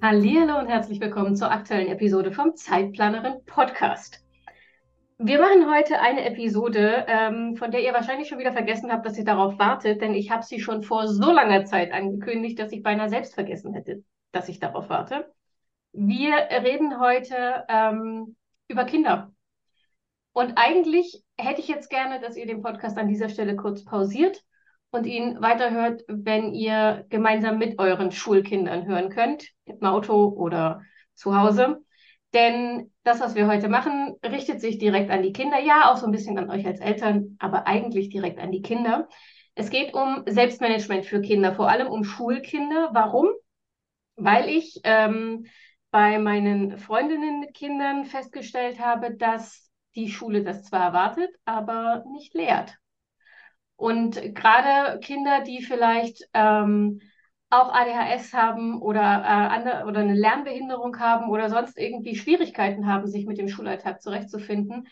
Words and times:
Hallo 0.00 0.60
und 0.60 0.68
herzlich 0.68 1.00
willkommen 1.00 1.34
zur 1.34 1.50
aktuellen 1.50 1.88
Episode 1.88 2.30
vom 2.30 2.54
Zeitplanerin 2.54 3.44
Podcast. 3.46 4.24
Wir 5.18 5.40
machen 5.40 5.68
heute 5.68 5.98
eine 5.98 6.24
Episode, 6.24 7.04
ähm, 7.08 7.56
von 7.56 7.72
der 7.72 7.82
ihr 7.82 7.92
wahrscheinlich 7.92 8.28
schon 8.28 8.38
wieder 8.38 8.52
vergessen 8.52 8.92
habt, 8.92 9.04
dass 9.04 9.18
ihr 9.18 9.24
darauf 9.24 9.58
wartet, 9.58 10.00
denn 10.00 10.14
ich 10.14 10.30
habe 10.30 10.44
sie 10.44 10.60
schon 10.60 10.84
vor 10.84 11.08
so 11.08 11.32
langer 11.32 11.64
Zeit 11.64 11.90
angekündigt, 11.90 12.60
dass 12.60 12.70
ich 12.70 12.84
beinahe 12.84 13.08
selbst 13.08 13.34
vergessen 13.34 13.74
hätte, 13.74 14.04
dass 14.30 14.48
ich 14.48 14.60
darauf 14.60 14.88
warte. 14.88 15.34
Wir 15.92 16.36
reden 16.36 17.00
heute 17.00 17.64
ähm, 17.68 18.36
über 18.68 18.84
Kinder. 18.84 19.32
Und 20.32 20.52
eigentlich 20.54 21.24
hätte 21.36 21.60
ich 21.60 21.66
jetzt 21.66 21.90
gerne, 21.90 22.20
dass 22.20 22.36
ihr 22.36 22.46
den 22.46 22.62
Podcast 22.62 22.96
an 22.98 23.08
dieser 23.08 23.30
Stelle 23.30 23.56
kurz 23.56 23.84
pausiert 23.84 24.44
und 24.90 25.04
ihn 25.06 25.40
weiterhört, 25.40 26.02
wenn 26.08 26.54
ihr 26.54 27.04
gemeinsam 27.10 27.58
mit 27.58 27.78
euren 27.78 28.12
Schulkindern 28.12 28.86
hören 28.86 29.10
könnt, 29.10 29.48
im 29.64 29.82
Auto 29.82 30.28
oder 30.28 30.82
zu 31.14 31.38
Hause. 31.38 31.82
Denn 32.34 32.92
das, 33.04 33.20
was 33.20 33.34
wir 33.34 33.46
heute 33.46 33.68
machen, 33.68 34.14
richtet 34.24 34.60
sich 34.60 34.78
direkt 34.78 35.10
an 35.10 35.22
die 35.22 35.32
Kinder. 35.32 35.58
Ja, 35.58 35.90
auch 35.90 35.96
so 35.96 36.06
ein 36.06 36.12
bisschen 36.12 36.38
an 36.38 36.50
euch 36.50 36.66
als 36.66 36.80
Eltern, 36.80 37.36
aber 37.38 37.66
eigentlich 37.66 38.10
direkt 38.10 38.38
an 38.38 38.52
die 38.52 38.62
Kinder. 38.62 39.08
Es 39.54 39.70
geht 39.70 39.94
um 39.94 40.22
Selbstmanagement 40.26 41.04
für 41.06 41.20
Kinder, 41.20 41.54
vor 41.54 41.68
allem 41.68 41.88
um 41.88 42.04
Schulkinder. 42.04 42.90
Warum? 42.92 43.28
Weil 44.16 44.48
ich 44.48 44.80
ähm, 44.84 45.46
bei 45.90 46.18
meinen 46.18 46.78
Freundinnen 46.78 47.40
mit 47.40 47.54
Kindern 47.54 48.04
festgestellt 48.04 48.78
habe, 48.78 49.16
dass 49.16 49.70
die 49.94 50.10
Schule 50.10 50.44
das 50.44 50.64
zwar 50.64 50.80
erwartet, 50.80 51.30
aber 51.44 52.04
nicht 52.12 52.34
lehrt. 52.34 52.77
Und 53.78 54.34
gerade 54.34 54.98
Kinder, 54.98 55.42
die 55.42 55.62
vielleicht 55.62 56.28
ähm, 56.34 57.00
auch 57.48 57.72
ADHS 57.72 58.34
haben 58.34 58.82
oder, 58.82 59.00
äh, 59.00 59.04
andere, 59.04 59.84
oder 59.86 60.00
eine 60.00 60.16
Lernbehinderung 60.16 60.98
haben 60.98 61.30
oder 61.30 61.48
sonst 61.48 61.78
irgendwie 61.78 62.16
Schwierigkeiten 62.16 62.88
haben, 62.88 63.06
sich 63.06 63.24
mit 63.24 63.38
dem 63.38 63.48
Schulalltag 63.48 64.02
zurechtzufinden, 64.02 64.88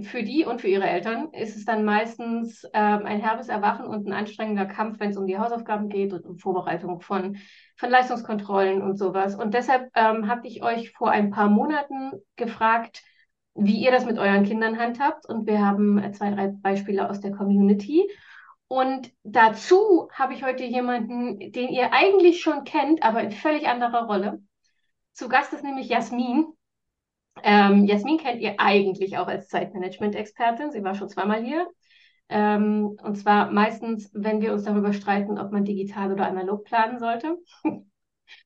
für 0.00 0.22
die 0.22 0.46
und 0.46 0.62
für 0.62 0.68
ihre 0.68 0.88
Eltern 0.88 1.28
ist 1.34 1.56
es 1.56 1.66
dann 1.66 1.84
meistens 1.84 2.64
ähm, 2.72 3.04
ein 3.04 3.20
herbes 3.20 3.48
Erwachen 3.48 3.84
und 3.84 4.06
ein 4.06 4.14
anstrengender 4.14 4.64
Kampf, 4.64 4.98
wenn 4.98 5.10
es 5.10 5.18
um 5.18 5.26
die 5.26 5.36
Hausaufgaben 5.36 5.90
geht 5.90 6.14
und 6.14 6.24
um 6.24 6.38
Vorbereitung 6.38 7.02
von, 7.02 7.36
von 7.76 7.90
Leistungskontrollen 7.90 8.80
und 8.80 8.96
sowas. 8.96 9.34
Und 9.34 9.52
deshalb 9.52 9.90
ähm, 9.94 10.26
habe 10.26 10.46
ich 10.46 10.62
euch 10.62 10.92
vor 10.92 11.10
ein 11.10 11.30
paar 11.30 11.50
Monaten 11.50 12.12
gefragt, 12.36 13.02
wie 13.54 13.82
ihr 13.82 13.90
das 13.90 14.06
mit 14.06 14.18
euren 14.18 14.44
Kindern 14.44 14.78
handhabt. 14.78 15.26
Und 15.26 15.46
wir 15.46 15.64
haben 15.64 15.98
äh, 15.98 16.12
zwei, 16.12 16.30
drei 16.30 16.48
Beispiele 16.48 17.08
aus 17.08 17.20
der 17.20 17.32
Community. 17.32 18.08
Und 18.68 19.12
dazu 19.22 20.08
habe 20.12 20.32
ich 20.32 20.44
heute 20.44 20.64
jemanden, 20.64 21.52
den 21.52 21.68
ihr 21.68 21.92
eigentlich 21.92 22.40
schon 22.40 22.64
kennt, 22.64 23.02
aber 23.02 23.22
in 23.22 23.30
völlig 23.30 23.68
anderer 23.68 24.06
Rolle. 24.06 24.42
Zu 25.12 25.28
Gast 25.28 25.52
ist 25.52 25.62
nämlich 25.62 25.88
Jasmin. 25.88 26.46
Ähm, 27.42 27.84
Jasmin 27.84 28.18
kennt 28.18 28.40
ihr 28.40 28.54
eigentlich 28.58 29.18
auch 29.18 29.26
als 29.26 29.48
Zeitmanagement-Expertin. 29.48 30.70
Sie 30.70 30.82
war 30.82 30.94
schon 30.94 31.10
zweimal 31.10 31.44
hier. 31.44 31.68
Ähm, 32.30 32.96
und 33.02 33.16
zwar 33.16 33.50
meistens, 33.50 34.10
wenn 34.14 34.40
wir 34.40 34.54
uns 34.54 34.64
darüber 34.64 34.94
streiten, 34.94 35.38
ob 35.38 35.52
man 35.52 35.66
digital 35.66 36.12
oder 36.12 36.26
analog 36.26 36.64
planen 36.64 36.98
sollte. 36.98 37.36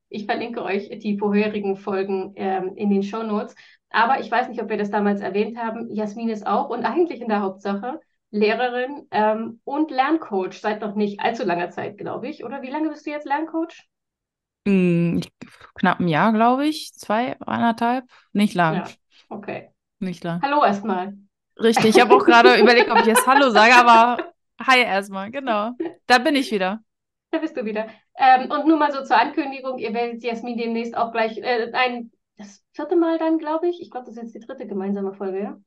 ich 0.09 0.27
verlinke 0.27 0.65
euch 0.65 0.89
die 0.99 1.19
vorherigen 1.19 1.77
Folgen 1.77 2.33
ähm, 2.35 2.73
in 2.75 2.91
den 2.91 3.05
Show 3.05 3.23
Notes. 3.23 3.55
Aber 3.97 4.21
ich 4.21 4.31
weiß 4.31 4.51
nicht, 4.51 4.61
ob 4.61 4.69
wir 4.69 4.77
das 4.77 4.91
damals 4.91 5.23
erwähnt 5.23 5.57
haben. 5.57 5.91
Jasmin 5.91 6.29
ist 6.29 6.47
auch 6.47 6.69
und 6.69 6.85
eigentlich 6.85 7.23
in 7.23 7.29
der 7.29 7.41
Hauptsache 7.41 7.99
Lehrerin 8.31 9.07
ähm, 9.11 9.61
und 9.65 9.91
Lerncoach 9.91 10.61
seit 10.61 10.83
noch 10.83 10.95
nicht 10.95 11.21
allzu 11.21 11.45
langer 11.45 11.71
Zeit, 11.71 11.97
glaube 11.97 12.29
ich. 12.29 12.45
Oder 12.45 12.61
wie 12.61 12.69
lange 12.69 12.91
bist 12.91 13.07
du 13.07 13.11
jetzt 13.11 13.27
Lerncoach? 13.27 13.89
Mm, 14.67 15.21
knapp 15.77 16.01
ein 16.01 16.09
Jahr, 16.09 16.35
glaube 16.35 16.67
ich. 16.67 16.93
Zwei, 16.93 17.41
eineinhalb. 17.41 18.05
Nicht 18.35 18.53
lang. 18.53 18.75
Ja, 18.75 18.85
okay. 19.31 19.71
Nicht 19.99 20.23
lang. 20.25 20.43
Hallo 20.43 20.63
erstmal. 20.63 21.17
Richtig, 21.59 21.97
ich 21.97 22.01
habe 22.01 22.15
auch 22.15 22.25
gerade 22.27 22.55
überlegt, 22.61 22.91
ob 22.91 22.99
ich 22.99 23.07
jetzt 23.07 23.27
Hallo 23.27 23.49
sage, 23.49 23.75
aber 23.77 24.23
hi 24.61 24.83
erstmal, 24.83 25.31
genau. 25.31 25.71
Da 26.07 26.19
bin 26.19 26.37
ich 26.37 26.53
wieder. 26.53 26.81
Da 27.31 27.39
bist 27.39 27.57
du 27.57 27.65
wieder. 27.65 27.87
Ähm, 28.19 28.51
und 28.51 28.67
nur 28.67 28.77
mal 28.77 28.93
so 28.93 29.03
zur 29.03 29.19
Ankündigung, 29.19 29.79
ihr 29.79 29.95
werdet 29.95 30.23
Jasmin 30.23 30.59
demnächst 30.59 30.95
auch 30.95 31.13
gleich 31.13 31.39
äh, 31.39 31.73
ein 31.73 32.11
das 32.37 32.63
vierte 32.73 32.97
Mal 32.97 33.19
dann, 33.19 33.39
glaube 33.39 33.69
ich. 33.69 33.81
Ich 33.81 33.91
glaube, 33.91 34.07
das 34.07 34.17
ist 34.17 34.23
jetzt 34.23 34.35
die 34.35 34.47
dritte 34.47 34.67
gemeinsame 34.67 35.15
Folge, 35.15 35.43
ja? 35.43 35.61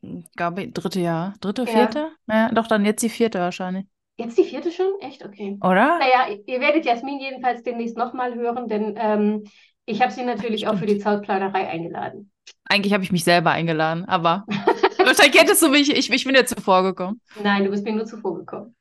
Ich 0.00 0.32
glaube, 0.32 0.68
dritte 0.68 1.00
Jahr. 1.00 1.34
Dritte, 1.40 1.66
vierte? 1.66 2.10
Ja. 2.26 2.48
ja, 2.48 2.52
doch, 2.52 2.66
dann 2.66 2.84
jetzt 2.84 3.02
die 3.02 3.08
vierte 3.08 3.38
wahrscheinlich. 3.38 3.86
Jetzt 4.16 4.38
die 4.38 4.44
vierte 4.44 4.70
schon? 4.70 4.92
Echt? 5.00 5.24
Okay. 5.24 5.58
Oder? 5.60 5.98
Naja, 5.98 6.36
ihr 6.46 6.60
werdet 6.60 6.84
Jasmin 6.84 7.18
jedenfalls 7.18 7.62
demnächst 7.62 7.96
nochmal 7.96 8.34
hören, 8.34 8.68
denn 8.68 8.94
ähm, 8.96 9.44
ich 9.86 10.02
habe 10.02 10.12
sie 10.12 10.24
natürlich 10.24 10.60
Stimmt. 10.60 10.74
auch 10.74 10.78
für 10.78 10.86
die 10.86 10.98
Zautplanerei 10.98 11.68
eingeladen. 11.68 12.30
Eigentlich 12.64 12.92
habe 12.92 13.02
ich 13.02 13.12
mich 13.12 13.24
selber 13.24 13.50
eingeladen, 13.50 14.04
aber 14.04 14.44
wahrscheinlich 14.98 15.40
hättest 15.40 15.62
du 15.62 15.68
mich, 15.68 15.90
ich, 15.90 16.10
ich 16.10 16.24
bin 16.24 16.34
dir 16.34 16.46
zuvor 16.46 16.82
gekommen. 16.82 17.20
Nein, 17.42 17.64
du 17.64 17.70
bist 17.70 17.84
mir 17.84 17.92
nur 17.92 18.06
zuvor 18.06 18.36
gekommen. 18.36 18.76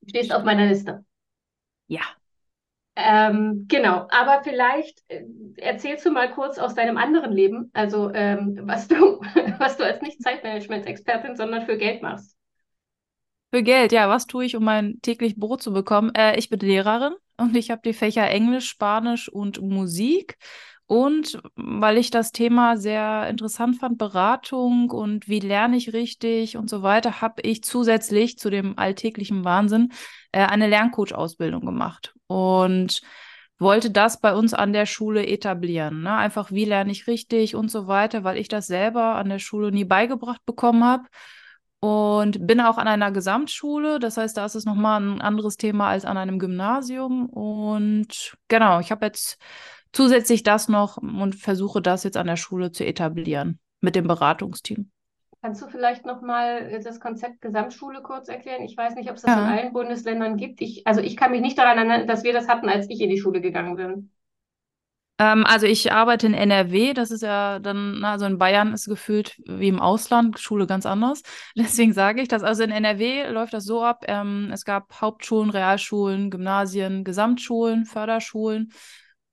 Du 0.00 0.08
stehst 0.08 0.32
auf 0.32 0.44
meiner 0.44 0.66
Liste. 0.66 1.04
Ja. 1.86 2.02
Ähm, 2.96 3.66
genau, 3.68 4.06
aber 4.10 4.42
vielleicht 4.44 5.02
äh, 5.08 5.24
erzählst 5.56 6.06
du 6.06 6.12
mal 6.12 6.30
kurz 6.30 6.58
aus 6.58 6.74
deinem 6.74 6.96
anderen 6.96 7.32
Leben, 7.32 7.70
also 7.72 8.12
ähm, 8.14 8.60
was 8.62 8.86
du, 8.86 8.94
was 9.58 9.76
du 9.76 9.84
als 9.84 10.00
nicht 10.00 10.22
Zeitmanagement-Expertin, 10.22 11.34
sondern 11.34 11.66
für 11.66 11.76
Geld 11.76 12.02
machst. 12.02 12.36
Für 13.52 13.64
Geld, 13.64 13.92
ja, 13.92 14.08
was 14.08 14.26
tue 14.26 14.44
ich, 14.44 14.56
um 14.56 14.64
mein 14.64 15.00
täglich 15.02 15.36
Brot 15.36 15.60
zu 15.62 15.72
bekommen? 15.72 16.12
Äh, 16.14 16.38
ich 16.38 16.50
bin 16.50 16.60
Lehrerin 16.60 17.14
und 17.36 17.56
ich 17.56 17.72
habe 17.72 17.82
die 17.84 17.94
Fächer 17.94 18.28
Englisch, 18.28 18.68
Spanisch 18.68 19.28
und 19.28 19.60
Musik. 19.60 20.36
Und 20.86 21.40
weil 21.56 21.96
ich 21.96 22.10
das 22.10 22.30
Thema 22.30 22.76
sehr 22.76 23.26
interessant 23.28 23.78
fand, 23.78 23.96
Beratung 23.96 24.90
und 24.90 25.28
wie 25.28 25.40
lerne 25.40 25.76
ich 25.76 25.94
richtig 25.94 26.58
und 26.58 26.68
so 26.68 26.82
weiter, 26.82 27.22
habe 27.22 27.42
ich 27.42 27.64
zusätzlich 27.64 28.38
zu 28.38 28.50
dem 28.50 28.78
alltäglichen 28.78 29.44
Wahnsinn 29.44 29.92
äh, 30.30 30.44
eine 30.44 30.68
Lerncoach-Ausbildung 30.68 31.64
gemacht 31.64 32.14
und 32.26 33.00
wollte 33.58 33.90
das 33.90 34.20
bei 34.20 34.34
uns 34.34 34.54
an 34.54 34.72
der 34.72 34.86
Schule 34.86 35.26
etablieren. 35.26 36.02
Ne? 36.02 36.14
Einfach, 36.14 36.50
wie 36.50 36.64
lerne 36.64 36.92
ich 36.92 37.06
richtig 37.06 37.54
und 37.54 37.70
so 37.70 37.86
weiter, 37.86 38.24
weil 38.24 38.36
ich 38.36 38.48
das 38.48 38.66
selber 38.66 39.16
an 39.16 39.28
der 39.28 39.38
Schule 39.38 39.72
nie 39.72 39.84
beigebracht 39.84 40.44
bekommen 40.44 40.84
habe. 40.84 41.04
Und 41.80 42.46
bin 42.46 42.62
auch 42.62 42.78
an 42.78 42.88
einer 42.88 43.12
Gesamtschule, 43.12 43.98
das 43.98 44.16
heißt, 44.16 44.38
da 44.38 44.46
ist 44.46 44.54
es 44.54 44.64
nochmal 44.64 45.02
ein 45.02 45.20
anderes 45.20 45.58
Thema 45.58 45.88
als 45.88 46.06
an 46.06 46.16
einem 46.16 46.38
Gymnasium. 46.38 47.26
Und 47.26 48.34
genau, 48.48 48.80
ich 48.80 48.90
habe 48.90 49.04
jetzt 49.04 49.36
zusätzlich 49.92 50.42
das 50.42 50.68
noch 50.68 50.96
und 50.96 51.34
versuche 51.34 51.82
das 51.82 52.04
jetzt 52.04 52.16
an 52.16 52.26
der 52.26 52.36
Schule 52.36 52.72
zu 52.72 52.86
etablieren 52.86 53.58
mit 53.82 53.96
dem 53.96 54.06
Beratungsteam. 54.06 54.90
Kannst 55.44 55.60
du 55.60 55.66
vielleicht 55.66 56.06
nochmal 56.06 56.80
das 56.82 57.00
Konzept 57.00 57.42
Gesamtschule 57.42 58.00
kurz 58.00 58.28
erklären? 58.28 58.62
Ich 58.62 58.78
weiß 58.78 58.94
nicht, 58.94 59.10
ob 59.10 59.16
es 59.16 59.22
das 59.24 59.36
ja. 59.36 59.42
in 59.42 59.52
allen 59.52 59.72
Bundesländern 59.74 60.38
gibt. 60.38 60.62
Ich, 60.62 60.86
also 60.86 61.02
ich 61.02 61.18
kann 61.18 61.32
mich 61.32 61.42
nicht 61.42 61.58
daran 61.58 61.76
erinnern, 61.76 62.06
dass 62.06 62.24
wir 62.24 62.32
das 62.32 62.48
hatten, 62.48 62.66
als 62.66 62.88
ich 62.88 62.98
in 63.02 63.10
die 63.10 63.20
Schule 63.20 63.42
gegangen 63.42 63.76
bin. 63.76 64.10
Ähm, 65.18 65.44
also 65.44 65.66
ich 65.66 65.92
arbeite 65.92 66.28
in 66.28 66.32
NRW, 66.32 66.94
das 66.94 67.10
ist 67.10 67.20
ja 67.20 67.58
dann, 67.58 68.02
also 68.06 68.24
in 68.24 68.38
Bayern 68.38 68.72
ist 68.72 68.86
gefühlt 68.86 69.36
wie 69.44 69.68
im 69.68 69.80
Ausland, 69.80 70.40
Schule 70.40 70.66
ganz 70.66 70.86
anders. 70.86 71.22
Deswegen 71.58 71.92
sage 71.92 72.22
ich 72.22 72.28
das. 72.28 72.42
Also 72.42 72.62
in 72.62 72.70
NRW 72.70 73.28
läuft 73.28 73.52
das 73.52 73.66
so 73.66 73.82
ab, 73.82 74.06
ähm, 74.08 74.48
es 74.50 74.64
gab 74.64 74.98
Hauptschulen, 74.98 75.50
Realschulen, 75.50 76.30
Gymnasien, 76.30 77.04
Gesamtschulen, 77.04 77.84
Förderschulen. 77.84 78.72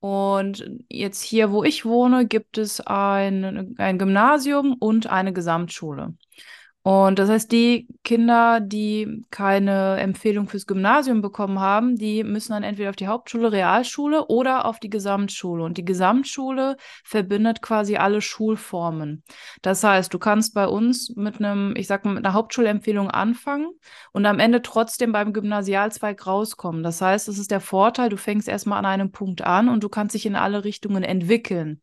Und 0.02 0.66
jetzt 0.90 1.22
hier, 1.22 1.52
wo 1.52 1.64
ich 1.64 1.86
wohne, 1.86 2.26
gibt 2.28 2.58
es 2.58 2.82
ein, 2.82 3.76
ein 3.78 4.00
Gymnasium 4.00 4.74
und 4.80 5.08
eine 5.08 5.32
Gesamtschule. 5.34 6.16
Und 6.84 7.20
das 7.20 7.30
heißt, 7.30 7.52
die 7.52 7.88
Kinder, 8.04 8.60
die 8.60 9.24
keine 9.30 9.98
Empfehlung 10.00 10.48
fürs 10.48 10.66
Gymnasium 10.66 11.22
bekommen 11.22 11.60
haben, 11.60 11.96
die 11.96 12.24
müssen 12.24 12.54
dann 12.54 12.64
entweder 12.64 12.90
auf 12.90 12.96
die 12.96 13.06
Hauptschule, 13.06 13.52
Realschule 13.52 14.26
oder 14.28 14.66
auf 14.66 14.80
die 14.80 14.90
Gesamtschule. 14.90 15.64
Und 15.64 15.78
die 15.78 15.86
Gesamtschule 15.86 16.78
verbindet 17.04 17.62
quasi 17.62 17.98
alle 17.98 18.20
Schulformen. 18.20 19.24
Das 19.62 19.84
heißt, 19.84 20.12
du 20.12 20.18
kannst 20.18 20.56
bei 20.56 20.66
uns 20.66 21.14
mit 21.16 21.38
einem, 21.38 21.76
ich 21.76 21.86
sag 21.86 22.04
mal, 22.04 22.16
mit 22.16 22.26
einer 22.26 22.34
Hauptschulempfehlung 22.34 23.12
anfangen 23.12 23.70
und 24.12 24.26
am 24.26 24.40
Ende 24.40 24.64
trotzdem 24.64 25.12
beim 25.12 25.34
Gymnasialzweig 25.34 26.26
rauskommen. 26.26 26.82
Das 26.82 27.00
heißt, 27.00 27.28
es 27.28 27.38
ist 27.38 27.52
der 27.52 27.62
Vorteil, 27.62 28.10
du 28.10 28.18
fängst 28.18 28.48
erstmal 28.48 28.80
an 28.80 28.86
einem 28.88 29.12
Punkt 29.12 29.44
an 29.44 29.70
und 29.70 29.84
du 29.84 29.90
kannst 29.90 30.16
dich 30.16 30.26
in 30.26 30.36
alle 30.36 30.64
Richtungen 30.64 31.04
entwickeln. 31.04 31.82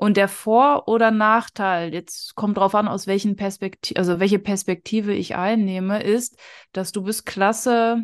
Und 0.00 0.16
der 0.16 0.28
Vor- 0.28 0.88
oder 0.88 1.10
Nachteil, 1.10 1.92
jetzt 1.92 2.34
kommt 2.34 2.56
drauf 2.56 2.74
an, 2.74 2.88
aus 2.88 3.06
welchen 3.06 3.36
Perspektive, 3.36 3.98
also 3.98 4.18
welche 4.18 4.38
Perspektive 4.38 5.12
ich 5.12 5.36
einnehme, 5.36 6.02
ist, 6.02 6.38
dass 6.72 6.90
du 6.90 7.02
bis 7.02 7.26
Klasse 7.26 8.02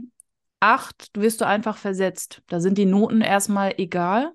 8 0.60 1.08
wirst 1.14 1.40
du 1.40 1.46
einfach 1.46 1.78
versetzt. 1.78 2.43
Da 2.48 2.60
sind 2.60 2.76
die 2.76 2.84
Noten 2.84 3.22
erstmal 3.22 3.76
egal. 3.78 4.32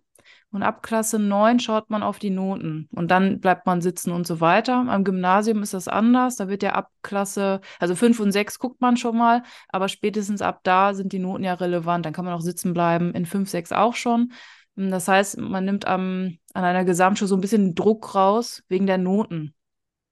Und 0.50 0.64
ab 0.64 0.82
Klasse 0.82 1.20
9 1.20 1.60
schaut 1.60 1.92
man 1.92 2.02
auf 2.02 2.18
die 2.18 2.32
Noten 2.32 2.90
und 2.92 3.12
dann 3.12 3.40
bleibt 3.40 3.68
man 3.68 3.80
sitzen 3.80 4.12
und 4.12 4.26
so 4.26 4.42
weiter. 4.42 4.84
Am 4.90 5.04
Gymnasium 5.04 5.62
ist 5.62 5.76
das 5.76 5.88
anders. 5.88 6.38
Da 6.38 6.50
wird 6.50 6.64
ja 6.64 6.72
ab 6.74 6.90
Klasse, 7.04 7.62
also 7.80 7.96
5 7.96 8.20
und 8.22 8.32
6 8.32 8.58
guckt 8.58 8.82
man 8.82 8.98
schon 8.98 9.16
mal, 9.16 9.44
aber 9.70 9.88
spätestens 9.88 10.42
ab 10.42 10.62
da 10.64 10.96
sind 10.96 11.14
die 11.14 11.20
Noten 11.20 11.44
ja 11.44 11.54
relevant. 11.54 12.08
Dann 12.08 12.14
kann 12.14 12.26
man 12.26 12.34
auch 12.34 12.42
sitzen 12.42 12.74
bleiben, 12.74 13.14
in 13.14 13.28
5, 13.28 13.50
6 13.52 13.72
auch 13.72 13.94
schon. 13.94 14.32
Das 14.76 15.08
heißt, 15.08 15.38
man 15.38 15.66
nimmt 15.66 15.86
am, 15.86 16.38
an 16.54 16.64
einer 16.64 16.86
Gesamtschule 16.86 17.28
so 17.28 17.36
ein 17.36 17.42
bisschen 17.42 17.76
Druck 17.76 18.16
raus 18.16 18.64
wegen 18.68 18.88
der 18.88 18.98
Noten. 18.98 19.54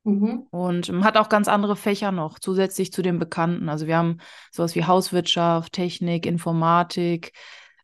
Mhm. 0.04 0.48
Und 0.52 0.92
man 0.92 1.04
hat 1.04 1.18
auch 1.18 1.30
ganz 1.30 1.48
andere 1.48 1.76
Fächer 1.76 2.12
noch, 2.12 2.40
zusätzlich 2.40 2.92
zu 2.92 3.02
den 3.02 3.20
bekannten. 3.20 3.70
Also 3.70 3.88
wir 3.88 3.98
haben 3.98 4.18
sowas 4.52 4.76
wie 4.76 4.86
Hauswirtschaft, 4.86 5.74
Technik, 5.74 6.26
Informatik, 6.26 7.34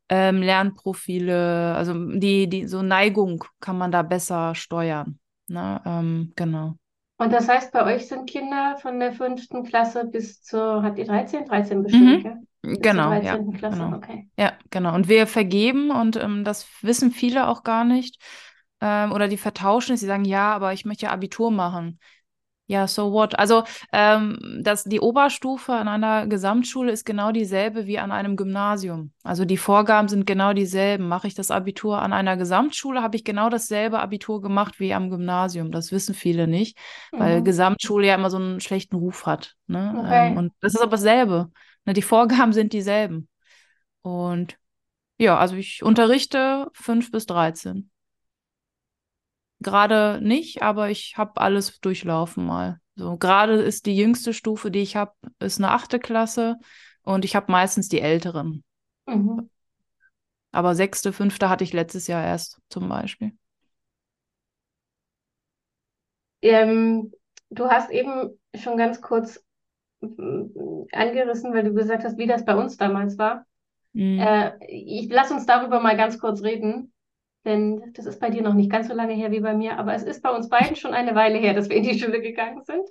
ähm, 0.10 0.42
Lernprofile, 0.42 1.76
also 1.76 1.94
die, 1.94 2.48
die 2.48 2.68
so 2.68 2.82
Neigung 2.82 3.44
kann 3.60 3.78
man 3.78 3.92
da 3.92 4.02
besser 4.02 4.56
steuern. 4.56 5.20
Ne? 5.48 5.82
Ähm, 5.86 6.34
genau. 6.36 6.76
Und 7.18 7.32
das 7.32 7.48
heißt, 7.48 7.72
bei 7.72 7.86
euch 7.86 8.08
sind 8.08 8.30
Kinder 8.30 8.78
von 8.82 9.00
der 9.00 9.14
fünften 9.14 9.64
Klasse 9.64 10.06
bis 10.06 10.42
zur, 10.42 10.84
hat 10.84 10.98
ihr 10.98 11.06
13? 11.06 11.46
13 11.46 11.84
bestimmt, 11.84 12.06
mhm. 12.06 12.24
gell? 12.24 12.38
Genau, 12.82 13.14
ja, 13.14 13.38
genau. 13.38 13.96
Okay. 13.96 14.28
Ja, 14.38 14.54
genau. 14.72 14.96
Und 14.96 15.08
wir 15.08 15.28
vergeben 15.28 15.92
und 15.92 16.16
ähm, 16.16 16.44
das 16.44 16.68
wissen 16.82 17.12
viele 17.12 17.48
auch 17.48 17.64
gar 17.64 17.86
nicht. 17.86 18.22
Ähm, 18.82 19.12
oder 19.12 19.28
die 19.28 19.38
vertauschen 19.38 19.94
es, 19.94 20.00
sie 20.00 20.08
sagen, 20.08 20.26
ja, 20.26 20.54
aber 20.54 20.74
ich 20.74 20.84
möchte 20.84 21.06
ja 21.06 21.12
Abitur 21.12 21.52
machen. 21.52 22.00
Ja, 22.68 22.88
so 22.88 23.12
what? 23.12 23.38
Also 23.38 23.64
ähm, 23.94 24.40
das, 24.64 24.86
die 24.86 25.00
Oberstufe 25.00 25.74
an 25.74 25.88
einer 25.88 26.26
Gesamtschule 26.26 26.92
ist 26.92 27.06
genau 27.06 27.32
dieselbe 27.32 27.86
wie 27.86 28.00
an 28.00 28.12
einem 28.12 28.36
Gymnasium. 28.36 29.12
Also 29.24 29.46
die 29.46 29.58
Vorgaben 29.58 30.08
sind 30.08 30.26
genau 30.26 30.54
dieselben. 30.54 31.08
Mache 31.08 31.28
ich 31.28 31.36
das 31.36 31.52
Abitur 31.52 32.02
an 32.02 32.12
einer 32.12 32.38
Gesamtschule, 32.38 33.04
habe 33.04 33.18
ich 33.18 33.24
genau 33.24 33.50
dasselbe 33.50 34.00
Abitur 34.00 34.42
gemacht 34.42 34.80
wie 34.80 34.96
am 34.96 35.12
Gymnasium. 35.12 35.72
Das 35.72 35.92
wissen 35.92 36.16
viele 36.16 36.48
nicht, 36.48 36.76
mhm. 37.12 37.20
weil 37.20 37.44
Gesamtschule 37.44 38.08
ja 38.08 38.16
immer 38.16 38.32
so 38.32 38.38
einen 38.38 38.60
schlechten 38.60 38.96
Ruf 38.96 39.28
hat. 39.28 39.54
Ne? 39.68 39.94
Okay. 40.00 40.30
Ähm, 40.30 40.38
und 40.38 40.54
das 40.62 40.74
ist 40.74 40.82
aber 40.82 40.92
dasselbe. 40.92 41.52
Ne? 41.86 41.94
Die 41.94 42.02
Vorgaben 42.02 42.52
sind 42.52 42.74
dieselben. 42.74 43.28
Und 44.02 44.58
ja, 45.20 45.38
also 45.38 45.56
ich 45.56 45.84
unterrichte 45.84 46.68
5 46.74 47.12
bis 47.12 47.28
13. 47.28 47.92
Gerade 49.66 50.20
nicht, 50.22 50.62
aber 50.62 50.92
ich 50.92 51.16
habe 51.18 51.42
alles 51.42 51.80
durchlaufen 51.80 52.46
mal. 52.46 52.80
So, 52.96 53.18
gerade 53.18 53.56
ist 53.56 53.88
die 53.88 53.98
jüngste 53.98 54.32
Stufe, 54.32 54.70
die 54.70 54.84
ich 54.84 54.96
habe, 54.96 55.14
ist 55.40 55.58
eine 55.58 55.72
achte 55.72 55.98
Klasse 55.98 56.58
und 57.02 57.26
ich 57.26 57.36
habe 57.36 57.52
meistens 57.52 57.90
die 57.90 58.00
älteren. 58.00 58.64
Mhm. 59.08 59.50
Aber 60.52 60.76
sechste, 60.76 61.12
fünfte 61.12 61.50
hatte 61.50 61.64
ich 61.64 61.74
letztes 61.74 62.06
Jahr 62.06 62.24
erst 62.24 62.62
zum 62.70 62.88
Beispiel. 62.88 63.32
Ähm, 66.44 67.12
du 67.50 67.68
hast 67.68 67.90
eben 67.90 68.38
schon 68.54 68.78
ganz 68.78 69.02
kurz 69.02 69.44
mm, 70.02 70.84
angerissen, 70.92 71.56
weil 71.56 71.64
du 71.64 71.74
gesagt 71.74 72.04
hast, 72.04 72.20
wie 72.20 72.28
das 72.28 72.46
bei 72.46 72.56
uns 72.56 72.78
damals 72.78 73.18
war. 73.18 73.48
Mhm. 73.94 74.20
Äh, 74.20 74.52
ich 74.68 75.10
lass 75.10 75.32
uns 75.32 75.48
darüber 75.48 75.80
mal 75.80 75.98
ganz 75.98 76.20
kurz 76.20 76.44
reden. 76.44 76.94
Denn 77.46 77.94
das 77.94 78.06
ist 78.08 78.20
bei 78.20 78.30
dir 78.30 78.42
noch 78.42 78.54
nicht 78.56 78.72
ganz 78.72 78.88
so 78.88 78.94
lange 78.94 79.14
her 79.14 79.32
wie 79.32 79.40
bei 79.40 79.54
mir, 79.54 79.78
aber 79.78 79.94
es 79.94 80.04
ist 80.04 80.22
bei 80.24 80.32
uns 80.32 80.50
beiden 80.50 80.76
schon 80.76 80.94
eine 80.94 81.16
Weile 81.16 81.38
her, 81.38 81.54
dass 81.54 81.70
wir 81.70 81.78
in 81.78 81.84
die 81.84 81.98
Schule 82.00 82.22
gegangen 82.22 82.64
sind. 82.64 82.88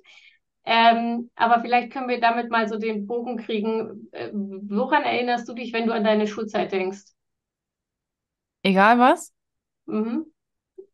Ähm, 0.64 1.30
aber 1.34 1.60
vielleicht 1.60 1.92
können 1.92 2.08
wir 2.08 2.20
damit 2.20 2.50
mal 2.50 2.68
so 2.68 2.78
den 2.78 3.06
Bogen 3.06 3.36
kriegen. 3.36 4.08
Äh, 4.12 4.30
woran 4.32 5.02
erinnerst 5.02 5.48
du 5.48 5.54
dich, 5.54 5.72
wenn 5.72 5.86
du 5.86 5.92
an 5.92 6.04
deine 6.04 6.26
Schulzeit 6.26 6.72
denkst? 6.72 7.02
Egal 8.62 8.98
was? 8.98 9.32
Mhm. 9.86 10.26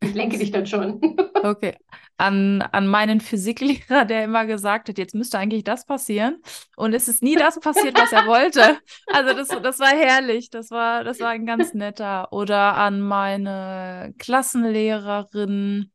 Ich 0.02 0.14
lenke 0.14 0.38
dich 0.38 0.50
dann 0.50 0.66
schon. 0.66 1.00
Okay. 1.42 1.76
An, 2.20 2.62
an 2.62 2.86
meinen 2.86 3.20
Physiklehrer, 3.20 4.04
der 4.04 4.24
immer 4.24 4.46
gesagt 4.46 4.88
hat, 4.88 4.98
jetzt 4.98 5.14
müsste 5.14 5.38
eigentlich 5.38 5.64
das 5.64 5.86
passieren. 5.86 6.42
Und 6.76 6.92
es 6.92 7.08
ist 7.08 7.22
nie 7.22 7.34
das 7.34 7.58
passiert, 7.60 7.98
was 7.98 8.12
er 8.12 8.26
wollte. 8.26 8.78
Also 9.12 9.34
das, 9.34 9.48
das 9.48 9.78
war 9.80 9.88
herrlich. 9.88 10.50
Das 10.50 10.70
war, 10.70 11.02
das 11.04 11.20
war 11.20 11.30
ein 11.30 11.46
ganz 11.46 11.74
netter. 11.74 12.32
Oder 12.32 12.76
an 12.76 13.00
meine 13.00 14.14
Klassenlehrerin, 14.18 15.90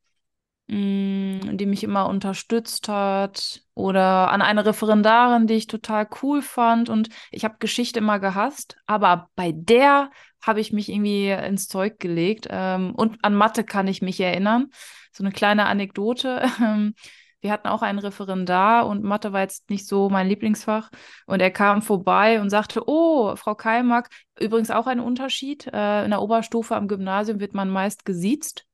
Mm, 0.68 1.58
die 1.58 1.68
mich 1.68 1.84
immer 1.84 2.10
unterstützt 2.10 2.88
hat 2.88 3.62
oder 3.76 4.32
an 4.32 4.42
eine 4.42 4.66
Referendarin, 4.66 5.46
die 5.46 5.54
ich 5.54 5.68
total 5.68 6.08
cool 6.24 6.42
fand 6.42 6.90
und 6.90 7.10
ich 7.30 7.46
habe 7.46 7.58
Geschichte 7.60 8.00
immer 8.00 8.18
gehasst, 8.18 8.76
aber 8.88 9.30
bei 9.36 9.52
der 9.54 10.10
habe 10.42 10.62
ich 10.62 10.74
mich 10.74 10.90
irgendwie 10.90 11.30
ins 11.30 11.68
Zeug 11.68 12.00
gelegt 12.00 12.48
ähm, 12.50 12.96
und 12.96 13.24
an 13.24 13.36
Mathe 13.36 13.64
kann 13.64 13.88
ich 13.88 14.02
mich 14.02 14.20
erinnern. 14.20 14.72
So 15.16 15.24
eine 15.24 15.32
kleine 15.32 15.66
Anekdote. 15.66 16.44
Ähm, 16.62 16.94
wir 17.42 17.52
hatten 17.52 17.68
auch 17.68 17.84
einen 17.84 18.00
Referendar 18.00 18.88
und 18.88 19.04
Mathe 19.04 19.32
war 19.32 19.42
jetzt 19.42 19.70
nicht 19.70 19.88
so 19.88 20.10
mein 20.10 20.28
Lieblingsfach. 20.28 20.90
Und 21.28 21.42
er 21.42 21.52
kam 21.52 21.84
vorbei 21.84 22.42
und 22.42 22.50
sagte, 22.50 22.82
oh, 22.88 23.36
Frau 23.36 23.54
Keimack, 23.54 24.10
übrigens 24.40 24.72
auch 24.72 24.88
ein 24.88 25.00
Unterschied. 25.00 25.68
Äh, 25.68 26.06
in 26.06 26.10
der 26.10 26.24
Oberstufe 26.24 26.76
am 26.76 26.88
Gymnasium 26.88 27.40
wird 27.40 27.54
man 27.54 27.70
meist 27.70 28.04
gesiezt. 28.04 28.66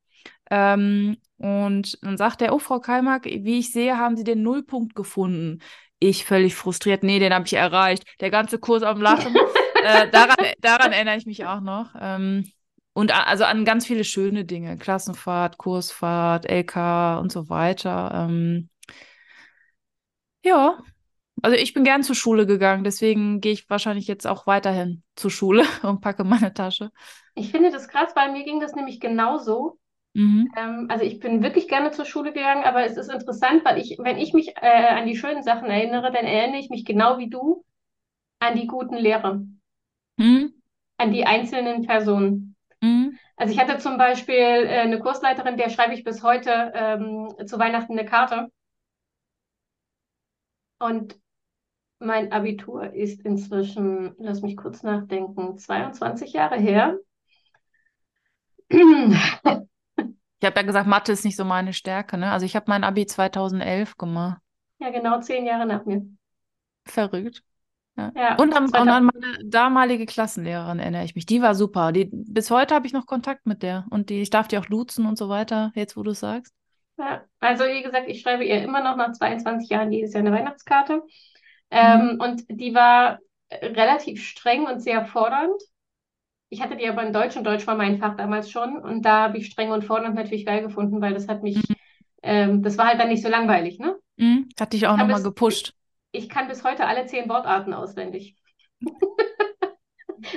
Ähm, 0.50 1.18
und 1.38 2.02
dann 2.02 2.16
sagt 2.16 2.42
er, 2.42 2.54
oh, 2.54 2.60
Frau 2.60 2.80
Keimack, 2.80 3.26
wie 3.26 3.60
ich 3.60 3.74
sehe, 3.74 3.98
haben 3.98 4.16
Sie 4.16 4.24
den 4.24 4.42
Nullpunkt 4.42 4.96
gefunden. 4.96 5.60
Ich 6.00 6.24
völlig 6.24 6.56
frustriert, 6.56 7.04
nee, 7.04 7.20
den 7.20 7.34
habe 7.34 7.46
ich 7.46 7.54
erreicht. 7.54 8.06
Der 8.22 8.32
ganze 8.32 8.58
Kurs 8.58 8.84
am 8.84 9.02
Lachen. 9.02 9.36
äh, 9.84 10.10
daran, 10.12 10.38
daran, 10.60 10.94
erinnere 10.94 11.18
ich 11.18 11.26
mich 11.26 11.46
auch 11.46 11.60
noch. 11.60 11.94
Ähm, 12.00 12.50
und 12.94 13.12
also 13.28 13.46
an 13.46 13.66
ganz 13.66 13.86
viele 13.86 14.04
schöne 14.04 14.46
Dinge. 14.46 14.78
Klassenfahrt, 14.78 15.58
Kursfahrt, 15.58 16.50
LK 16.50 17.20
und 17.20 17.32
so 17.32 17.50
weiter. 17.50 18.28
Ähm, 18.30 18.70
ja, 20.44 20.80
also 21.42 21.58
ich 21.58 21.74
bin 21.74 21.84
gern 21.84 22.04
zur 22.04 22.16
Schule 22.16 22.46
gegangen, 22.46 22.84
deswegen 22.84 23.42
gehe 23.42 23.54
ich 23.54 23.70
wahrscheinlich 23.70 24.08
jetzt 24.08 24.28
auch 24.28 24.46
weiterhin 24.48 25.04
zur 25.16 25.32
Schule 25.32 25.64
und 25.84 26.02
packe 26.02 26.24
meine 26.24 26.54
Tasche. 26.54 26.92
Ich 27.36 27.52
finde 27.52 27.72
das 27.72 27.88
krass, 27.88 28.12
weil 28.16 28.32
mir 28.32 28.44
ging 28.44 28.60
das 28.60 28.76
nämlich 28.76 29.00
genauso. 29.00 29.80
Mhm. 30.14 30.52
Ähm, 30.58 30.88
also 30.90 31.06
ich 31.06 31.20
bin 31.20 31.42
wirklich 31.42 31.70
gerne 31.70 31.92
zur 31.92 32.06
Schule 32.06 32.34
gegangen, 32.34 32.64
aber 32.66 32.84
es 32.84 32.98
ist 32.98 33.10
interessant, 33.10 33.64
weil 33.64 33.80
ich, 33.80 33.98
wenn 34.00 34.18
ich 34.18 34.34
mich 34.34 34.54
äh, 34.62 34.88
an 34.88 35.08
die 35.08 35.16
schönen 35.16 35.42
Sachen 35.42 35.70
erinnere, 35.70 36.12
dann 36.12 36.26
erinnere 36.26 36.60
ich 36.60 36.70
mich 36.70 36.84
genau 36.84 37.18
wie 37.18 37.30
du 37.30 37.64
an 38.40 38.56
die 38.56 38.68
guten 38.68 38.96
Lehrer, 38.96 39.42
mhm. 40.18 40.54
an 40.98 41.14
die 41.14 41.26
einzelnen 41.26 41.86
Personen. 41.86 42.51
Mhm. 42.82 43.18
Also 43.36 43.54
ich 43.54 43.60
hatte 43.60 43.78
zum 43.80 43.98
Beispiel 43.98 44.36
äh, 44.36 44.80
eine 44.82 45.00
Kursleiterin, 45.00 45.58
der 45.58 45.70
schreibe 45.70 45.94
ich 45.94 46.04
bis 46.04 46.24
heute 46.24 46.72
ähm, 46.76 47.34
zu 47.46 47.58
Weihnachten 47.60 47.98
eine 47.98 48.08
Karte. 48.08 48.50
Und 50.80 51.20
mein 52.00 52.32
Abitur 52.32 52.94
ist 52.94 53.22
inzwischen, 53.22 54.16
lass 54.18 54.42
mich 54.42 54.58
kurz 54.58 54.84
nachdenken, 54.84 55.58
22 55.58 56.34
Jahre 56.34 56.56
her. 56.58 56.98
Ich 60.42 60.48
habe 60.48 60.60
ja 60.60 60.66
gesagt, 60.66 60.88
Mathe 60.88 61.12
ist 61.12 61.24
nicht 61.24 61.36
so 61.36 61.46
meine 61.46 61.74
Stärke, 61.74 62.18
ne? 62.18 62.32
Also 62.32 62.48
ich 62.48 62.56
habe 62.56 62.66
mein 62.68 62.84
Abi 62.84 63.06
2011 63.06 63.98
gemacht. 63.98 64.42
Ja, 64.80 64.90
genau 64.90 65.20
zehn 65.20 65.46
Jahre 65.46 65.68
nach 65.68 65.86
mir. 65.86 66.04
Verrückt. 66.86 67.44
Ja. 67.98 68.12
ja 68.16 68.36
und, 68.36 68.56
an, 68.56 68.66
und, 68.66 68.76
an, 68.76 69.06
meine 69.06 69.38
damalige 69.44 70.06
Klassenlehrerin 70.06 70.80
erinnere 70.80 71.04
ich 71.04 71.16
mich. 71.16 71.26
Die 71.26 71.42
war 71.42 71.56
super. 71.56 71.92
Die, 71.92 72.10
bis 72.12 72.52
heute 72.52 72.74
habe 72.74 72.88
ich 72.88 72.94
noch 72.94 73.06
Kontakt 73.06 73.46
mit 73.46 73.64
der. 73.64 73.86
Und 73.90 74.10
die, 74.10 74.22
ich 74.22 74.30
darf 74.30 74.48
die 74.48 74.58
auch 74.58 74.66
duzen 74.66 75.06
und 75.06 75.18
so 75.18 75.30
weiter, 75.30 75.72
jetzt 75.76 75.98
wo 75.98 76.04
du 76.04 76.12
es 76.12 76.20
sagst. 76.20 76.54
Ja, 76.98 77.24
also 77.40 77.64
wie 77.66 77.82
gesagt, 77.82 78.08
ich 78.08 78.22
schreibe 78.22 78.44
ihr 78.44 78.62
immer 78.64 78.84
noch 78.84 78.96
nach 78.96 79.12
22 79.12 79.70
Jahren 79.70 79.92
jedes 79.92 80.14
Jahr 80.14 80.22
eine 80.22 80.32
Weihnachtskarte. 80.32 81.02
Ähm, 81.72 82.14
mhm. 82.14 82.22
Und 82.22 82.44
die 82.50 82.74
war 82.74 83.20
relativ 83.52 84.24
streng 84.24 84.66
und 84.66 84.82
sehr 84.82 85.06
fordernd. 85.06 85.62
Ich 86.50 86.62
hatte 86.62 86.76
die 86.76 86.88
aber 86.88 87.04
in 87.04 87.14
Deutsch 87.14 87.38
und 87.38 87.46
Deutsch 87.46 87.66
war 87.66 87.76
mein 87.76 87.98
Fach 87.98 88.16
damals 88.18 88.52
schon 88.52 88.78
und 88.78 89.04
da 89.04 89.24
habe 89.24 89.38
ich 89.38 89.48
streng 89.48 89.72
und 89.72 89.86
fordernd 89.86 90.16
natürlich 90.16 90.46
geil 90.46 90.62
gefunden, 90.62 91.02
weil 91.02 91.14
das 91.14 91.30
hat 91.30 91.44
mich, 91.44 91.56
mhm. 91.56 91.76
ähm, 92.24 92.62
das 92.62 92.78
war 92.78 92.88
halt 92.88 93.00
dann 93.00 93.08
nicht 93.08 93.24
so 93.24 93.30
langweilig, 93.30 93.80
ne? 93.80 93.96
Mhm. 94.18 94.50
Hat 94.60 94.74
dich 94.74 94.86
auch 94.86 94.98
nochmal 94.98 95.24
gepusht. 95.24 95.74
Ich 96.12 96.30
kann 96.30 96.48
bis 96.48 96.64
heute 96.64 96.86
alle 96.86 97.06
zehn 97.06 97.30
Wortarten 97.30 97.74
auswendig. 97.74 98.36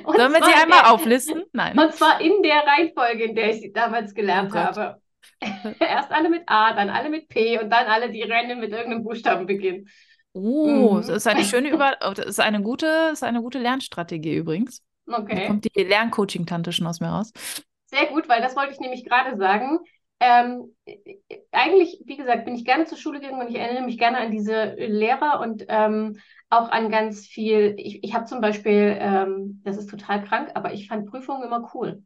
Sollen 0.05 0.33
wir 0.33 0.45
sie 0.45 0.55
einmal 0.55 0.83
der, 0.83 0.93
auflisten? 0.93 1.45
Nein. 1.53 1.79
Und 1.79 1.93
zwar 1.95 2.21
in 2.21 2.43
der 2.43 2.65
Reihenfolge, 2.67 3.25
in 3.25 3.35
der 3.35 3.51
ich 3.51 3.61
sie 3.61 3.73
damals 3.73 4.15
gelernt 4.15 4.53
oh 4.55 4.57
habe. 4.57 5.03
Erst 5.81 6.11
alle 6.11 6.31
mit 6.31 6.43
A, 6.47 6.73
dann 6.75 6.91
alle 6.91 7.11
mit 7.11 7.29
P 7.29 7.59
und 7.59 7.71
dann 7.71 7.87
alle, 7.87 8.11
die 8.11 8.23
rennen 8.23 8.61
mit 8.61 8.73
irgendeinem 8.73 9.05
Buchstaben 9.05 9.47
beginnen. 9.47 9.89
Oh, 10.33 10.95
mhm. 10.95 10.97
das 10.97 11.09
ist 11.09 11.27
eine 11.27 11.45
schöne 11.45 11.71
Über 11.71 11.97
das 12.01 12.27
ist 12.27 12.41
eine 12.41 12.61
gute, 12.63 12.87
das 12.87 13.13
ist 13.15 13.23
eine 13.23 13.41
gute 13.41 13.59
Lernstrategie 13.59 14.37
übrigens. 14.37 14.83
Okay. 15.07 15.35
Da 15.35 15.47
kommt 15.47 15.65
die 15.65 15.83
Lerncoaching-Tante 15.83 16.73
schon 16.73 16.87
aus 16.87 17.01
mir 17.01 17.09
raus. 17.09 17.33
Sehr 17.87 18.07
gut, 18.07 18.29
weil 18.29 18.41
das 18.41 18.57
wollte 18.57 18.73
ich 18.73 18.81
nämlich 18.81 19.05
gerade 19.05 19.37
sagen. 19.37 19.79
Ähm, 20.25 20.75
eigentlich, 21.53 22.03
wie 22.07 22.17
gesagt, 22.17 22.47
bin 22.47 22.55
ich 22.55 22.65
gerne 22.65 22.87
zur 22.87 22.97
Schule 22.97 23.21
gegangen 23.21 23.43
und 23.43 23.51
ich 23.51 23.59
erinnere 23.59 23.85
mich 23.85 23.99
gerne 23.99 24.19
an 24.19 24.31
diese 24.31 24.75
Lehrer 24.75 25.41
und 25.41 25.67
ähm, 25.69 26.19
auch 26.49 26.71
an 26.71 26.91
ganz 26.91 27.27
viel. 27.27 27.75
Ich, 27.77 28.03
ich 28.03 28.15
habe 28.15 28.25
zum 28.25 28.41
Beispiel, 28.41 28.97
ähm, 28.99 29.61
das 29.65 29.77
ist 29.77 29.91
total 29.91 30.25
krank, 30.25 30.51
aber 30.55 30.73
ich 30.73 30.89
fand 30.89 31.11
Prüfungen 31.11 31.43
immer 31.43 31.71
cool. 31.75 32.03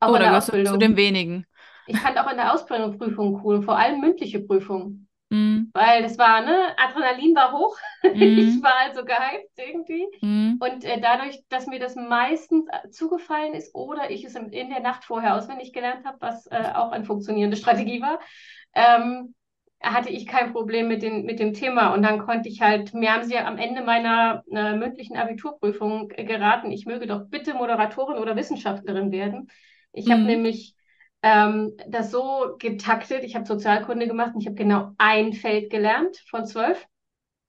Auch 0.00 0.12
oh, 0.12 0.14
in 0.14 0.22
der 0.22 0.36
Ausbildung. 0.36 0.74
zu 0.74 0.78
den 0.78 0.96
wenigen. 0.96 1.44
Ich 1.86 1.98
fand 1.98 2.18
auch 2.18 2.30
in 2.30 2.36
der 2.36 2.54
Ausbildung 2.54 2.96
Prüfungen 2.96 3.40
cool, 3.44 3.62
vor 3.62 3.78
allem 3.78 4.00
mündliche 4.00 4.40
Prüfungen. 4.40 5.07
Mm. 5.30 5.64
Weil 5.74 6.02
das 6.02 6.18
war, 6.18 6.40
ne, 6.40 6.74
Adrenalin 6.78 7.34
war 7.34 7.52
hoch. 7.52 7.76
Mm. 8.02 8.08
Ich 8.48 8.62
war 8.62 8.74
also 8.86 9.04
gehypt 9.04 9.52
irgendwie. 9.56 10.06
Mm. 10.22 10.56
Und 10.60 10.84
äh, 10.84 11.00
dadurch, 11.00 11.42
dass 11.48 11.66
mir 11.66 11.78
das 11.78 11.96
meistens 11.96 12.66
äh, 12.68 12.88
zugefallen 12.90 13.54
ist 13.54 13.74
oder 13.74 14.10
ich 14.10 14.24
es 14.24 14.34
in, 14.34 14.50
in 14.52 14.70
der 14.70 14.80
Nacht 14.80 15.04
vorher 15.04 15.36
auswendig 15.36 15.72
gelernt 15.72 16.06
habe, 16.06 16.16
was 16.20 16.46
äh, 16.46 16.72
auch 16.74 16.92
eine 16.92 17.04
funktionierende 17.04 17.56
Strategie 17.56 18.00
war, 18.00 18.20
ähm, 18.74 19.34
hatte 19.80 20.08
ich 20.08 20.26
kein 20.26 20.52
Problem 20.52 20.88
mit, 20.88 21.02
den, 21.02 21.24
mit 21.24 21.38
dem 21.38 21.52
Thema. 21.52 21.92
Und 21.92 22.02
dann 22.02 22.18
konnte 22.18 22.48
ich 22.48 22.60
halt, 22.62 22.94
mir 22.94 23.12
haben 23.12 23.24
sie 23.24 23.34
ja 23.34 23.46
am 23.46 23.58
Ende 23.58 23.82
meiner 23.82 24.42
äh, 24.50 24.74
mündlichen 24.74 25.16
Abiturprüfung 25.16 26.08
geraten, 26.08 26.72
ich 26.72 26.86
möge 26.86 27.06
doch 27.06 27.26
bitte 27.28 27.54
Moderatorin 27.54 28.18
oder 28.18 28.34
Wissenschaftlerin 28.34 29.12
werden. 29.12 29.50
Ich 29.92 30.10
habe 30.10 30.22
nämlich 30.22 30.74
ähm, 31.22 31.72
das 31.88 32.10
so 32.10 32.56
getaktet. 32.58 33.24
Ich 33.24 33.34
habe 33.34 33.46
Sozialkunde 33.46 34.06
gemacht 34.06 34.34
und 34.34 34.40
ich 34.40 34.46
habe 34.46 34.56
genau 34.56 34.92
ein 34.98 35.32
Feld 35.32 35.70
gelernt 35.70 36.22
von 36.28 36.46
zwölf. 36.46 36.86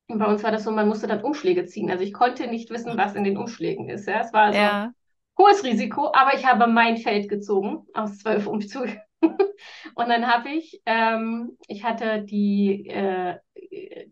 Und 0.08 0.18
bei 0.18 0.26
uns 0.26 0.44
war 0.44 0.52
das 0.52 0.64
so, 0.64 0.72
man 0.72 0.88
musste 0.88 1.08
dann 1.08 1.22
Umschläge 1.22 1.66
ziehen. 1.66 1.92
Also 1.92 2.04
ich 2.04 2.14
konnte 2.14 2.48
nicht 2.48 2.72
wissen, 2.72 2.98
was 2.98 3.16
in 3.16 3.24
den 3.24 3.38
Umschlägen 3.38 3.90
ist. 3.90 4.08
Ja? 4.08 4.22
Es 4.22 4.34
war 4.34 4.46
also 4.46 4.60
ja. 4.60 4.92
hohes 5.38 5.64
Risiko, 5.64 6.12
aber 6.14 6.34
ich 6.34 6.46
habe 6.46 6.66
mein 6.66 6.98
Feld 6.98 7.30
gezogen 7.30 7.86
aus 7.94 8.18
zwölf 8.18 8.48
Umzügen. 8.48 9.00
und 9.22 10.10
dann 10.10 10.26
habe 10.26 10.50
ich, 10.50 10.82
ähm, 10.88 11.58
ich 11.68 11.84
hatte 11.84 12.24
die 12.24 12.88
äh, 12.88 13.38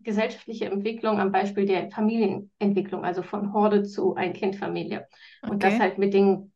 gesellschaftliche 0.02 0.66
Entwicklung 0.66 1.18
am 1.18 1.32
Beispiel 1.32 1.66
der 1.66 1.90
Familienentwicklung, 1.90 3.04
also 3.04 3.22
von 3.22 3.52
Horde 3.52 3.82
zu 3.82 4.14
Ein-Kind-Familie. 4.14 5.08
Okay. 5.42 5.50
Und 5.50 5.64
das 5.64 5.80
halt 5.80 5.98
mit 5.98 6.14
den 6.14 6.52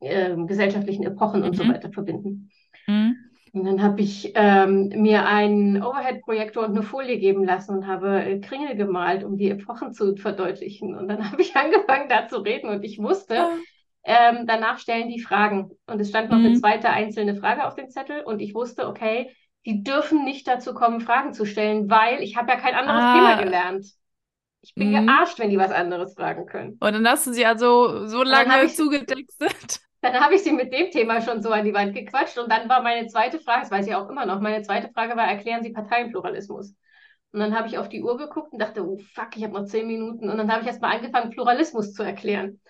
äh, 0.00 0.34
gesellschaftlichen 0.46 1.04
Epochen 1.04 1.42
und 1.42 1.56
so 1.56 1.64
mhm. 1.64 1.72
weiter 1.72 1.92
verbinden. 1.92 2.50
Mhm. 2.86 3.16
Und 3.52 3.64
dann 3.64 3.82
habe 3.82 4.00
ich 4.00 4.32
ähm, 4.36 4.90
mir 4.94 5.26
einen 5.26 5.82
Overhead-Projektor 5.82 6.64
und 6.64 6.70
eine 6.70 6.84
Folie 6.84 7.18
geben 7.18 7.44
lassen 7.44 7.76
und 7.76 7.86
habe 7.86 8.22
äh, 8.22 8.40
Kringel 8.40 8.76
gemalt, 8.76 9.24
um 9.24 9.36
die 9.36 9.50
Epochen 9.50 9.92
zu 9.92 10.14
verdeutlichen. 10.16 10.94
Und 10.94 11.08
dann 11.08 11.24
habe 11.32 11.42
ich 11.42 11.56
angefangen, 11.56 12.08
da 12.08 12.28
zu 12.28 12.38
reden 12.38 12.70
und 12.70 12.84
ich 12.84 12.98
wusste, 12.98 13.34
ja. 13.34 13.50
ähm, 14.04 14.44
danach 14.46 14.78
stellen 14.78 15.08
die 15.08 15.20
Fragen. 15.20 15.72
Und 15.86 16.00
es 16.00 16.10
stand 16.10 16.30
noch 16.30 16.38
mhm. 16.38 16.46
eine 16.46 16.54
zweite 16.60 16.90
einzelne 16.90 17.34
Frage 17.34 17.66
auf 17.66 17.74
dem 17.74 17.90
Zettel 17.90 18.22
und 18.22 18.40
ich 18.40 18.54
wusste, 18.54 18.86
okay, 18.86 19.34
die 19.66 19.82
dürfen 19.82 20.24
nicht 20.24 20.46
dazu 20.46 20.72
kommen, 20.72 21.00
Fragen 21.00 21.34
zu 21.34 21.44
stellen, 21.44 21.90
weil 21.90 22.22
ich 22.22 22.36
habe 22.36 22.50
ja 22.50 22.56
kein 22.56 22.74
anderes 22.74 23.02
ah. 23.02 23.14
Thema 23.14 23.42
gelernt. 23.42 23.86
Ich 24.62 24.74
bin 24.74 24.92
mhm. 24.92 25.06
gearscht, 25.06 25.38
wenn 25.38 25.50
die 25.50 25.58
was 25.58 25.72
anderes 25.72 26.14
fragen 26.14 26.46
können. 26.46 26.76
Und 26.80 26.92
dann 26.92 27.08
hast 27.08 27.26
du 27.26 27.32
sie 27.32 27.46
also 27.46 28.06
so 28.06 28.22
lange 28.22 28.68
zugetextet. 28.68 29.80
Dann 30.02 30.18
habe 30.18 30.34
ich 30.34 30.42
sie 30.42 30.52
mit 30.52 30.72
dem 30.72 30.90
Thema 30.90 31.20
schon 31.20 31.42
so 31.42 31.50
an 31.50 31.64
die 31.64 31.74
Wand 31.74 31.94
gequatscht 31.94 32.38
und 32.38 32.50
dann 32.50 32.68
war 32.68 32.82
meine 32.82 33.06
zweite 33.06 33.38
Frage, 33.38 33.62
das 33.62 33.70
weiß 33.70 33.86
ich 33.86 33.94
auch 33.94 34.08
immer 34.08 34.24
noch, 34.24 34.40
meine 34.40 34.62
zweite 34.62 34.90
Frage 34.92 35.16
war, 35.16 35.26
erklären 35.26 35.62
Sie 35.62 35.72
Parteienpluralismus? 35.72 36.74
Und 37.32 37.40
dann 37.40 37.56
habe 37.56 37.68
ich 37.68 37.78
auf 37.78 37.88
die 37.88 38.02
Uhr 38.02 38.16
geguckt 38.16 38.52
und 38.52 38.58
dachte, 38.60 38.84
oh 38.84 38.98
fuck, 39.14 39.36
ich 39.36 39.44
habe 39.44 39.54
noch 39.54 39.66
zehn 39.66 39.86
Minuten. 39.86 40.28
Und 40.28 40.36
dann 40.36 40.50
habe 40.50 40.62
ich 40.62 40.66
erst 40.66 40.80
mal 40.80 40.96
angefangen, 40.96 41.30
Pluralismus 41.30 41.92
zu 41.92 42.02
erklären. 42.02 42.60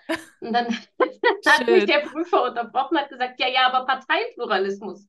Und 0.40 0.52
dann 0.52 0.66
hat 1.46 1.66
mich 1.70 1.86
der 1.86 2.00
Prüfer 2.00 2.44
unterbrochen 2.44 2.96
und 2.96 3.02
hat 3.02 3.08
gesagt, 3.08 3.40
ja, 3.40 3.48
ja, 3.48 3.66
aber 3.72 3.86
Parteienpluralismus. 3.86 5.08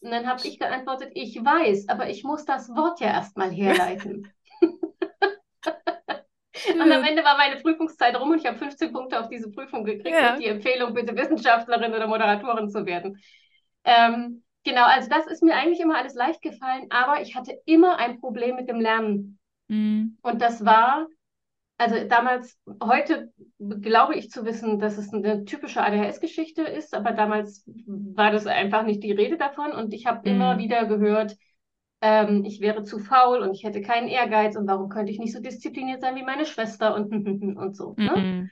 Und 0.00 0.10
dann 0.10 0.26
habe 0.26 0.46
ich 0.46 0.58
geantwortet, 0.58 1.12
ich 1.14 1.36
weiß, 1.36 1.88
aber 1.88 2.08
ich 2.08 2.24
muss 2.24 2.44
das 2.44 2.68
Wort 2.70 3.00
ja 3.00 3.08
erst 3.08 3.36
mal 3.36 3.50
herleiten. 3.50 4.32
Und 6.72 6.92
am 6.92 7.04
Ende 7.04 7.24
war 7.24 7.36
meine 7.36 7.56
Prüfungszeit 7.56 8.18
rum 8.18 8.30
und 8.30 8.38
ich 8.38 8.46
habe 8.46 8.58
15 8.58 8.92
Punkte 8.92 9.20
auf 9.20 9.28
diese 9.28 9.50
Prüfung 9.50 9.84
gekriegt 9.84 10.16
ja. 10.18 10.32
und 10.32 10.40
die 10.40 10.46
Empfehlung, 10.46 10.94
bitte 10.94 11.16
Wissenschaftlerin 11.16 11.92
oder 11.94 12.06
Moderatorin 12.06 12.70
zu 12.70 12.86
werden. 12.86 13.18
Ähm, 13.84 14.42
genau, 14.64 14.84
also 14.84 15.08
das 15.08 15.26
ist 15.26 15.42
mir 15.42 15.54
eigentlich 15.54 15.80
immer 15.80 15.96
alles 15.96 16.14
leicht 16.14 16.42
gefallen, 16.42 16.86
aber 16.90 17.20
ich 17.22 17.34
hatte 17.36 17.58
immer 17.64 17.98
ein 17.98 18.20
Problem 18.20 18.56
mit 18.56 18.68
dem 18.68 18.80
Lernen. 18.80 19.38
Mhm. 19.68 20.18
Und 20.22 20.42
das 20.42 20.64
war, 20.64 21.06
also 21.78 21.96
damals, 22.08 22.58
heute 22.82 23.32
glaube 23.58 24.16
ich 24.16 24.30
zu 24.30 24.44
wissen, 24.44 24.78
dass 24.78 24.98
es 24.98 25.12
eine 25.12 25.44
typische 25.44 25.82
ADHS-Geschichte 25.82 26.62
ist, 26.62 26.94
aber 26.94 27.12
damals 27.12 27.64
war 27.86 28.30
das 28.30 28.46
einfach 28.46 28.82
nicht 28.82 29.02
die 29.02 29.12
Rede 29.12 29.36
davon 29.36 29.72
und 29.72 29.94
ich 29.94 30.06
habe 30.06 30.28
mhm. 30.28 30.34
immer 30.34 30.58
wieder 30.58 30.86
gehört, 30.86 31.36
ähm, 32.00 32.44
ich 32.44 32.60
wäre 32.60 32.84
zu 32.84 32.98
faul 32.98 33.40
und 33.40 33.52
ich 33.54 33.64
hätte 33.64 33.80
keinen 33.80 34.08
Ehrgeiz 34.08 34.56
und 34.56 34.66
warum 34.66 34.88
könnte 34.88 35.10
ich 35.10 35.18
nicht 35.18 35.32
so 35.32 35.40
diszipliniert 35.40 36.00
sein 36.00 36.16
wie 36.16 36.22
meine 36.22 36.46
Schwester 36.46 36.94
und, 36.94 37.10
und 37.56 37.76
so. 37.76 37.94
Ne? 37.96 38.16
Mhm. 38.16 38.50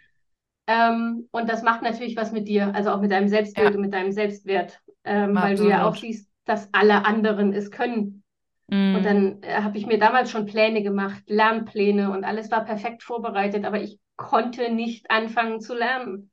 Ähm, 0.67 1.29
und 1.31 1.49
das 1.49 1.62
macht 1.62 1.83
natürlich 1.83 2.17
was 2.17 2.33
mit 2.33 2.49
dir, 2.49 2.75
also 2.75 2.91
auch 2.91 3.00
mit 3.00 3.12
deinem 3.12 3.29
Selbstbild 3.29 3.71
ja. 3.71 3.75
und 3.75 3.83
mit 3.83 3.95
deinem 3.95 4.11
Selbstwert, 4.11 4.81
ähm, 5.05 5.35
weil 5.37 5.55
du 5.55 5.69
ja 5.69 5.87
auch 5.87 5.95
siehst, 5.95 6.29
dass 6.45 6.69
alle 6.73 7.05
anderen 7.05 7.53
es 7.53 7.71
können. 7.71 8.25
Mhm. 8.69 8.97
Und 8.97 9.05
dann 9.05 9.43
äh, 9.43 9.62
habe 9.62 9.79
ich 9.79 9.87
mir 9.87 9.99
damals 9.99 10.31
schon 10.31 10.47
Pläne 10.47 10.83
gemacht, 10.83 11.23
Lernpläne 11.26 12.11
und 12.11 12.25
alles 12.25 12.50
war 12.50 12.65
perfekt 12.65 13.05
vorbereitet, 13.05 13.65
aber 13.65 13.81
ich 13.81 14.00
konnte 14.17 14.73
nicht 14.73 15.09
anfangen 15.11 15.61
zu 15.61 15.75
lernen. 15.75 16.31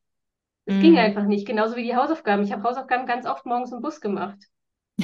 Es 0.66 0.76
mhm. 0.76 0.82
ging 0.82 0.98
einfach 0.98 1.26
nicht, 1.26 1.46
genauso 1.46 1.76
wie 1.76 1.84
die 1.84 1.96
Hausaufgaben. 1.96 2.44
Ich 2.44 2.52
habe 2.52 2.64
Hausaufgaben 2.64 3.06
ganz 3.06 3.28
oft 3.28 3.46
morgens 3.46 3.72
im 3.72 3.82
Bus 3.82 4.02
gemacht. 4.02 4.40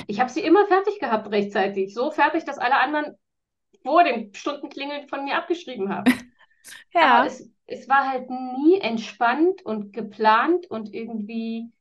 Ich 0.08 0.20
habe 0.20 0.30
sie 0.30 0.42
immer 0.42 0.66
fertig 0.68 1.00
gehabt 1.00 1.32
rechtzeitig. 1.32 1.94
So 1.94 2.12
fertig, 2.12 2.46
dass 2.46 2.58
alle 2.58 2.78
anderen 2.78 3.16
vor 3.84 4.04
dem 4.04 4.34
Stundenklingeln 4.34 5.08
von 5.08 5.24
mir 5.26 5.36
abgeschrieben 5.36 5.90
haben. 5.90 6.12
ja. 6.94 7.20
Aber 7.20 7.28
es, 7.28 7.50
es 7.66 7.88
war 7.88 8.10
halt 8.10 8.30
nie 8.30 8.80
entspannt 8.80 9.64
und 9.64 9.94
geplant 9.94 10.70
und 10.70 10.94
irgendwie 10.94 11.72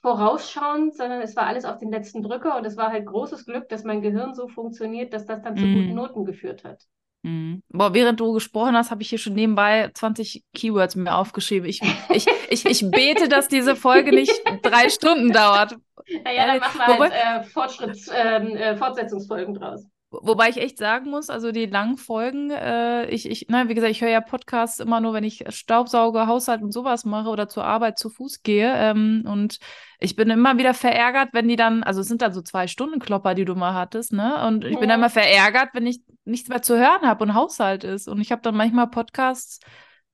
vorausschauend, 0.00 0.94
sondern 0.94 1.20
es 1.20 1.34
war 1.34 1.46
alles 1.46 1.64
auf 1.64 1.78
den 1.78 1.90
letzten 1.90 2.22
Drücker 2.22 2.56
und 2.56 2.64
es 2.64 2.76
war 2.76 2.92
halt 2.92 3.06
großes 3.06 3.46
Glück, 3.46 3.68
dass 3.68 3.82
mein 3.82 4.00
Gehirn 4.00 4.34
so 4.34 4.46
funktioniert, 4.46 5.12
dass 5.12 5.26
das 5.26 5.42
dann 5.42 5.56
zu 5.56 5.64
mm. 5.64 5.74
guten 5.74 5.94
Noten 5.94 6.24
geführt 6.24 6.62
hat. 6.62 6.86
Mhm. 7.22 7.62
Boah, 7.68 7.94
während 7.94 8.20
du 8.20 8.32
gesprochen 8.32 8.76
hast, 8.76 8.90
habe 8.90 9.02
ich 9.02 9.08
hier 9.08 9.18
schon 9.18 9.34
nebenbei 9.34 9.90
20 9.92 10.44
Keywords 10.54 10.94
mir 10.94 11.16
aufgeschrieben. 11.16 11.68
Ich, 11.68 11.80
ich, 12.10 12.26
ich, 12.48 12.64
ich 12.64 12.90
bete, 12.90 13.28
dass 13.28 13.48
diese 13.48 13.74
Folge 13.74 14.14
nicht 14.14 14.32
drei 14.62 14.88
Stunden 14.88 15.32
dauert. 15.32 15.76
Naja, 16.24 16.46
dann 16.46 16.58
machen 16.58 16.78
wir 16.78 16.98
halt 16.98 17.12
äh, 17.12 17.44
Fortschritts, 17.44 18.10
ähm, 18.14 18.56
äh, 18.56 18.76
Fortsetzungsfolgen 18.76 19.54
draus. 19.54 19.86
Wobei 20.10 20.48
ich 20.48 20.56
echt 20.56 20.78
sagen 20.78 21.10
muss, 21.10 21.28
also 21.28 21.52
die 21.52 21.66
langen 21.66 21.98
Folgen, 21.98 22.50
äh, 22.50 23.06
ich, 23.10 23.30
ich, 23.30 23.48
ne, 23.48 23.68
wie 23.68 23.74
gesagt, 23.74 23.90
ich 23.90 24.00
höre 24.00 24.08
ja 24.08 24.22
Podcasts 24.22 24.80
immer 24.80 25.02
nur, 25.02 25.12
wenn 25.12 25.24
ich 25.24 25.44
Staubsauge, 25.50 26.26
Haushalt 26.26 26.62
und 26.62 26.72
sowas 26.72 27.04
mache 27.04 27.28
oder 27.28 27.46
zur 27.46 27.64
Arbeit 27.64 27.98
zu 27.98 28.08
Fuß 28.08 28.42
gehe. 28.42 28.72
Ähm, 28.74 29.24
und 29.26 29.58
ich 30.00 30.16
bin 30.16 30.30
immer 30.30 30.56
wieder 30.56 30.72
verärgert, 30.72 31.30
wenn 31.32 31.46
die 31.46 31.56
dann, 31.56 31.82
also 31.82 32.00
es 32.00 32.08
sind 32.08 32.22
dann 32.22 32.32
so 32.32 32.40
zwei 32.40 32.68
Stunden 32.68 33.00
Klopper, 33.00 33.34
die 33.34 33.44
du 33.44 33.54
mal 33.54 33.74
hattest, 33.74 34.14
ne? 34.14 34.46
Und 34.46 34.64
ich 34.64 34.74
ja. 34.74 34.80
bin 34.80 34.88
dann 34.88 35.00
immer 35.00 35.10
verärgert, 35.10 35.70
wenn 35.74 35.86
ich 35.86 36.00
nichts 36.24 36.48
mehr 36.48 36.62
zu 36.62 36.78
hören 36.78 37.02
habe 37.02 37.24
und 37.24 37.34
Haushalt 37.34 37.84
ist. 37.84 38.08
Und 38.08 38.18
ich 38.22 38.32
habe 38.32 38.40
dann 38.40 38.56
manchmal 38.56 38.88
Podcasts, 38.88 39.60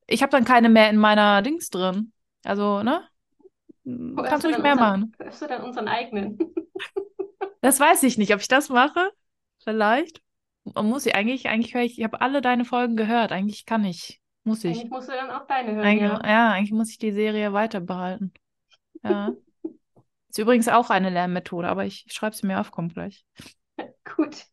ich 0.08 0.22
habe 0.22 0.30
dann 0.30 0.44
keine 0.44 0.70
mehr 0.70 0.90
in 0.90 0.96
meiner 0.96 1.40
Dings 1.42 1.70
drin. 1.70 2.10
Also, 2.42 2.82
ne? 2.82 3.00
Wo 3.84 4.22
Kannst 4.22 4.44
du 4.44 4.48
nicht 4.48 4.62
mehr 4.62 4.72
unseren, 4.72 5.00
machen. 5.00 5.16
Hörst 5.18 5.42
du 5.42 5.46
dann 5.46 5.62
unseren 5.62 5.88
eigenen? 5.88 6.38
das 7.60 7.78
weiß 7.78 8.02
ich 8.04 8.16
nicht, 8.18 8.32
ob 8.34 8.40
ich 8.40 8.48
das 8.48 8.70
mache. 8.70 9.10
Vielleicht. 9.62 10.22
Man 10.64 10.86
muss 10.86 11.04
ich 11.04 11.14
eigentlich, 11.14 11.48
eigentlich 11.48 11.74
höre 11.74 11.82
ich, 11.82 11.98
ich 11.98 12.04
habe 12.04 12.20
alle 12.20 12.40
deine 12.40 12.64
Folgen 12.64 12.96
gehört. 12.96 13.32
Eigentlich 13.32 13.66
kann 13.66 13.84
ich. 13.84 14.20
Muss 14.44 14.64
ich. 14.64 14.78
Eigentlich 14.78 14.90
musst 14.90 15.08
du 15.08 15.12
dann 15.12 15.30
auch 15.30 15.46
deine 15.46 15.74
hören. 15.74 15.86
Eigentlich, 15.86 16.10
ja. 16.10 16.26
ja, 16.26 16.50
eigentlich 16.52 16.72
muss 16.72 16.90
ich 16.90 16.98
die 16.98 17.12
Serie 17.12 17.52
weiter 17.52 17.80
behalten. 17.80 18.32
Ja. 19.02 19.32
Ist 20.28 20.38
übrigens 20.38 20.68
auch 20.68 20.90
eine 20.90 21.10
Lernmethode, 21.10 21.68
aber 21.68 21.84
ich, 21.84 22.04
ich 22.06 22.12
schreibe 22.12 22.34
sie 22.34 22.46
mir 22.46 22.60
auf, 22.60 22.70
kommt 22.70 22.94
gleich. 22.94 23.24
Gut. 24.16 24.46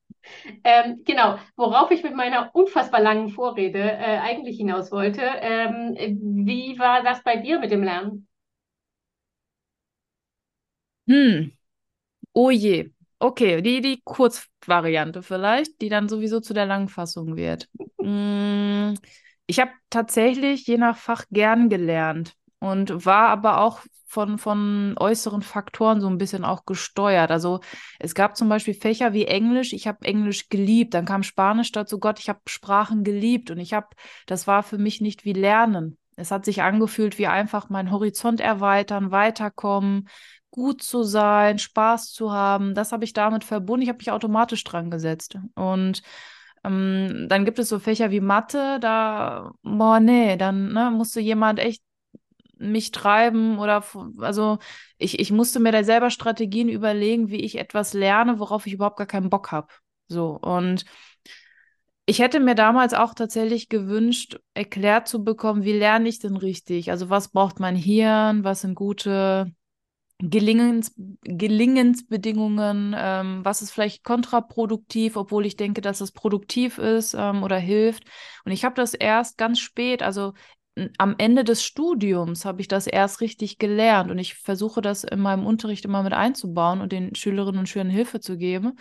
Ähm, 0.64 1.02
genau, 1.04 1.40
worauf 1.56 1.90
ich 1.90 2.04
mit 2.04 2.16
meiner 2.16 2.54
unfassbar 2.54 3.02
langen 3.02 3.30
Vorrede 3.30 3.80
äh, 3.80 4.20
eigentlich 4.20 4.58
hinaus 4.58 4.92
wollte. 4.92 5.22
Ähm, 5.22 5.96
wie 6.46 6.78
war 6.78 7.02
das 7.02 7.24
bei 7.24 7.38
dir 7.38 7.60
mit 7.60 7.72
dem 7.72 7.84
Lernen? 7.84 8.28
Hm. 11.12 11.52
Oh 12.34 12.52
je. 12.52 12.92
Okay, 13.20 13.62
die, 13.62 13.82
die 13.82 14.02
Kurzvariante 14.04 15.24
vielleicht, 15.24 15.82
die 15.82 15.90
dann 15.90 16.10
sowieso 16.10 16.40
zu 16.40 16.54
der 16.54 16.66
Langfassung 16.66 17.36
wird. 17.36 17.70
Hm, 18.02 18.96
ich 19.48 19.60
habe 19.60 19.72
tatsächlich 19.90 20.66
je 20.68 20.78
nach 20.78 20.98
Fach 20.98 21.26
gern 21.32 21.70
gelernt 21.70 22.34
und 22.60 23.06
war 23.06 23.30
aber 23.30 23.62
auch 23.62 23.82
von, 24.08 24.38
von 24.40 24.96
äußeren 25.00 25.42
Faktoren 25.42 26.02
so 26.02 26.08
ein 26.08 26.18
bisschen 26.18 26.46
auch 26.46 26.66
gesteuert. 26.66 27.32
Also 27.32 27.62
es 28.00 28.16
gab 28.16 28.36
zum 28.38 28.50
Beispiel 28.50 28.74
Fächer 28.74 29.14
wie 29.14 29.26
Englisch, 29.26 29.74
ich 29.74 29.88
habe 29.88 30.06
Englisch 30.06 30.50
geliebt, 30.50 30.94
dann 30.94 31.06
kam 31.06 31.24
Spanisch 31.24 31.72
dazu, 31.72 32.00
Gott, 32.00 32.20
ich 32.20 32.30
habe 32.30 32.42
Sprachen 32.48 33.04
geliebt 33.04 33.52
und 33.52 33.60
ich 33.60 33.74
habe, 33.74 33.88
das 34.28 34.48
war 34.48 34.64
für 34.64 34.78
mich 34.78 35.02
nicht 35.02 35.26
wie 35.26 35.34
Lernen. 35.34 35.98
Es 36.18 36.32
hat 36.32 36.46
sich 36.46 36.62
angefühlt 36.62 37.18
wie 37.20 37.28
einfach 37.28 37.70
mein 37.70 37.92
Horizont 37.92 38.42
erweitern, 38.42 39.12
weiterkommen, 39.12 40.08
gut 40.52 40.84
zu 40.84 41.04
sein, 41.04 41.58
Spaß 41.60 42.12
zu 42.12 42.32
haben, 42.32 42.76
das 42.76 42.92
habe 42.92 43.06
ich 43.06 43.14
damit 43.14 43.44
verbunden. 43.44 43.84
Ich 43.84 43.90
habe 43.90 43.98
mich 43.98 44.12
automatisch 44.12 44.64
dran 44.64 44.92
gesetzt. 44.92 45.38
Und 45.56 46.04
ähm, 46.64 47.28
dann 47.30 47.46
gibt 47.46 47.60
es 47.60 47.70
so 47.70 47.80
Fächer 47.80 48.12
wie 48.12 48.20
Mathe, 48.20 48.80
da, 48.80 49.52
boah, 49.64 50.00
nee, 50.00 50.38
dann 50.38 50.74
ne, 50.74 50.92
musste 50.92 51.20
jemand 51.20 51.60
echt 51.60 51.84
mich 52.58 52.92
treiben 52.92 53.58
oder 53.58 53.84
also 54.20 54.60
ich, 55.00 55.20
ich 55.20 55.32
musste 55.32 55.60
mir 55.60 55.72
da 55.72 55.84
selber 55.84 56.12
Strategien 56.12 56.70
überlegen, 56.70 57.30
wie 57.30 57.42
ich 57.42 57.58
etwas 57.58 57.94
lerne, 57.94 58.40
worauf 58.40 58.68
ich 58.68 58.74
überhaupt 58.74 58.98
gar 58.98 59.08
keinen 59.08 59.32
Bock 59.32 59.52
habe. 59.52 59.68
So 60.08 60.38
und 60.40 60.86
ich 62.06 62.20
hätte 62.20 62.40
mir 62.40 62.56
damals 62.56 62.94
auch 62.94 63.14
tatsächlich 63.14 63.70
gewünscht, 63.70 64.40
erklärt 64.54 65.08
zu 65.08 65.24
bekommen, 65.24 65.64
wie 65.64 65.74
lerne 65.74 66.10
ich 66.10 66.20
denn 66.20 66.36
richtig? 66.36 66.92
Also 66.92 67.10
was 67.10 67.30
braucht 67.30 67.60
mein 67.60 67.76
Hirn? 67.76 68.44
Was 68.44 68.62
sind 68.62 68.76
gute 68.76 69.52
Gelingens, 70.22 70.94
Gelingensbedingungen? 71.24 72.96
Ähm, 72.98 73.44
was 73.44 73.62
ist 73.62 73.72
vielleicht 73.72 74.04
kontraproduktiv, 74.04 75.16
obwohl 75.16 75.46
ich 75.46 75.56
denke, 75.56 75.82
dass 75.82 76.02
es 76.02 76.12
produktiv 76.12 76.78
ist 76.78 77.16
ähm, 77.18 77.44
oder 77.44 77.58
hilft? 77.58 78.04
Und 78.46 78.52
ich 78.52 78.64
habe 78.64 78.76
das 78.76 78.94
erst 78.94 79.38
ganz 79.38 79.60
spät, 79.60 80.04
also 80.04 80.34
am 80.98 81.16
Ende 81.18 81.44
des 81.44 81.64
Studiums 81.64 82.46
habe 82.46 82.62
ich 82.62 82.68
das 82.68 82.88
erst 82.88 83.20
richtig 83.20 83.58
gelernt 83.58 84.10
und 84.10 84.18
ich 84.18 84.36
versuche 84.36 84.82
das 84.82 85.04
in 85.04 85.20
meinem 85.20 85.46
Unterricht 85.46 85.84
immer 85.84 86.02
mit 86.02 86.14
einzubauen 86.14 86.80
und 86.82 86.92
den 86.94 87.14
Schülerinnen 87.14 87.60
und 87.60 87.68
Schülern 87.68 87.90
Hilfe 87.90 88.22
zu 88.22 88.38
geben. 88.38 88.78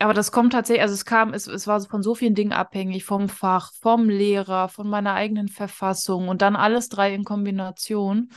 Aber 0.00 0.14
das 0.14 0.32
kommt 0.32 0.52
tatsächlich, 0.52 0.82
also 0.82 0.94
es 0.94 1.04
kam, 1.04 1.32
es, 1.32 1.46
es 1.46 1.68
war 1.68 1.80
von 1.80 2.02
so 2.02 2.16
vielen 2.16 2.34
Dingen 2.34 2.52
abhängig, 2.52 3.04
vom 3.04 3.28
Fach, 3.28 3.72
vom 3.80 4.08
Lehrer, 4.08 4.68
von 4.68 4.88
meiner 4.88 5.14
eigenen 5.14 5.46
Verfassung 5.46 6.28
und 6.28 6.42
dann 6.42 6.56
alles 6.56 6.88
drei 6.88 7.14
in 7.14 7.22
Kombination. 7.22 8.30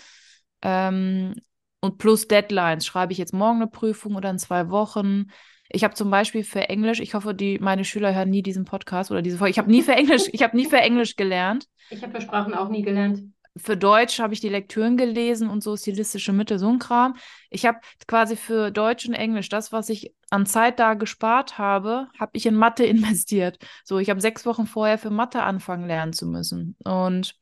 Ähm, 0.62 1.36
und 1.82 1.98
plus 1.98 2.28
Deadlines. 2.28 2.86
Schreibe 2.86 3.14
ich 3.14 3.18
jetzt 3.18 3.34
morgen 3.34 3.58
eine 3.58 3.68
Prüfung 3.68 4.16
oder 4.16 4.30
in 4.30 4.40
zwei 4.40 4.70
Wochen? 4.70 5.28
Ich 5.70 5.84
habe 5.84 5.94
zum 5.94 6.12
Beispiel 6.12 6.44
für 6.44 6.70
Englisch, 6.70 7.00
ich 7.00 7.14
hoffe, 7.14 7.34
die, 7.34 7.60
meine 7.60 7.86
Schüler 7.86 8.14
hören 8.14 8.30
nie 8.30 8.44
diesen 8.44 8.66
Podcast 8.66 9.12
oder 9.12 9.22
diese 9.22 9.38
Folge. 9.38 9.52
Ich 9.52 9.58
habe 9.58 9.72
nie 9.72 9.82
für 9.82 9.94
Englisch, 9.94 10.24
ich 10.32 10.44
habe 10.44 10.56
nie 10.56 10.66
für 10.66 10.78
Englisch 10.78 11.16
gelernt. 11.16 11.68
Ich 11.90 12.04
habe 12.04 12.14
für 12.14 12.22
Sprachen 12.22 12.54
auch 12.54 12.70
nie 12.70 12.82
gelernt. 12.82 13.24
Für 13.58 13.78
Deutsch 13.78 14.20
habe 14.20 14.34
ich 14.34 14.42
die 14.42 14.50
Lektüren 14.50 14.98
gelesen 14.98 15.50
und 15.50 15.64
so 15.64 15.78
stilistische 15.78 16.34
Mittel, 16.34 16.60
so 16.60 16.68
ein 16.68 16.78
Kram. 16.78 17.16
Ich 17.50 17.66
habe 17.66 17.80
quasi 18.06 18.36
für 18.36 18.70
Deutsch 18.70 19.08
und 19.08 19.14
Englisch 19.14 19.48
das, 19.48 19.72
was 19.72 19.88
ich 19.88 20.14
an 20.30 20.46
Zeit 20.46 20.78
da 20.78 20.94
gespart 20.94 21.58
habe, 21.58 22.10
habe 22.20 22.32
ich 22.34 22.46
in 22.46 22.56
Mathe 22.56 22.86
investiert. 22.86 23.58
So, 23.86 23.98
ich 23.98 24.10
habe 24.10 24.20
sechs 24.20 24.46
Wochen 24.46 24.68
vorher 24.68 24.98
für 24.98 25.10
Mathe 25.10 25.42
anfangen 25.42 25.88
lernen 25.88 26.14
zu 26.14 26.28
müssen. 26.28 26.76
Und 26.84 27.36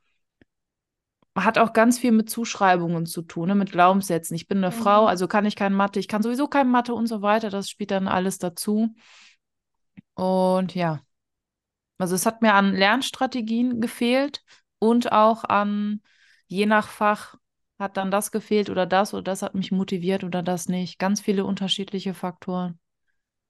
hat 1.36 1.58
auch 1.58 1.74
ganz 1.74 1.98
viel 1.98 2.12
mit 2.12 2.30
Zuschreibungen 2.30 3.06
zu 3.06 3.24
tun, 3.24 3.48
ne? 3.48 3.56
mit 3.56 3.72
Glaubenssätzen. 3.72 4.36
Ich 4.36 4.48
bin 4.48 4.60
eine 4.60 4.76
mhm. 4.76 4.80
Frau, 4.80 5.06
also 5.06 5.28
kann 5.28 5.46
ich 5.46 5.56
kein 5.56 5.74
Mathe, 5.74 6.00
ich 6.00 6.08
kann 6.08 6.22
sowieso 6.22 6.48
kein 6.48 6.70
Mathe 6.70 6.94
und 6.94 7.08
so 7.08 7.22
weiter. 7.22 7.50
Das 7.50 7.70
spielt 7.70 7.92
dann 7.92 8.08
alles 8.08 8.38
dazu. 8.38 8.94
Und 10.14 10.76
ja, 10.76 11.02
also 11.98 12.16
es 12.16 12.26
hat 12.26 12.42
mir 12.42 12.54
an 12.54 12.74
Lernstrategien 12.74 13.82
gefehlt 13.82 14.44
und 14.80 15.12
auch 15.12 15.44
an, 15.44 16.02
je 16.48 16.66
nach 16.66 16.88
Fach, 16.88 17.36
hat 17.80 17.98
dann 17.98 18.12
das 18.12 18.32
gefehlt 18.32 18.70
oder 18.70 18.86
das 18.86 19.14
oder 19.14 19.24
das 19.24 19.42
hat 19.42 19.56
mich 19.56 19.72
motiviert 19.72 20.24
oder 20.24 20.44
das 20.44 20.68
nicht. 20.68 21.00
Ganz 21.00 21.20
viele 21.22 21.46
unterschiedliche 21.46 22.14
Faktoren. 22.14 22.80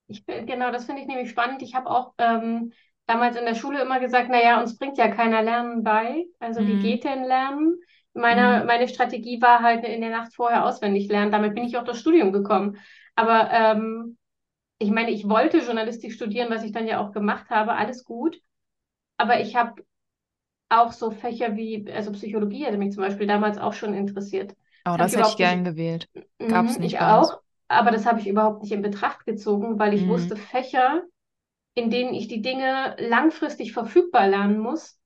Ich, 0.08 0.26
genau, 0.26 0.72
das 0.72 0.86
finde 0.86 1.02
ich 1.02 1.08
nämlich 1.08 1.30
spannend. 1.30 1.62
Ich 1.62 1.76
habe 1.76 1.90
auch 1.90 2.14
ähm, 2.18 2.74
damals 3.06 3.36
in 3.36 3.46
der 3.46 3.56
Schule 3.56 3.82
immer 3.82 4.00
gesagt, 4.00 4.30
naja, 4.30 4.62
uns 4.62 4.78
bringt 4.78 4.98
ja 4.98 5.10
keiner 5.10 5.42
Lernen 5.42 5.84
bei. 5.84 6.26
Also 6.40 6.62
mhm. 6.62 6.68
wie 6.68 6.80
geht 6.80 7.04
denn 7.04 7.24
Lernen? 7.24 7.78
Meine, 8.14 8.62
mhm. 8.62 8.68
meine 8.68 8.88
Strategie 8.88 9.42
war 9.42 9.62
halt 9.62 9.84
in 9.84 10.02
der 10.02 10.12
Nacht 10.12 10.36
vorher 10.36 10.66
auswendig 10.66 11.08
lernen. 11.10 11.32
Damit 11.32 11.56
bin 11.56 11.64
ich 11.64 11.78
auch 11.78 11.84
das 11.84 12.00
Studium 12.00 12.32
gekommen. 12.32 12.78
Aber 13.16 13.50
ähm, 13.52 14.18
ich 14.78 14.92
meine, 14.92 15.12
ich 15.12 15.28
wollte 15.28 15.60
Journalistik 15.60 16.14
studieren, 16.14 16.50
was 16.50 16.64
ich 16.64 16.72
dann 16.72 16.88
ja 16.88 17.00
auch 17.00 17.12
gemacht 17.12 17.50
habe, 17.50 17.74
alles 17.74 18.04
gut. 18.04 18.40
Aber 19.18 19.40
ich 19.40 19.56
habe 19.56 19.84
auch 20.70 20.92
so 20.92 21.12
Fächer 21.12 21.56
wie, 21.56 21.92
also 21.92 22.12
Psychologie 22.12 22.66
hätte 22.66 22.78
mich 22.78 22.94
zum 22.94 23.04
Beispiel 23.04 23.28
damals 23.28 23.58
auch 23.58 23.74
schon 23.74 23.94
interessiert. 23.94 24.56
Oh, 24.86 24.96
das, 24.98 25.12
das 25.12 25.22
hätte 25.22 25.30
ich 25.30 25.38
gern 25.38 25.64
nicht, 25.64 25.72
gewählt. 25.72 26.10
Gab 26.40 26.66
es 26.66 26.76
mhm, 26.76 26.84
nicht. 26.84 26.94
Ich 26.94 27.00
auch, 27.00 27.40
aber 27.68 27.92
das 27.92 28.06
habe 28.06 28.20
ich 28.20 28.28
überhaupt 28.28 28.64
nicht 28.64 28.72
in 28.72 28.82
Betracht 28.82 29.26
gezogen, 29.26 29.80
weil 29.80 29.94
ich 29.94 30.04
mhm. 30.04 30.10
wusste, 30.10 30.36
Fächer, 30.36 31.04
in 31.76 31.90
denen 31.90 32.14
ich 32.14 32.28
die 32.28 32.42
Dinge 32.42 32.96
langfristig 33.00 33.74
verfügbar 33.74 34.28
lernen 34.28 34.60
muss. 34.60 35.00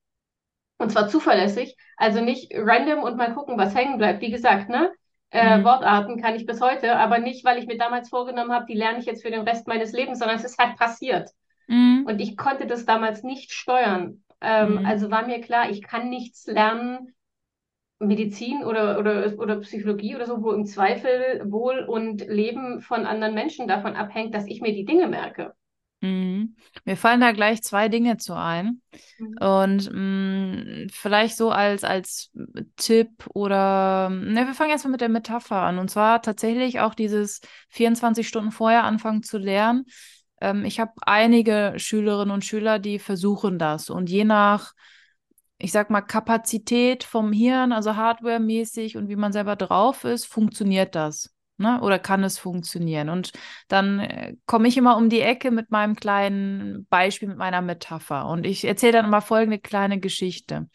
Und 0.77 0.91
zwar 0.91 1.07
zuverlässig, 1.07 1.75
also 1.95 2.21
nicht 2.21 2.51
random 2.53 3.03
und 3.03 3.17
mal 3.17 3.33
gucken, 3.33 3.57
was 3.57 3.73
hängen 3.73 3.97
bleibt. 3.97 4.21
Wie 4.21 4.31
gesagt, 4.31 4.69
ne? 4.69 4.91
Äh, 5.29 5.57
mhm. 5.57 5.63
Wortarten 5.65 6.21
kann 6.21 6.35
ich 6.35 6.45
bis 6.45 6.61
heute, 6.61 6.95
aber 6.95 7.19
nicht, 7.19 7.43
weil 7.43 7.57
ich 7.57 7.67
mir 7.67 7.77
damals 7.77 8.09
vorgenommen 8.09 8.51
habe, 8.51 8.65
die 8.65 8.75
lerne 8.75 8.99
ich 8.99 9.05
jetzt 9.05 9.23
für 9.23 9.31
den 9.31 9.41
Rest 9.41 9.67
meines 9.67 9.91
Lebens, 9.91 10.19
sondern 10.19 10.37
es 10.37 10.45
ist 10.45 10.57
halt 10.57 10.77
passiert. 10.77 11.31
Mhm. 11.67 12.05
Und 12.07 12.21
ich 12.21 12.37
konnte 12.37 12.65
das 12.65 12.85
damals 12.85 13.23
nicht 13.23 13.51
steuern. 13.51 14.23
Ähm, 14.39 14.79
mhm. 14.79 14.85
Also 14.85 15.11
war 15.11 15.25
mir 15.25 15.41
klar, 15.41 15.69
ich 15.69 15.81
kann 15.81 16.09
nichts 16.09 16.47
lernen, 16.47 17.13
Medizin 17.99 18.63
oder, 18.63 18.99
oder, 18.99 19.33
oder 19.39 19.59
Psychologie 19.61 20.15
oder 20.15 20.27
so, 20.27 20.43
wo 20.43 20.51
im 20.51 20.65
Zweifel 20.65 21.41
Wohl 21.51 21.79
und 21.79 22.25
Leben 22.27 22.81
von 22.81 23.05
anderen 23.05 23.33
Menschen 23.33 23.67
davon 23.67 23.95
abhängt, 23.95 24.35
dass 24.35 24.45
ich 24.45 24.61
mir 24.61 24.73
die 24.73 24.85
Dinge 24.85 25.07
merke. 25.07 25.53
Mhm. 26.01 26.55
Mir 26.85 26.95
fallen 26.95 27.21
da 27.21 27.31
gleich 27.31 27.63
zwei 27.63 27.89
Dinge 27.89 28.17
zu 28.17 28.33
ein. 28.35 28.81
Mhm. 29.17 29.37
Und 29.39 29.91
mh, 29.91 30.85
mm, 30.85 30.87
vielleicht 30.91 31.37
so 31.37 31.49
als, 31.49 31.83
als 31.83 32.31
Tipp 32.75 33.27
oder, 33.33 34.09
ne, 34.09 34.45
wir 34.45 34.53
fangen 34.53 34.71
erstmal 34.71 34.91
mit 34.91 35.01
der 35.01 35.09
Metapher 35.09 35.57
an. 35.57 35.79
Und 35.79 35.89
zwar 35.89 36.21
tatsächlich 36.21 36.79
auch 36.79 36.93
dieses 36.93 37.41
24 37.69 38.27
Stunden 38.27 38.51
vorher 38.51 38.83
anfangen 38.83 39.23
zu 39.23 39.37
lernen. 39.37 39.85
Ähm, 40.39 40.65
ich 40.65 40.79
habe 40.79 40.93
einige 41.01 41.73
Schülerinnen 41.77 42.33
und 42.33 42.45
Schüler, 42.45 42.77
die 42.79 42.99
versuchen 42.99 43.57
das. 43.57 43.89
Und 43.89 44.09
je 44.09 44.23
nach, 44.23 44.73
ich 45.57 45.71
sag 45.71 45.89
mal, 45.89 46.01
Kapazität 46.01 47.03
vom 47.03 47.31
Hirn, 47.33 47.71
also 47.71 47.95
hardwaremäßig 47.95 48.97
und 48.97 49.09
wie 49.09 49.15
man 49.15 49.33
selber 49.33 49.55
drauf 49.55 50.03
ist, 50.03 50.25
funktioniert 50.25 50.93
das. 50.93 51.33
Ne? 51.57 51.81
Oder 51.81 51.99
kann 51.99 52.23
es 52.23 52.37
funktionieren? 52.37 53.09
Und 53.09 53.31
dann 53.67 53.99
äh, 53.99 54.35
komme 54.45 54.67
ich 54.67 54.77
immer 54.77 54.97
um 54.97 55.09
die 55.09 55.21
Ecke 55.21 55.51
mit 55.51 55.71
meinem 55.71 55.95
kleinen 55.95 56.85
Beispiel, 56.89 57.29
mit 57.29 57.37
meiner 57.37 57.61
Metapher. 57.61 58.27
Und 58.27 58.45
ich 58.45 58.65
erzähle 58.65 58.93
dann 58.93 59.05
immer 59.05 59.21
folgende 59.21 59.59
kleine 59.59 59.99
Geschichte. 59.99 60.69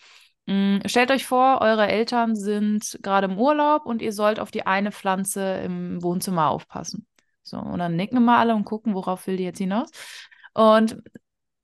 Mm, 0.46 0.78
stellt 0.86 1.10
euch 1.10 1.26
vor, 1.26 1.60
eure 1.60 1.86
Eltern 1.86 2.34
sind 2.34 2.98
gerade 3.02 3.26
im 3.26 3.38
Urlaub 3.38 3.86
und 3.86 4.02
ihr 4.02 4.12
sollt 4.12 4.40
auf 4.40 4.50
die 4.50 4.66
eine 4.66 4.90
Pflanze 4.92 5.60
im 5.64 6.02
Wohnzimmer 6.02 6.48
aufpassen. 6.50 7.06
So, 7.42 7.58
und 7.58 7.78
dann 7.78 7.96
nicken 7.96 8.24
wir 8.24 8.38
alle 8.38 8.54
und 8.54 8.64
gucken, 8.64 8.94
worauf 8.94 9.26
will 9.26 9.36
die 9.36 9.44
jetzt 9.44 9.58
hinaus. 9.58 9.90
Und 10.54 11.02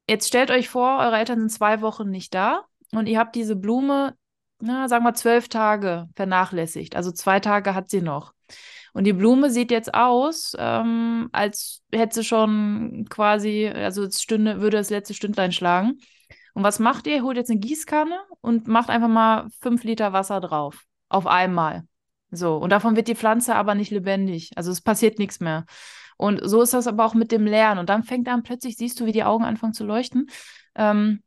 jetzt 0.08 0.28
stellt 0.28 0.50
euch 0.50 0.68
vor, 0.68 0.98
eure 0.98 1.16
Eltern 1.16 1.40
sind 1.40 1.50
zwei 1.50 1.80
Wochen 1.82 2.10
nicht 2.10 2.34
da 2.34 2.64
und 2.92 3.08
ihr 3.08 3.18
habt 3.18 3.34
diese 3.34 3.56
Blume, 3.56 4.14
na, 4.60 4.88
sagen 4.88 5.04
wir 5.04 5.14
zwölf 5.14 5.48
Tage 5.48 6.08
vernachlässigt. 6.14 6.96
Also 6.96 7.12
zwei 7.12 7.40
Tage 7.40 7.74
hat 7.74 7.90
sie 7.90 8.00
noch. 8.00 8.32
Und 8.92 9.04
die 9.04 9.12
Blume 9.12 9.50
sieht 9.50 9.70
jetzt 9.70 9.94
aus, 9.94 10.56
ähm, 10.58 11.28
als 11.32 11.82
hätte 11.92 12.16
sie 12.16 12.24
schon 12.24 13.06
quasi, 13.08 13.68
also 13.68 14.04
es 14.04 14.22
stünde, 14.22 14.60
würde 14.60 14.76
das 14.76 14.90
letzte 14.90 15.14
Stündlein 15.14 15.52
schlagen. 15.52 15.98
Und 16.54 16.62
was 16.64 16.78
macht 16.78 17.06
ihr? 17.06 17.22
Holt 17.22 17.36
jetzt 17.36 17.50
eine 17.50 17.60
Gießkanne 17.60 18.18
und 18.40 18.66
macht 18.66 18.90
einfach 18.90 19.08
mal 19.08 19.48
fünf 19.60 19.84
Liter 19.84 20.12
Wasser 20.12 20.40
drauf. 20.40 20.84
Auf 21.08 21.26
einmal. 21.26 21.84
So. 22.30 22.56
Und 22.56 22.70
davon 22.70 22.96
wird 22.96 23.08
die 23.08 23.14
Pflanze 23.14 23.54
aber 23.54 23.74
nicht 23.74 23.90
lebendig. 23.90 24.50
Also 24.56 24.70
es 24.70 24.80
passiert 24.80 25.18
nichts 25.18 25.40
mehr. 25.40 25.64
Und 26.16 26.40
so 26.42 26.60
ist 26.62 26.74
das 26.74 26.88
aber 26.88 27.04
auch 27.04 27.14
mit 27.14 27.30
dem 27.30 27.46
Lernen. 27.46 27.78
Und 27.78 27.88
dann 27.88 28.02
fängt 28.02 28.28
an, 28.28 28.42
plötzlich 28.42 28.76
siehst 28.76 28.98
du, 28.98 29.06
wie 29.06 29.12
die 29.12 29.24
Augen 29.24 29.44
anfangen 29.44 29.72
zu 29.72 29.86
leuchten. 29.86 30.28
Ähm, 30.74 31.22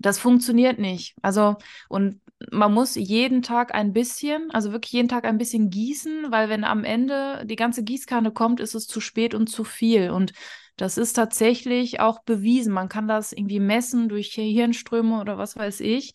das 0.00 0.18
funktioniert 0.18 0.78
nicht. 0.78 1.14
Also, 1.22 1.56
und 1.88 2.20
man 2.50 2.72
muss 2.72 2.94
jeden 2.94 3.42
Tag 3.42 3.74
ein 3.74 3.92
bisschen, 3.92 4.50
also 4.50 4.72
wirklich 4.72 4.92
jeden 4.92 5.08
Tag 5.08 5.26
ein 5.26 5.38
bisschen 5.38 5.68
gießen, 5.68 6.30
weil 6.30 6.48
wenn 6.48 6.64
am 6.64 6.84
Ende 6.84 7.44
die 7.44 7.56
ganze 7.56 7.84
Gießkanne 7.84 8.32
kommt, 8.32 8.60
ist 8.60 8.74
es 8.74 8.86
zu 8.86 9.00
spät 9.00 9.34
und 9.34 9.48
zu 9.48 9.62
viel. 9.62 10.10
Und 10.10 10.32
das 10.76 10.96
ist 10.96 11.12
tatsächlich 11.12 12.00
auch 12.00 12.22
bewiesen. 12.22 12.72
Man 12.72 12.88
kann 12.88 13.06
das 13.06 13.32
irgendwie 13.32 13.60
messen 13.60 14.08
durch 14.08 14.32
Hirnströme 14.32 15.20
oder 15.20 15.36
was 15.36 15.56
weiß 15.56 15.80
ich. 15.80 16.14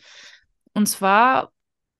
Und 0.74 0.88
zwar 0.88 1.52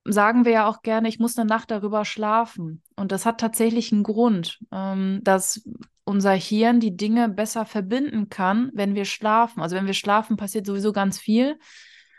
sagen 0.06 0.44
wir 0.44 0.52
ja 0.52 0.68
auch 0.68 0.82
gerne, 0.82 1.08
ich 1.08 1.20
muss 1.20 1.38
eine 1.38 1.48
Nacht 1.48 1.70
darüber 1.70 2.04
schlafen. 2.04 2.82
Und 2.96 3.12
das 3.12 3.28
hat 3.28 3.40
tatsächlich 3.40 3.92
einen 3.92 4.04
Grund, 4.04 4.60
ähm, 4.72 5.20
dass 5.24 5.62
unser 6.06 6.34
Hirn 6.34 6.80
die 6.80 6.96
Dinge 6.96 7.28
besser 7.30 7.66
verbinden 7.66 8.30
kann, 8.30 8.72
wenn 8.74 8.96
wir 8.96 9.06
schlafen. 9.06 9.62
Also 9.62 9.76
wenn 9.76 9.88
wir 9.88 9.94
schlafen, 9.94 10.38
passiert 10.38 10.66
sowieso 10.66 10.94
ganz 10.94 11.20
viel. 11.20 11.60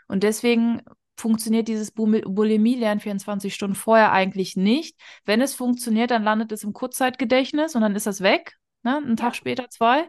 Und 0.07 0.23
deswegen 0.23 0.81
funktioniert 1.15 1.67
dieses 1.67 1.91
Bulimie-Lernen 1.91 2.99
24 2.99 3.53
Stunden 3.53 3.75
vorher 3.75 4.11
eigentlich 4.11 4.55
nicht. 4.55 4.99
Wenn 5.25 5.41
es 5.41 5.55
funktioniert, 5.55 6.11
dann 6.11 6.23
landet 6.23 6.51
es 6.51 6.63
im 6.63 6.73
Kurzzeitgedächtnis 6.73 7.75
und 7.75 7.81
dann 7.81 7.95
ist 7.95 8.05
das 8.05 8.21
weg. 8.21 8.57
Ne? 8.83 8.97
Einen 8.97 9.17
Tag 9.17 9.35
später, 9.35 9.69
zwei. 9.69 10.07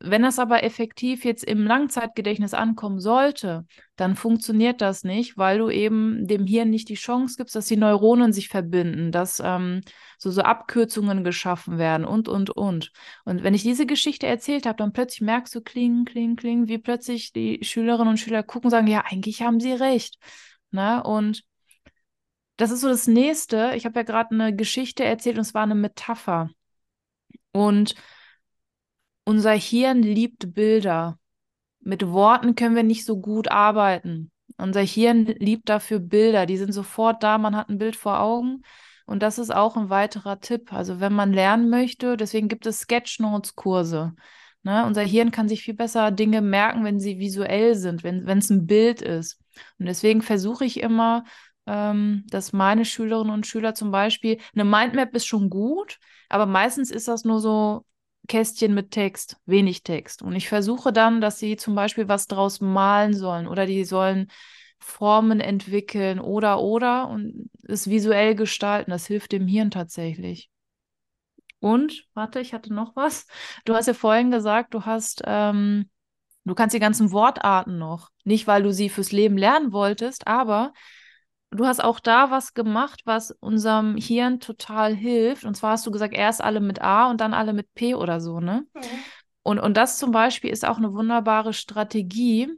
Wenn 0.00 0.22
das 0.22 0.38
aber 0.38 0.62
effektiv 0.62 1.24
jetzt 1.24 1.42
im 1.44 1.64
Langzeitgedächtnis 1.64 2.54
ankommen 2.54 3.00
sollte, 3.00 3.66
dann 3.96 4.14
funktioniert 4.14 4.80
das 4.80 5.04
nicht, 5.04 5.38
weil 5.38 5.58
du 5.58 5.70
eben 5.70 6.26
dem 6.26 6.46
Hirn 6.46 6.70
nicht 6.70 6.88
die 6.88 6.94
Chance 6.94 7.36
gibst, 7.38 7.54
dass 7.54 7.66
die 7.66 7.76
Neuronen 7.76 8.32
sich 8.32 8.48
verbinden, 8.48 9.10
dass 9.10 9.40
ähm, 9.42 9.80
so, 10.18 10.30
so 10.30 10.42
Abkürzungen 10.42 11.24
geschaffen 11.24 11.78
werden 11.78 12.04
und, 12.04 12.28
und, 12.28 12.50
und. 12.50 12.92
Und 13.24 13.42
wenn 13.42 13.54
ich 13.54 13.62
diese 13.62 13.86
Geschichte 13.86 14.26
erzählt 14.26 14.66
habe, 14.66 14.76
dann 14.76 14.92
plötzlich 14.92 15.22
merkst 15.22 15.54
du, 15.54 15.62
kling, 15.62 16.04
kling, 16.04 16.36
kling, 16.36 16.68
wie 16.68 16.78
plötzlich 16.78 17.32
die 17.32 17.60
Schülerinnen 17.62 18.08
und 18.08 18.18
Schüler 18.18 18.42
gucken 18.42 18.66
und 18.66 18.72
sagen, 18.72 18.88
ja, 18.88 19.04
eigentlich 19.06 19.42
haben 19.42 19.60
sie 19.60 19.72
recht. 19.72 20.18
Ne? 20.70 21.02
Und 21.02 21.44
das 22.56 22.70
ist 22.70 22.80
so 22.82 22.88
das 22.88 23.06
Nächste. 23.06 23.72
Ich 23.76 23.86
habe 23.86 23.98
ja 24.00 24.02
gerade 24.02 24.34
eine 24.34 24.54
Geschichte 24.54 25.04
erzählt 25.04 25.36
und 25.36 25.42
es 25.42 25.54
war 25.54 25.62
eine 25.62 25.74
Metapher. 25.74 26.50
Und 27.52 27.94
unser 29.26 29.52
Hirn 29.52 30.02
liebt 30.02 30.54
Bilder. 30.54 31.18
Mit 31.80 32.08
Worten 32.08 32.54
können 32.54 32.76
wir 32.76 32.82
nicht 32.82 33.04
so 33.04 33.20
gut 33.20 33.50
arbeiten. 33.50 34.30
Unser 34.56 34.80
Hirn 34.80 35.26
liebt 35.26 35.68
dafür 35.68 35.98
Bilder. 35.98 36.46
Die 36.46 36.56
sind 36.56 36.72
sofort 36.72 37.22
da. 37.22 37.36
Man 37.36 37.56
hat 37.56 37.68
ein 37.68 37.78
Bild 37.78 37.96
vor 37.96 38.20
Augen. 38.20 38.62
Und 39.04 39.22
das 39.22 39.38
ist 39.38 39.54
auch 39.54 39.76
ein 39.76 39.90
weiterer 39.90 40.40
Tipp. 40.40 40.72
Also 40.72 41.00
wenn 41.00 41.12
man 41.12 41.32
lernen 41.32 41.68
möchte, 41.68 42.16
deswegen 42.16 42.48
gibt 42.48 42.66
es 42.66 42.80
Sketchnotes-Kurse. 42.80 44.14
Ne? 44.62 44.84
Unser 44.86 45.02
Hirn 45.02 45.30
kann 45.30 45.48
sich 45.48 45.62
viel 45.62 45.74
besser 45.74 46.10
Dinge 46.10 46.40
merken, 46.40 46.84
wenn 46.84 46.98
sie 46.98 47.18
visuell 47.18 47.74
sind, 47.74 48.02
wenn 48.02 48.26
es 48.38 48.50
ein 48.50 48.66
Bild 48.66 49.02
ist. 49.02 49.40
Und 49.78 49.86
deswegen 49.86 50.22
versuche 50.22 50.64
ich 50.64 50.80
immer, 50.80 51.24
ähm, 51.66 52.24
dass 52.28 52.52
meine 52.52 52.84
Schülerinnen 52.84 53.32
und 53.32 53.46
Schüler 53.46 53.74
zum 53.74 53.90
Beispiel, 53.90 54.38
eine 54.54 54.64
Mindmap 54.64 55.14
ist 55.14 55.26
schon 55.26 55.50
gut, 55.50 55.98
aber 56.28 56.46
meistens 56.46 56.90
ist 56.90 57.08
das 57.08 57.24
nur 57.24 57.40
so 57.40 57.84
Kästchen 58.26 58.74
mit 58.74 58.90
Text, 58.90 59.36
wenig 59.46 59.82
Text. 59.82 60.22
Und 60.22 60.34
ich 60.34 60.48
versuche 60.48 60.92
dann, 60.92 61.20
dass 61.20 61.38
sie 61.38 61.56
zum 61.56 61.74
Beispiel 61.74 62.08
was 62.08 62.26
draus 62.26 62.60
malen 62.60 63.14
sollen 63.14 63.46
oder 63.46 63.66
die 63.66 63.84
sollen 63.84 64.30
Formen 64.78 65.40
entwickeln 65.40 66.20
oder 66.20 66.60
oder 66.60 67.08
und 67.08 67.50
es 67.66 67.88
visuell 67.88 68.34
gestalten. 68.34 68.90
Das 68.90 69.06
hilft 69.06 69.32
dem 69.32 69.46
Hirn 69.46 69.70
tatsächlich. 69.70 70.50
Und, 71.60 72.06
warte, 72.14 72.40
ich 72.40 72.52
hatte 72.52 72.72
noch 72.72 72.94
was. 72.96 73.26
Du 73.64 73.74
hast 73.74 73.86
ja 73.86 73.94
vorhin 73.94 74.30
gesagt, 74.30 74.74
du 74.74 74.84
hast, 74.84 75.22
ähm, 75.26 75.88
du 76.44 76.54
kannst 76.54 76.74
die 76.74 76.80
ganzen 76.80 77.12
Wortarten 77.12 77.78
noch. 77.78 78.10
Nicht, 78.24 78.46
weil 78.46 78.62
du 78.62 78.72
sie 78.72 78.88
fürs 78.88 79.12
Leben 79.12 79.38
lernen 79.38 79.72
wolltest, 79.72 80.26
aber 80.26 80.72
du 81.50 81.66
hast 81.66 81.82
auch 81.82 82.00
da 82.00 82.30
was 82.30 82.54
gemacht, 82.54 83.02
was 83.04 83.30
unserem 83.30 83.96
Hirn 83.96 84.40
total 84.40 84.94
hilft. 84.94 85.44
Und 85.44 85.56
zwar 85.56 85.72
hast 85.72 85.86
du 85.86 85.90
gesagt, 85.90 86.14
erst 86.14 86.42
alle 86.42 86.60
mit 86.60 86.82
A 86.82 87.10
und 87.10 87.20
dann 87.20 87.34
alle 87.34 87.52
mit 87.52 87.72
P 87.74 87.94
oder 87.94 88.20
so, 88.20 88.40
ne? 88.40 88.66
Mhm. 88.74 88.80
Und, 89.42 89.60
und 89.60 89.76
das 89.76 89.98
zum 89.98 90.10
Beispiel 90.10 90.50
ist 90.50 90.66
auch 90.66 90.78
eine 90.78 90.92
wunderbare 90.92 91.52
Strategie, 91.52 92.48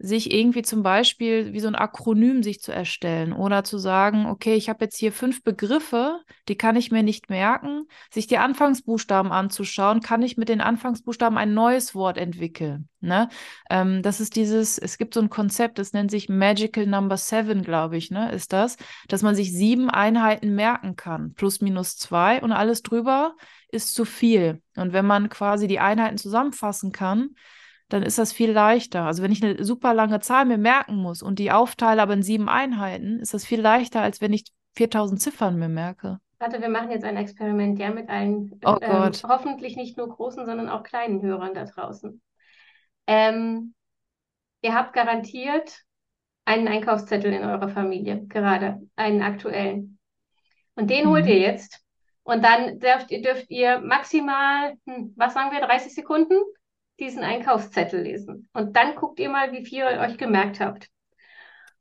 sich 0.00 0.32
irgendwie 0.32 0.62
zum 0.62 0.84
Beispiel 0.84 1.52
wie 1.52 1.60
so 1.60 1.66
ein 1.66 1.74
Akronym 1.74 2.44
sich 2.44 2.60
zu 2.60 2.72
erstellen 2.72 3.32
oder 3.32 3.64
zu 3.64 3.78
sagen, 3.78 4.26
okay, 4.26 4.54
ich 4.54 4.68
habe 4.68 4.84
jetzt 4.84 4.96
hier 4.96 5.10
fünf 5.10 5.42
Begriffe, 5.42 6.20
die 6.48 6.56
kann 6.56 6.76
ich 6.76 6.92
mir 6.92 7.02
nicht 7.02 7.30
merken, 7.30 7.86
sich 8.10 8.28
die 8.28 8.38
Anfangsbuchstaben 8.38 9.32
anzuschauen, 9.32 10.00
kann 10.00 10.22
ich 10.22 10.36
mit 10.36 10.48
den 10.48 10.60
Anfangsbuchstaben 10.60 11.36
ein 11.36 11.52
neues 11.52 11.96
Wort 11.96 12.16
entwickeln. 12.16 12.88
Ne? 13.00 13.28
Ähm, 13.70 14.02
das 14.02 14.20
ist 14.20 14.36
dieses, 14.36 14.78
es 14.78 14.98
gibt 14.98 15.14
so 15.14 15.20
ein 15.20 15.30
Konzept, 15.30 15.80
das 15.80 15.92
nennt 15.92 16.12
sich 16.12 16.28
Magical 16.28 16.86
Number 16.86 17.16
Seven, 17.16 17.62
glaube 17.62 17.96
ich, 17.96 18.10
ne, 18.10 18.30
ist 18.32 18.52
das, 18.52 18.76
dass 19.08 19.22
man 19.22 19.34
sich 19.34 19.52
sieben 19.52 19.90
Einheiten 19.90 20.54
merken 20.54 20.94
kann, 20.94 21.32
plus 21.34 21.60
minus 21.60 21.96
zwei 21.96 22.40
und 22.40 22.52
alles 22.52 22.82
drüber 22.82 23.34
ist 23.70 23.94
zu 23.94 24.04
viel. 24.04 24.62
Und 24.76 24.92
wenn 24.92 25.06
man 25.06 25.28
quasi 25.28 25.66
die 25.66 25.80
Einheiten 25.80 26.18
zusammenfassen 26.18 26.92
kann, 26.92 27.30
dann 27.88 28.02
ist 28.02 28.18
das 28.18 28.32
viel 28.32 28.52
leichter. 28.52 29.04
Also 29.04 29.22
wenn 29.22 29.32
ich 29.32 29.42
eine 29.42 29.64
super 29.64 29.94
lange 29.94 30.20
Zahl 30.20 30.44
mir 30.44 30.58
merken 30.58 30.96
muss 30.96 31.22
und 31.22 31.38
die 31.38 31.50
aufteile 31.50 32.02
aber 32.02 32.14
in 32.14 32.22
sieben 32.22 32.48
Einheiten, 32.48 33.20
ist 33.20 33.34
das 33.34 33.44
viel 33.44 33.60
leichter, 33.60 34.02
als 34.02 34.20
wenn 34.20 34.32
ich 34.32 34.44
4000 34.74 35.20
Ziffern 35.20 35.58
mir 35.58 35.68
merke. 35.68 36.20
Warte, 36.38 36.60
wir 36.60 36.68
machen 36.68 36.90
jetzt 36.90 37.04
ein 37.04 37.16
Experiment, 37.16 37.78
ja, 37.78 37.90
mit 37.90 38.08
allen, 38.08 38.60
oh 38.64 38.76
ähm, 38.80 39.10
hoffentlich 39.26 39.76
nicht 39.76 39.96
nur 39.96 40.08
großen, 40.08 40.46
sondern 40.46 40.68
auch 40.68 40.84
kleinen 40.84 41.20
Hörern 41.20 41.54
da 41.54 41.64
draußen. 41.64 42.22
Ähm, 43.08 43.74
ihr 44.60 44.74
habt 44.74 44.92
garantiert 44.92 45.82
einen 46.44 46.68
Einkaufszettel 46.68 47.32
in 47.32 47.42
eurer 47.42 47.68
Familie, 47.68 48.24
gerade 48.26 48.80
einen 48.94 49.22
aktuellen. 49.22 49.98
Und 50.76 50.90
den 50.90 51.06
mhm. 51.06 51.10
holt 51.10 51.26
ihr 51.26 51.38
jetzt. 51.38 51.82
Und 52.22 52.44
dann 52.44 52.78
dürft, 52.78 53.10
dürft 53.10 53.50
ihr 53.50 53.80
maximal, 53.80 54.74
hm, 54.86 55.14
was 55.16 55.34
sagen 55.34 55.50
wir, 55.50 55.60
30 55.60 55.94
Sekunden 55.94 56.34
diesen 56.98 57.22
Einkaufszettel 57.22 58.02
lesen. 58.02 58.48
Und 58.52 58.76
dann 58.76 58.94
guckt 58.94 59.20
ihr 59.20 59.30
mal, 59.30 59.52
wie 59.52 59.64
viel 59.64 59.78
ihr 59.78 60.00
euch 60.00 60.18
gemerkt 60.18 60.60
habt. 60.60 60.88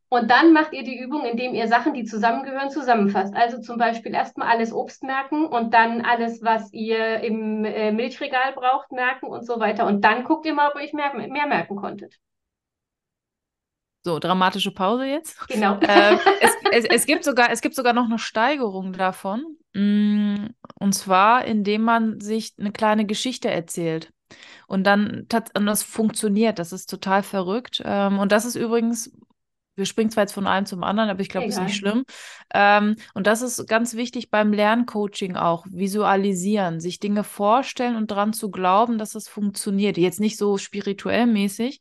Und 0.09 0.31
dann 0.31 0.53
macht 0.53 0.71
ihr 0.71 0.83
die 0.83 0.97
Übung, 0.97 1.25
indem 1.25 1.53
ihr 1.53 1.67
Sachen, 1.67 1.93
die 1.93 2.05
zusammengehören, 2.05 2.69
zusammenfasst. 2.69 3.35
Also 3.35 3.59
zum 3.59 3.77
Beispiel 3.77 4.13
erstmal 4.13 4.47
alles 4.47 4.71
Obst 4.71 5.03
merken 5.03 5.45
und 5.45 5.73
dann 5.73 6.01
alles, 6.01 6.41
was 6.41 6.71
ihr 6.71 7.19
im 7.19 7.65
äh, 7.65 7.91
Milchregal 7.91 8.53
braucht, 8.53 8.91
merken 8.93 9.27
und 9.27 9.45
so 9.45 9.59
weiter. 9.59 9.85
Und 9.85 10.01
dann 10.05 10.23
guckt 10.23 10.45
ihr 10.45 10.53
mal, 10.53 10.69
ob 10.69 10.75
ihr 10.75 10.83
euch 10.83 10.93
mehr, 10.93 11.13
mehr 11.13 11.47
merken 11.47 11.75
konntet. 11.75 12.15
So, 14.05 14.19
dramatische 14.19 14.71
Pause 14.71 15.05
jetzt. 15.05 15.45
Genau. 15.49 15.77
Äh, 15.81 16.17
es, 16.39 16.55
es, 16.71 16.85
es, 16.85 17.05
gibt 17.05 17.25
sogar, 17.25 17.51
es 17.51 17.59
gibt 17.59 17.75
sogar 17.75 17.91
noch 17.91 18.05
eine 18.05 18.19
Steigerung 18.19 18.93
davon. 18.93 19.57
Mm, 19.73 20.47
und 20.79 20.93
zwar, 20.93 21.43
indem 21.43 21.81
man 21.81 22.21
sich 22.21 22.53
eine 22.57 22.71
kleine 22.71 23.05
Geschichte 23.05 23.51
erzählt. 23.51 24.13
Und 24.67 24.85
dann 24.85 25.27
und 25.53 25.65
das 25.65 25.83
funktioniert, 25.83 26.59
das 26.59 26.73
ist 26.73 26.89
total 26.89 27.23
verrückt. 27.23 27.81
Ähm, 27.85 28.19
und 28.19 28.31
das 28.31 28.45
ist 28.45 28.55
übrigens, 28.55 29.11
wir 29.77 29.85
springen 29.85 30.09
zwar 30.09 30.23
jetzt 30.23 30.33
von 30.33 30.47
einem 30.47 30.65
zum 30.65 30.83
anderen, 30.83 31.09
aber 31.09 31.21
ich 31.21 31.29
glaube, 31.29 31.45
das 31.45 31.57
ist 31.57 31.63
nicht 31.63 31.75
schlimm. 31.75 32.03
Ähm, 32.53 32.95
und 33.13 33.27
das 33.27 33.41
ist 33.41 33.67
ganz 33.67 33.95
wichtig 33.95 34.31
beim 34.31 34.51
Lerncoaching 34.51 35.35
auch, 35.35 35.65
visualisieren, 35.69 36.79
sich 36.79 36.99
Dinge 36.99 37.23
vorstellen 37.23 37.95
und 37.95 38.11
daran 38.11 38.33
zu 38.33 38.49
glauben, 38.49 38.97
dass 38.97 39.15
es 39.15 39.27
funktioniert. 39.27 39.97
Jetzt 39.97 40.19
nicht 40.19 40.37
so 40.37 40.57
spirituell 40.57 41.27
mäßig, 41.27 41.79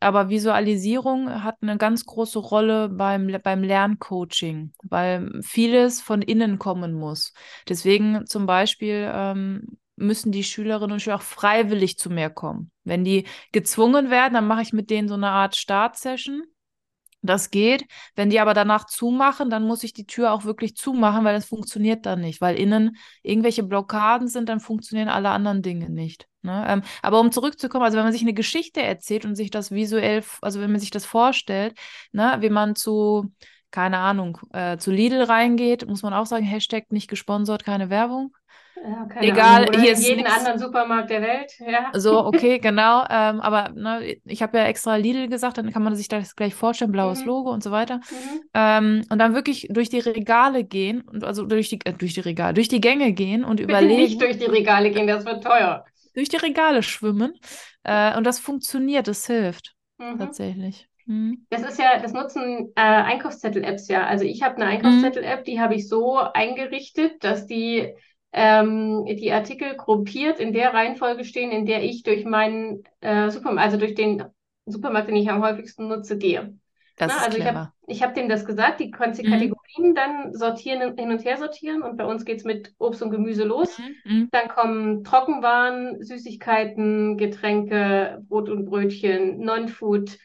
aber 0.00 0.28
Visualisierung 0.28 1.42
hat 1.44 1.56
eine 1.62 1.76
ganz 1.76 2.06
große 2.06 2.38
Rolle 2.38 2.88
beim, 2.88 3.34
beim 3.42 3.62
Lerncoaching, 3.62 4.72
weil 4.82 5.40
vieles 5.42 6.00
von 6.00 6.22
innen 6.22 6.58
kommen 6.58 6.94
muss. 6.94 7.32
Deswegen 7.68 8.26
zum 8.26 8.46
Beispiel 8.46 9.10
ähm, 9.12 9.78
müssen 10.00 10.32
die 10.32 10.44
Schülerinnen 10.44 10.92
und 10.92 11.00
Schüler 11.00 11.16
auch 11.16 11.22
freiwillig 11.22 11.98
zu 11.98 12.10
mir 12.10 12.30
kommen. 12.30 12.70
Wenn 12.84 13.04
die 13.04 13.26
gezwungen 13.52 14.10
werden, 14.10 14.34
dann 14.34 14.46
mache 14.46 14.62
ich 14.62 14.72
mit 14.72 14.90
denen 14.90 15.08
so 15.08 15.14
eine 15.14 15.30
Art 15.30 15.56
Startsession. 15.56 16.42
Das 17.22 17.50
geht. 17.50 17.84
Wenn 18.16 18.30
die 18.30 18.40
aber 18.40 18.54
danach 18.54 18.86
zumachen, 18.86 19.50
dann 19.50 19.64
muss 19.64 19.84
ich 19.84 19.92
die 19.92 20.06
Tür 20.06 20.32
auch 20.32 20.44
wirklich 20.44 20.74
zumachen, 20.74 21.22
weil 21.24 21.34
das 21.34 21.44
funktioniert 21.44 22.06
dann 22.06 22.22
nicht. 22.22 22.40
Weil 22.40 22.56
innen 22.56 22.96
irgendwelche 23.22 23.62
Blockaden 23.62 24.26
sind, 24.26 24.48
dann 24.48 24.58
funktionieren 24.58 25.08
alle 25.08 25.28
anderen 25.28 25.60
Dinge 25.60 25.90
nicht. 25.90 26.26
Ne? 26.42 26.64
Ähm, 26.66 26.82
aber 27.02 27.20
um 27.20 27.30
zurückzukommen, 27.30 27.84
also 27.84 27.98
wenn 27.98 28.04
man 28.04 28.12
sich 28.14 28.22
eine 28.22 28.32
Geschichte 28.32 28.80
erzählt 28.80 29.26
und 29.26 29.36
sich 29.36 29.50
das 29.50 29.70
visuell, 29.70 30.24
also 30.40 30.60
wenn 30.60 30.70
man 30.70 30.80
sich 30.80 30.90
das 30.90 31.04
vorstellt, 31.04 31.78
ne, 32.12 32.38
wie 32.40 32.48
man 32.48 32.74
zu, 32.74 33.30
keine 33.70 33.98
Ahnung, 33.98 34.38
äh, 34.52 34.78
zu 34.78 34.90
Lidl 34.90 35.22
reingeht, 35.22 35.86
muss 35.86 36.02
man 36.02 36.14
auch 36.14 36.26
sagen, 36.26 36.44
Hashtag 36.44 36.90
nicht 36.90 37.08
gesponsert, 37.08 37.64
keine 37.64 37.90
Werbung. 37.90 38.34
Ja, 38.82 39.06
Egal, 39.20 39.64
Ahnung. 39.64 39.80
hier 39.80 39.92
ist 39.92 40.06
jeden 40.06 40.22
nix. 40.22 40.32
anderen 40.34 40.58
Supermarkt 40.58 41.10
der 41.10 41.20
Welt. 41.20 41.52
Ja. 41.58 41.90
So, 41.92 42.24
okay, 42.24 42.58
genau. 42.58 43.04
Ähm, 43.10 43.40
aber 43.40 43.70
ne, 43.74 44.16
ich 44.24 44.42
habe 44.42 44.56
ja 44.56 44.64
extra 44.64 44.96
Lidl 44.96 45.28
gesagt, 45.28 45.58
dann 45.58 45.70
kann 45.70 45.82
man 45.82 45.94
sich 45.96 46.08
das 46.08 46.34
gleich 46.34 46.54
vorstellen, 46.54 46.90
blaues 46.90 47.20
mhm. 47.20 47.26
Logo 47.26 47.50
und 47.50 47.62
so 47.62 47.70
weiter. 47.70 47.96
Mhm. 47.96 48.40
Ähm, 48.54 49.04
und 49.10 49.18
dann 49.18 49.34
wirklich 49.34 49.68
durch 49.70 49.90
die 49.90 49.98
Regale 49.98 50.64
gehen, 50.64 51.02
und 51.02 51.24
also 51.24 51.44
durch 51.44 51.68
die, 51.68 51.78
äh, 51.84 51.92
durch 51.92 52.14
die 52.14 52.20
Regale, 52.20 52.54
durch 52.54 52.68
die 52.68 52.80
Gänge 52.80 53.12
gehen 53.12 53.44
und 53.44 53.56
Bitte 53.56 53.70
überlegen. 53.70 54.02
Nicht 54.02 54.20
durch 54.20 54.38
die 54.38 54.46
Regale 54.46 54.90
gehen, 54.90 55.06
das 55.06 55.26
wird 55.26 55.44
teuer. 55.44 55.84
Durch 56.14 56.30
die 56.30 56.36
Regale 56.36 56.82
schwimmen. 56.82 57.34
Äh, 57.84 58.16
und 58.16 58.24
das 58.24 58.38
funktioniert, 58.38 59.08
das 59.08 59.26
hilft 59.26 59.74
mhm. 59.98 60.18
tatsächlich. 60.18 60.88
Mhm. 61.04 61.46
Das 61.50 61.62
ist 61.62 61.78
ja, 61.78 61.98
das 61.98 62.12
nutzen 62.12 62.72
äh, 62.76 62.80
Einkaufszettel-Apps 62.80 63.88
ja. 63.88 64.06
Also 64.06 64.24
ich 64.24 64.42
habe 64.42 64.56
eine 64.56 64.66
mhm. 64.66 64.70
Einkaufszettel-App, 64.70 65.44
die 65.44 65.60
habe 65.60 65.74
ich 65.74 65.88
so 65.88 66.18
eingerichtet, 66.18 67.22
dass 67.24 67.46
die 67.46 67.94
ähm, 68.32 69.06
die 69.06 69.32
Artikel 69.32 69.76
gruppiert 69.76 70.38
in 70.38 70.52
der 70.52 70.72
Reihenfolge 70.72 71.24
stehen, 71.24 71.50
in 71.50 71.66
der 71.66 71.82
ich 71.82 72.02
durch 72.02 72.24
meinen 72.24 72.84
äh, 73.00 73.30
Supermarkt, 73.30 73.64
also 73.66 73.76
durch 73.76 73.94
den 73.94 74.24
Supermarkt, 74.66 75.08
den 75.08 75.16
ich 75.16 75.28
am 75.30 75.42
häufigsten 75.42 75.88
nutze, 75.88 76.16
gehe. 76.16 76.54
Das 76.96 77.12
Na, 77.16 77.24
also 77.24 77.38
ich 77.38 77.46
habe 77.46 77.72
hab 77.88 78.14
dem 78.14 78.28
das 78.28 78.44
gesagt, 78.44 78.78
die 78.78 78.90
kannst 78.90 79.20
die 79.20 79.26
mhm. 79.26 79.32
Kategorien 79.32 79.94
dann 79.94 80.34
sortieren, 80.34 80.96
hin 80.98 81.10
und 81.10 81.24
her 81.24 81.38
sortieren 81.38 81.82
und 81.82 81.96
bei 81.96 82.04
uns 82.04 82.24
geht 82.26 82.38
es 82.38 82.44
mit 82.44 82.74
Obst 82.78 83.02
und 83.02 83.10
Gemüse 83.10 83.44
los. 83.44 83.78
Mhm. 83.78 84.12
mhm. 84.12 84.28
Dann 84.30 84.48
kommen 84.48 85.02
Trockenwaren, 85.02 86.02
Süßigkeiten, 86.02 87.16
Getränke, 87.16 88.22
Brot 88.28 88.50
und 88.50 88.66
Brötchen, 88.66 89.40
Non-Food, 89.40 90.18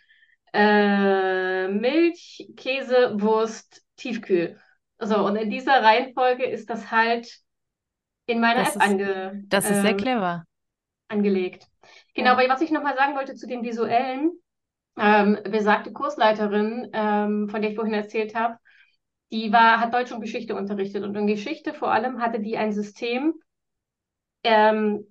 äh, 0.53 1.69
Milch, 1.69 2.49
Käse, 2.57 3.13
Wurst, 3.15 3.83
Tiefkühl. 3.95 4.57
So, 4.99 5.25
und 5.25 5.37
in 5.37 5.49
dieser 5.49 5.81
Reihenfolge 5.81 6.45
ist 6.45 6.69
das 6.69 6.91
halt 6.91 7.44
in 8.27 8.39
meiner 8.39 8.63
das 8.63 8.75
App 8.75 8.75
ist, 8.75 8.81
ange, 8.81 9.45
das 9.49 9.69
ist 9.69 9.81
sehr 9.81 9.93
ähm, 9.93 9.97
clever. 9.97 10.45
angelegt. 11.07 11.67
Genau, 12.13 12.31
Ja. 12.31 12.37
aber 12.37 12.47
was 12.49 12.61
ich 12.61 12.71
nochmal 12.71 12.95
sagen 12.95 13.15
wollte 13.15 13.35
zu 13.35 13.47
dem 13.47 13.63
Visuellen, 13.63 14.31
ähm, 14.97 15.39
besagte 15.45 15.93
Kursleiterin, 15.93 16.89
ähm, 16.93 17.49
von 17.49 17.61
der 17.61 17.71
ich 17.71 17.75
vorhin 17.77 17.93
erzählt 17.93 18.35
habe, 18.35 18.57
die 19.31 19.51
war, 19.53 19.79
hat 19.81 19.93
Deutsch 19.93 20.11
und 20.11 20.21
Geschichte 20.21 20.55
unterrichtet 20.55 21.03
und 21.03 21.15
in 21.15 21.27
Geschichte 21.27 21.73
vor 21.73 21.91
allem 21.91 22.21
hatte 22.21 22.39
die 22.39 22.57
ein 22.57 22.73
System, 22.73 23.35
ähm, 24.43 25.05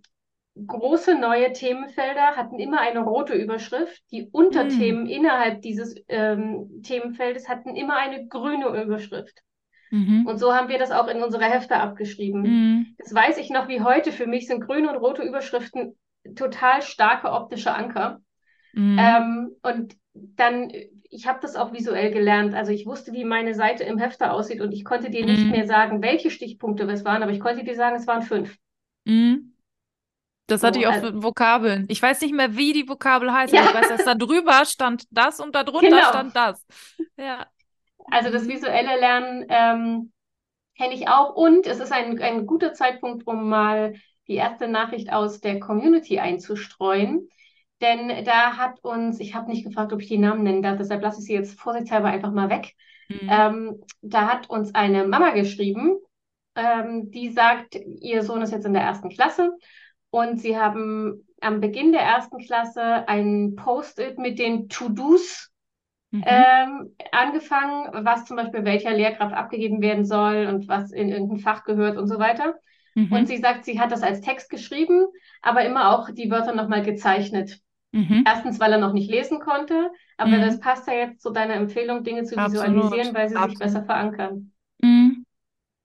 große 0.66 1.18
neue 1.18 1.52
Themenfelder 1.52 2.36
hatten 2.36 2.58
immer 2.60 2.80
eine 2.80 3.00
rote 3.00 3.34
Überschrift. 3.34 4.02
Die 4.12 4.28
Unterthemen 4.32 5.06
innerhalb 5.06 5.62
dieses 5.62 5.96
ähm, 6.08 6.82
Themenfeldes 6.82 7.48
hatten 7.48 7.76
immer 7.76 7.96
eine 7.96 8.28
grüne 8.28 8.68
Überschrift. 8.82 9.40
Mhm. 9.94 10.26
Und 10.26 10.38
so 10.38 10.52
haben 10.54 10.68
wir 10.68 10.78
das 10.78 10.90
auch 10.90 11.06
in 11.06 11.22
unsere 11.22 11.44
Hefte 11.44 11.76
abgeschrieben. 11.76 12.42
Mhm. 12.42 12.94
Das 12.98 13.14
weiß 13.14 13.38
ich 13.38 13.50
noch 13.50 13.68
wie 13.68 13.80
heute. 13.80 14.10
Für 14.10 14.26
mich 14.26 14.46
sind 14.48 14.60
grüne 14.66 14.90
und 14.90 14.96
rote 14.96 15.22
Überschriften 15.22 15.96
total 16.34 16.82
starke 16.82 17.30
optische 17.30 17.72
Anker. 17.72 18.20
Mhm. 18.72 18.98
Ähm, 18.98 19.50
und 19.62 19.96
dann, 20.14 20.72
ich 21.10 21.28
habe 21.28 21.38
das 21.40 21.54
auch 21.54 21.72
visuell 21.72 22.10
gelernt. 22.12 22.54
Also 22.54 22.72
ich 22.72 22.86
wusste, 22.86 23.12
wie 23.12 23.24
meine 23.24 23.54
Seite 23.54 23.84
im 23.84 23.98
Hefter 23.98 24.32
aussieht 24.32 24.60
und 24.60 24.72
ich 24.72 24.84
konnte 24.84 25.10
dir 25.10 25.24
nicht 25.24 25.44
Mhm. 25.44 25.50
mehr 25.52 25.66
sagen, 25.66 26.02
welche 26.02 26.30
Stichpunkte 26.30 26.82
es 26.90 27.04
waren, 27.04 27.22
aber 27.22 27.30
ich 27.32 27.40
konnte 27.40 27.62
dir 27.62 27.76
sagen, 27.76 27.94
es 27.94 28.06
waren 28.08 28.22
fünf. 28.22 28.56
Mhm. 29.04 29.52
Das 30.48 30.62
hatte 30.64 30.74
So, 30.74 30.80
ich 30.80 30.86
auch 30.88 30.92
also- 30.92 31.06
für 31.06 31.22
Vokabeln. 31.22 31.86
Ich 31.88 32.02
weiß 32.02 32.20
nicht 32.22 32.34
mehr, 32.34 32.56
wie 32.56 32.72
die 32.72 32.88
Vokabel 32.88 33.32
heißt, 33.32 33.54
Ja. 33.54 33.60
aber 33.60 33.68
ich 33.70 33.74
weiß, 33.76 33.88
dass 33.96 34.04
da 34.04 34.14
drüber 34.14 34.64
stand 34.64 35.04
das 35.10 35.38
und 35.40 35.54
da 35.54 35.62
drunter 35.62 35.88
Genau. 35.88 36.08
stand 36.08 36.34
das. 36.34 36.66
Ja. 37.16 37.46
Also 38.10 38.30
das 38.30 38.44
Mhm. 38.44 38.48
visuelle 38.48 38.98
Lernen 39.00 39.46
ähm, 39.48 40.12
kenne 40.76 40.94
ich 40.94 41.08
auch. 41.08 41.34
Und 41.34 41.66
es 41.66 41.80
ist 41.80 41.92
ein, 41.92 42.20
ein 42.20 42.46
guter 42.46 42.72
Zeitpunkt, 42.74 43.26
um 43.26 43.48
mal 43.48 43.94
die 44.28 44.34
erste 44.36 44.68
Nachricht 44.68 45.12
aus 45.12 45.40
der 45.40 45.60
Community 45.60 46.18
einzustreuen. 46.18 47.28
Denn 47.80 48.24
da 48.24 48.56
hat 48.56 48.80
uns, 48.82 49.20
ich 49.20 49.34
habe 49.34 49.50
nicht 49.50 49.64
gefragt, 49.64 49.92
ob 49.92 50.00
ich 50.00 50.08
die 50.08 50.18
Namen 50.18 50.42
nennen 50.44 50.62
darf, 50.62 50.78
deshalb 50.78 51.02
lasse 51.02 51.20
ich 51.20 51.26
sie 51.26 51.34
jetzt 51.34 51.58
vorsichtshalber 51.60 52.08
einfach 52.08 52.32
mal 52.32 52.48
weg. 52.48 52.74
Mhm. 53.10 53.28
Ähm, 53.28 53.80
da 54.02 54.28
hat 54.28 54.48
uns 54.50 54.74
eine 54.74 55.06
Mama 55.06 55.30
geschrieben, 55.30 55.96
ähm, 56.54 57.10
die 57.10 57.30
sagt, 57.30 57.74
ihr 57.76 58.22
Sohn 58.22 58.42
ist 58.42 58.52
jetzt 58.52 58.66
in 58.66 58.74
der 58.74 58.82
ersten 58.82 59.08
Klasse 59.10 59.50
und 60.10 60.40
sie 60.40 60.56
haben 60.58 61.26
am 61.40 61.60
Beginn 61.60 61.92
der 61.92 62.02
ersten 62.02 62.38
Klasse 62.38 63.08
ein 63.08 63.56
Post-it 63.56 64.18
mit 64.18 64.38
den 64.38 64.68
To-Dos 64.68 65.50
Mhm. 66.14 66.22
ähm, 66.26 66.94
angefangen, 67.12 68.04
was 68.04 68.24
zum 68.24 68.36
Beispiel 68.36 68.64
welcher 68.64 68.92
Lehrkraft 68.92 69.34
abgegeben 69.34 69.82
werden 69.82 70.04
soll 70.04 70.46
und 70.46 70.68
was 70.68 70.92
in 70.92 71.08
irgendein 71.08 71.38
Fach 71.38 71.64
gehört 71.64 71.96
und 71.96 72.06
so 72.06 72.18
weiter. 72.18 72.54
Mhm. 72.96 73.14
Und 73.16 73.26
sie 73.26 73.38
sagt, 73.38 73.64
sie 73.64 73.80
hat 73.80 73.92
das 73.92 74.02
als 74.02 74.20
Text 74.20 74.48
geschrieben, 74.50 75.06
aber 75.42 75.64
immer 75.64 75.90
auch 75.94 76.10
die 76.10 76.30
Wörter 76.30 76.54
nochmal 76.54 76.82
gezeichnet. 76.82 77.60
Mhm. 77.92 78.24
Erstens, 78.26 78.60
weil 78.60 78.72
er 78.72 78.78
noch 78.78 78.92
nicht 78.92 79.10
lesen 79.10 79.40
konnte, 79.40 79.90
aber 80.16 80.30
Mhm. 80.30 80.40
das 80.40 80.60
passt 80.60 80.86
ja 80.88 80.94
jetzt 80.94 81.20
zu 81.22 81.30
deiner 81.30 81.54
Empfehlung, 81.54 82.04
Dinge 82.04 82.24
zu 82.24 82.36
Absolut. 82.36 82.46
visualisieren, 82.46 83.14
weil 83.14 83.28
sie 83.28 83.34
sich 83.34 83.44
Absolut. 83.44 83.58
besser 83.58 83.84
verankern. 83.84 84.52
Mhm. 84.82 85.26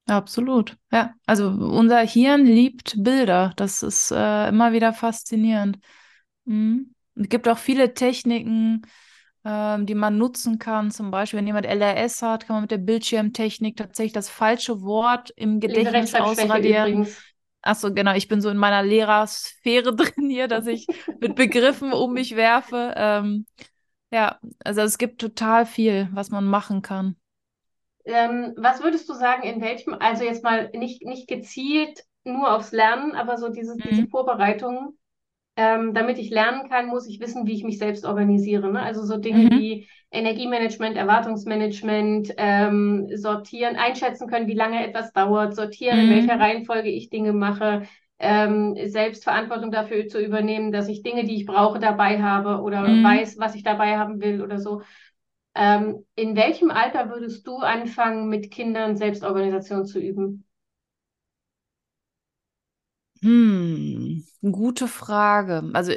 Absolut. 0.08 0.78
Ja, 0.92 1.14
also 1.28 1.50
unser 1.50 2.00
Hirn 2.02 2.46
liebt 2.46 2.96
Bilder. 3.04 3.54
Das 3.58 3.84
ist 3.84 4.12
äh, 4.12 4.50
immer 4.50 4.74
wieder 4.74 4.94
faszinierend. 4.94 5.80
Mhm. 6.46 6.96
Es 7.16 7.30
gibt 7.30 7.48
auch 7.48 7.58
viele 7.60 7.94
Techniken, 7.94 8.84
ähm, 9.46 9.86
die 9.86 9.96
man 9.96 10.18
nutzen 10.18 10.60
kann. 10.60 10.92
Zum 10.92 11.12
Beispiel, 11.12 11.40
wenn 11.40 11.48
jemand 11.48 11.66
LRS 11.66 12.22
hat, 12.22 12.46
kann 12.48 12.56
man 12.56 12.64
mit 12.64 12.72
der 12.72 12.78
Bildschirmtechnik 12.80 13.78
tatsächlich 13.78 14.14
das 14.14 14.30
falsche 14.30 14.82
Wort 14.82 15.32
im 15.36 15.60
Gedächtnis 15.60 16.16
ausradieren. 16.16 17.00
übrigens. 17.00 17.24
Ach 17.62 17.76
so, 17.76 17.94
genau. 17.94 18.14
Ich 18.16 18.28
bin 18.28 18.42
so 18.42 18.50
in 18.50 18.58
meiner 18.58 18.84
Lehrersphäre 18.84 19.96
drin 19.98 20.30
hier, 20.30 20.48
dass 20.48 20.68
ich 20.68 20.90
mit 21.20 21.36
Begriffen 21.36 21.94
um 21.94 22.14
mich 22.14 22.36
werfe. 22.36 22.94
Ähm, 22.98 23.46
ja, 24.12 24.40
also 24.64 24.82
es 24.82 24.98
gibt 24.98 25.22
total 25.22 25.66
viel, 25.66 26.10
was 26.14 26.32
man 26.32 26.46
machen 26.46 26.82
kann. 26.82 27.16
Ähm, 28.06 28.54
was 28.58 28.82
würdest 28.84 29.08
du 29.10 29.14
sagen, 29.14 29.44
in 29.44 29.62
welchem, 29.62 29.94
also 29.96 30.24
jetzt 30.24 30.44
mal 30.44 30.70
nicht, 30.74 31.04
nicht 31.06 31.28
gezielt 31.28 32.04
nur 32.24 32.54
aufs 32.56 32.72
Lernen, 32.72 33.16
aber 33.16 33.38
so 33.38 33.50
dieses, 33.50 33.82
diese 33.82 34.04
Mhm. 34.04 34.08
Vorbereitung, 34.08 34.98
ähm, 35.60 35.94
damit 35.94 36.18
ich 36.20 36.30
lernen 36.30 36.70
kann, 36.70 36.88
muss 36.88 37.08
ich 37.10 37.20
wissen, 37.20 37.46
wie 37.46 37.54
ich 37.54 37.66
mich 37.66 37.80
selbst 37.80 38.06
organisiere. 38.06 38.72
Ne? 38.72 38.82
Also 38.82 39.04
so 39.04 39.18
Dinge 39.18 39.44
Mhm. 39.44 39.50
wie 39.50 39.90
Energiemanagement, 40.10 40.96
Erwartungsmanagement, 40.96 42.34
ähm, 42.38 43.10
sortieren, 43.16 43.76
einschätzen 43.76 44.28
können, 44.30 44.48
wie 44.48 44.54
lange 44.54 44.88
etwas 44.88 45.12
dauert, 45.12 45.56
sortieren, 45.56 46.00
in 46.00 46.08
Mhm. 46.08 46.10
welcher 46.10 46.40
Reihenfolge 46.40 46.90
ich 46.90 47.10
Dinge 47.10 47.34
mache, 47.34 47.84
ähm, 48.20 48.76
selbst 48.86 49.24
Verantwortung 49.26 49.72
dafür 49.72 50.08
zu 50.08 50.20
übernehmen, 50.24 50.72
dass 50.72 50.88
ich 50.88 51.04
Dinge, 51.04 51.26
die 51.26 51.36
ich 51.36 51.46
brauche, 51.46 51.80
dabei 51.80 52.22
habe 52.22 52.62
oder 52.62 52.84
Mhm. 52.88 53.04
weiß, 53.04 53.38
was 53.40 53.56
ich 53.56 53.64
dabei 53.64 53.98
haben 53.98 54.22
will 54.22 54.42
oder 54.42 54.60
so. 54.60 54.82
Ähm, 55.56 56.06
in 56.16 56.36
welchem 56.36 56.72
Alter 56.72 57.10
würdest 57.10 57.46
du 57.48 57.58
anfangen, 57.58 58.30
mit 58.30 58.52
Kindern 58.52 58.98
Selbstorganisation 58.98 59.86
zu 59.86 60.00
üben? 60.00 60.46
Hm, 63.22 64.24
gute 64.42 64.88
Frage. 64.88 65.70
Also, 65.74 65.94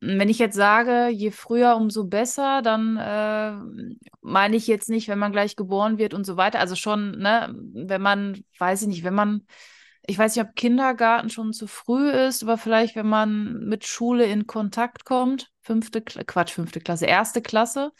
wenn 0.00 0.28
ich 0.28 0.38
jetzt 0.38 0.56
sage, 0.56 1.08
je 1.10 1.30
früher, 1.32 1.76
umso 1.76 2.06
besser, 2.06 2.62
dann 2.62 2.96
äh, 2.98 3.52
meine 4.22 4.56
ich 4.56 4.66
jetzt 4.68 4.88
nicht, 4.90 5.08
wenn 5.08 5.18
man 5.18 5.32
gleich 5.32 5.56
geboren 5.56 5.98
wird 5.98 6.14
und 6.14 6.24
so 6.24 6.36
weiter. 6.36 6.60
Also 6.60 6.76
schon, 6.76 7.18
ne, 7.18 7.54
wenn 7.74 8.02
man, 8.02 8.44
weiß 8.58 8.82
ich 8.82 8.88
nicht, 8.88 9.04
wenn 9.04 9.14
man, 9.14 9.46
ich 10.06 10.18
weiß 10.18 10.36
nicht, 10.36 10.46
ob 10.46 10.54
Kindergarten 10.56 11.30
schon 11.30 11.52
zu 11.52 11.66
früh 11.66 12.10
ist, 12.10 12.44
aber 12.44 12.58
vielleicht, 12.58 12.96
wenn 12.96 13.08
man 13.08 13.60
mit 13.68 13.86
Schule 13.86 14.26
in 14.26 14.46
Kontakt 14.46 15.04
kommt, 15.04 15.50
fünfte, 15.62 16.02
Quatsch, 16.02 16.52
fünfte 16.52 16.80
Klasse, 16.80 17.06
erste 17.06 17.42
Klasse, 17.42 17.92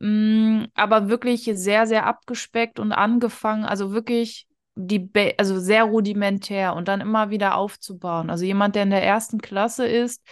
Mm, 0.00 0.64
aber 0.74 1.08
wirklich 1.08 1.44
sehr, 1.54 1.86
sehr 1.86 2.04
abgespeckt 2.06 2.80
und 2.80 2.90
angefangen, 2.92 3.64
also 3.64 3.92
wirklich 3.92 4.48
die, 4.76 4.98
Ba- 4.98 5.32
also 5.38 5.58
sehr 5.60 5.84
rudimentär 5.84 6.74
und 6.74 6.88
dann 6.88 7.00
immer 7.00 7.30
wieder 7.30 7.56
aufzubauen. 7.56 8.30
Also 8.30 8.44
jemand, 8.44 8.74
der 8.76 8.84
in 8.84 8.90
der 8.90 9.04
ersten 9.04 9.40
Klasse 9.40 9.86
ist, 9.86 10.22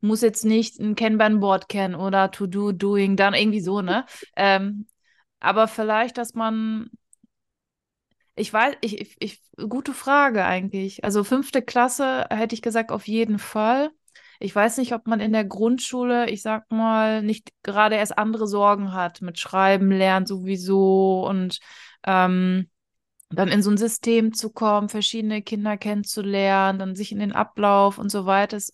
muss 0.00 0.20
jetzt 0.20 0.44
nicht 0.44 0.78
ein 0.80 0.94
Kanban-Board 0.94 1.68
kennen 1.68 1.94
oder 1.94 2.30
To-Do, 2.30 2.72
Doing, 2.72 3.16
dann 3.16 3.34
irgendwie 3.34 3.60
so, 3.60 3.80
ne? 3.82 4.04
Ähm, 4.36 4.86
aber 5.40 5.68
vielleicht, 5.68 6.18
dass 6.18 6.34
man, 6.34 6.90
ich 8.34 8.52
weiß, 8.52 8.76
ich, 8.82 9.00
ich, 9.00 9.16
ich, 9.20 9.42
gute 9.68 9.92
Frage 9.92 10.44
eigentlich. 10.44 11.04
Also 11.04 11.24
fünfte 11.24 11.62
Klasse 11.62 12.26
hätte 12.30 12.54
ich 12.54 12.62
gesagt, 12.62 12.90
auf 12.92 13.06
jeden 13.08 13.38
Fall. 13.38 13.90
Ich 14.38 14.54
weiß 14.54 14.76
nicht, 14.78 14.92
ob 14.94 15.06
man 15.06 15.20
in 15.20 15.32
der 15.32 15.44
Grundschule, 15.46 16.28
ich 16.28 16.42
sag 16.42 16.70
mal, 16.70 17.22
nicht 17.22 17.50
gerade 17.62 17.96
erst 17.96 18.18
andere 18.18 18.46
Sorgen 18.46 18.92
hat 18.92 19.22
mit 19.22 19.38
Schreiben, 19.38 19.90
Lernen 19.90 20.26
sowieso 20.26 21.26
und 21.26 21.58
ähm, 22.06 22.68
dann 23.30 23.48
in 23.48 23.62
so 23.62 23.70
ein 23.70 23.76
System 23.76 24.32
zu 24.32 24.50
kommen, 24.50 24.88
verschiedene 24.88 25.42
Kinder 25.42 25.76
kennenzulernen, 25.76 26.78
dann 26.78 26.94
sich 26.94 27.12
in 27.12 27.18
den 27.18 27.32
Ablauf 27.32 27.98
und 27.98 28.10
so 28.10 28.26
weiter. 28.26 28.56
Das 28.56 28.72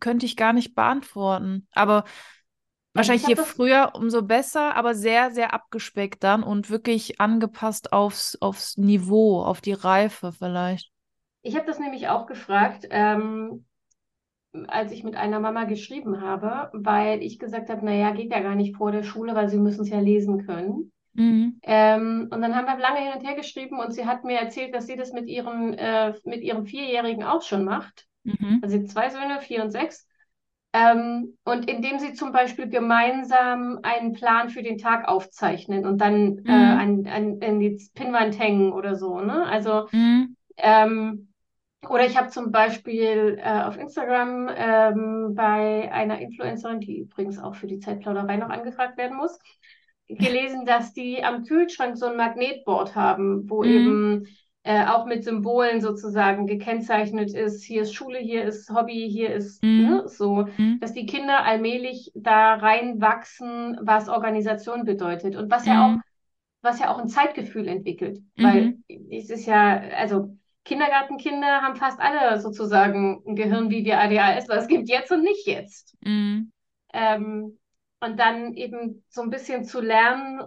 könnte 0.00 0.26
ich 0.26 0.36
gar 0.36 0.52
nicht 0.52 0.74
beantworten. 0.74 1.66
Aber 1.72 2.04
ich 2.06 2.94
wahrscheinlich 2.94 3.26
je 3.26 3.36
früher, 3.36 3.92
umso 3.94 4.22
besser, 4.22 4.74
aber 4.74 4.94
sehr, 4.94 5.30
sehr 5.30 5.54
abgespeckt 5.54 6.24
dann 6.24 6.42
und 6.42 6.70
wirklich 6.70 7.20
angepasst 7.20 7.92
aufs, 7.92 8.36
aufs 8.40 8.76
Niveau, 8.76 9.42
auf 9.42 9.60
die 9.60 9.72
Reife 9.72 10.32
vielleicht. 10.32 10.90
Ich 11.42 11.56
habe 11.56 11.66
das 11.66 11.78
nämlich 11.78 12.08
auch 12.08 12.26
gefragt, 12.26 12.86
ähm, 12.90 13.64
als 14.68 14.92
ich 14.92 15.04
mit 15.04 15.16
einer 15.16 15.40
Mama 15.40 15.64
geschrieben 15.64 16.20
habe, 16.20 16.70
weil 16.72 17.22
ich 17.22 17.38
gesagt 17.38 17.68
habe, 17.68 17.84
naja, 17.84 18.10
geht 18.12 18.32
ja 18.32 18.40
gar 18.40 18.54
nicht 18.54 18.76
vor 18.76 18.92
der 18.92 19.02
Schule, 19.02 19.34
weil 19.34 19.48
sie 19.48 19.58
müssen 19.58 19.82
es 19.82 19.90
ja 19.90 20.00
lesen 20.00 20.46
können. 20.46 20.92
Mhm. 21.16 21.60
Ähm, 21.62 22.28
und 22.30 22.42
dann 22.42 22.54
haben 22.54 22.66
wir 22.66 22.78
lange 22.78 23.00
hin 23.00 23.12
und 23.18 23.26
her 23.26 23.34
geschrieben 23.34 23.80
und 23.80 23.92
sie 23.92 24.06
hat 24.06 24.24
mir 24.24 24.38
erzählt, 24.38 24.74
dass 24.74 24.86
sie 24.86 24.96
das 24.96 25.12
mit 25.12 25.28
ihrem, 25.28 25.72
äh, 25.74 26.14
mit 26.24 26.42
ihrem 26.42 26.66
Vierjährigen 26.66 27.24
auch 27.24 27.42
schon 27.42 27.64
macht. 27.64 28.06
Mhm. 28.24 28.60
Also 28.60 28.76
sie 28.76 28.82
hat 28.84 28.90
zwei 28.90 29.10
Söhne, 29.10 29.40
vier 29.40 29.62
und 29.62 29.70
sechs. 29.70 30.06
Ähm, 30.72 31.38
und 31.44 31.70
indem 31.70 31.98
sie 31.98 32.12
zum 32.12 32.32
Beispiel 32.32 32.68
gemeinsam 32.68 33.80
einen 33.82 34.12
Plan 34.12 34.50
für 34.50 34.62
den 34.62 34.78
Tag 34.78 35.08
aufzeichnen 35.08 35.86
und 35.86 35.98
dann 36.00 36.44
äh, 36.46 36.52
an, 36.52 37.06
an, 37.06 37.40
an 37.42 37.60
die 37.60 37.78
Pinnwand 37.94 38.38
hängen 38.38 38.72
oder 38.72 38.94
so, 38.94 39.20
ne? 39.20 39.46
Also 39.46 39.88
Mhm. 39.92 40.36
ähm, 40.58 41.28
oder 41.88 42.06
ich 42.06 42.16
habe 42.16 42.28
zum 42.28 42.50
Beispiel 42.50 43.38
äh, 43.40 43.62
auf 43.62 43.76
Instagram 43.78 44.50
ähm, 44.54 45.34
bei 45.34 45.90
einer 45.92 46.18
Influencerin, 46.20 46.80
die 46.80 46.98
übrigens 47.00 47.38
auch 47.38 47.54
für 47.54 47.68
die 47.68 47.78
Zeitplauderei 47.78 48.36
noch 48.36 48.50
angefragt 48.50 48.96
werden 48.98 49.16
muss, 49.16 49.38
gelesen, 50.08 50.64
dass 50.64 50.92
die 50.92 51.22
am 51.24 51.44
Kühlschrank 51.44 51.96
so 51.96 52.06
ein 52.06 52.16
Magnetboard 52.16 52.94
haben, 52.94 53.48
wo 53.50 53.64
Mhm. 53.64 53.72
eben 53.74 54.26
äh, 54.62 54.84
auch 54.86 55.06
mit 55.06 55.22
Symbolen 55.24 55.80
sozusagen 55.80 56.46
gekennzeichnet 56.46 57.32
ist, 57.32 57.62
hier 57.64 57.82
ist 57.82 57.94
Schule, 57.94 58.18
hier 58.18 58.44
ist 58.44 58.68
Hobby, 58.70 59.08
hier 59.10 59.32
ist 59.34 59.62
Mhm. 59.62 59.76
ne, 59.76 60.08
so, 60.08 60.48
Mhm. 60.58 60.80
dass 60.80 60.92
die 60.92 61.06
Kinder 61.06 61.44
allmählich 61.44 62.10
da 62.14 62.54
reinwachsen, 62.54 63.78
was 63.80 64.08
Organisation 64.08 64.84
bedeutet 64.84 65.36
und 65.36 65.50
was 65.50 65.66
ja 65.66 65.84
auch 65.86 65.96
Mhm. 65.96 66.02
was 66.62 66.80
ja 66.80 66.92
auch 66.92 66.98
ein 66.98 67.08
Zeitgefühl 67.08 67.68
entwickelt. 67.68 68.18
Weil 68.36 68.78
es 69.10 69.30
ist 69.30 69.46
ja, 69.46 69.78
also 69.96 70.36
Kindergartenkinder 70.64 71.62
haben 71.62 71.76
fast 71.76 72.00
alle 72.00 72.40
sozusagen 72.40 73.22
ein 73.26 73.36
Gehirn 73.36 73.70
wie 73.70 73.84
wir 73.84 74.00
ADHSler. 74.00 74.56
Es 74.56 74.66
gibt 74.68 74.88
jetzt 74.88 75.12
und 75.12 75.22
nicht 75.22 75.46
jetzt. 75.46 75.96
Mhm. 76.04 76.50
Ähm, 76.92 77.58
und 78.00 78.18
dann 78.18 78.54
eben 78.54 79.04
so 79.08 79.22
ein 79.22 79.30
bisschen 79.30 79.64
zu 79.64 79.80
lernen 79.80 80.42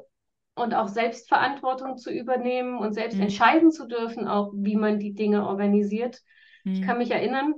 und 0.56 0.74
auch 0.74 0.88
Selbstverantwortung 0.88 1.98
zu 1.98 2.12
übernehmen 2.12 2.78
und 2.78 2.94
selbst 2.94 3.18
Mhm. 3.18 3.24
entscheiden 3.24 3.72
zu 3.72 3.88
dürfen, 3.88 4.28
auch 4.28 4.52
wie 4.56 4.76
man 4.76 5.00
die 5.00 5.14
Dinge 5.14 5.48
organisiert. 5.48 6.20
Ich 6.72 6.82
Mhm. 6.82 6.86
kann 6.86 6.98
mich 6.98 7.12
erinnern, 7.12 7.54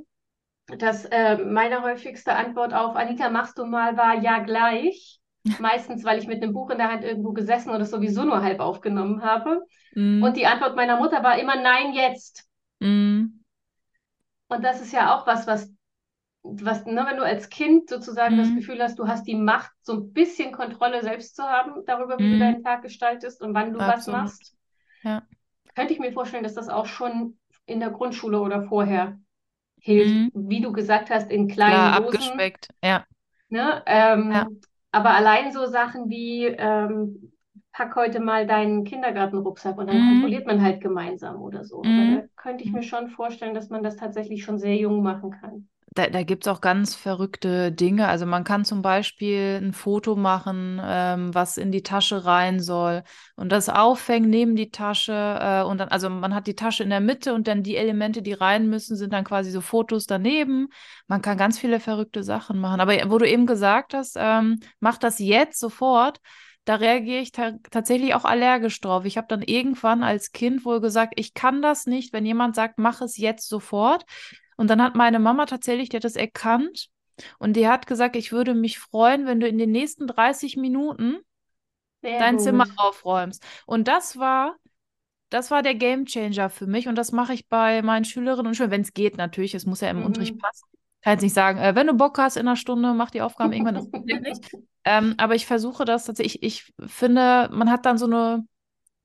dass 0.78 1.06
äh, 1.06 1.38
meine 1.38 1.82
häufigste 1.84 2.34
Antwort 2.36 2.74
auf 2.74 2.96
Anita, 2.96 3.30
machst 3.30 3.58
du 3.58 3.66
mal 3.66 3.98
war 3.98 4.22
ja 4.22 4.40
gleich. 4.40 5.20
Meistens, 5.60 6.04
weil 6.06 6.20
ich 6.20 6.28
mit 6.28 6.42
einem 6.42 6.54
Buch 6.54 6.70
in 6.72 6.78
der 6.78 6.92
Hand 6.92 7.04
irgendwo 7.04 7.34
gesessen 7.34 7.72
oder 7.72 7.86
sowieso 7.86 8.24
nur 8.24 8.42
halb 8.42 8.60
aufgenommen 8.60 9.22
habe. 9.24 9.62
Mhm. 9.96 10.24
Und 10.24 10.38
die 10.38 10.46
Antwort 10.48 10.76
meiner 10.76 10.98
Mutter 10.98 11.24
war 11.24 11.40
immer 11.40 11.56
nein, 11.56 11.94
jetzt. 11.94 12.48
Mhm. 12.82 13.42
Und 14.50 14.64
das 14.64 14.82
ist 14.82 14.92
ja 14.94 15.16
auch 15.16 15.26
was, 15.28 15.48
was, 15.48 15.72
was 16.44 16.86
ne, 16.86 17.06
wenn 17.08 17.18
du 17.18 17.24
als 17.24 17.50
Kind 17.50 17.90
sozusagen 17.90 18.38
das 18.38 18.48
Mhm. 18.48 18.56
Gefühl 18.56 18.82
hast, 18.82 18.98
du 19.00 19.08
hast 19.08 19.26
die 19.28 19.36
Macht, 19.36 19.72
so 19.82 19.94
ein 19.94 20.14
bisschen 20.14 20.52
Kontrolle 20.52 21.02
selbst 21.02 21.36
zu 21.36 21.44
haben 21.44 21.86
darüber, 21.86 22.20
wie 22.20 22.30
du 22.30 22.36
Mhm. 22.36 22.40
deinen 22.40 22.64
Tag 22.64 22.82
gestaltest 22.84 23.42
und 23.42 23.54
wann 23.54 23.74
du 23.74 23.80
was 23.80 23.88
Absolut. 23.88 24.08
machst. 24.08 24.56
Ja. 25.04 25.28
Könnte 25.76 25.94
ich 25.94 26.00
mir 26.00 26.14
vorstellen, 26.14 26.44
dass 26.44 26.54
das 26.56 26.70
auch 26.70 26.86
schon 26.86 27.38
in 27.66 27.80
der 27.80 27.90
Grundschule 27.92 28.40
oder 28.40 28.64
vorher 28.64 29.20
hilft, 29.80 30.16
Mhm. 30.16 30.32
wie 30.34 30.62
du 30.62 30.72
gesagt 30.74 31.10
hast, 31.10 31.32
in 31.32 31.48
kleinen 31.48 31.72
Klar, 31.72 31.94
Dosen. 31.94 32.24
abgespeckt. 32.24 32.68
Ja. 32.84 33.06
Ne? 33.50 33.84
Ähm, 33.86 34.32
Ja. 34.34 34.48
Aber 34.94 35.12
allein 35.12 35.52
so 35.54 35.66
Sachen 35.68 36.10
wie, 36.10 36.46
ähm, 36.46 37.32
pack 37.72 37.96
heute 37.96 38.20
mal 38.20 38.46
deinen 38.48 38.84
Kindergartenrucksack 38.84 39.78
und 39.78 39.88
dann 39.88 39.96
Mhm. 39.98 40.02
kontrolliert 40.02 40.46
man 40.48 40.62
halt 40.62 40.82
gemeinsam 40.82 41.42
oder 41.42 41.64
so. 41.64 41.84
Mhm. 41.84 41.96
da 41.96 42.28
könnte 42.36 42.64
ich 42.66 42.74
mir 42.74 42.84
schon 42.84 43.08
vorstellen, 43.10 43.54
dass 43.54 43.70
man 43.70 43.84
das 43.84 43.96
tatsächlich 43.96 44.44
schon 44.44 44.60
sehr 44.60 44.76
jung 44.76 45.02
machen 45.02 45.32
kann. 45.32 45.70
Da, 45.94 46.08
da 46.08 46.24
gibt 46.24 46.46
es 46.46 46.48
auch 46.48 46.62
ganz 46.62 46.96
verrückte 46.96 47.70
Dinge. 47.70 48.08
Also 48.08 48.26
man 48.26 48.46
kann 48.46 48.64
zum 48.64 48.82
Beispiel 48.82 49.60
ein 49.62 49.74
Foto 49.74 50.16
machen, 50.16 50.80
ähm, 50.82 51.36
was 51.36 51.58
in 51.58 51.74
die 51.74 51.84
Tasche 51.84 52.24
rein 52.24 52.62
soll 52.62 53.04
und 53.36 53.52
das 53.52 53.68
aufhängen 53.68 54.30
neben 54.30 54.56
die 54.56 54.72
Tasche. 54.72 55.12
Äh, 55.14 55.64
und 55.64 55.80
dann, 55.80 55.90
also 55.90 56.10
man 56.10 56.34
hat 56.34 56.48
die 56.48 56.56
Tasche 56.56 56.84
in 56.84 56.90
der 56.92 57.02
Mitte 57.02 57.34
und 57.34 57.50
dann 57.50 57.62
die 57.62 57.76
Elemente, 57.76 58.22
die 58.22 58.32
rein 58.32 58.70
müssen, 58.70 58.96
sind 58.96 59.12
dann 59.12 59.26
quasi 59.26 59.52
so 59.52 59.60
Fotos 59.60 60.06
daneben. 60.06 60.70
Man 61.08 61.22
kann 61.22 61.38
ganz 61.38 61.60
viele 61.60 61.82
verrückte 61.82 62.24
Sachen 62.24 62.58
machen. 62.60 62.80
Aber 62.80 62.94
wo 63.12 63.18
du 63.18 63.28
eben 63.28 63.46
gesagt 63.46 63.94
hast, 63.94 64.16
ähm, 64.18 64.62
mach 64.80 64.98
das 64.98 65.20
jetzt 65.20 65.60
sofort. 65.60 66.22
Da 66.64 66.76
reagiere 66.76 67.22
ich 67.22 67.32
ta 67.34 67.54
tatsächlich 67.70 68.14
auch 68.14 68.24
allergisch 68.24 68.80
drauf. 68.80 69.04
Ich 69.04 69.18
habe 69.18 69.28
dann 69.28 69.42
irgendwann 69.42 70.04
als 70.04 70.32
Kind 70.32 70.64
wohl 70.64 70.80
gesagt, 70.80 71.14
ich 71.18 71.34
kann 71.34 71.62
das 71.62 71.86
nicht, 71.86 72.14
wenn 72.14 72.26
jemand 72.26 72.56
sagt, 72.56 72.78
mach 72.78 73.02
es 73.02 73.18
jetzt 73.18 73.50
sofort. 73.50 74.06
Und 74.62 74.70
dann 74.70 74.82
hat 74.82 74.96
meine 74.96 75.20
Mama 75.20 75.48
tatsächlich, 75.48 75.90
die 75.90 75.98
hat 75.98 76.04
das 76.04 76.16
erkannt 76.16 76.90
und 77.40 77.54
die 77.56 77.68
hat 77.68 77.88
gesagt, 77.88 78.16
ich 78.16 78.32
würde 78.32 78.54
mich 78.54 78.80
freuen, 78.80 79.26
wenn 79.26 79.40
du 79.40 79.48
in 79.48 79.58
den 79.58 79.72
nächsten 79.72 80.08
30 80.08 80.56
Minuten 80.56 81.18
Sehr 82.02 82.20
dein 82.20 82.38
gut. 82.38 82.40
Zimmer 82.40 82.66
aufräumst. 82.78 83.44
Und 83.66 83.88
das 83.88 84.18
war, 84.18 84.56
das 85.30 85.52
war 85.52 85.64
der 85.64 85.76
Gamechanger 85.76 86.50
für 86.50 86.68
mich 86.68 86.88
und 86.88 86.96
das 86.96 87.12
mache 87.12 87.34
ich 87.34 87.48
bei 87.50 87.82
meinen 87.82 88.06
Schülerinnen 88.06 88.48
und 88.48 88.56
Schülern, 88.56 88.72
wenn 88.72 88.82
es 88.82 88.94
geht 88.94 89.18
natürlich, 89.18 89.56
es 89.56 89.66
muss 89.66 89.82
ja 89.82 89.90
im 89.90 90.00
Mhm. 90.00 90.06
Unterricht 90.06 90.38
passen. 90.38 90.68
Ich 90.74 91.04
kann 91.06 91.14
jetzt 91.14 91.24
nicht 91.24 91.34
sagen, 91.34 91.60
äh, 91.60 91.76
wenn 91.76 91.88
du 91.88 91.94
Bock 91.94 92.18
hast 92.20 92.38
in 92.38 92.48
einer 92.48 92.56
Stunde, 92.56 92.94
mach 92.94 93.12
die 93.12 93.22
Aufgaben 93.22 93.54
irgendwann, 93.54 93.76
das 93.76 93.90
nicht. 93.92 94.52
Ähm, 94.86 95.16
aber 95.18 95.36
ich 95.36 95.46
versuche 95.46 95.86
das 95.86 96.06
tatsächlich, 96.06 96.44
ich, 96.44 96.74
ich 96.80 96.92
finde, 96.92 97.50
man 97.52 97.72
hat 97.72 97.86
dann 97.86 97.98
so 98.00 98.06
eine, 98.06 98.46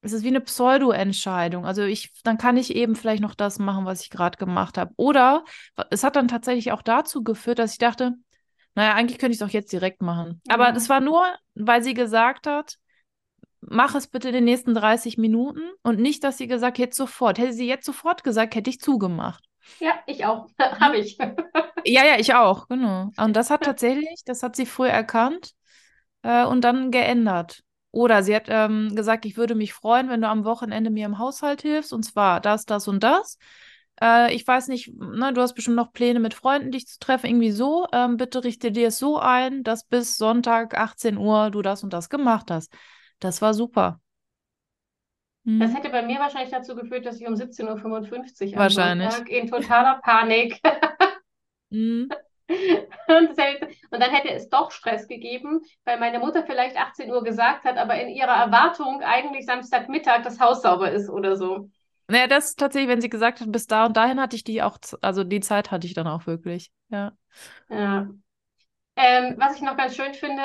es 0.06 0.12
ist 0.12 0.24
wie 0.24 0.28
eine 0.28 0.40
Pseudo-Entscheidung. 0.40 1.66
Also 1.66 1.82
ich, 1.82 2.12
dann 2.24 2.38
kann 2.38 2.56
ich 2.56 2.74
eben 2.74 2.96
vielleicht 2.96 3.22
noch 3.22 3.34
das 3.34 3.58
machen, 3.58 3.84
was 3.86 4.02
ich 4.02 4.10
gerade 4.10 4.38
gemacht 4.38 4.78
habe. 4.78 4.92
Oder 4.96 5.44
es 5.90 6.04
hat 6.04 6.16
dann 6.16 6.28
tatsächlich 6.28 6.72
auch 6.72 6.82
dazu 6.82 7.22
geführt, 7.24 7.58
dass 7.58 7.72
ich 7.72 7.78
dachte, 7.78 8.14
naja, 8.74 8.94
eigentlich 8.94 9.18
könnte 9.18 9.34
ich 9.34 9.40
es 9.40 9.46
auch 9.48 9.52
jetzt 9.52 9.72
direkt 9.72 10.02
machen. 10.02 10.42
Aber 10.48 10.70
Mhm. 10.70 10.74
das 10.74 10.88
war 10.88 11.00
nur, 11.00 11.24
weil 11.54 11.82
sie 11.82 11.94
gesagt 11.94 12.46
hat, 12.46 12.76
mach 13.60 13.94
es 13.94 14.06
bitte 14.08 14.28
in 14.28 14.34
den 14.34 14.44
nächsten 14.44 14.74
30 14.74 15.18
Minuten 15.18 15.62
und 15.82 16.00
nicht, 16.00 16.24
dass 16.24 16.38
sie 16.38 16.46
gesagt, 16.48 16.78
jetzt 16.78 16.96
sofort. 16.96 17.38
Hätte 17.38 17.52
sie 17.52 17.66
jetzt 17.68 17.86
sofort 17.86 18.24
gesagt, 18.24 18.54
hätte 18.54 18.70
ich 18.70 18.80
zugemacht. 18.80 19.44
Ja, 19.78 19.94
ich 20.06 20.24
auch. 20.24 20.48
Habe 20.58 20.98
ich. 20.98 21.18
Ja, 21.84 22.04
ja, 22.04 22.18
ich 22.18 22.34
auch, 22.34 22.66
genau. 22.68 23.10
Und 23.16 23.34
das 23.36 23.50
hat 23.50 23.62
tatsächlich, 23.64 24.22
das 24.24 24.42
hat 24.42 24.56
sie 24.56 24.66
früh 24.66 24.88
erkannt 24.88 25.52
äh, 26.22 26.44
und 26.44 26.62
dann 26.62 26.90
geändert. 26.90 27.62
Oder 27.96 28.22
sie 28.22 28.36
hat 28.36 28.44
ähm, 28.48 28.94
gesagt, 28.94 29.24
ich 29.24 29.38
würde 29.38 29.54
mich 29.54 29.72
freuen, 29.72 30.10
wenn 30.10 30.20
du 30.20 30.28
am 30.28 30.44
Wochenende 30.44 30.90
mir 30.90 31.06
im 31.06 31.18
Haushalt 31.18 31.62
hilfst, 31.62 31.94
und 31.94 32.02
zwar 32.02 32.40
das, 32.42 32.66
das 32.66 32.88
und 32.88 33.02
das. 33.02 33.38
Äh, 34.02 34.34
ich 34.34 34.46
weiß 34.46 34.68
nicht, 34.68 34.92
ne, 34.94 35.32
du 35.32 35.40
hast 35.40 35.54
bestimmt 35.54 35.76
noch 35.76 35.94
Pläne 35.94 36.20
mit 36.20 36.34
Freunden, 36.34 36.70
dich 36.72 36.86
zu 36.86 36.98
treffen, 36.98 37.26
irgendwie 37.26 37.52
so. 37.52 37.86
Ähm, 37.92 38.18
bitte 38.18 38.44
richte 38.44 38.70
dir 38.70 38.88
es 38.88 38.98
so 38.98 39.18
ein, 39.18 39.62
dass 39.64 39.84
bis 39.84 40.18
Sonntag 40.18 40.76
18 40.76 41.16
Uhr 41.16 41.50
du 41.50 41.62
das 41.62 41.82
und 41.84 41.94
das 41.94 42.10
gemacht 42.10 42.50
hast. 42.50 42.70
Das 43.18 43.40
war 43.40 43.54
super. 43.54 43.98
Das 45.58 45.70
Mhm. 45.70 45.74
hätte 45.74 45.90
bei 45.90 46.02
mir 46.02 46.18
wahrscheinlich 46.18 46.50
dazu 46.50 46.74
geführt, 46.74 47.06
dass 47.06 47.20
ich 47.20 47.26
um 47.26 47.36
17.55 47.36 48.54
Uhr 48.54 48.60
am 48.60 48.68
Wahrscheinlich. 48.68 49.14
Sonntag 49.14 49.28
in 49.30 49.46
totaler 49.48 50.00
Panik 50.02 50.60
Mhm. 51.70 52.16
Und, 53.08 53.38
hätte, 53.38 53.66
und 53.90 54.00
dann 54.00 54.10
hätte 54.10 54.30
es 54.30 54.48
doch 54.48 54.70
Stress 54.70 55.08
gegeben, 55.08 55.60
weil 55.84 55.98
meine 55.98 56.18
Mutter 56.20 56.44
vielleicht 56.44 56.76
18 56.76 57.10
Uhr 57.10 57.24
gesagt 57.24 57.64
hat, 57.64 57.76
aber 57.76 58.00
in 58.00 58.08
ihrer 58.08 58.34
Erwartung 58.34 59.02
eigentlich 59.02 59.46
Samstagmittag 59.46 60.22
das 60.22 60.38
Haus 60.40 60.62
sauber 60.62 60.90
ist 60.90 61.08
oder 61.10 61.36
so. 61.36 61.70
Naja, 62.08 62.28
das 62.28 62.54
tatsächlich, 62.54 62.88
wenn 62.88 63.00
sie 63.00 63.08
gesagt 63.10 63.40
hat, 63.40 63.50
bis 63.50 63.66
da 63.66 63.86
und 63.86 63.96
dahin 63.96 64.20
hatte 64.20 64.36
ich 64.36 64.44
die 64.44 64.62
auch, 64.62 64.78
also 65.02 65.24
die 65.24 65.40
Zeit 65.40 65.70
hatte 65.72 65.86
ich 65.86 65.94
dann 65.94 66.06
auch 66.06 66.26
wirklich. 66.26 66.70
Ja. 66.88 67.16
Ja. 67.68 68.08
Ähm, 68.96 69.36
was 69.38 69.56
ich 69.56 69.62
noch 69.62 69.76
ganz 69.76 69.96
schön 69.96 70.14
finde, 70.14 70.42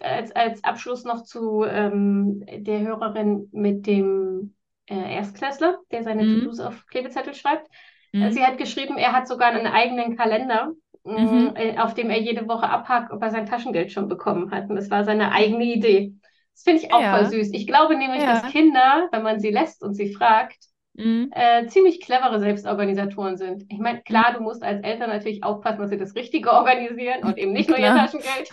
als, 0.00 0.32
als 0.32 0.64
Abschluss 0.64 1.04
noch 1.04 1.24
zu 1.24 1.64
ähm, 1.64 2.44
der 2.48 2.80
Hörerin 2.80 3.48
mit 3.52 3.86
dem 3.86 4.56
äh, 4.86 5.16
Erstklässler, 5.16 5.80
der 5.92 6.04
seine 6.04 6.24
Mhm. 6.24 6.40
To-Dos 6.40 6.60
auf 6.60 6.86
Klebezettel 6.86 7.34
schreibt. 7.34 7.68
Mhm. 8.12 8.32
Sie 8.32 8.44
hat 8.44 8.58
geschrieben, 8.58 8.98
er 8.98 9.12
hat 9.12 9.28
sogar 9.28 9.50
einen 9.52 9.66
eigenen 9.68 10.16
Kalender, 10.16 10.72
Mhm. 11.04 11.52
äh, 11.56 11.78
auf 11.78 11.94
dem 11.94 12.10
er 12.10 12.20
jede 12.20 12.46
Woche 12.48 12.68
abhakt, 12.68 13.12
ob 13.12 13.22
er 13.22 13.30
sein 13.30 13.46
Taschengeld 13.46 13.90
schon 13.92 14.08
bekommen 14.08 14.50
hat. 14.50 14.68
Und 14.70 14.76
das 14.76 14.90
war 14.90 15.04
seine 15.04 15.32
eigene 15.32 15.64
Idee. 15.64 16.14
Das 16.54 16.62
finde 16.62 16.82
ich 16.82 16.92
auch 16.92 17.00
Ja. 17.00 17.16
voll 17.16 17.26
süß. 17.26 17.50
Ich 17.52 17.66
glaube 17.66 17.96
nämlich, 17.96 18.22
Ja. 18.22 18.40
dass 18.40 18.52
Kinder, 18.52 19.08
wenn 19.10 19.22
man 19.22 19.40
sie 19.40 19.50
lässt 19.50 19.82
und 19.82 19.94
sie 19.94 20.12
fragt, 20.14 20.56
Mhm. 20.94 21.30
äh, 21.34 21.66
ziemlich 21.68 22.00
clevere 22.02 22.38
Selbstorganisatoren 22.38 23.36
sind. 23.38 23.64
Ich 23.70 23.78
meine, 23.78 24.02
klar, 24.02 24.34
du 24.34 24.40
musst 24.42 24.62
als 24.62 24.82
Eltern 24.84 25.08
natürlich 25.10 25.42
aufpassen, 25.42 25.80
dass 25.80 25.90
sie 25.90 25.96
das 25.96 26.14
Richtige 26.14 26.52
organisieren 26.52 27.24
und 27.24 27.38
eben 27.38 27.52
nicht 27.52 27.68
nur 27.70 27.78
ihr 27.78 27.86
Klar. 27.86 28.06
Taschengeld. 28.06 28.50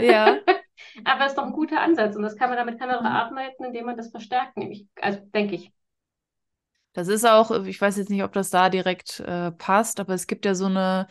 Ja. 0.00 0.38
Aber 1.04 1.22
es 1.24 1.32
ist 1.32 1.38
doch 1.38 1.44
ein 1.44 1.52
guter 1.52 1.80
Ansatz 1.80 2.16
und 2.16 2.22
das 2.22 2.36
kann 2.36 2.48
man 2.48 2.56
damit 2.58 2.78
kann 2.78 2.88
man 2.88 3.00
Mhm. 3.00 3.06
arbeiten, 3.06 3.64
indem 3.64 3.86
man 3.86 3.96
das 3.96 4.10
verstärkt, 4.10 4.56
nämlich, 4.56 4.86
also 5.00 5.18
denke 5.34 5.56
ich. 5.56 5.72
Das 6.92 7.08
ist 7.08 7.24
auch, 7.24 7.50
ich 7.66 7.80
weiß 7.80 7.96
jetzt 7.98 8.10
nicht, 8.10 8.24
ob 8.24 8.32
das 8.32 8.50
da 8.50 8.68
direkt 8.68 9.20
äh, 9.20 9.52
passt, 9.52 10.00
aber 10.00 10.14
es 10.14 10.26
gibt 10.26 10.44
ja 10.44 10.54
so 10.54 10.66
eine, 10.66 11.06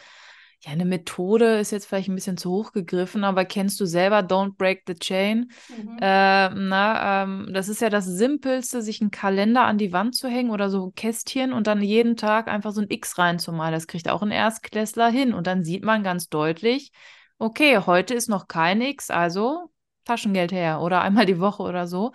ja, 0.61 0.73
eine 0.73 0.83
Methode, 0.83 1.57
ist 1.59 1.71
jetzt 1.71 1.85
vielleicht 1.85 2.09
ein 2.09 2.15
bisschen 2.15 2.35
zu 2.35 2.51
hoch 2.51 2.73
gegriffen, 2.73 3.23
aber 3.23 3.45
kennst 3.45 3.79
du 3.79 3.85
selber 3.85 4.19
Don't 4.19 4.57
Break 4.57 4.83
the 4.87 4.93
Chain? 4.93 5.51
Mhm. 5.69 5.97
Äh, 6.01 6.49
na, 6.49 7.23
ähm, 7.23 7.49
das 7.53 7.69
ist 7.69 7.79
ja 7.81 7.89
das 7.89 8.05
Simpelste, 8.05 8.81
sich 8.81 8.99
einen 8.99 9.11
Kalender 9.11 9.63
an 9.63 9.77
die 9.77 9.93
Wand 9.93 10.15
zu 10.15 10.27
hängen 10.27 10.49
oder 10.49 10.69
so 10.69 10.91
Kästchen 10.91 11.53
und 11.53 11.67
dann 11.67 11.81
jeden 11.81 12.17
Tag 12.17 12.49
einfach 12.49 12.73
so 12.73 12.81
ein 12.81 12.89
X 12.89 13.17
reinzumalen. 13.17 13.73
Das 13.73 13.87
kriegt 13.87 14.09
auch 14.09 14.21
ein 14.21 14.31
Erstklässler 14.31 15.09
hin 15.09 15.33
und 15.33 15.47
dann 15.47 15.63
sieht 15.63 15.83
man 15.85 16.03
ganz 16.03 16.27
deutlich, 16.27 16.91
okay, 17.37 17.77
heute 17.77 18.13
ist 18.13 18.27
noch 18.27 18.49
kein 18.49 18.81
X, 18.81 19.09
also 19.09 19.71
Taschengeld 20.03 20.51
her 20.51 20.81
oder 20.81 21.01
einmal 21.03 21.25
die 21.25 21.39
Woche 21.39 21.63
oder 21.63 21.87
so. 21.87 22.11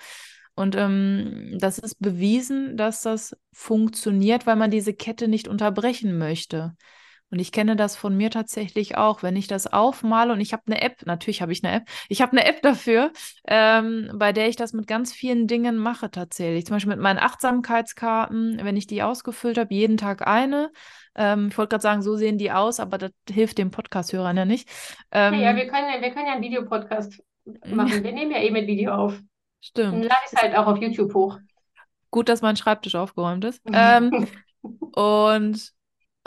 Und 0.55 0.77
ähm, 0.77 1.57
das 1.59 1.79
ist 1.79 1.99
bewiesen, 1.99 2.77
dass 2.77 3.03
das 3.03 3.37
funktioniert, 3.53 4.47
weil 4.47 4.57
man 4.57 4.71
diese 4.71 4.93
Kette 4.93 5.29
nicht 5.29 5.49
unterbrechen 5.49 6.19
möchte. 6.19 6.77
Und 7.31 7.39
ich 7.41 7.51
kenne 7.51 7.75
das 7.75 7.97
von 7.97 8.17
mir 8.17 8.31
tatsächlich 8.31 8.97
auch, 8.97 9.23
wenn 9.25 9.35
ich 9.35 9.49
das 9.49 9.67
aufmale 9.73 10.33
und 10.33 10.41
ich 10.41 10.53
habe 10.53 10.63
eine 10.67 10.81
App, 10.83 11.05
natürlich 11.05 11.43
habe 11.43 11.51
ich 11.53 11.65
eine 11.65 11.75
App, 11.77 11.89
ich 12.09 12.23
habe 12.23 12.33
eine 12.33 12.45
App 12.45 12.63
dafür, 12.63 13.11
ähm, 13.49 14.11
bei 14.15 14.33
der 14.33 14.49
ich 14.49 14.55
das 14.57 14.73
mit 14.73 14.87
ganz 14.87 15.13
vielen 15.13 15.49
Dingen 15.49 15.77
mache 15.77 16.11
tatsächlich. 16.11 16.67
Zum 16.67 16.77
Beispiel 16.77 16.93
mit 16.95 17.01
meinen 17.03 17.19
Achtsamkeitskarten, 17.19 18.61
wenn 18.63 18.77
ich 18.77 18.87
die 18.87 19.03
ausgefüllt 19.03 19.59
habe, 19.59 19.75
jeden 19.75 19.97
Tag 19.97 20.27
eine. 20.27 20.71
Ähm, 21.17 21.49
ich 21.51 21.59
wollte 21.59 21.71
gerade 21.71 21.83
sagen, 21.83 22.03
so 22.03 22.15
sehen 22.17 22.39
die 22.39 22.53
aus, 22.53 22.79
aber 22.79 22.99
das 22.99 23.11
hilft 23.29 23.59
den 23.59 23.71
Podcast-Hörern 23.73 24.37
ja 24.37 24.45
nicht. 24.45 24.69
Ähm, 25.11 25.35
Ja, 25.35 25.57
wir 25.57 25.67
können, 25.67 25.89
ja- 25.93 26.01
wir 26.01 26.11
können 26.13 26.27
ja 26.27 26.35
einen 26.35 26.43
Videopodcast 26.43 27.21
machen. 27.67 28.05
Wir 28.05 28.13
nehmen 28.13 28.31
ja 28.31 28.39
eh 28.39 28.51
mit 28.51 28.67
Video 28.67 28.95
auf. 28.95 29.13
Dann 29.15 29.25
stimmt. 29.61 30.05
lade 30.05 30.15
ich 30.27 30.33
es 30.33 30.43
halt 30.43 30.55
auch 30.57 30.67
auf 30.67 30.79
YouTube 30.79 31.13
hoch. 31.15 31.39
Gut, 32.11 32.29
dass 32.29 32.43
mein 32.43 32.57
Schreibtisch 32.57 32.95
aufgeräumt 32.95 33.45
ist. 33.45 33.61
Ähm, 33.73 34.29
und, 34.95 35.73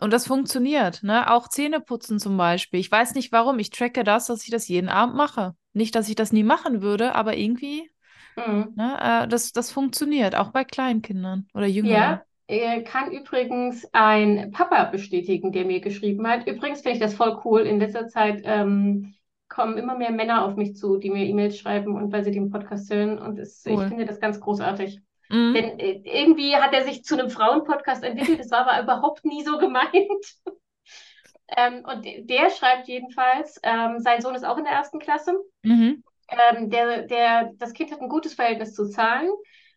und 0.01 0.11
das 0.13 0.27
funktioniert, 0.27 1.03
ne? 1.03 1.31
Auch 1.31 1.47
Zähneputzen 1.49 2.19
zum 2.19 2.37
Beispiel. 2.37 2.79
Ich 2.79 2.91
weiß 2.91 3.15
nicht 3.15 3.31
warum. 3.31 3.59
Ich 3.59 3.69
tracke 3.71 4.03
das, 4.03 4.27
dass 4.27 4.43
ich 4.43 4.51
das 4.51 4.67
jeden 4.67 4.89
Abend 4.89 5.15
mache. 5.15 5.55
Nicht, 5.73 5.95
dass 5.95 6.09
ich 6.09 6.15
das 6.15 6.31
nie 6.31 6.43
machen 6.43 6.81
würde, 6.81 7.15
aber 7.15 7.35
irgendwie, 7.37 7.89
Mhm. 8.37 8.75
ne, 8.75 9.23
äh, 9.25 9.27
das, 9.27 9.51
das 9.53 9.71
funktioniert, 9.71 10.35
auch 10.35 10.51
bei 10.51 10.63
Kleinkindern 10.65 11.47
oder 11.53 11.67
Ja, 11.81 12.21
Jüngeren. 12.21 12.21
äh, 12.47 12.81
kann 12.83 13.11
übrigens 13.11 13.87
ein 13.93 14.51
Papa 14.51 14.85
bestätigen, 14.85 15.51
der 15.51 15.65
mir 15.65 15.81
geschrieben 15.81 16.27
hat. 16.27 16.47
Übrigens 16.47 16.81
finde 16.81 16.93
ich 16.97 16.99
das 17.01 17.13
voll 17.15 17.39
cool. 17.45 17.61
In 17.61 17.79
letzter 17.79 18.07
Zeit 18.07 18.41
ähm, 18.43 19.13
kommen 19.47 19.77
immer 19.77 19.97
mehr 19.97 20.11
Männer 20.11 20.45
auf 20.45 20.55
mich 20.55 20.75
zu, 20.75 20.97
die 20.97 21.09
mir 21.09 21.25
E-Mails 21.25 21.57
schreiben 21.57 21.95
und 21.95 22.11
weil 22.11 22.23
sie 22.23 22.31
den 22.31 22.49
Podcast 22.49 22.91
hören. 22.91 23.19
Und 23.19 23.39
es, 23.39 23.63
cool. 23.65 23.83
ich 23.83 23.89
finde 23.89 24.05
das 24.05 24.19
ganz 24.19 24.39
großartig. 24.39 24.99
Mhm. 25.29 25.53
Denn 25.53 25.79
äh, 25.79 26.01
irgendwie 26.03 26.55
hat 26.55 26.73
er 26.73 26.83
sich 26.83 27.03
zu 27.03 27.17
einem 27.17 27.29
Frauenpodcast 27.29 28.03
entwickelt. 28.03 28.39
Das 28.39 28.51
war 28.51 28.67
aber 28.67 28.81
überhaupt 28.81 29.25
nie 29.25 29.43
so 29.43 29.57
gemeint. 29.57 29.91
ähm, 31.57 31.85
und 31.85 32.05
der 32.29 32.49
schreibt 32.49 32.87
jedenfalls, 32.87 33.59
ähm, 33.63 33.99
sein 33.99 34.21
Sohn 34.21 34.35
ist 34.35 34.45
auch 34.45 34.57
in 34.57 34.63
der 34.63 34.73
ersten 34.73 34.99
Klasse. 34.99 35.33
Mhm. 35.63 36.03
Ähm, 36.29 36.69
der, 36.69 37.03
der, 37.03 37.53
das 37.57 37.73
Kind 37.73 37.91
hat 37.91 38.01
ein 38.01 38.09
gutes 38.09 38.33
Verhältnis 38.33 38.73
zu 38.73 38.89
Zahlen. 38.89 39.29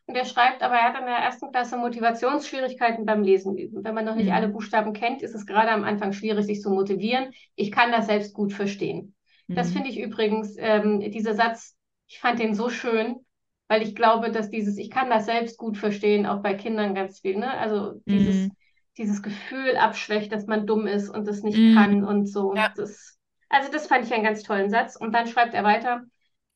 Und 0.07 0.17
er 0.17 0.25
schreibt, 0.25 0.63
aber 0.65 0.75
er 0.75 0.93
hat 0.93 0.99
in 0.99 1.07
der 1.07 1.19
ersten 1.19 1.53
Klasse 1.53 1.77
Motivationsschwierigkeiten 1.77 3.07
beim 3.07 3.23
Lesen 3.23 3.57
üben. 3.57 3.85
Wenn 3.85 3.95
man 3.95 4.05
noch 4.05 4.17
nicht 4.17 4.27
mhm. 4.27 4.33
alle 4.33 4.49
Buchstaben 4.49 4.93
kennt, 4.93 5.23
ist 5.23 5.37
es 5.37 5.47
gerade 5.47 5.71
am 5.71 5.85
Anfang 5.85 6.13
schwierig, 6.13 6.47
sich 6.47 6.61
zu 6.61 6.71
motivieren. 6.71 7.31
Ich 7.55 7.71
kann 7.71 7.93
das 7.93 8.07
selbst 8.07 8.35
gut 8.35 8.53
verstehen. 8.53 9.15
Mhm. 9.47 9.55
Das 9.55 9.71
finde 9.71 9.89
ich 9.89 10.01
übrigens, 10.01 10.57
ähm, 10.59 10.99
dieser 10.99 11.35
Satz, 11.35 11.77
ich 12.09 12.19
fand 12.19 12.41
den 12.41 12.55
so 12.55 12.71
schön, 12.71 13.25
weil 13.71 13.83
ich 13.83 13.95
glaube, 13.95 14.33
dass 14.33 14.51
dieses, 14.51 14.79
ich 14.79 14.91
kann 14.91 15.11
das 15.11 15.27
selbst 15.27 15.57
gut 15.57 15.79
verstehen, 15.79 16.27
auch 16.27 16.43
bei 16.43 16.55
Kindern 16.55 16.93
ganz 16.93 17.21
viel, 17.21 17.39
ne? 17.39 17.57
Also 17.57 18.01
dieses, 18.05 18.49
mhm. 18.49 18.53
dieses 18.99 19.23
Gefühl 19.23 19.77
abschwächt, 19.77 20.33
dass 20.33 20.49
man 20.49 20.67
dumm 20.67 20.89
ist 20.89 21.09
und 21.09 21.25
das 21.29 21.45
nicht 21.45 21.57
mhm. 21.57 21.75
kann 21.77 22.05
und 22.05 22.27
so. 22.27 22.53
Ja. 22.57 22.73
Das, 22.75 23.17
also 23.49 23.71
das 23.71 23.87
fand 23.87 24.05
ich 24.05 24.13
einen 24.13 24.25
ganz 24.25 24.43
tollen 24.43 24.71
Satz. 24.71 24.97
Und 24.97 25.15
dann 25.15 25.29
schreibt 25.29 25.55
er 25.55 25.63
weiter, 25.63 26.03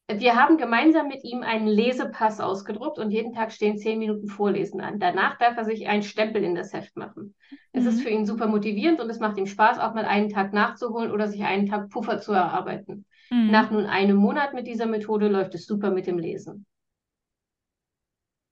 wir 0.09 0.35
haben 0.35 0.59
gemeinsam 0.59 1.07
mit 1.07 1.23
ihm 1.23 1.45
einen 1.45 1.69
Lesepass 1.69 2.41
ausgedruckt 2.41 2.99
und 2.99 3.13
jeden 3.13 3.33
Tag 3.33 3.53
stehen 3.53 3.79
zehn 3.79 4.01
Minuten 4.01 4.27
Vorlesen 4.27 4.81
an. 4.81 4.99
Danach 4.99 5.39
darf 5.39 5.57
er 5.57 5.65
sich 5.65 5.87
einen 5.87 6.03
Stempel 6.03 6.43
in 6.43 6.57
das 6.57 6.73
Heft 6.73 6.97
machen. 6.97 7.37
Mhm. 7.49 7.59
Es 7.71 7.87
ist 7.87 7.99
mhm. 7.99 8.03
für 8.03 8.11
ihn 8.11 8.27
super 8.27 8.49
motivierend 8.49 9.01
und 9.01 9.09
es 9.09 9.21
macht 9.21 9.39
ihm 9.39 9.47
Spaß, 9.47 9.79
auch 9.79 9.95
mal 9.95 10.05
einen 10.05 10.31
Tag 10.31 10.53
nachzuholen 10.53 11.13
oder 11.13 11.29
sich 11.29 11.45
einen 11.45 11.67
Tag 11.69 11.91
Puffer 11.91 12.19
zu 12.19 12.33
erarbeiten. 12.33 13.05
Mhm. 13.31 13.53
Nach 13.53 13.71
nun 13.71 13.87
einem 13.87 14.17
Monat 14.17 14.53
mit 14.53 14.67
dieser 14.67 14.87
Methode 14.87 15.29
läuft 15.29 15.55
es 15.55 15.65
super 15.65 15.93
mit 15.93 16.09
dem 16.09 16.19
Lesen. 16.19 16.67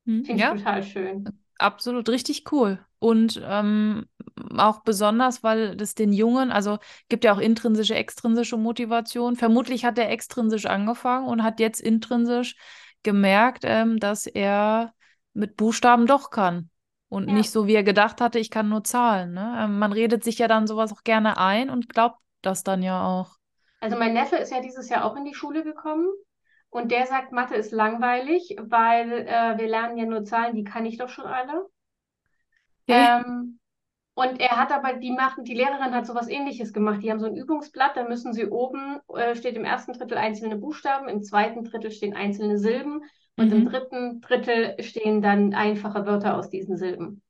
Mhm. 0.05 0.25
Finde 0.25 0.33
ich 0.33 0.41
ja. 0.41 0.55
total 0.55 0.83
schön. 0.83 1.25
Absolut, 1.59 2.09
richtig 2.09 2.51
cool. 2.53 2.85
Und 2.99 3.41
ähm, 3.45 4.07
auch 4.57 4.83
besonders, 4.83 5.43
weil 5.43 5.77
das 5.77 5.95
den 5.95 6.13
Jungen, 6.13 6.51
also 6.51 6.79
gibt 7.09 7.25
ja 7.25 7.33
auch 7.33 7.39
intrinsische, 7.39 7.95
extrinsische 7.95 8.57
Motivation. 8.57 9.37
Vermutlich 9.37 9.85
hat 9.85 9.99
er 9.99 10.11
extrinsisch 10.11 10.67
angefangen 10.67 11.27
und 11.27 11.43
hat 11.43 11.61
jetzt 11.61 11.81
intrinsisch 11.81 12.57
gemerkt, 13.03 13.63
ähm, 13.65 13.99
dass 13.99 14.27
er 14.27 14.93
mit 15.35 15.57
Buchstaben 15.57 16.07
doch 16.07 16.31
kann. 16.31 16.71
Und 17.09 17.29
ja. 17.29 17.35
nicht 17.35 17.51
so, 17.51 17.67
wie 17.67 17.75
er 17.75 17.83
gedacht 17.83 18.21
hatte, 18.21 18.39
ich 18.39 18.51
kann 18.51 18.69
nur 18.69 18.85
Zahlen. 18.85 19.33
Ne? 19.35 19.57
Ähm, 19.59 19.79
man 19.79 19.93
redet 19.93 20.25
sich 20.25 20.39
ja 20.39 20.49
dann 20.49 20.67
sowas 20.67 20.93
auch 20.93 21.05
gerne 21.05 21.39
ein 21.39 21.71
und 21.71 21.89
glaubt 21.89 22.19
das 22.41 22.63
dann 22.63 22.83
ja 22.83 23.07
auch. 23.07 23.37
Also 23.81 23.99
mein 23.99 24.15
Neffe 24.15 24.37
ist 24.37 24.53
ja 24.53 24.61
dieses 24.61 24.89
Jahr 24.89 25.05
auch 25.05 25.17
in 25.17 25.25
die 25.25 25.35
Schule 25.35 25.65
gekommen 25.65 26.07
und 26.73 26.91
der 26.91 27.07
sagt, 27.07 27.33
Mathe 27.33 27.55
ist 27.55 27.71
langweilig, 27.71 28.57
weil 28.59 29.27
äh, 29.29 29.59
wir 29.59 29.69
lernen 29.69 29.99
ja 29.99 30.07
nur 30.07 30.25
Zahlen, 30.25 30.57
die 30.57 30.65
kann 30.65 30.87
ich 30.87 30.97
doch 30.97 31.11
schon 31.11 31.27
alle. 31.27 31.67
Okay. 32.89 33.21
Ähm, 33.27 33.59
und 34.15 34.41
er 34.41 34.57
hat 34.57 34.73
aber, 34.73 34.95
die 34.95 35.13
machen, 35.13 35.45
die 35.45 35.53
Lehrerin 35.53 35.95
hat 35.95 36.07
sowas 36.07 36.29
ähnliches 36.29 36.73
gemacht. 36.73 37.03
Die 37.03 37.11
haben 37.11 37.21
so 37.21 37.27
ein 37.27 37.37
Übungsblatt, 37.37 37.95
da 37.99 38.09
müssen 38.09 38.33
sie 38.33 38.47
oben, 38.47 39.01
äh, 39.15 39.37
steht 39.37 39.57
im 39.57 39.67
ersten 39.67 39.93
Drittel 39.93 40.17
einzelne 40.17 40.57
Buchstaben, 40.57 41.11
im 41.11 41.23
zweiten 41.23 41.63
Drittel 41.65 41.91
stehen 41.91 42.17
einzelne 42.17 42.57
Silben 42.57 43.03
und 43.37 43.51
mhm. 43.51 43.53
im 43.53 43.65
dritten 43.67 44.21
Drittel 44.23 44.83
stehen 44.83 45.21
dann 45.21 45.53
einfache 45.53 46.07
Wörter 46.07 46.39
aus 46.39 46.49
diesen 46.49 46.79
Silben. 46.79 47.23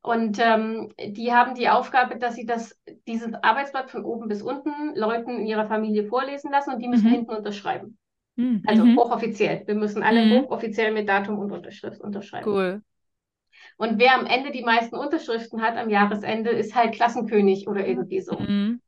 Und 0.00 0.40
ähm, 0.40 0.92
die 0.98 1.32
haben 1.32 1.54
die 1.54 1.68
Aufgabe, 1.68 2.18
dass 2.18 2.34
sie 2.34 2.46
das, 2.46 2.76
dieses 3.06 3.32
Arbeitsblatt 3.34 3.92
von 3.92 4.04
oben 4.04 4.26
bis 4.26 4.42
unten 4.42 4.96
Leuten 4.96 5.38
in 5.38 5.46
ihrer 5.46 5.68
Familie 5.68 6.08
vorlesen 6.08 6.50
lassen 6.50 6.74
und 6.74 6.80
die 6.80 6.88
müssen 6.88 7.06
mhm. 7.06 7.14
hinten 7.14 7.34
unterschreiben. 7.34 7.96
Mhm. 8.36 8.62
Also 8.66 8.84
mhm. 8.84 8.96
hochoffiziell. 8.96 9.62
Wir 9.66 9.74
müssen 9.74 10.02
alle 10.02 10.24
mhm. 10.24 10.42
hochoffiziell 10.42 10.92
mit 10.92 11.08
Datum 11.08 11.38
und 11.38 11.52
Unterschrift 11.52 12.00
unterschreiben. 12.00 12.48
Cool. 12.48 12.82
Und 13.76 13.98
wer 13.98 14.18
am 14.18 14.26
Ende 14.26 14.50
die 14.50 14.62
meisten 14.62 14.96
Unterschriften 14.96 15.60
hat 15.60 15.76
am 15.76 15.90
Jahresende, 15.90 16.50
ist 16.50 16.74
halt 16.74 16.94
Klassenkönig 16.94 17.68
oder 17.68 17.86
irgendwie 17.86 18.20
so. 18.20 18.38
Mhm. 18.38 18.80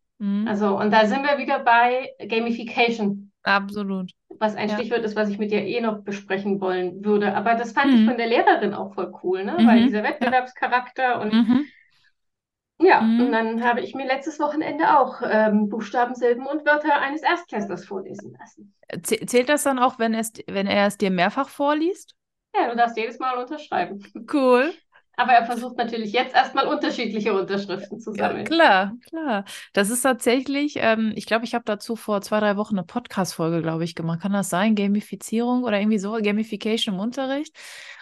Also, 0.47 0.79
und 0.79 0.91
da 0.91 1.07
sind 1.07 1.23
wir 1.23 1.39
wieder 1.39 1.59
bei 1.59 2.11
Gamification. 2.29 3.33
Absolut. 3.43 4.11
Was 4.39 4.57
ein 4.57 4.69
ja. 4.69 4.77
Stichwort 4.77 5.03
ist, 5.03 5.17
was 5.17 5.29
ich 5.29 5.39
mit 5.39 5.51
dir 5.51 5.63
eh 5.63 5.81
noch 5.81 6.03
besprechen 6.03 6.61
wollen 6.61 7.05
würde. 7.05 7.35
Aber 7.37 7.55
das 7.55 7.73
fand 7.73 7.93
ich 7.93 8.01
mhm. 8.01 8.09
von 8.09 8.17
der 8.17 8.27
Lehrerin 8.27 8.73
auch 8.73 8.95
voll 8.95 9.13
cool, 9.23 9.45
ne? 9.45 9.57
Weil 9.65 9.81
mhm. 9.81 9.87
dieser 9.87 10.03
Wettbewerbscharakter 10.03 11.21
und 11.21 11.33
mhm. 11.33 11.65
Ja, 12.85 13.01
mhm. 13.01 13.21
und 13.21 13.33
dann 13.33 13.65
habe 13.65 13.81
ich 13.81 13.95
mir 13.95 14.07
letztes 14.07 14.39
Wochenende 14.39 14.99
auch 14.99 15.23
ähm, 15.25 15.69
Buchstaben, 15.69 16.15
Silben 16.15 16.47
und 16.47 16.67
Wörter 16.67 17.01
eines 17.01 17.23
Erstklässlers 17.23 17.85
vorlesen 17.87 18.37
lassen. 18.39 18.75
Zählt 19.03 19.49
das 19.49 19.63
dann 19.63 19.79
auch, 19.79 19.99
wenn, 19.99 20.15
es, 20.15 20.33
wenn 20.47 20.67
er 20.67 20.87
es 20.87 20.99
dir 20.99 21.11
mehrfach 21.11 21.49
vorliest? 21.49 22.15
Ja, 22.55 22.69
du 22.71 22.77
darfst 22.77 22.97
jedes 22.97 23.19
Mal 23.19 23.39
unterschreiben. 23.39 24.05
Cool. 24.33 24.75
Aber 25.17 25.33
er 25.33 25.47
versucht 25.47 25.77
natürlich 25.77 26.13
jetzt 26.13 26.35
erstmal 26.35 26.67
unterschiedliche 26.67 27.33
Unterschriften 27.33 28.01
zu 28.01 28.13
sammeln. 28.13 28.39
Ja, 28.39 28.45
klar, 28.45 28.93
klar. 29.09 29.45
Das 29.73 29.91
ist 29.91 30.03
tatsächlich, 30.03 30.75
ähm, 30.79 31.13
ich 31.15 31.27
glaube, 31.27 31.45
ich 31.45 31.55
habe 31.55 31.65
dazu 31.65 31.95
vor 31.97 32.21
zwei, 32.21 32.41
drei 32.41 32.57
Wochen 32.57 32.77
eine 32.77 32.85
Podcast-Folge, 32.85 33.63
glaube 33.63 33.85
ich, 33.85 33.95
gemacht. 33.95 34.21
Kann 34.21 34.33
das 34.33 34.51
sein? 34.51 34.75
Gamifizierung 34.75 35.63
oder 35.63 35.79
irgendwie 35.79 35.99
so, 35.99 36.13
Gamification 36.21 36.95
im 36.95 37.01
Unterricht. 37.01 37.57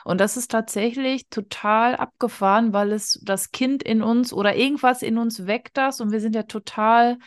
Und 0.05 0.21
das 0.21 0.37
ist 0.37 0.51
tatsächlich 0.51 1.29
total 1.29 1.97
abgefahren, 1.97 2.73
weil 2.73 2.93
es 2.93 3.21
das 3.23 3.51
Kind 3.51 3.83
in 3.83 4.03
uns 4.03 4.33
oder 4.33 4.57
irgendwas 4.57 5.03
in 5.03 5.19
uns 5.19 5.47
weckt 5.47 5.77
das 5.77 6.01
und 6.01 6.13
wir 6.13 6.21
sind 6.21 6.35
ja 6.35 6.43
total, 6.45 7.19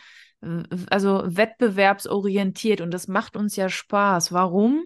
also 0.90 1.22
wettbewerbsorientiert 1.24 2.80
und 2.80 2.92
das 2.92 3.08
macht 3.08 3.36
uns 3.36 3.56
ja 3.56 3.68
Spaß. 3.68 4.32
Warum? 4.32 4.84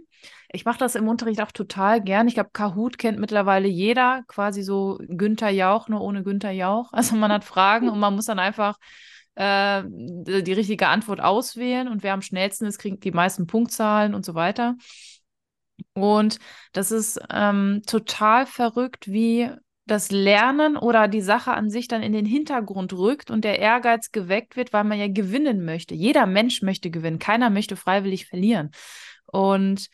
Ich 0.53 0.65
mache 0.65 0.79
das 0.79 0.97
im 0.97 1.09
Unterricht 1.09 1.41
auch 1.41 1.53
total 1.53 2.03
gern. 2.03 2.27
Ich 2.27 2.35
glaube, 2.35 2.51
Kahoot 2.53 2.99
kennt 2.99 3.19
mittlerweile 3.19 3.69
jeder, 3.69 4.23
quasi 4.27 4.63
so 4.63 4.99
Günther 5.07 5.51
Jauch, 5.51 5.89
nur 5.89 6.01
ohne 6.01 6.23
Günther 6.23 6.51
Jauch. 6.51 6.93
Also 7.01 7.17
man 7.17 7.33
hat 7.33 7.45
Fragen 7.45 7.89
und 7.89 8.01
man 8.01 8.15
muss 8.15 8.27
dann 8.27 8.39
einfach 8.39 8.77
äh, 9.37 9.83
die 9.87 10.53
richtige 10.53 10.89
Antwort 10.89 11.21
auswählen 11.21 11.89
und 11.89 12.03
wer 12.03 12.15
am 12.15 12.23
schnellsten 12.23 12.67
ist, 12.67 12.79
kriegt 12.79 13.05
die 13.05 13.13
meisten 13.13 13.47
Punktzahlen 13.47 14.15
und 14.15 14.25
so 14.25 14.35
weiter. 14.35 14.77
Und 15.95 16.39
das 16.73 16.91
ist 16.91 17.21
ähm, 17.31 17.83
total 17.87 18.47
verrückt, 18.47 19.11
wie 19.11 19.51
das 19.87 20.11
Lernen 20.11 20.77
oder 20.77 21.09
die 21.09 21.21
Sache 21.21 21.53
an 21.53 21.71
sich 21.71 21.89
dann 21.89 22.03
in 22.03 22.13
den 22.13 22.27
Hintergrund 22.27 22.93
rückt 22.93 23.31
und 23.31 23.45
der 23.45 23.59
Ehrgeiz 23.59 24.13
geweckt 24.13 24.57
wird, 24.57 24.73
weil 24.73 24.85
man 24.85 24.99
ja 24.99 25.09
gewinnen 25.09 25.65
möchte. 25.65 25.95
Jeder 25.95 26.27
Mensch 26.27 26.63
möchte 26.63 26.91
gewinnen, 26.91 27.19
keiner 27.19 27.51
möchte 27.51 27.77
freiwillig 27.77 28.27
verlieren. 28.27 28.71
Und 29.27 29.89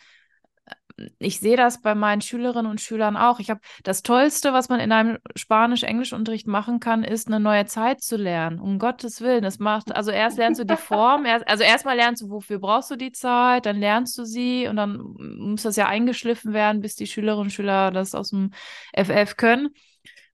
ich 1.19 1.41
sehe 1.41 1.57
das 1.57 1.81
bei 1.83 1.95
meinen 1.95 2.21
Schülerinnen 2.21 2.71
und 2.71 2.81
Schülern 2.81 3.17
auch. 3.17 3.39
Ich 3.39 3.51
habe 3.51 3.61
das 3.85 4.03
Tollste, 4.03 4.53
was 4.53 4.69
man 4.69 4.81
in 4.81 4.93
einem 4.93 5.19
Spanisch-Englisch-Unterricht 5.35 6.47
machen 6.47 6.81
kann, 6.81 7.05
ist 7.05 7.29
eine 7.29 7.41
neue 7.41 7.67
Zeit 7.67 8.01
zu 8.01 8.17
lernen. 8.17 8.61
Um 8.61 8.79
Gottes 8.79 9.21
Willen. 9.21 9.43
Das 9.43 9.59
macht, 9.59 9.95
also 9.95 10.11
erst 10.11 10.39
lernst 10.39 10.61
du 10.61 10.65
die 10.65 10.77
Form, 10.77 11.27
erst, 11.27 11.47
also 11.49 11.65
erstmal 11.65 11.97
lernst 11.97 12.23
du, 12.23 12.31
wofür 12.31 12.59
brauchst 12.59 12.91
du 12.91 12.97
die 12.97 13.13
Zeit, 13.13 13.67
dann 13.67 13.79
lernst 13.79 14.17
du 14.19 14.25
sie 14.25 14.69
und 14.69 14.77
dann 14.77 14.99
muss 15.39 15.63
das 15.63 15.77
ja 15.77 15.87
eingeschliffen 15.87 16.53
werden, 16.53 16.81
bis 16.81 16.95
die 16.95 17.07
Schülerinnen 17.07 17.47
und 17.47 17.51
Schüler 17.51 17.91
das 17.91 18.15
aus 18.15 18.31
dem 18.31 18.53
FF 18.95 19.37
können. 19.37 19.71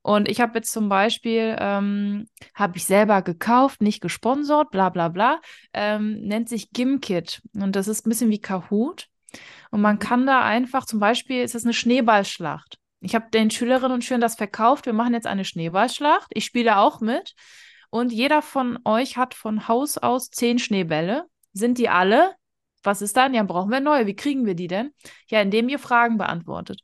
Und 0.02 0.28
ich 0.28 0.40
habe 0.40 0.58
jetzt 0.58 0.72
zum 0.72 0.88
Beispiel, 0.88 1.56
ähm, 1.60 2.28
habe 2.54 2.76
ich 2.76 2.84
selber 2.84 3.22
gekauft, 3.22 3.82
nicht 3.82 4.00
gesponsert, 4.00 4.70
bla 4.70 4.88
bla 4.88 5.08
bla, 5.08 5.40
ähm, 5.72 6.20
nennt 6.22 6.48
sich 6.48 6.70
Gimkit. 6.72 7.40
Und 7.54 7.76
das 7.76 7.86
ist 7.86 8.04
ein 8.04 8.08
bisschen 8.08 8.30
wie 8.30 8.40
Kahoot. 8.40 9.08
Und 9.70 9.80
man 9.80 9.98
kann 9.98 10.26
da 10.26 10.42
einfach, 10.42 10.84
zum 10.84 11.00
Beispiel 11.00 11.42
ist 11.42 11.54
es 11.54 11.64
eine 11.64 11.72
Schneeballschlacht. 11.72 12.78
Ich 13.00 13.14
habe 13.14 13.30
den 13.30 13.50
Schülerinnen 13.50 13.92
und 13.92 14.04
Schülern 14.04 14.20
das 14.20 14.36
verkauft. 14.36 14.86
Wir 14.86 14.92
machen 14.92 15.14
jetzt 15.14 15.26
eine 15.26 15.44
Schneeballschlacht. 15.44 16.28
Ich 16.34 16.44
spiele 16.44 16.78
auch 16.78 17.00
mit. 17.00 17.34
Und 17.90 18.12
jeder 18.12 18.42
von 18.42 18.78
euch 18.84 19.16
hat 19.16 19.34
von 19.34 19.68
Haus 19.68 19.98
aus 19.98 20.30
zehn 20.30 20.58
Schneebälle. 20.58 21.26
Sind 21.52 21.78
die 21.78 21.88
alle? 21.88 22.34
Was 22.82 23.02
ist 23.02 23.16
dann? 23.16 23.34
Ja, 23.34 23.42
brauchen 23.42 23.70
wir 23.70 23.80
neue. 23.80 24.06
Wie 24.06 24.16
kriegen 24.16 24.46
wir 24.46 24.54
die 24.54 24.68
denn? 24.68 24.92
Ja, 25.28 25.40
indem 25.40 25.68
ihr 25.68 25.78
Fragen 25.78 26.16
beantwortet. 26.16 26.80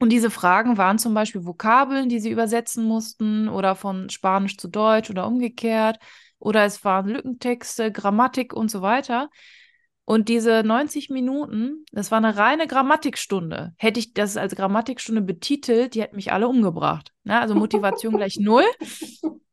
Und 0.00 0.10
diese 0.10 0.30
Fragen 0.30 0.76
waren 0.76 0.98
zum 0.98 1.14
Beispiel 1.14 1.44
Vokabeln, 1.44 2.08
die 2.08 2.20
sie 2.20 2.30
übersetzen 2.30 2.84
mussten 2.84 3.48
oder 3.48 3.74
von 3.76 4.10
Spanisch 4.10 4.56
zu 4.56 4.68
Deutsch 4.68 5.10
oder 5.10 5.26
umgekehrt. 5.26 5.98
Oder 6.38 6.64
es 6.64 6.84
waren 6.84 7.08
Lückentexte, 7.08 7.92
Grammatik 7.92 8.52
und 8.52 8.70
so 8.70 8.82
weiter. 8.82 9.30
Und 10.06 10.28
diese 10.28 10.62
90 10.64 11.08
Minuten, 11.08 11.86
das 11.90 12.10
war 12.10 12.18
eine 12.18 12.36
reine 12.36 12.66
Grammatikstunde. 12.66 13.72
Hätte 13.78 14.00
ich 14.00 14.12
das 14.12 14.36
als 14.36 14.54
Grammatikstunde 14.54 15.22
betitelt, 15.22 15.94
die 15.94 16.02
hätten 16.02 16.16
mich 16.16 16.32
alle 16.32 16.46
umgebracht. 16.46 17.12
Ja, 17.24 17.40
also 17.40 17.54
Motivation 17.54 18.16
gleich 18.16 18.36
null. 18.40 18.64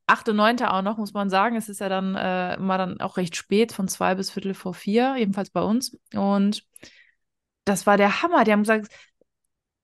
Achte, 0.08 0.34
neunte 0.34 0.74
auch 0.74 0.82
noch, 0.82 0.98
muss 0.98 1.14
man 1.14 1.30
sagen. 1.30 1.56
Es 1.56 1.70
ist 1.70 1.80
ja 1.80 1.88
dann 1.88 2.16
äh, 2.16 2.58
mal 2.58 2.78
dann 2.78 3.00
auch 3.00 3.16
recht 3.16 3.38
spät, 3.38 3.72
von 3.72 3.88
zwei 3.88 4.14
bis 4.16 4.30
Viertel 4.30 4.54
vor 4.54 4.74
vier, 4.74 5.16
jedenfalls 5.18 5.52
bei 5.52 5.62
uns. 5.62 5.98
Und 6.14 6.66
das 7.64 7.88
war 7.88 7.96
der 7.96 8.22
Hammer. 8.22 8.44
Die 8.44 8.52
haben 8.52 8.64
gesagt, 8.64 8.92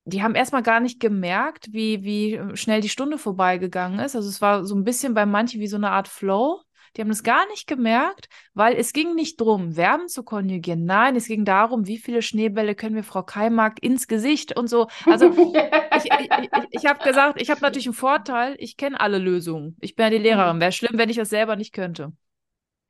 die 0.03 0.23
haben 0.23 0.35
erstmal 0.35 0.63
gar 0.63 0.81
nicht 0.81 0.99
gemerkt, 0.99 1.71
wie, 1.71 2.03
wie 2.03 2.57
schnell 2.57 2.81
die 2.81 2.89
Stunde 2.89 3.17
vorbeigegangen 3.17 3.99
ist. 3.99 4.17
Also 4.17 4.27
es 4.27 4.41
war 4.41 4.65
so 4.65 4.75
ein 4.75 4.83
bisschen 4.83 5.13
bei 5.13 5.25
manchen 5.25 5.61
wie 5.61 5.67
so 5.67 5.77
eine 5.77 5.91
Art 5.91 6.09
Flow. 6.09 6.61
Die 6.95 7.01
haben 7.01 7.09
es 7.09 7.23
gar 7.23 7.47
nicht 7.47 7.67
gemerkt, 7.67 8.29
weil 8.53 8.75
es 8.75 8.93
ging 8.93 9.15
nicht 9.15 9.39
darum, 9.39 9.73
Verben 9.73 10.07
zu 10.07 10.23
konjugieren. 10.23 10.85
Nein, 10.85 11.15
es 11.15 11.27
ging 11.27 11.45
darum, 11.45 11.87
wie 11.87 11.97
viele 11.97 12.21
Schneebälle 12.21 12.75
können 12.75 12.95
wir 12.95 13.03
Frau 13.03 13.23
Keimark 13.23 13.81
ins 13.81 14.07
Gesicht 14.07 14.57
und 14.57 14.67
so. 14.67 14.87
Also 15.05 15.27
ich, 15.95 16.05
ich, 16.05 16.29
ich, 16.41 16.49
ich 16.71 16.85
habe 16.85 17.03
gesagt, 17.03 17.41
ich 17.41 17.49
habe 17.49 17.61
natürlich 17.61 17.87
einen 17.87 17.93
Vorteil, 17.93 18.55
ich 18.59 18.77
kenne 18.77 18.99
alle 18.99 19.17
Lösungen. 19.17 19.77
Ich 19.81 19.95
bin 19.95 20.05
ja 20.05 20.09
die 20.09 20.17
Lehrerin. 20.17 20.59
Wäre 20.59 20.71
schlimm, 20.71 20.97
wenn 20.97 21.09
ich 21.09 21.17
das 21.17 21.29
selber 21.29 21.55
nicht 21.55 21.73
könnte. 21.73 22.13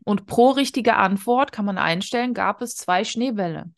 Und 0.03 0.25
pro 0.25 0.51
richtige 0.51 0.95
Antwort 0.95 1.51
kann 1.51 1.65
man 1.65 1.77
einstellen, 1.77 2.33
gab 2.33 2.61
es 2.61 2.75
zwei 2.75 3.03
Schneebälle. 3.03 3.71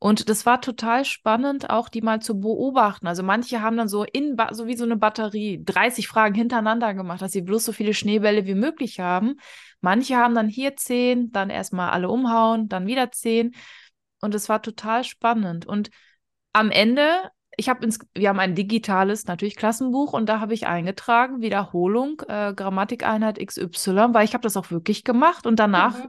Und 0.00 0.28
das 0.28 0.46
war 0.46 0.60
total 0.60 1.04
spannend, 1.04 1.70
auch 1.70 1.88
die 1.88 2.02
mal 2.02 2.20
zu 2.20 2.38
beobachten. 2.38 3.08
Also 3.08 3.24
manche 3.24 3.62
haben 3.62 3.76
dann 3.76 3.88
so 3.88 4.04
in 4.04 4.36
so 4.52 4.68
wie 4.68 4.76
so 4.76 4.84
eine 4.84 4.96
Batterie 4.96 5.60
30 5.64 6.06
Fragen 6.06 6.34
hintereinander 6.34 6.94
gemacht, 6.94 7.20
dass 7.20 7.32
sie 7.32 7.42
bloß 7.42 7.64
so 7.64 7.72
viele 7.72 7.94
Schneebälle 7.94 8.46
wie 8.46 8.54
möglich 8.54 9.00
haben. 9.00 9.36
Manche 9.80 10.16
haben 10.16 10.36
dann 10.36 10.48
hier 10.48 10.76
zehn, 10.76 11.32
dann 11.32 11.50
erstmal 11.50 11.90
alle 11.90 12.08
umhauen, 12.10 12.68
dann 12.68 12.86
wieder 12.86 13.10
zehn. 13.10 13.54
Und 14.20 14.36
es 14.36 14.48
war 14.48 14.62
total 14.62 15.02
spannend. 15.02 15.66
Und 15.66 15.90
am 16.52 16.70
Ende, 16.70 17.30
ich 17.56 17.68
habe 17.68 17.84
ins, 17.84 17.98
wir 18.14 18.28
haben 18.28 18.38
ein 18.38 18.54
digitales 18.54 19.26
natürlich 19.26 19.56
Klassenbuch 19.56 20.12
und 20.12 20.28
da 20.28 20.38
habe 20.38 20.54
ich 20.54 20.68
eingetragen 20.68 21.40
Wiederholung 21.40 22.22
äh, 22.28 22.54
Grammatikeinheit 22.54 23.44
XY, 23.44 24.14
weil 24.14 24.24
ich 24.24 24.34
habe 24.34 24.42
das 24.42 24.56
auch 24.56 24.70
wirklich 24.70 25.02
gemacht 25.02 25.44
und 25.44 25.58
danach 25.58 25.98
mhm. 25.98 26.08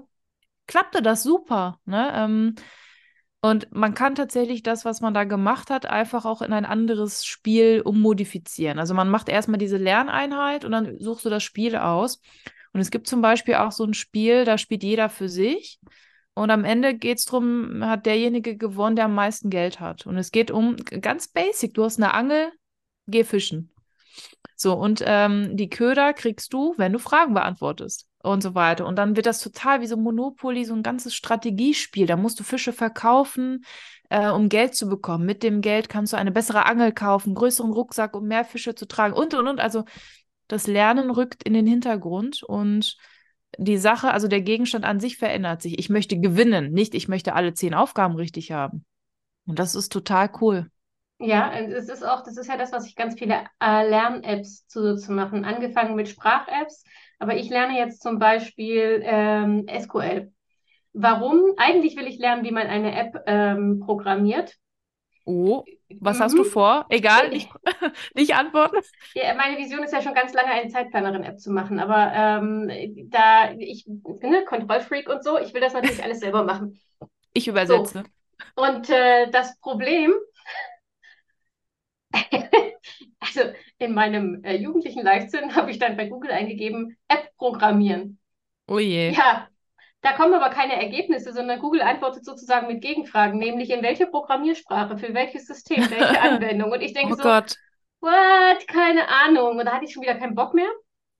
klappte 0.67 1.01
das 1.01 1.23
super. 1.23 1.79
Ne? 1.85 2.11
Ähm, 2.15 2.55
und 3.41 3.71
man 3.71 3.93
kann 3.93 4.15
tatsächlich 4.15 4.63
das, 4.63 4.83
was 4.83 4.99
man 4.99 5.13
da 5.13 5.23
gemacht 5.23 5.69
hat, 5.69 5.85
einfach 5.85 6.25
auch 6.25 6.41
in 6.41 6.51
ein 6.51 6.65
anderes 6.65 7.25
Spiel 7.25 7.81
ummodifizieren. 7.81 8.79
Also 8.79 8.93
man 8.93 9.09
macht 9.09 9.29
erstmal 9.29 9.57
diese 9.57 9.77
Lerneinheit 9.77 10.65
und 10.65 10.73
dann 10.73 10.99
suchst 10.99 11.23
du 11.25 11.29
das 11.29 11.43
Spiel 11.43 11.77
aus. 11.77 12.19
Und 12.73 12.81
es 12.81 12.91
gibt 12.91 13.07
zum 13.07 13.21
Beispiel 13.21 13.55
auch 13.55 13.71
so 13.71 13.85
ein 13.85 13.93
Spiel, 13.93 14.43
da 14.43 14.57
spielt 14.57 14.83
jeder 14.83 15.09
für 15.09 15.29
sich. 15.29 15.79
Und 16.33 16.51
am 16.51 16.65
Ende 16.65 16.95
geht 16.95 17.19
es 17.19 17.25
darum, 17.25 17.83
hat 17.85 18.05
derjenige 18.05 18.57
gewonnen, 18.57 18.97
der 18.97 19.05
am 19.05 19.15
meisten 19.15 19.49
Geld 19.49 19.79
hat. 19.79 20.05
Und 20.05 20.17
es 20.17 20.31
geht 20.31 20.51
um 20.51 20.75
ganz 20.75 21.29
basic. 21.29 21.73
Du 21.73 21.85
hast 21.85 21.97
eine 21.97 22.13
Angel, 22.13 22.51
geh 23.07 23.23
fischen. 23.23 23.73
So, 24.55 24.73
und 24.73 25.01
ähm, 25.05 25.55
die 25.55 25.69
Köder 25.69 26.13
kriegst 26.13 26.51
du, 26.53 26.73
wenn 26.77 26.91
du 26.91 26.99
Fragen 26.99 27.33
beantwortest 27.33 28.08
und 28.21 28.43
so 28.43 28.55
weiter. 28.55 28.85
Und 28.85 28.97
dann 28.97 29.15
wird 29.15 29.25
das 29.25 29.39
total 29.39 29.81
wie 29.81 29.87
so 29.87 29.97
Monopoly, 29.97 30.65
so 30.65 30.73
ein 30.73 30.83
ganzes 30.83 31.15
Strategiespiel. 31.15 32.05
Da 32.05 32.17
musst 32.17 32.39
du 32.39 32.43
Fische 32.43 32.73
verkaufen, 32.73 33.63
äh, 34.09 34.29
um 34.29 34.49
Geld 34.49 34.75
zu 34.75 34.89
bekommen. 34.89 35.25
Mit 35.25 35.43
dem 35.43 35.61
Geld 35.61 35.89
kannst 35.89 36.13
du 36.13 36.17
eine 36.17 36.31
bessere 36.31 36.65
Angel 36.65 36.91
kaufen, 36.91 37.35
größeren 37.35 37.71
Rucksack, 37.71 38.15
um 38.15 38.27
mehr 38.27 38.45
Fische 38.45 38.75
zu 38.75 38.87
tragen 38.87 39.13
und 39.13 39.33
und 39.33 39.47
und. 39.47 39.59
Also 39.59 39.85
das 40.47 40.67
Lernen 40.67 41.11
rückt 41.11 41.43
in 41.43 41.53
den 41.53 41.67
Hintergrund 41.67 42.43
und 42.43 42.97
die 43.57 43.77
Sache, 43.77 44.11
also 44.11 44.27
der 44.27 44.41
Gegenstand 44.41 44.85
an 44.85 44.99
sich 44.99 45.17
verändert 45.17 45.61
sich. 45.61 45.79
Ich 45.79 45.89
möchte 45.89 46.19
gewinnen, 46.19 46.71
nicht 46.71 46.93
ich 46.95 47.07
möchte 47.07 47.33
alle 47.33 47.53
zehn 47.53 47.73
Aufgaben 47.73 48.15
richtig 48.15 48.51
haben. 48.51 48.85
Und 49.45 49.59
das 49.59 49.75
ist 49.75 49.91
total 49.91 50.29
cool. 50.41 50.69
Ja, 51.19 51.51
es 51.53 51.89
ist 51.89 52.03
auch, 52.03 52.23
das 52.23 52.37
ist 52.37 52.47
ja 52.47 52.55
das, 52.55 52.71
was 52.71 52.87
ich 52.87 52.95
ganz 52.95 53.19
viele 53.19 53.43
äh, 53.61 53.87
Lern-Apps 53.87 54.67
zu, 54.67 54.95
zu 54.95 55.11
machen. 55.11 55.43
Angefangen 55.43 55.95
mit 55.95 56.07
Sprach-Apps, 56.07 56.85
aber 57.19 57.35
ich 57.35 57.49
lerne 57.49 57.77
jetzt 57.77 58.01
zum 58.01 58.19
Beispiel 58.19 59.01
ähm, 59.03 59.67
SQL. 59.67 60.31
Warum? 60.93 61.41
Eigentlich 61.57 61.97
will 61.97 62.07
ich 62.07 62.19
lernen, 62.19 62.45
wie 62.45 62.51
man 62.51 62.67
eine 62.67 62.97
App 62.97 63.21
ähm, 63.27 63.81
programmiert. 63.85 64.55
Oh, 65.25 65.63
was 65.99 66.17
mhm. 66.17 66.23
hast 66.23 66.37
du 66.37 66.43
mhm. 66.43 66.49
vor? 66.49 66.85
Egal, 66.89 67.29
nicht, 67.31 67.49
nicht 68.15 68.35
antworten. 68.35 68.77
Ja, 69.13 69.33
meine 69.35 69.57
Vision 69.57 69.83
ist 69.83 69.91
ja 69.91 70.01
schon 70.01 70.13
ganz 70.13 70.33
lange, 70.33 70.51
eine 70.51 70.69
Zeitplanerin-App 70.69 71.39
zu 71.39 71.51
machen. 71.51 71.79
Aber 71.79 72.13
ähm, 72.13 73.09
da 73.09 73.51
ich 73.57 73.85
ne, 73.87 74.45
Kontrollfreak 74.45 75.09
und 75.09 75.23
so, 75.23 75.37
ich 75.37 75.53
will 75.53 75.61
das 75.61 75.73
natürlich 75.73 76.03
alles 76.03 76.21
selber 76.21 76.43
machen. 76.43 76.79
Ich 77.33 77.47
übersetze. 77.47 78.03
So. 78.55 78.63
Und 78.63 78.89
äh, 78.89 79.29
das 79.31 79.59
Problem 79.59 80.13
also 83.19 83.41
in 83.77 83.93
meinem 83.93 84.43
äh, 84.43 84.55
jugendlichen 84.55 85.03
Leichtsinn 85.03 85.55
habe 85.55 85.71
ich 85.71 85.79
dann 85.79 85.97
bei 85.97 86.07
Google 86.07 86.31
eingegeben, 86.31 86.97
App 87.07 87.35
programmieren. 87.37 88.19
Oh 88.67 88.79
je. 88.79 89.11
Ja, 89.11 89.47
da 90.01 90.13
kommen 90.13 90.33
aber 90.33 90.49
keine 90.49 90.81
Ergebnisse, 90.81 91.33
sondern 91.33 91.59
Google 91.59 91.81
antwortet 91.81 92.23
sozusagen 92.23 92.67
mit 92.67 92.81
Gegenfragen, 92.81 93.37
nämlich 93.37 93.69
in 93.69 93.83
welche 93.83 94.07
Programmiersprache, 94.07 94.97
für 94.97 95.13
welches 95.13 95.45
System, 95.45 95.77
welche 95.89 96.21
Anwendung. 96.21 96.71
Und 96.71 96.81
ich 96.81 96.93
denke 96.93 97.13
oh 97.13 97.17
so, 97.17 97.23
Gott. 97.23 97.55
what, 97.99 98.67
keine 98.67 99.07
Ahnung. 99.09 99.57
Und 99.57 99.65
da 99.65 99.73
hatte 99.73 99.85
ich 99.85 99.93
schon 99.93 100.03
wieder 100.03 100.15
keinen 100.15 100.35
Bock 100.35 100.53
mehr. 100.53 100.69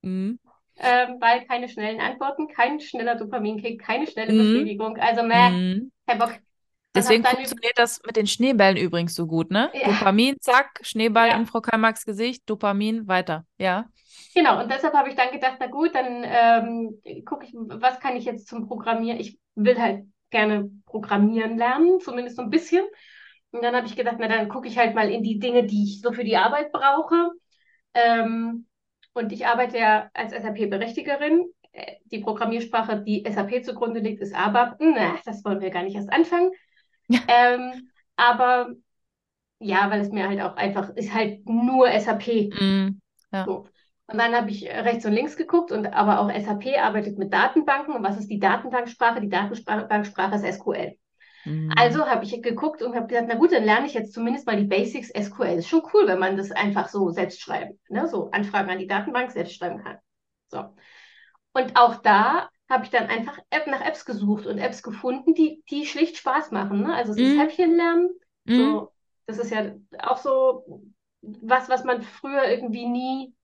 Mhm. 0.02 0.38
Ähm, 0.82 1.16
weil 1.20 1.44
keine 1.44 1.68
schnellen 1.68 2.00
Antworten, 2.00 2.48
kein 2.48 2.80
schneller 2.80 3.16
Dopaminkick, 3.16 3.82
keine 3.82 4.06
schnelle 4.06 4.32
mhm. 4.32 4.38
Befriedigung. 4.38 4.96
Also, 4.96 5.22
meh, 5.22 5.50
mhm. 5.50 5.92
kein 6.06 6.18
Bock. 6.18 6.38
Deswegen 6.94 7.24
funktioniert 7.24 7.78
das 7.78 8.00
mit 8.04 8.16
den 8.16 8.26
Schneebällen 8.26 8.76
übrigens 8.76 9.14
so 9.14 9.26
gut, 9.26 9.50
ne? 9.50 9.70
Ja. 9.74 9.88
Dopamin, 9.88 10.36
zack, 10.40 10.80
Schneeball 10.82 11.28
ja. 11.28 11.36
in 11.36 11.46
Frau 11.46 11.60
Kalmarks 11.60 12.04
Gesicht, 12.04 12.42
Dopamin, 12.50 13.06
weiter, 13.06 13.44
ja. 13.58 13.86
Genau, 14.34 14.60
und 14.60 14.70
deshalb 14.70 14.94
habe 14.94 15.08
ich 15.08 15.14
dann 15.14 15.30
gedacht, 15.30 15.56
na 15.60 15.66
gut, 15.66 15.94
dann 15.94 16.24
ähm, 16.24 17.24
gucke 17.24 17.44
ich, 17.44 17.52
was 17.54 18.00
kann 18.00 18.16
ich 18.16 18.24
jetzt 18.24 18.48
zum 18.48 18.66
Programmieren? 18.66 19.20
Ich 19.20 19.38
will 19.54 19.78
halt 19.80 20.04
gerne 20.30 20.70
programmieren 20.86 21.58
lernen, 21.58 22.00
zumindest 22.00 22.36
so 22.36 22.42
ein 22.42 22.50
bisschen. 22.50 22.84
Und 23.52 23.62
dann 23.62 23.74
habe 23.74 23.86
ich 23.86 23.96
gedacht, 23.96 24.16
na 24.18 24.28
dann 24.28 24.48
gucke 24.48 24.68
ich 24.68 24.78
halt 24.78 24.94
mal 24.94 25.10
in 25.10 25.22
die 25.22 25.38
Dinge, 25.38 25.64
die 25.64 25.84
ich 25.84 26.00
so 26.00 26.12
für 26.12 26.24
die 26.24 26.36
Arbeit 26.36 26.72
brauche. 26.72 27.30
Ähm, 27.94 28.66
und 29.12 29.32
ich 29.32 29.46
arbeite 29.46 29.78
ja 29.78 30.08
als 30.14 30.32
SAP-Berechtigerin. 30.32 31.46
Äh, 31.72 31.96
die 32.04 32.20
Programmiersprache, 32.20 33.02
die 33.02 33.24
SAP 33.28 33.64
zugrunde 33.64 34.00
liegt, 34.00 34.20
ist 34.20 34.34
ABAP. 34.34 34.76
Na, 34.80 35.18
das 35.24 35.44
wollen 35.44 35.60
wir 35.60 35.70
gar 35.70 35.82
nicht 35.82 35.96
erst 35.96 36.12
anfangen. 36.12 36.52
Ähm, 37.28 37.90
aber 38.16 38.70
ja, 39.58 39.90
weil 39.90 40.00
es 40.00 40.10
mir 40.10 40.28
halt 40.28 40.40
auch 40.40 40.56
einfach 40.56 40.90
ist 40.90 41.12
halt 41.12 41.48
nur 41.48 41.88
SAP. 41.88 42.50
Mm, 42.52 43.00
ja. 43.32 43.44
so. 43.44 43.66
Und 44.06 44.18
dann 44.18 44.34
habe 44.34 44.50
ich 44.50 44.66
rechts 44.66 45.04
und 45.04 45.12
links 45.12 45.36
geguckt 45.36 45.70
und 45.70 45.86
aber 45.86 46.20
auch 46.20 46.30
SAP 46.30 46.78
arbeitet 46.78 47.18
mit 47.18 47.32
Datenbanken. 47.32 47.94
Und 47.94 48.02
was 48.02 48.18
ist 48.18 48.28
die 48.28 48.40
Datenbanksprache? 48.40 49.20
Die 49.20 49.28
Datenbanksprache 49.28 50.34
ist 50.34 50.56
SQL. 50.56 50.96
Mm. 51.44 51.70
Also 51.76 52.06
habe 52.06 52.24
ich 52.24 52.42
geguckt 52.42 52.82
und 52.82 52.94
habe 52.94 53.06
gesagt, 53.06 53.28
na 53.28 53.36
gut, 53.36 53.52
dann 53.52 53.64
lerne 53.64 53.86
ich 53.86 53.94
jetzt 53.94 54.12
zumindest 54.12 54.46
mal 54.46 54.56
die 54.56 54.64
Basics 54.64 55.10
SQL. 55.10 55.58
Ist 55.58 55.68
schon 55.68 55.82
cool, 55.92 56.08
wenn 56.08 56.18
man 56.18 56.36
das 56.36 56.50
einfach 56.50 56.88
so 56.88 57.10
selbst 57.10 57.40
schreiben, 57.40 57.78
ne? 57.88 58.08
so 58.08 58.30
Anfragen 58.30 58.70
an 58.70 58.78
die 58.78 58.86
Datenbank 58.86 59.30
selbst 59.30 59.54
schreiben 59.54 59.82
kann. 59.82 59.98
So. 60.48 60.64
Und 61.52 61.76
auch 61.76 61.96
da 61.96 62.48
habe 62.70 62.84
ich 62.84 62.90
dann 62.90 63.08
einfach 63.08 63.38
App 63.50 63.66
nach 63.66 63.84
Apps 63.84 64.04
gesucht 64.04 64.46
und 64.46 64.58
Apps 64.58 64.82
gefunden, 64.82 65.34
die, 65.34 65.62
die 65.68 65.84
schlicht 65.84 66.16
Spaß 66.16 66.52
machen. 66.52 66.82
Ne? 66.82 66.94
Also 66.94 67.12
es 67.12 67.18
ist 67.18 67.36
mm. 67.36 67.40
Häppchen 67.40 67.76
lernen. 67.76 68.10
So, 68.46 68.92
das 69.26 69.38
ist 69.38 69.50
ja 69.50 69.74
auch 69.98 70.16
so 70.16 70.88
was, 71.20 71.68
was 71.68 71.84
man 71.84 72.02
früher 72.02 72.48
irgendwie 72.48 72.86
nie, 72.86 73.34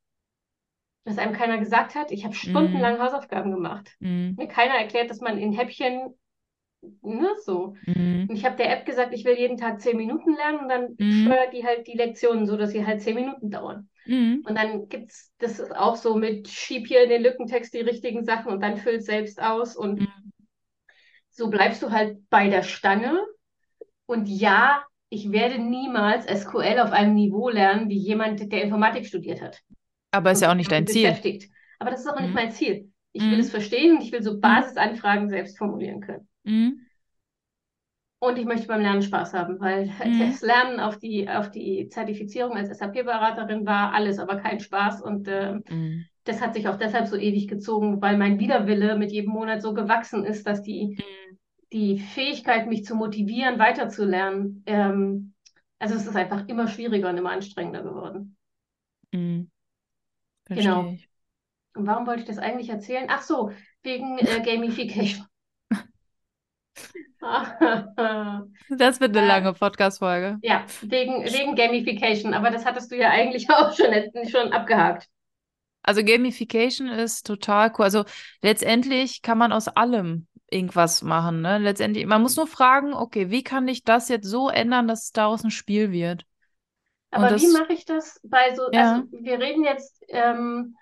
was 1.05 1.19
einem 1.19 1.35
keiner 1.35 1.59
gesagt 1.59 1.95
hat. 1.95 2.13
Ich 2.13 2.25
habe 2.25 2.35
stundenlang 2.35 2.99
mm. 2.99 3.03
Hausaufgaben 3.03 3.51
gemacht. 3.51 3.95
Mm. 4.01 4.35
Mir 4.37 4.49
keiner 4.49 4.75
erklärt, 4.75 5.11
dass 5.11 5.21
man 5.21 5.39
in 5.39 5.53
Häppchen 5.53 6.15
Ne, 7.03 7.31
so. 7.45 7.75
Mhm. 7.87 8.27
Und 8.29 8.37
ich 8.37 8.45
habe 8.45 8.57
der 8.57 8.71
App 8.71 8.87
gesagt, 8.87 9.13
ich 9.13 9.25
will 9.25 9.37
jeden 9.37 9.57
Tag 9.57 9.81
zehn 9.81 9.97
Minuten 9.97 10.37
lernen 10.37 10.61
und 10.61 10.69
dann 10.69 10.95
mhm. 10.99 11.25
steuert 11.25 11.53
die 11.53 11.65
halt 11.65 11.87
die 11.87 11.97
Lektionen 11.97 12.47
so, 12.47 12.57
dass 12.57 12.71
sie 12.71 12.87
halt 12.87 13.01
zehn 13.01 13.15
Minuten 13.15 13.51
dauern. 13.51 13.89
Mhm. 14.07 14.43
Und 14.47 14.55
dann 14.57 14.89
gibt 14.89 15.11
es, 15.11 15.33
das 15.39 15.59
ist 15.59 15.75
auch 15.75 15.97
so 15.97 16.17
mit 16.17 16.49
schieb 16.49 16.87
hier 16.87 17.03
in 17.03 17.11
den 17.11 17.23
Lückentext 17.23 17.75
die 17.75 17.81
richtigen 17.81 18.25
Sachen 18.25 18.53
und 18.53 18.61
dann 18.61 18.77
füll 18.77 19.01
selbst 19.01 19.41
aus 19.41 19.77
und 19.77 20.01
mhm. 20.01 20.33
so 21.31 21.49
bleibst 21.49 21.83
du 21.83 21.91
halt 21.91 22.19
bei 22.31 22.49
der 22.49 22.63
Stange. 22.63 23.19
Und 24.07 24.29
ja, 24.29 24.85
ich 25.09 25.33
werde 25.33 25.59
niemals 25.59 26.25
SQL 26.27 26.79
auf 26.81 26.93
einem 26.93 27.15
Niveau 27.15 27.49
lernen, 27.49 27.89
wie 27.89 27.99
jemand, 27.99 28.53
der 28.53 28.63
Informatik 28.63 29.07
studiert 29.07 29.41
hat. 29.41 29.61
Aber 30.11 30.33
ist 30.33 30.43
ja 30.43 30.51
auch 30.51 30.55
nicht 30.55 30.71
dein 30.71 30.87
Ziel. 30.87 31.09
Beschäftigt. 31.09 31.51
Aber 31.79 31.91
das 31.91 32.01
ist 32.01 32.07
auch 32.07 32.19
nicht 32.19 32.29
mhm. 32.29 32.35
mein 32.35 32.53
Ziel. 32.53 32.91
Ich 33.13 33.23
will 33.23 33.35
mhm. 33.35 33.41
es 33.41 33.51
verstehen 33.51 33.97
und 33.97 34.03
ich 34.03 34.13
will 34.13 34.23
so 34.23 34.39
Basisanfragen 34.39 35.29
selbst 35.29 35.59
formulieren 35.59 36.01
können. 36.01 36.29
Und 38.19 38.39
ich 38.39 38.47
möchte 38.47 38.67
beim 38.67 38.81
Lernen 38.81 39.03
Spaß 39.03 39.35
haben, 39.35 39.61
weil 39.61 39.87
mhm. 39.87 40.21
das 40.21 40.41
Lernen 40.41 40.81
auf 40.81 40.99
die, 40.99 41.29
auf 41.29 41.51
die 41.51 41.89
Zertifizierung 41.89 42.57
als 42.57 42.77
SAP-Beraterin 42.77 43.67
war 43.67 43.93
alles, 43.93 44.19
aber 44.19 44.37
kein 44.37 44.59
Spaß. 44.59 45.03
Und 45.03 45.29
äh, 45.29 45.61
mhm. 45.69 46.07
das 46.25 46.41
hat 46.41 46.55
sich 46.55 46.67
auch 46.67 46.79
deshalb 46.79 47.09
so 47.09 47.17
ewig 47.17 47.47
gezogen, 47.47 48.01
weil 48.01 48.17
mein 48.17 48.39
Widerwille 48.39 48.97
mit 48.97 49.13
jedem 49.13 49.33
Monat 49.33 49.61
so 49.61 49.75
gewachsen 49.75 50.25
ist, 50.25 50.47
dass 50.47 50.63
die, 50.63 50.97
mhm. 50.99 51.39
die 51.73 51.99
Fähigkeit, 51.99 52.67
mich 52.67 52.85
zu 52.85 52.95
motivieren, 52.95 53.59
weiterzulernen, 53.59 54.63
ähm, 54.67 55.35
also 55.79 55.95
es 55.95 56.07
ist 56.07 56.17
einfach 56.17 56.49
immer 56.49 56.69
schwieriger 56.69 57.11
und 57.11 57.19
immer 57.19 57.33
anstrengender 57.33 57.83
geworden. 57.83 58.37
Mhm. 59.13 59.51
Genau. 60.49 60.95
Und 61.75 61.87
warum 61.87 62.07
wollte 62.07 62.21
ich 62.21 62.27
das 62.27 62.39
eigentlich 62.39 62.71
erzählen? 62.71 63.07
Ach 63.09 63.21
so, 63.21 63.53
wegen 63.83 64.19
äh, 64.19 64.41
Gamification. 64.45 65.27
Das 68.69 69.01
wird 69.01 69.17
eine 69.17 69.27
Äh, 69.27 69.29
lange 69.29 69.53
Podcast-Folge. 69.53 70.39
Ja, 70.43 70.65
wegen, 70.83 71.25
wegen 71.25 71.55
Gamification, 71.55 72.35
aber 72.35 72.51
das 72.51 72.65
hattest 72.65 72.91
du 72.93 72.97
ja 72.97 73.11
eigentlich 73.11 73.49
auch 73.51 73.75
schon, 73.77 73.93
schon 74.29 74.53
abgehakt. 74.53 75.09
Also 75.83 76.03
Gamification 76.03 76.89
ist 76.89 77.27
total 77.27 77.73
cool. 77.79 77.85
Also 77.85 78.05
letztendlich 78.43 79.23
kann 79.23 79.39
man 79.39 79.53
aus 79.53 79.69
allem 79.69 80.27
irgendwas 80.51 81.03
machen. 81.03 81.43
Ne? 81.43 81.59
Letztendlich, 81.59 82.07
man 82.07 82.23
muss 82.23 82.37
nur 82.37 82.47
fragen, 82.47 82.93
okay, 82.93 83.31
wie 83.31 83.43
kann 83.43 83.69
ich 83.69 83.85
das 83.85 84.09
jetzt 84.09 84.27
so 84.27 84.49
ändern, 84.49 84.89
dass 84.89 85.05
es 85.05 85.13
daraus 85.13 85.45
ein 85.45 85.51
Spiel 85.51 85.93
wird? 85.93 86.25
Aber 87.11 87.29
wie 87.37 87.45
das, 87.45 87.53
mache 87.53 87.73
ich 87.73 87.85
das 87.85 88.21
bei 88.25 88.55
so, 88.55 88.65
ja, 88.73 88.95
also 88.95 89.09
wir 89.13 89.39
reden 89.39 89.65
jetzt, 89.65 90.03
ähm, 90.09 90.75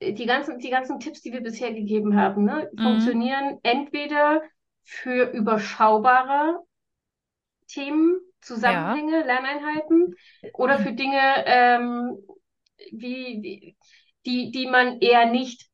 die 0.00 0.26
ganzen, 0.26 0.58
die 0.58 0.70
ganzen 0.70 0.98
Tipps, 0.98 1.22
die 1.22 1.32
wir 1.32 1.40
bisher 1.40 1.72
gegeben 1.72 2.16
haben, 2.16 2.44
ne, 2.44 2.70
mhm, 2.72 2.82
funktionieren 2.82 3.58
entweder 3.62 4.42
für 4.86 5.30
überschaubare 5.32 6.60
Themen, 7.66 8.14
ja, 8.14 8.20
Zusammenhänge, 8.40 9.24
Lerneinheiten 9.24 10.14
oder 10.54 10.78
für 10.78 10.92
Dinge, 10.92 11.20
ähm, 11.46 12.16
wie, 12.92 13.42
wie, 13.42 13.76
die, 14.24 14.52
die 14.52 14.66
man 14.68 15.00
eher 15.00 15.26
nicht 15.26 15.66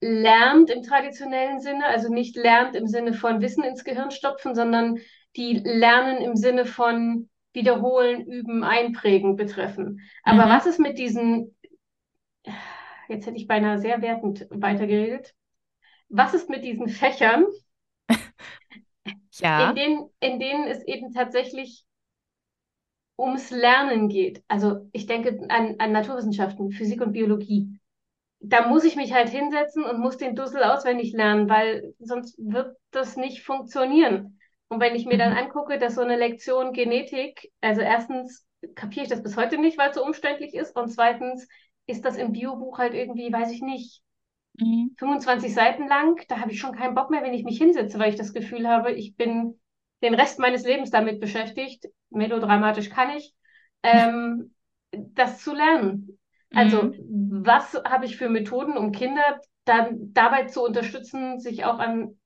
lernt 0.00 0.68
im 0.68 0.82
traditionellen 0.82 1.60
Sinne, 1.60 1.86
also 1.86 2.12
nicht 2.12 2.36
lernt 2.36 2.76
im 2.76 2.86
Sinne 2.86 3.14
von 3.14 3.40
Wissen 3.40 3.64
ins 3.64 3.84
Gehirn 3.84 4.10
stopfen, 4.10 4.54
sondern 4.54 4.98
die 5.36 5.54
Lernen 5.64 6.18
im 6.18 6.36
Sinne 6.36 6.66
von 6.66 7.30
Wiederholen, 7.54 8.26
Üben, 8.26 8.62
Einprägen 8.62 9.36
betreffen. 9.36 10.00
Aber 10.22 10.44
mhm, 10.44 10.50
was 10.50 10.66
ist 10.66 10.78
mit 10.78 10.98
diesen, 10.98 11.56
jetzt 13.08 13.26
hätte 13.26 13.36
ich 13.36 13.46
beinahe 13.46 13.78
sehr 13.78 14.02
wertend 14.02 14.46
weitergeredet, 14.50 15.34
was 16.10 16.34
ist 16.34 16.50
mit 16.50 16.64
diesen 16.64 16.88
Fächern, 16.88 17.46
in 19.56 19.74
ja, 19.74 19.74
denen, 19.74 20.08
in 20.20 20.38
denen 20.38 20.68
es 20.68 20.82
eben 20.86 21.12
tatsächlich 21.12 21.84
ums 23.18 23.50
Lernen 23.50 24.08
geht? 24.08 24.42
Also 24.48 24.88
ich 24.92 25.06
denke 25.06 25.46
an, 25.48 25.76
an 25.78 25.92
Naturwissenschaften, 25.92 26.72
Physik 26.72 27.00
und 27.00 27.12
Biologie. 27.12 27.78
da 28.40 28.68
muss 28.68 28.84
ich 28.84 28.96
mich 28.96 29.12
halt 29.14 29.30
hinsetzen 29.30 29.84
und 29.84 30.00
muss 30.00 30.18
den 30.18 30.36
Dussel 30.36 30.64
auswendig 30.64 31.12
lernen, 31.14 31.48
weil 31.50 31.94
sonst 32.00 32.36
wird 32.38 32.76
das 32.92 33.16
nicht 33.16 33.42
funktionieren. 33.44 34.38
Und 34.68 34.80
wenn 34.80 34.96
ich 34.96 35.06
mir 35.06 35.18
dann 35.18 35.32
mhm, 35.32 35.36
angucke, 35.36 35.78
dass 35.78 35.96
so 35.96 36.02
eine 36.02 36.16
Lektion 36.18 36.72
Genetik, 36.72 37.52
also 37.62 37.80
erstens 37.82 38.46
kapiere 38.76 39.04
ich 39.04 39.10
das 39.10 39.22
bis 39.22 39.36
heute 39.36 39.58
nicht, 39.58 39.78
weil 39.78 39.90
es 39.90 39.96
so 39.96 40.04
umständlich 40.04 40.54
ist, 40.54 40.76
und 40.76 40.90
zweitens 40.90 41.48
ist 41.86 42.04
das 42.04 42.16
im 42.16 42.32
Biobuch 42.32 42.78
halt 42.78 42.94
irgendwie, 42.94 43.32
weiß 43.32 43.52
ich 43.52 43.62
nicht, 43.62 44.02
mhm, 44.58 44.94
25 44.98 45.52
Seiten 45.52 45.88
lang. 45.88 46.20
Da 46.28 46.40
habe 46.40 46.52
ich 46.52 46.60
schon 46.60 46.74
keinen 46.74 46.94
Bock 46.94 47.10
mehr, 47.10 47.22
wenn 47.22 47.34
ich 47.34 47.44
mich 47.44 47.58
hinsetze, 47.58 47.98
weil 47.98 48.10
ich 48.10 48.16
das 48.16 48.32
Gefühl 48.32 48.68
habe, 48.68 48.92
ich 48.92 49.16
bin 49.16 49.60
den 50.02 50.14
Rest 50.14 50.38
meines 50.38 50.64
Lebens 50.64 50.90
damit 50.90 51.20
beschäftigt. 51.20 51.86
Melodramatisch 52.10 52.90
kann 52.90 53.10
ich, 53.10 53.34
ähm, 53.82 54.54
das 54.90 55.42
zu 55.42 55.54
lernen. 55.54 56.18
Also, 56.52 56.84
mhm. 56.84 57.42
was 57.44 57.74
habe 57.84 58.04
ich 58.04 58.16
für 58.16 58.28
Methoden, 58.28 58.76
um 58.76 58.92
Kinder 58.92 59.40
dann 59.64 60.12
dabei 60.12 60.44
zu 60.44 60.62
unterstützen, 60.62 61.40
sich 61.40 61.64
auch 61.64 61.78
an, 61.78 62.18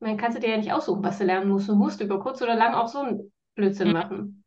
man 0.00 0.16
kannst 0.16 0.36
du 0.36 0.40
dir 0.40 0.50
ja 0.50 0.56
nicht 0.56 0.72
aussuchen, 0.72 1.04
was 1.04 1.18
du 1.18 1.24
lernen 1.24 1.48
musst. 1.48 1.68
Du 1.68 1.74
musst 1.74 2.00
über 2.00 2.20
kurz 2.20 2.42
oder 2.42 2.56
lang 2.56 2.74
auch 2.74 2.88
so 2.88 3.00
einen 3.00 3.32
Blödsinn 3.54 3.92
machen. 3.92 4.44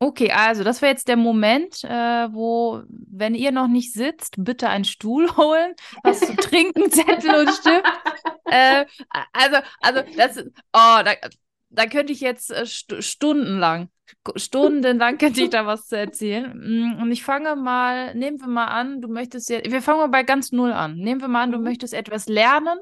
Okay, 0.00 0.30
also 0.32 0.64
das 0.64 0.82
wäre 0.82 0.92
jetzt 0.92 1.08
der 1.08 1.16
Moment, 1.16 1.82
äh, 1.84 1.88
wo, 2.32 2.82
wenn 2.88 3.34
ihr 3.34 3.52
noch 3.52 3.68
nicht 3.68 3.92
sitzt, 3.92 4.34
bitte 4.38 4.68
einen 4.68 4.84
Stuhl 4.84 5.30
holen, 5.36 5.74
was 6.02 6.20
zu 6.20 6.36
trinken, 6.36 6.90
Zettel 6.90 7.34
und 7.34 7.50
Stift. 7.50 7.84
Äh, 8.46 8.84
also, 9.32 9.56
also 9.80 10.00
das, 10.16 10.36
ist- 10.36 10.48
oh, 10.72 11.00
da, 11.04 11.12
da 11.70 11.86
könnte 11.86 12.12
ich 12.12 12.20
jetzt 12.20 12.50
äh, 12.50 12.66
stu 12.66 13.00
stundenlang, 13.00 13.88
stundenlang 14.36 15.16
könnte 15.18 15.40
ich 15.42 15.50
da 15.50 15.64
was 15.66 15.86
zu 15.86 15.96
erzählen. 15.96 16.52
Mm, 16.54 17.00
Und 17.02 17.10
ich 17.12 17.22
fange 17.22 17.56
mal, 17.56 18.14
nehmen 18.14 18.40
wir 18.40 18.48
mal 18.48 18.66
an, 18.66 19.00
du 19.00 19.08
möchtest 19.08 19.48
jetzt, 19.48 19.70
wir 19.70 19.80
fangen 19.80 20.00
mal 20.00 20.08
bei 20.08 20.22
ganz 20.22 20.52
null 20.52 20.72
an. 20.72 20.96
Nehmen 20.96 21.20
wir 21.20 21.28
mal 21.28 21.44
an, 21.44 21.52
du 21.52 21.58
Mhm. 21.58 21.64
möchtest 21.64 21.94
etwas 21.94 22.26
lernen 22.26 22.78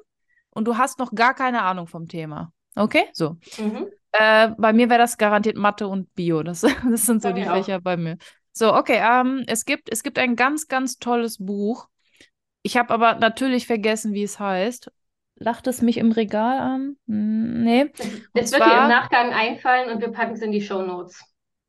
und 0.50 0.66
du 0.66 0.76
hast 0.76 0.98
noch 0.98 1.12
gar 1.14 1.34
keine 1.34 1.62
Ahnung 1.62 1.86
vom 1.86 2.08
Thema. 2.08 2.52
Okay, 2.74 3.04
so. 3.12 3.36
Mhm. 3.58 3.86
Äh, 4.12 4.50
bei 4.58 4.72
mir 4.72 4.88
wäre 4.90 4.98
das 4.98 5.16
garantiert 5.16 5.56
Mathe 5.56 5.88
und 5.88 6.14
Bio. 6.14 6.42
Das, 6.42 6.60
das 6.90 7.06
sind 7.06 7.22
so 7.22 7.30
Bei 7.30 7.32
die 7.32 7.48
auch. 7.48 7.56
Fächer 7.56 7.80
bei 7.80 7.96
mir. 7.96 8.18
So, 8.52 8.74
okay, 8.74 9.00
ähm, 9.02 9.44
es 9.46 9.64
gibt, 9.64 9.90
es 9.90 10.02
gibt 10.02 10.18
ein 10.18 10.36
ganz, 10.36 10.68
ganz 10.68 10.98
tolles 10.98 11.38
Buch. 11.38 11.88
Ich 12.62 12.76
habe 12.76 12.92
aber 12.92 13.14
natürlich 13.14 13.66
vergessen, 13.66 14.12
wie 14.12 14.22
es 14.22 14.38
heißt. 14.38 14.90
Lacht 15.36 15.66
es 15.66 15.82
mich 15.82 15.96
im 15.96 16.12
Regal 16.12 16.58
an? 16.58 16.96
Hm, 17.08 17.62
Nee. 17.62 17.90
Es, 18.34 18.52
wird 18.52 18.60
dir 18.60 18.66
im 18.66 18.70
zwar, 18.70 18.88
Nachgang 18.88 19.32
einfallen 19.32 19.90
und 19.90 20.00
wir 20.00 20.12
packen 20.12 20.34
es 20.34 20.42
in 20.42 20.52
die 20.52 20.60
Shownotes. 20.60 21.20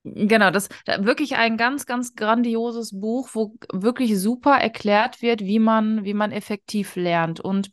genau, 0.04 0.52
das 0.52 0.70
da, 0.86 1.06
wirklich 1.06 1.36
ein 1.36 1.58
ganz, 1.58 1.86
ganz 1.86 2.16
grandioses 2.16 3.00
Buch, 3.00 3.30
wo 3.34 3.56
wirklich 3.72 4.20
super 4.20 4.58
erklärt 4.58 5.22
wird, 5.22 5.42
wie 5.42 5.60
man, 5.60 6.04
wie 6.04 6.14
man 6.14 6.32
effektiv 6.32 6.96
lernt. 6.96 7.40
Und 7.40 7.72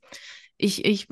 ich, 0.57 0.85
ich, 0.85 1.09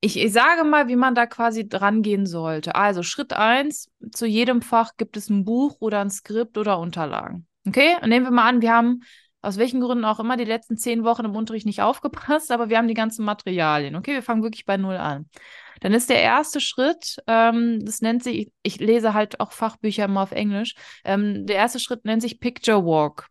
ich, 0.00 0.18
ich 0.18 0.32
sage 0.32 0.64
mal, 0.64 0.88
wie 0.88 0.96
man 0.96 1.14
da 1.14 1.26
quasi 1.26 1.68
dran 1.68 2.02
gehen 2.02 2.26
sollte. 2.26 2.74
Also 2.74 3.02
Schritt 3.02 3.32
eins, 3.32 3.90
zu 4.12 4.26
jedem 4.26 4.62
Fach 4.62 4.92
gibt 4.96 5.16
es 5.16 5.28
ein 5.28 5.44
Buch 5.44 5.76
oder 5.80 6.00
ein 6.00 6.10
Skript 6.10 6.56
oder 6.56 6.78
Unterlagen. 6.78 7.46
Okay? 7.66 7.96
Und 8.00 8.08
nehmen 8.08 8.26
wir 8.26 8.32
mal 8.32 8.48
an, 8.48 8.62
wir 8.62 8.72
haben 8.72 9.02
aus 9.42 9.56
welchen 9.56 9.80
Gründen 9.80 10.04
auch 10.04 10.20
immer 10.20 10.36
die 10.36 10.44
letzten 10.44 10.76
zehn 10.76 11.04
Wochen 11.04 11.24
im 11.24 11.36
Unterricht 11.36 11.66
nicht 11.66 11.82
aufgepasst, 11.82 12.50
aber 12.50 12.68
wir 12.68 12.78
haben 12.78 12.88
die 12.88 12.94
ganzen 12.94 13.24
Materialien. 13.24 13.96
Okay, 13.96 14.12
wir 14.12 14.22
fangen 14.22 14.42
wirklich 14.42 14.66
bei 14.66 14.76
Null 14.76 14.96
an. 14.96 15.28
Dann 15.80 15.94
ist 15.94 16.10
der 16.10 16.20
erste 16.20 16.60
Schritt, 16.60 17.16
ähm, 17.26 17.82
das 17.82 18.02
nennt 18.02 18.22
sich, 18.22 18.52
ich 18.62 18.80
lese 18.80 19.14
halt 19.14 19.40
auch 19.40 19.52
Fachbücher 19.52 20.04
immer 20.04 20.22
auf 20.22 20.32
Englisch, 20.32 20.74
ähm, 21.04 21.46
der 21.46 21.56
erste 21.56 21.80
Schritt 21.80 22.04
nennt 22.04 22.20
sich 22.20 22.38
Picture 22.38 22.84
Walk. 22.84 23.28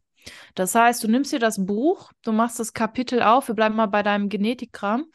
Das 0.55 0.73
heißt, 0.73 1.03
du 1.03 1.07
nimmst 1.07 1.31
dir 1.31 1.39
das 1.39 1.63
Buch, 1.63 2.11
du 2.23 2.31
machst 2.31 2.59
das 2.59 2.73
Kapitel 2.73 3.21
auf, 3.21 3.47
wir 3.47 3.55
bleiben 3.55 3.75
mal 3.75 3.85
bei 3.85 4.01
deinem 4.01 4.29
Genetikkram 4.29 5.05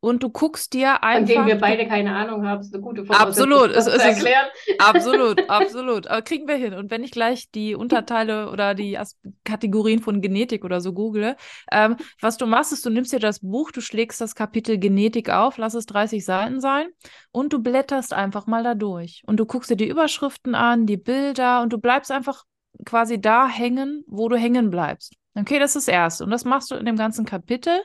und 0.00 0.22
du 0.22 0.28
guckst 0.28 0.72
dir 0.72 0.98
Von 1.00 1.26
denen 1.26 1.38
einfach, 1.38 1.46
wir 1.46 1.58
beide 1.58 1.86
keine 1.86 2.14
Ahnung 2.14 2.46
haben, 2.46 2.60
ist 2.60 2.74
eine 2.74 2.82
gute 2.82 3.04
Voraussetzung, 3.04 3.52
absolut, 3.52 3.70
es, 3.70 3.86
es 3.86 4.18
ist 4.18 4.26
absolut, 4.78 5.48
absolut, 5.48 6.06
aber 6.06 6.22
kriegen 6.22 6.46
wir 6.46 6.56
hin. 6.56 6.74
Und 6.74 6.90
wenn 6.90 7.02
ich 7.04 7.10
gleich 7.10 7.50
die 7.50 7.74
Unterteile 7.74 8.50
oder 8.50 8.74
die 8.74 8.98
As 8.98 9.18
Kategorien 9.44 10.00
von 10.00 10.20
Genetik 10.20 10.64
oder 10.64 10.80
so 10.80 10.92
google, 10.92 11.36
ähm, 11.72 11.96
was 12.20 12.36
du 12.36 12.46
machst, 12.46 12.72
ist, 12.72 12.84
du 12.84 12.90
nimmst 12.90 13.12
dir 13.12 13.18
das 13.18 13.40
Buch, 13.40 13.70
du 13.70 13.80
schlägst 13.80 14.20
das 14.20 14.34
Kapitel 14.34 14.78
Genetik 14.78 15.30
auf, 15.30 15.58
lass 15.58 15.74
es 15.74 15.86
30 15.86 16.24
Seiten 16.24 16.60
sein 16.60 16.88
und 17.32 17.52
du 17.52 17.60
blätterst 17.60 18.12
einfach 18.12 18.46
mal 18.46 18.62
da 18.62 18.74
durch. 18.74 19.22
Und 19.26 19.38
du 19.38 19.46
guckst 19.46 19.70
dir 19.70 19.76
die 19.76 19.88
Überschriften 19.88 20.54
an, 20.54 20.86
die 20.86 20.96
Bilder 20.96 21.62
und 21.62 21.72
du 21.72 21.78
bleibst 21.78 22.10
einfach 22.10 22.44
quasi 22.84 23.20
da 23.20 23.48
hängen, 23.48 24.04
wo 24.06 24.28
du 24.28 24.36
hängen 24.36 24.70
bleibst. 24.70 25.14
Okay, 25.36 25.58
das 25.58 25.74
ist 25.74 25.88
das 25.88 25.92
Erste. 25.92 26.24
Und 26.24 26.30
das 26.30 26.44
machst 26.44 26.70
du 26.70 26.76
in 26.76 26.86
dem 26.86 26.96
ganzen 26.96 27.24
Kapitel 27.24 27.82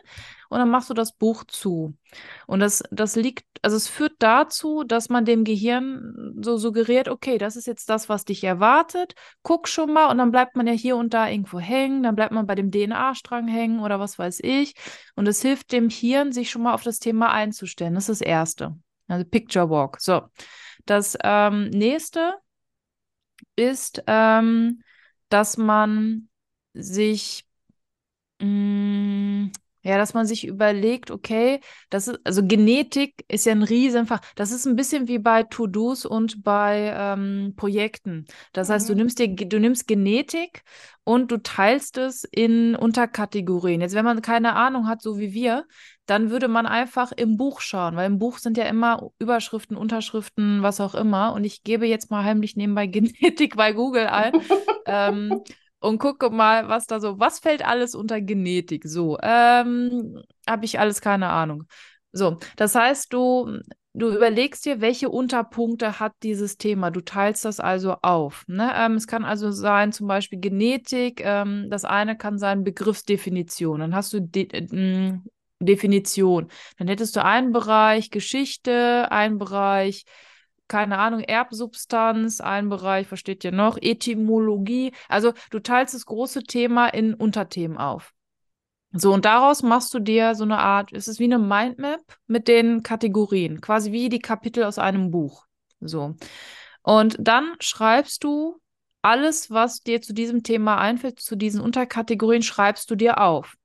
und 0.50 0.60
dann 0.60 0.70
machst 0.70 0.90
du 0.92 0.94
das 0.94 1.14
Buch 1.14 1.44
zu. 1.46 1.96
Und 2.46 2.60
das, 2.60 2.84
das 2.92 3.16
liegt, 3.16 3.44
also 3.64 3.76
es 3.76 3.88
führt 3.88 4.14
dazu, 4.20 4.84
dass 4.84 5.10
man 5.10 5.26
dem 5.26 5.44
Gehirn 5.44 6.36
so 6.42 6.58
suggeriert, 6.58 7.10
okay, 7.10 7.40
das 7.40 7.56
ist 7.56 7.66
jetzt 7.66 7.90
das, 7.90 8.08
was 8.08 8.24
dich 8.24 8.44
erwartet. 8.44 9.16
Guck 9.42 9.68
schon 9.68 9.92
mal 9.92 10.12
und 10.12 10.20
dann 10.20 10.30
bleibt 10.30 10.56
man 10.56 10.68
ja 10.68 10.74
hier 10.74 10.96
und 10.96 11.16
da 11.16 11.28
irgendwo 11.28 11.60
hängen, 11.60 12.04
dann 12.04 12.16
bleibt 12.16 12.34
man 12.34 12.46
bei 12.46 12.54
dem 12.54 12.72
DNA-Strang 12.72 13.48
hängen 13.48 13.80
oder 13.80 14.00
was 14.00 14.20
weiß 14.20 14.42
ich. 14.44 14.76
Und 15.16 15.28
es 15.28 15.42
hilft 15.42 15.72
dem 15.72 15.90
Hirn, 15.90 16.32
sich 16.32 16.52
schon 16.52 16.62
mal 16.62 16.76
auf 16.76 16.84
das 16.84 17.00
Thema 17.00 17.32
einzustellen. 17.32 17.96
Das 17.96 18.10
ist 18.10 18.22
das 18.22 18.28
Erste. 18.28 18.78
Also 19.08 19.26
Picture 19.26 19.72
Walk. 19.72 20.00
So. 20.00 20.22
Das 20.86 21.18
ähm, 21.24 21.70
nächste 21.70 22.36
ist, 23.56 24.04
ähm, 24.06 24.82
dass 25.30 25.58
man 25.58 26.29
sich 26.74 27.46
Mm, 28.42 29.52
Ja, 29.82 29.98
dass 29.98 30.14
man 30.14 30.26
sich 30.28 30.46
überlegt, 30.46 31.10
okay, 31.10 31.62
das 31.90 32.10
ist, 32.10 32.20
also 32.26 32.46
Genetik 32.46 33.24
ist 33.30 33.46
ja 33.46 33.54
ein 33.54 33.64
Riesenfach. 33.64 34.20
Das 34.36 34.52
ist 34.52 34.66
ein 34.68 34.76
bisschen 34.76 35.08
wie 35.08 35.20
bei 35.20 35.44
To-Dos 35.44 36.06
und 36.06 36.44
bei 36.44 36.94
ähm, 36.96 37.54
Projekten. 37.56 38.26
Das 38.52 38.70
heißt, 38.70 38.90
du 38.90 38.94
Mhm. 38.94 38.98
nimmst 38.98 39.20
dir, 39.20 39.34
du 39.34 39.58
nimmst 39.60 39.88
Genetik 39.88 40.64
und 41.06 41.32
du 41.32 41.38
teilst 41.42 41.98
es 41.98 42.26
in 42.26 42.76
Unterkategorien. 42.76 43.80
Jetzt, 43.80 43.96
wenn 43.96 44.04
man 44.06 44.22
keine 44.22 44.54
Ahnung 44.56 44.88
hat, 44.88 45.02
so 45.02 45.18
wie 45.18 45.32
wir, 45.34 45.66
dann 46.06 46.30
würde 46.30 46.50
man 46.50 46.66
einfach 46.66 47.12
im 47.14 47.38
Buch 47.38 47.62
schauen, 47.62 47.96
weil 47.96 48.08
im 48.08 48.20
Buch 48.20 48.38
sind 48.40 48.58
ja 48.58 48.66
immer 48.66 49.12
Überschriften, 49.20 49.78
Unterschriften, 49.78 50.62
was 50.62 50.82
auch 50.82 50.94
immer. 50.94 51.32
Und 51.34 51.46
ich 51.46 51.64
gebe 51.64 51.88
jetzt 51.88 52.12
mal 52.12 52.24
heimlich 52.26 52.56
nebenbei 52.58 52.86
Genetik 52.88 53.56
bei 53.56 53.72
Google 53.72 54.08
ein. 54.08 54.34
Ähm, 54.86 55.44
und 55.80 56.00
gucke 56.00 56.30
mal, 56.30 56.68
was 56.68 56.86
da 56.86 57.00
so, 57.00 57.20
was 57.20 57.40
fällt 57.40 57.66
alles 57.66 57.96
unter 57.96 58.22
Genetik? 58.22 58.84
So, 58.86 59.18
ähm, 59.22 60.22
habe 60.48 60.66
ich 60.66 60.80
alles 60.80 61.02
keine 61.02 61.30
Ahnung. 61.30 61.64
So, 62.12 62.38
das 62.56 62.76
heißt, 62.76 63.14
du, 63.14 63.60
du 63.94 64.12
überlegst 64.12 64.66
dir, 64.66 64.82
welche 64.82 65.10
Unterpunkte 65.10 66.00
hat 66.00 66.14
dieses 66.24 66.58
Thema. 66.58 66.92
Du 66.92 67.02
teilst 67.02 67.46
das 67.46 67.60
also 67.60 67.98
auf. 68.02 68.46
Ne? 68.48 68.72
Ähm, 68.76 68.94
es 68.94 69.08
kann 69.08 69.24
also 69.26 69.52
sein, 69.52 69.92
zum 69.92 70.08
Beispiel 70.08 70.40
Genetik. 70.40 71.22
Ähm, 71.24 71.68
das 71.70 71.86
eine 71.86 72.18
kann 72.18 72.38
sein 72.40 72.64
Begriffsdefinition. 72.64 73.80
Dann 73.80 73.96
hast 73.96 74.14
du 74.14 74.22
de 74.22 74.48
äh, 74.52 75.18
Definition. 75.62 76.48
Dann 76.78 76.88
hättest 76.88 77.16
du 77.16 77.24
einen 77.24 77.52
Bereich 77.52 78.12
Geschichte, 78.12 79.12
einen 79.12 79.38
Bereich, 79.38 80.06
keine 80.70 80.98
Ahnung, 80.98 81.20
Erbsubstanz, 81.20 82.40
einen 82.40 82.70
Bereich, 82.70 83.12
was 83.12 83.20
steht 83.20 83.42
hier 83.42 83.52
noch, 83.52 83.78
Etymologie. 83.82 84.94
Also 85.10 85.34
du 85.50 85.60
teilst 85.60 85.94
das 85.94 86.06
große 86.06 86.44
Thema 86.44 86.88
in 86.88 87.14
Unterthemen 87.14 87.78
auf. 87.78 88.14
So, 88.92 89.14
und 89.14 89.26
daraus 89.26 89.62
machst 89.62 89.94
du 89.94 90.00
dir 90.00 90.34
so 90.34 90.46
eine 90.46 90.58
Art, 90.58 90.94
es 90.94 91.08
ist 91.08 91.20
wie 91.20 91.26
eine 91.26 91.38
Mindmap 91.38 92.02
mit 92.26 92.48
den 92.48 92.82
Kategorien, 92.82 93.62
quasi 93.62 93.92
wie 93.92 94.10
die 94.10 94.20
Kapitel 94.20 94.64
aus 94.64 94.80
einem 94.80 95.12
Buch. 95.12 95.46
So. 95.80 96.16
Und 96.82 97.18
dann 97.20 97.56
schreibst 97.60 98.24
du 98.24 98.60
alles, 99.02 99.52
was 99.52 99.82
dir 99.82 100.02
zu 100.02 100.14
diesem 100.14 100.44
Thema 100.44 100.78
einfällt, 100.80 101.20
zu 101.20 101.36
diesen 101.36 101.62
Unterkategorien, 101.62 102.42
schreibst 102.42 102.90
du 102.90 102.96
dir 102.96 103.22
auf. 103.22 103.56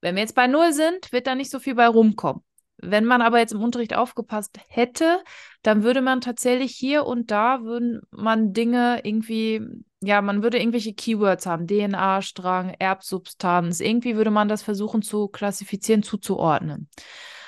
Wenn 0.00 0.16
wir 0.16 0.22
jetzt 0.22 0.34
bei 0.34 0.46
Null 0.46 0.72
sind, 0.72 1.12
wird 1.12 1.26
da 1.26 1.34
nicht 1.34 1.50
so 1.50 1.58
viel 1.58 1.74
bei 1.74 1.86
rumkommen. 1.86 2.42
Wenn 2.78 3.04
man 3.04 3.22
aber 3.22 3.38
jetzt 3.38 3.52
im 3.52 3.62
Unterricht 3.62 3.96
aufgepasst 3.96 4.58
hätte, 4.68 5.20
dann 5.62 5.82
würde 5.82 6.02
man 6.02 6.20
tatsächlich 6.20 6.72
hier 6.72 7.06
und 7.06 7.30
da 7.30 7.62
würden 7.62 8.02
man 8.10 8.52
Dinge 8.52 9.00
irgendwie, 9.02 9.62
ja, 10.02 10.20
man 10.20 10.42
würde 10.42 10.58
irgendwelche 10.58 10.92
Keywords 10.92 11.46
haben, 11.46 11.66
DNA-Strang, 11.66 12.74
Erbsubstanz, 12.78 13.80
irgendwie 13.80 14.16
würde 14.16 14.30
man 14.30 14.48
das 14.48 14.62
versuchen 14.62 15.02
zu 15.02 15.28
klassifizieren, 15.28 16.02
zuzuordnen. 16.02 16.88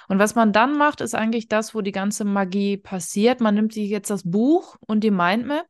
Und 0.08 0.18
was 0.18 0.34
man 0.34 0.52
dann 0.52 0.76
macht, 0.78 1.02
ist 1.02 1.14
eigentlich 1.14 1.48
das, 1.48 1.74
wo 1.74 1.82
die 1.82 1.92
ganze 1.92 2.24
Magie 2.24 2.78
passiert. 2.78 3.40
Man 3.40 3.54
nimmt 3.54 3.74
sich 3.74 3.90
jetzt 3.90 4.08
das 4.08 4.22
Buch 4.28 4.76
und 4.80 5.04
die 5.04 5.10
Mindmap 5.10 5.66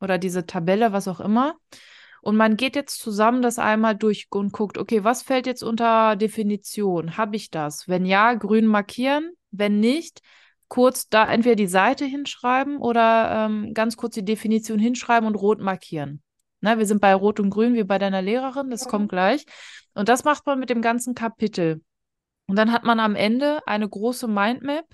oder 0.00 0.16
diese 0.16 0.46
Tabelle, 0.46 0.92
was 0.92 1.08
auch 1.08 1.20
immer. 1.20 1.56
Und 2.22 2.36
man 2.36 2.56
geht 2.56 2.76
jetzt 2.76 3.00
zusammen 3.00 3.42
das 3.42 3.58
einmal 3.58 3.96
durch 3.96 4.28
und 4.30 4.52
guckt, 4.52 4.78
okay, 4.78 5.02
was 5.02 5.22
fällt 5.22 5.44
jetzt 5.46 5.64
unter 5.64 6.14
Definition? 6.14 7.16
Habe 7.16 7.34
ich 7.34 7.50
das? 7.50 7.88
Wenn 7.88 8.06
ja, 8.06 8.34
grün 8.34 8.66
markieren. 8.66 9.32
Wenn 9.50 9.80
nicht, 9.80 10.22
kurz 10.68 11.08
da 11.08 11.30
entweder 11.30 11.56
die 11.56 11.66
Seite 11.66 12.04
hinschreiben 12.04 12.78
oder 12.78 13.46
ähm, 13.46 13.74
ganz 13.74 13.96
kurz 13.96 14.14
die 14.14 14.24
Definition 14.24 14.78
hinschreiben 14.78 15.26
und 15.26 15.34
rot 15.34 15.60
markieren. 15.60 16.22
Ne, 16.60 16.78
wir 16.78 16.86
sind 16.86 17.00
bei 17.00 17.12
Rot 17.12 17.40
und 17.40 17.50
Grün 17.50 17.74
wie 17.74 17.82
bei 17.82 17.98
deiner 17.98 18.22
Lehrerin, 18.22 18.70
das 18.70 18.84
ja. 18.84 18.90
kommt 18.90 19.08
gleich. 19.08 19.44
Und 19.94 20.08
das 20.08 20.22
macht 20.22 20.46
man 20.46 20.60
mit 20.60 20.70
dem 20.70 20.80
ganzen 20.80 21.16
Kapitel. 21.16 21.82
Und 22.46 22.56
dann 22.56 22.70
hat 22.70 22.84
man 22.84 23.00
am 23.00 23.16
Ende 23.16 23.66
eine 23.66 23.88
große 23.88 24.28
Mindmap 24.28 24.86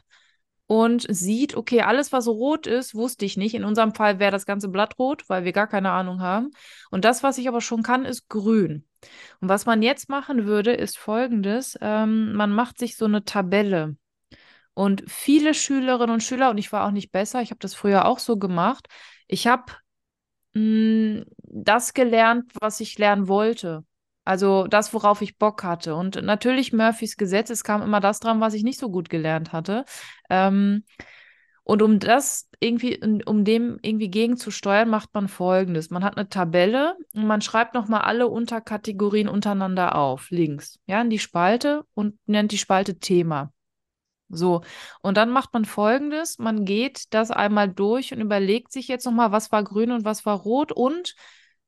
und 0.68 1.06
sieht, 1.08 1.56
okay, 1.56 1.80
alles, 1.80 2.12
was 2.12 2.28
rot 2.28 2.66
ist, 2.66 2.94
wusste 2.94 3.24
ich 3.24 3.38
nicht. 3.38 3.54
In 3.54 3.64
unserem 3.64 3.94
Fall 3.94 4.18
wäre 4.18 4.30
das 4.30 4.44
ganze 4.44 4.68
Blatt 4.68 4.98
rot, 4.98 5.24
weil 5.28 5.44
wir 5.44 5.52
gar 5.52 5.66
keine 5.66 5.90
Ahnung 5.90 6.20
haben. 6.20 6.50
Und 6.90 7.06
das, 7.06 7.22
was 7.22 7.38
ich 7.38 7.48
aber 7.48 7.62
schon 7.62 7.82
kann, 7.82 8.04
ist 8.04 8.28
grün. 8.28 8.86
Und 9.40 9.48
was 9.48 9.64
man 9.64 9.82
jetzt 9.82 10.10
machen 10.10 10.44
würde, 10.44 10.72
ist 10.74 10.98
folgendes. 10.98 11.78
Ähm, 11.80 12.34
man 12.34 12.52
macht 12.52 12.78
sich 12.78 12.98
so 12.98 13.06
eine 13.06 13.24
Tabelle. 13.24 13.96
Und 14.74 15.04
viele 15.08 15.54
Schülerinnen 15.54 16.12
und 16.12 16.22
Schüler, 16.22 16.50
und 16.50 16.58
ich 16.58 16.70
war 16.70 16.86
auch 16.86 16.92
nicht 16.92 17.12
besser, 17.12 17.40
ich 17.40 17.50
habe 17.50 17.60
das 17.60 17.74
früher 17.74 18.04
auch 18.04 18.18
so 18.18 18.36
gemacht, 18.36 18.88
ich 19.26 19.46
habe 19.46 19.72
mm, 20.52 21.22
das 21.42 21.94
gelernt, 21.94 22.52
was 22.60 22.80
ich 22.80 22.98
lernen 22.98 23.26
wollte. 23.26 23.84
Also 24.28 24.66
das, 24.66 24.92
worauf 24.92 25.22
ich 25.22 25.38
Bock 25.38 25.64
hatte. 25.64 25.94
Und 25.94 26.22
natürlich 26.22 26.74
Murphys 26.74 27.16
Gesetz, 27.16 27.48
es 27.48 27.64
kam 27.64 27.80
immer 27.80 27.98
das 27.98 28.20
dran, 28.20 28.42
was 28.42 28.52
ich 28.52 28.62
nicht 28.62 28.78
so 28.78 28.90
gut 28.90 29.08
gelernt 29.08 29.54
hatte. 29.54 29.86
Ähm, 30.28 30.84
und 31.64 31.80
um 31.80 31.98
das 31.98 32.50
irgendwie, 32.60 33.00
um 33.24 33.46
dem 33.46 33.78
irgendwie 33.80 34.10
gegenzusteuern, 34.10 34.90
macht 34.90 35.14
man 35.14 35.28
folgendes. 35.28 35.88
Man 35.88 36.04
hat 36.04 36.18
eine 36.18 36.28
Tabelle 36.28 36.94
und 37.14 37.26
man 37.26 37.40
schreibt 37.40 37.72
nochmal 37.72 38.02
alle 38.02 38.28
Unterkategorien 38.28 39.30
untereinander 39.30 39.96
auf, 39.96 40.28
links, 40.28 40.78
ja, 40.84 41.00
in 41.00 41.08
die 41.08 41.18
Spalte 41.18 41.84
und 41.94 42.18
nennt 42.26 42.52
die 42.52 42.58
Spalte 42.58 42.98
Thema. 42.98 43.54
So, 44.28 44.60
und 45.00 45.16
dann 45.16 45.30
macht 45.30 45.54
man 45.54 45.64
folgendes: 45.64 46.38
Man 46.38 46.66
geht 46.66 47.14
das 47.14 47.30
einmal 47.30 47.70
durch 47.70 48.12
und 48.12 48.20
überlegt 48.20 48.72
sich 48.72 48.88
jetzt 48.88 49.06
nochmal, 49.06 49.32
was 49.32 49.52
war 49.52 49.64
grün 49.64 49.90
und 49.90 50.04
was 50.04 50.26
war 50.26 50.36
rot 50.36 50.70
und 50.70 51.14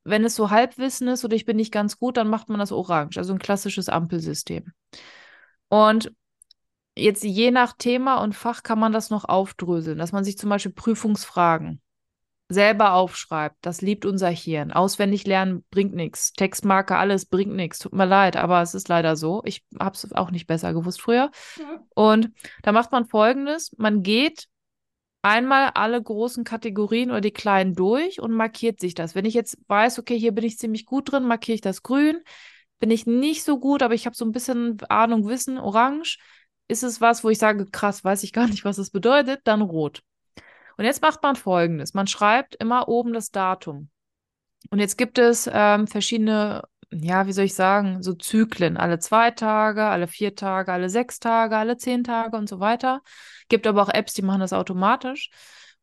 wenn 0.04 0.24
es 0.24 0.34
so 0.34 0.50
Halbwissen 0.50 1.08
ist 1.08 1.24
oder 1.24 1.36
ich 1.36 1.44
bin 1.44 1.56
nicht 1.56 1.72
ganz 1.72 1.98
gut, 1.98 2.16
dann 2.16 2.28
macht 2.28 2.48
man 2.48 2.58
das 2.58 2.72
orange, 2.72 3.18
also 3.18 3.32
ein 3.32 3.38
klassisches 3.38 3.88
Ampelsystem. 3.88 4.72
Und 5.68 6.12
jetzt 6.96 7.22
je 7.22 7.50
nach 7.50 7.74
Thema 7.74 8.22
und 8.22 8.34
Fach 8.34 8.62
kann 8.62 8.78
man 8.78 8.92
das 8.92 9.10
noch 9.10 9.24
aufdröseln, 9.24 9.98
dass 9.98 10.12
man 10.12 10.24
sich 10.24 10.38
zum 10.38 10.50
Beispiel 10.50 10.72
Prüfungsfragen 10.72 11.80
selber 12.50 12.94
aufschreibt. 12.94 13.56
Das 13.60 13.80
liebt 13.80 14.04
unser 14.04 14.28
Hirn. 14.28 14.72
Auswendig 14.72 15.24
lernen 15.26 15.64
bringt 15.70 15.94
nichts. 15.94 16.32
Textmarker, 16.32 16.98
alles 16.98 17.26
bringt 17.26 17.54
nichts. 17.54 17.78
Tut 17.78 17.92
mir 17.92 18.06
leid, 18.06 18.36
aber 18.36 18.60
es 18.60 18.74
ist 18.74 18.88
leider 18.88 19.14
so. 19.14 19.40
Ich 19.44 19.64
habe 19.78 19.94
es 19.94 20.12
auch 20.12 20.32
nicht 20.32 20.48
besser 20.48 20.74
gewusst 20.74 21.00
früher. 21.00 21.30
Ja. 21.58 21.84
Und 21.94 22.30
da 22.62 22.72
macht 22.72 22.90
man 22.90 23.06
Folgendes. 23.06 23.72
Man 23.78 24.02
geht 24.02 24.48
einmal 25.22 25.70
alle 25.74 26.02
großen 26.02 26.44
Kategorien 26.44 27.10
oder 27.10 27.20
die 27.20 27.32
kleinen 27.32 27.74
durch 27.74 28.20
und 28.20 28.32
markiert 28.32 28.80
sich 28.80 28.94
das. 28.94 29.14
Wenn 29.14 29.24
ich 29.24 29.34
jetzt 29.34 29.58
weiß, 29.68 29.98
okay, 29.98 30.18
hier 30.18 30.32
bin 30.32 30.44
ich 30.44 30.58
ziemlich 30.58 30.86
gut 30.86 31.12
drin, 31.12 31.24
markiere 31.24 31.54
ich 31.54 31.60
das 31.60 31.82
grün. 31.82 32.20
Bin 32.78 32.90
ich 32.90 33.06
nicht 33.06 33.44
so 33.44 33.58
gut, 33.58 33.82
aber 33.82 33.94
ich 33.94 34.06
habe 34.06 34.16
so 34.16 34.24
ein 34.24 34.32
bisschen 34.32 34.80
Ahnung, 34.88 35.28
Wissen, 35.28 35.58
orange. 35.58 36.18
Ist 36.68 36.82
es 36.82 37.00
was, 37.00 37.24
wo 37.24 37.30
ich 37.30 37.38
sage, 37.38 37.66
krass, 37.66 38.04
weiß 38.04 38.22
ich 38.22 38.32
gar 38.34 38.46
nicht, 38.48 38.64
was 38.64 38.76
das 38.76 38.90
bedeutet, 38.90 39.40
dann 39.44 39.62
rot. 39.62 40.02
Und 40.76 40.84
jetzt 40.84 41.02
macht 41.02 41.22
man 41.22 41.36
folgendes: 41.36 41.94
Man 41.94 42.06
schreibt 42.06 42.54
immer 42.56 42.88
oben 42.88 43.12
das 43.12 43.30
Datum. 43.30 43.90
Und 44.70 44.78
jetzt 44.78 44.96
gibt 44.96 45.18
es 45.18 45.48
ähm, 45.52 45.86
verschiedene 45.86 46.62
ja, 46.92 47.26
wie 47.26 47.32
soll 47.32 47.44
ich 47.44 47.54
sagen, 47.54 48.02
so 48.02 48.14
Zyklen, 48.14 48.76
alle 48.76 48.98
zwei 48.98 49.30
Tage, 49.30 49.84
alle 49.84 50.08
vier 50.08 50.34
Tage, 50.34 50.72
alle 50.72 50.88
sechs 50.88 51.20
Tage, 51.20 51.56
alle 51.56 51.76
zehn 51.76 52.02
Tage 52.04 52.36
und 52.36 52.48
so 52.48 52.58
weiter. 52.60 53.02
Gibt 53.48 53.66
aber 53.66 53.82
auch 53.82 53.88
Apps, 53.88 54.14
die 54.14 54.22
machen 54.22 54.40
das 54.40 54.52
automatisch. 54.52 55.30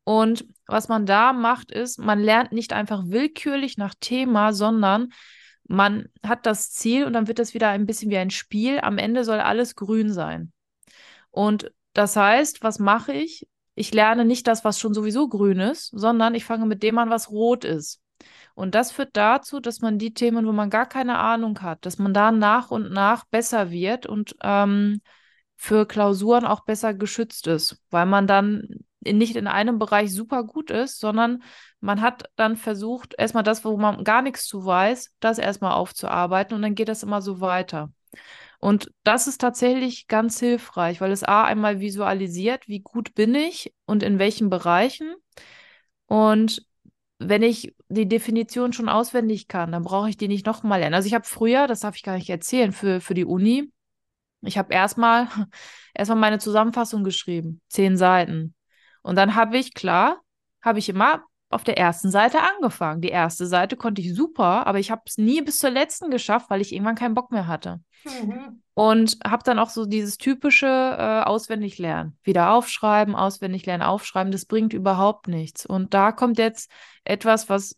Und 0.03 0.45
was 0.68 0.88
man 0.88 1.05
da 1.05 1.34
macht, 1.34 1.72
ist, 1.72 1.97
man 1.97 2.20
lernt 2.20 2.51
nicht 2.51 2.74
einfach 2.74 3.03
willkürlich 3.08 3.78
nach 3.78 3.93
Thema, 3.99 4.53
sondern 4.53 5.10
man 5.68 6.08
hat 6.26 6.45
das 6.45 6.72
Ziel 6.72 7.05
und 7.05 7.14
dann 7.14 7.28
wird 7.28 7.39
das 7.39 7.53
wieder 7.53 7.70
ein 7.70 7.86
bisschen 7.86 8.10
wie 8.10 8.18
ein 8.18 8.30
Spiel. 8.30 8.80
Am 8.80 8.97
Ende 8.97 9.24
soll 9.24 9.39
alles 9.39 9.76
grün 9.76 10.12
sein. 10.12 10.51
Und 11.30 11.72
das 11.93 12.16
heißt, 12.16 12.64
was 12.64 12.80
mache 12.80 13.14
ich? 13.14 13.47
Ich 13.76 13.93
lerne 13.93 14.26
nicht 14.26 14.47
das, 14.47 14.64
was 14.64 14.80
schon 14.80 14.93
sowieso 14.93 15.28
grün 15.28 15.60
ist, 15.60 15.91
sondern 15.93 16.36
ich 16.36 16.45
fange 16.45 16.66
mit 16.66 16.84
dem 16.84 16.97
an, 16.97 17.10
was 17.10 17.30
rot 17.30 17.66
ist. 17.66 18.01
Und 18.58 18.74
das 18.74 18.91
führt 18.91 19.16
dazu, 19.16 19.60
dass 19.60 19.82
man 19.82 19.99
die 19.99 20.16
Themen, 20.16 20.47
wo 20.47 20.51
man 20.51 20.72
gar 20.72 20.88
keine 20.88 21.20
Ahnung 21.20 21.62
hat, 21.62 21.86
dass 21.86 21.99
man 21.99 22.12
da 22.12 22.32
nach 22.32 22.72
und 22.72 22.91
nach 22.91 23.24
besser 23.26 23.70
wird 23.70 24.08
und 24.08 24.36
ähm, 24.41 25.01
für 25.55 25.86
Klausuren 25.86 26.43
auch 26.43 26.62
besser 26.62 26.95
geschützt 26.95 27.45
ist, 27.45 27.80
weil 27.91 28.08
man 28.08 28.26
dann 28.26 28.68
nicht 29.01 29.36
in 29.36 29.45
einem 29.45 29.78
Bereich 29.78 30.12
super 30.12 30.43
gut 30.43 30.72
ist, 30.72 30.99
sondern 30.99 31.43
man 31.82 32.01
hat 32.01 32.32
dann 32.36 32.58
versucht, 32.58 33.14
erstmal 33.16 33.43
das, 33.43 33.64
wo 33.64 33.78
man 33.78 34.03
gar 34.03 34.24
nichts 34.24 34.47
zu 34.47 34.66
weiß, 34.66 35.14
das 35.20 35.38
erstmal 35.38 35.74
aufzuarbeiten 35.74 36.55
und 36.55 36.64
dann 36.64 36.74
geht 36.74 36.89
das 36.89 37.03
immer 37.03 37.22
so 37.22 37.39
weiter. 37.39 37.91
Und 38.58 38.91
das 39.03 39.28
ist 39.28 39.39
tatsächlich 39.39 40.08
ganz 40.08 40.39
hilfreich, 40.39 40.99
weil 40.99 41.12
es 41.12 41.24
A 41.24 41.43
einmal 41.43 41.80
visualisiert, 41.80 42.68
wie 42.68 42.80
gut 42.80 43.14
bin 43.14 43.36
ich 43.36 43.72
und 43.86 44.01
in 44.01 44.18
welchen 44.18 44.49
Bereichen. 44.49 45.14
Und 46.08 46.66
wenn 47.20 47.43
ich 47.43 47.76
die 47.89 48.07
Definition 48.07 48.74
schon 48.74 48.89
auswendig 48.89 49.47
kann, 49.47 49.72
dann 49.72 49.84
brauche 49.84 50.09
ich 50.09 50.18
die 50.18 50.28
nicht 50.28 50.45
nochmal 50.45 50.80
lernen. 50.80 50.95
Also 50.95 51.07
ich 51.07 51.13
habe 51.13 51.26
früher, 51.26 51.68
das 51.68 51.80
darf 51.80 51.95
ich 51.95 52.03
gar 52.03 52.15
nicht 52.15 52.30
erzählen, 52.30 52.72
für, 52.72 53.01
für 53.01 53.13
die 53.13 53.26
Uni, 53.26 53.72
ich 54.41 54.57
habe 54.57 54.74
erstmal 54.74 55.28
erstmal 55.93 56.20
meine 56.20 56.39
Zusammenfassung 56.39 57.03
geschrieben, 57.03 57.61
zehn 57.70 57.97
Seiten. 57.97 58.55
Und 59.01 59.15
dann 59.15 59.36
habe 59.36 59.57
ich, 59.57 59.74
klar, 59.74 60.22
habe 60.61 60.80
ich 60.80 60.89
immer 60.89 61.24
auf 61.50 61.64
der 61.64 61.78
ersten 61.78 62.12
Seite 62.12 62.39
angefangen. 62.41 63.02
Die 63.02 63.10
erste 63.10 63.48
Seite 63.48 63.78
konnte 63.78 64.02
ich 64.02 64.14
super, 64.14 64.68
aber 64.68 64.80
ich 64.80 64.91
habe 64.91 65.04
es 65.06 65.18
nie 65.18 65.41
bis 65.41 65.60
zur 65.60 65.70
letzten 65.70 66.12
geschafft, 66.12 66.50
weil 66.50 66.62
ich 66.62 66.74
irgendwann 66.74 66.95
keinen 66.95 67.16
Bock 67.16 67.32
mehr 67.32 67.48
hatte. 67.48 67.80
Mhm. 68.04 68.62
Und 68.74 69.18
habe 69.26 69.43
dann 69.43 69.58
auch 69.60 69.70
so 69.70 69.86
dieses 69.86 70.18
typische 70.18 70.68
äh, 70.68 71.24
auswendig 71.24 71.78
lernen. 71.78 72.18
Wieder 72.24 72.52
aufschreiben, 72.52 73.16
auswendig 73.16 73.66
lernen, 73.66 73.84
aufschreiben, 73.84 74.32
das 74.32 74.45
bringt 74.45 74.74
überhaupt 74.74 75.28
nichts. 75.28 75.66
Und 75.66 75.93
da 75.93 76.12
kommt 76.12 76.38
jetzt 76.38 76.70
etwas, 77.06 77.50
was 77.50 77.76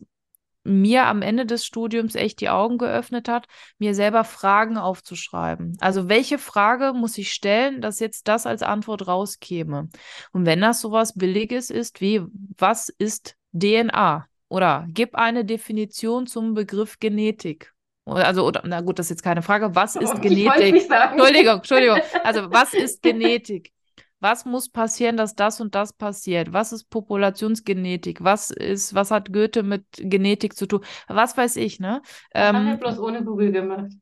mir 0.62 1.06
am 1.06 1.22
Ende 1.22 1.46
des 1.46 1.64
Studiums 1.64 2.14
echt 2.14 2.40
die 2.40 2.50
Augen 2.50 2.76
geöffnet 2.76 3.28
hat, 3.28 3.46
mir 3.78 3.94
selber 3.94 4.24
Fragen 4.24 4.76
aufzuschreiben. 4.76 5.76
Also 5.80 6.08
welche 6.08 6.38
Frage 6.38 6.92
muss 6.92 7.16
ich 7.16 7.32
stellen, 7.32 7.80
dass 7.80 7.98
jetzt 7.98 8.28
das 8.28 8.46
als 8.46 8.62
Antwort 8.62 9.06
rauskäme? 9.06 9.88
Und 10.32 10.44
wenn 10.44 10.60
das 10.60 10.80
sowas 10.80 11.14
Billiges 11.14 11.70
ist 11.70 12.00
wie, 12.00 12.22
was 12.58 12.90
ist 12.90 13.36
DNA? 13.52 14.26
Oder 14.48 14.86
gib 14.88 15.14
eine 15.14 15.44
Definition 15.44 16.26
zum 16.26 16.54
Begriff 16.54 16.98
Genetik. 16.98 17.72
Also, 18.04 18.44
oder, 18.44 18.62
na 18.64 18.80
gut, 18.80 18.98
das 18.98 19.06
ist 19.06 19.10
jetzt 19.10 19.22
keine 19.22 19.42
Frage. 19.42 19.74
Was 19.74 19.94
ist 19.94 20.14
oh, 20.16 20.20
Genetik? 20.20 20.90
Entschuldigung, 20.90 21.56
Entschuldigung. 21.56 21.98
Also, 22.24 22.50
was 22.50 22.74
ist 22.74 23.02
Genetik? 23.02 23.72
Was 24.18 24.44
muss 24.44 24.68
passieren, 24.68 25.16
dass 25.16 25.34
das 25.34 25.60
und 25.60 25.74
das 25.74 25.94
passiert? 25.94 26.52
Was 26.52 26.72
ist 26.72 26.90
Populationsgenetik? 26.90 28.22
Was 28.22 28.50
ist, 28.50 28.94
was 28.94 29.10
hat 29.10 29.32
Goethe 29.32 29.62
mit 29.62 29.84
Genetik 29.96 30.54
zu 30.54 30.66
tun? 30.66 30.84
Was 31.08 31.36
weiß 31.36 31.56
ich, 31.56 31.80
ne? 31.80 32.02
Ähm, 32.34 32.56
haben 32.56 32.66
wir 32.66 32.76
bloß 32.76 32.98
ohne 32.98 33.24
Google 33.24 33.50
gemacht. 33.50 33.92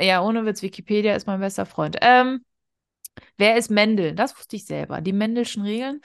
Ja, 0.00 0.22
ohne 0.22 0.46
Witz, 0.46 0.62
Wikipedia 0.62 1.14
ist 1.14 1.26
mein 1.26 1.40
bester 1.40 1.66
Freund. 1.66 1.96
Ähm, 2.00 2.42
Wer 3.36 3.56
ist 3.56 3.70
Mendel? 3.70 4.14
Das 4.14 4.36
wusste 4.36 4.56
ich 4.56 4.66
selber. 4.66 5.00
Die 5.00 5.12
Mendelschen 5.12 5.62
Regeln. 5.62 6.00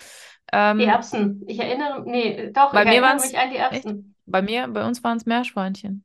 Ähm, 0.51 0.79
die 0.79 0.85
Erbsen. 0.85 1.43
Ich 1.47 1.59
erinnere, 1.59 2.03
nee, 2.05 2.51
doch, 2.51 2.71
bei 2.73 2.81
ich 2.81 2.89
mir 2.89 2.95
erinnere 2.95 3.25
mich 3.25 3.37
an 3.37 3.49
die 3.49 3.57
Erbsen. 3.57 3.91
Echt? 3.91 4.25
Bei 4.25 4.41
mir, 4.41 4.67
bei 4.67 4.85
uns 4.85 5.03
waren 5.03 5.17
es 5.17 5.25
Meerschweinchen. 5.25 6.03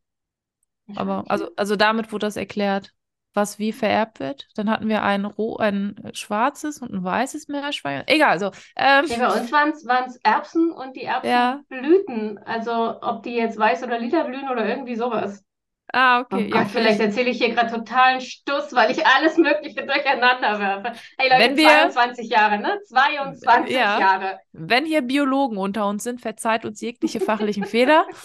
Aber 0.95 1.25
also, 1.29 1.49
also 1.57 1.77
damit 1.77 2.13
wurde 2.13 2.27
das 2.27 2.37
erklärt, 2.37 2.93
was 3.35 3.59
wie 3.59 3.73
vererbt 3.73 4.21
wird. 4.21 4.47
Dann 4.55 4.71
hatten 4.71 4.89
wir 4.89 5.03
ein, 5.03 5.25
roh, 5.25 5.57
ein 5.57 6.11
schwarzes 6.13 6.81
und 6.81 6.93
ein 6.93 7.05
weißes 7.05 7.49
Meerschwein. 7.49 8.05
Egal, 8.07 8.31
also. 8.31 8.51
Ähm, 8.77 9.05
nee, 9.09 9.17
bei 9.19 9.41
uns 9.41 9.53
waren 9.53 10.07
es 10.07 10.17
Erbsen 10.23 10.71
und 10.71 10.97
die 10.97 11.05
Erbsenblüten. 11.05 12.37
Ja. 12.37 12.43
Also 12.45 13.01
ob 13.03 13.23
die 13.23 13.35
jetzt 13.35 13.59
weiß 13.59 13.83
oder 13.83 13.99
lila 13.99 14.23
blühen 14.23 14.49
oder 14.49 14.67
irgendwie 14.67 14.97
sowas. 14.97 15.45
Ah, 15.93 16.21
okay. 16.21 16.47
Oh 16.49 16.51
Gott, 16.51 16.55
ja, 16.55 16.65
vielleicht 16.65 17.01
erzähle 17.01 17.31
ich 17.31 17.39
hier 17.39 17.55
gerade 17.55 17.73
totalen 17.73 18.21
Stuss, 18.21 18.73
weil 18.73 18.91
ich 18.91 19.07
alles 19.07 19.37
Mögliche 19.37 19.87
durcheinander 19.87 20.59
werfe. 20.59 20.93
Hey 21.17 21.31
Leute, 21.31 21.43
Wenn 21.43 21.57
wir, 21.57 21.69
22 21.69 22.29
Jahre, 22.29 22.59
ne? 22.59 22.79
22 22.87 23.75
ja. 23.75 24.01
Jahre. 24.01 24.41
Wenn 24.53 24.85
hier 24.85 25.03
Biologen 25.03 25.59
unter 25.59 25.87
uns 25.87 26.03
sind, 26.03 26.21
verzeiht 26.21 26.65
uns 26.65 26.81
jegliche 26.81 27.21
fachlichen 27.21 27.65
Fehler. 27.65 28.07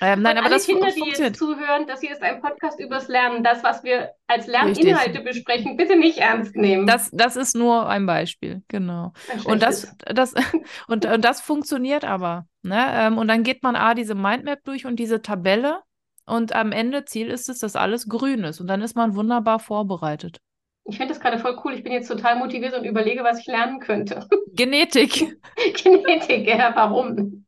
Ähm, 0.00 0.22
nein, 0.22 0.34
Und 0.34 0.38
aber 0.38 0.46
alle 0.46 0.56
das 0.56 0.66
Kinder, 0.66 0.88
die 0.92 1.02
jetzt 1.08 1.36
zuhören, 1.36 1.86
das 1.88 2.00
hier 2.00 2.12
ist 2.12 2.22
ein 2.22 2.40
Podcast 2.40 2.78
übers 2.78 3.08
Lernen. 3.08 3.42
Das, 3.42 3.64
was 3.64 3.82
wir 3.82 4.12
als 4.28 4.46
Lerninhalte 4.46 5.10
Richtig. 5.10 5.24
besprechen, 5.24 5.76
bitte 5.76 5.96
nicht 5.96 6.18
ernst 6.18 6.54
nehmen. 6.54 6.86
Das, 6.86 7.10
das 7.12 7.34
ist 7.34 7.56
nur 7.56 7.88
ein 7.88 8.06
Beispiel, 8.06 8.62
genau. 8.68 9.12
Ein 9.32 9.40
und 9.40 9.62
das, 9.62 9.92
das, 10.06 10.34
und, 10.86 11.04
und 11.04 11.24
das 11.24 11.40
funktioniert 11.40 12.04
aber. 12.04 12.46
Ne? 12.62 12.86
Ähm, 12.92 13.18
und 13.18 13.26
dann 13.26 13.42
geht 13.42 13.64
man 13.64 13.74
A, 13.74 13.94
diese 13.94 14.14
Mindmap 14.14 14.62
durch 14.62 14.86
und 14.86 14.96
diese 14.96 15.20
Tabelle. 15.20 15.80
Und 16.28 16.54
am 16.54 16.72
Ende 16.72 17.04
Ziel 17.04 17.28
ist 17.28 17.48
es, 17.48 17.60
dass 17.60 17.76
alles 17.76 18.08
grün 18.08 18.44
ist. 18.44 18.60
Und 18.60 18.66
dann 18.66 18.82
ist 18.82 18.96
man 18.96 19.16
wunderbar 19.16 19.58
vorbereitet. 19.58 20.38
Ich 20.84 20.96
finde 20.96 21.12
das 21.12 21.20
gerade 21.20 21.38
voll 21.38 21.58
cool. 21.64 21.74
Ich 21.74 21.82
bin 21.82 21.92
jetzt 21.92 22.08
total 22.08 22.36
motiviert 22.36 22.74
und 22.76 22.84
überlege, 22.84 23.22
was 23.22 23.40
ich 23.40 23.46
lernen 23.46 23.80
könnte. 23.80 24.26
Genetik. 24.54 25.36
Genetik, 25.82 26.48
ja, 26.48 26.72
warum? 26.74 27.46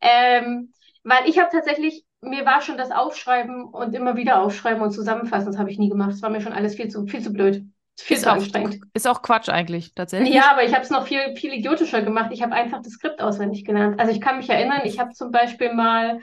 Ähm, 0.00 0.72
weil 1.02 1.28
ich 1.28 1.38
habe 1.38 1.48
tatsächlich, 1.50 2.04
mir 2.20 2.44
war 2.44 2.60
schon 2.60 2.76
das 2.76 2.90
Aufschreiben 2.90 3.64
und 3.64 3.94
immer 3.94 4.16
wieder 4.16 4.42
aufschreiben 4.42 4.82
und 4.82 4.90
zusammenfassen, 4.90 5.46
das 5.46 5.58
habe 5.58 5.70
ich 5.70 5.78
nie 5.78 5.88
gemacht. 5.88 6.12
Das 6.12 6.22
war 6.22 6.30
mir 6.30 6.40
schon 6.40 6.52
alles 6.52 6.74
viel 6.74 6.88
zu, 6.88 7.06
viel 7.06 7.22
zu 7.22 7.32
blöd. 7.32 7.64
Viel 7.98 8.16
ist 8.16 8.24
zu 8.24 8.30
auch, 8.30 8.34
anstrengend. 8.34 8.80
Ist 8.92 9.06
auch 9.06 9.22
Quatsch 9.22 9.48
eigentlich, 9.48 9.94
tatsächlich. 9.94 10.34
Ja, 10.34 10.50
aber 10.50 10.64
ich 10.64 10.72
habe 10.72 10.82
es 10.82 10.90
noch 10.90 11.06
viel, 11.06 11.36
viel 11.36 11.52
idiotischer 11.52 12.02
gemacht. 12.02 12.30
Ich 12.32 12.42
habe 12.42 12.52
einfach 12.52 12.82
das 12.82 12.94
Skript 12.94 13.22
auswendig 13.22 13.64
gelernt. 13.64 14.00
Also 14.00 14.12
ich 14.12 14.20
kann 14.20 14.38
mich 14.38 14.50
erinnern, 14.50 14.82
ich 14.84 14.98
habe 14.98 15.12
zum 15.12 15.30
Beispiel 15.30 15.72
mal 15.72 16.20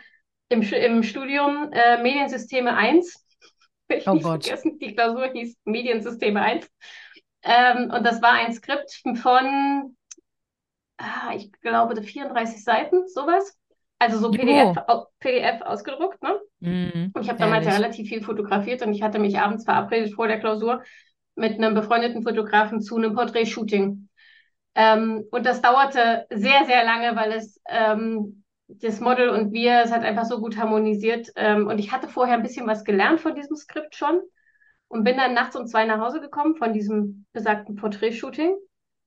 im, 0.51 0.61
im 0.61 1.03
Studium 1.03 1.71
äh, 1.71 2.01
Mediensysteme 2.01 2.75
1. 2.75 3.17
Ich 3.93 4.07
oh 4.07 4.17
Gott. 4.17 4.45
Vergessen, 4.45 4.79
die 4.79 4.95
Klausur 4.95 5.27
hieß 5.33 5.57
Mediensysteme 5.65 6.41
1. 6.41 6.65
Ähm, 7.43 7.91
und 7.93 8.05
das 8.05 8.21
war 8.21 8.31
ein 8.31 8.53
Skript 8.53 9.01
von, 9.21 9.97
ah, 10.97 11.33
ich 11.35 11.51
glaube, 11.59 12.01
34 12.01 12.63
Seiten, 12.63 13.05
sowas. 13.09 13.57
Also 13.99 14.17
so 14.17 14.31
PDF, 14.31 14.77
oh. 14.87 15.03
PDF 15.19 15.61
ausgedruckt, 15.61 16.23
ne? 16.23 16.39
Mm, 16.61 17.11
und 17.13 17.21
ich 17.21 17.27
habe 17.27 17.37
damals 17.37 17.65
ja 17.65 17.73
relativ 17.73 18.07
viel 18.07 18.23
fotografiert 18.23 18.81
und 18.81 18.93
ich 18.93 19.03
hatte 19.03 19.19
mich 19.19 19.37
abends 19.37 19.65
verabredet 19.65 20.13
vor 20.13 20.27
der 20.27 20.39
Klausur 20.39 20.81
mit 21.35 21.55
einem 21.55 21.75
befreundeten 21.75 22.23
Fotografen 22.23 22.81
zu 22.81 22.95
einem 22.95 23.13
Porträtshooting. 23.13 24.07
Ähm, 24.73 25.25
und 25.31 25.45
das 25.45 25.61
dauerte 25.61 26.25
sehr, 26.29 26.65
sehr 26.65 26.83
lange, 26.85 27.15
weil 27.15 27.33
es 27.33 27.59
ähm, 27.69 28.40
das 28.81 28.99
Model 28.99 29.29
und 29.29 29.51
wir, 29.53 29.81
es 29.83 29.91
hat 29.91 30.03
einfach 30.03 30.25
so 30.25 30.39
gut 30.39 30.57
harmonisiert. 30.57 31.31
Ähm, 31.35 31.67
und 31.67 31.79
ich 31.79 31.91
hatte 31.91 32.07
vorher 32.07 32.35
ein 32.35 32.43
bisschen 32.43 32.67
was 32.67 32.83
gelernt 32.83 33.19
von 33.19 33.35
diesem 33.35 33.55
Skript 33.55 33.95
schon 33.95 34.21
und 34.87 35.03
bin 35.03 35.17
dann 35.17 35.33
nachts 35.33 35.55
um 35.55 35.67
zwei 35.67 35.85
nach 35.85 35.99
Hause 35.99 36.21
gekommen 36.21 36.55
von 36.55 36.73
diesem 36.73 37.25
besagten 37.33 37.75
Porträtshooting 37.75 38.55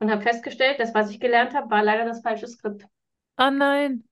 und 0.01 0.11
habe 0.11 0.23
festgestellt, 0.23 0.81
dass 0.81 0.95
was 0.95 1.11
ich 1.11 1.21
gelernt 1.21 1.55
habe, 1.55 1.71
war 1.71 1.83
leider 1.83 2.05
das 2.05 2.23
falsche 2.23 2.47
Skript. 2.47 2.85
Oh 3.39 3.51
nein. 3.51 4.05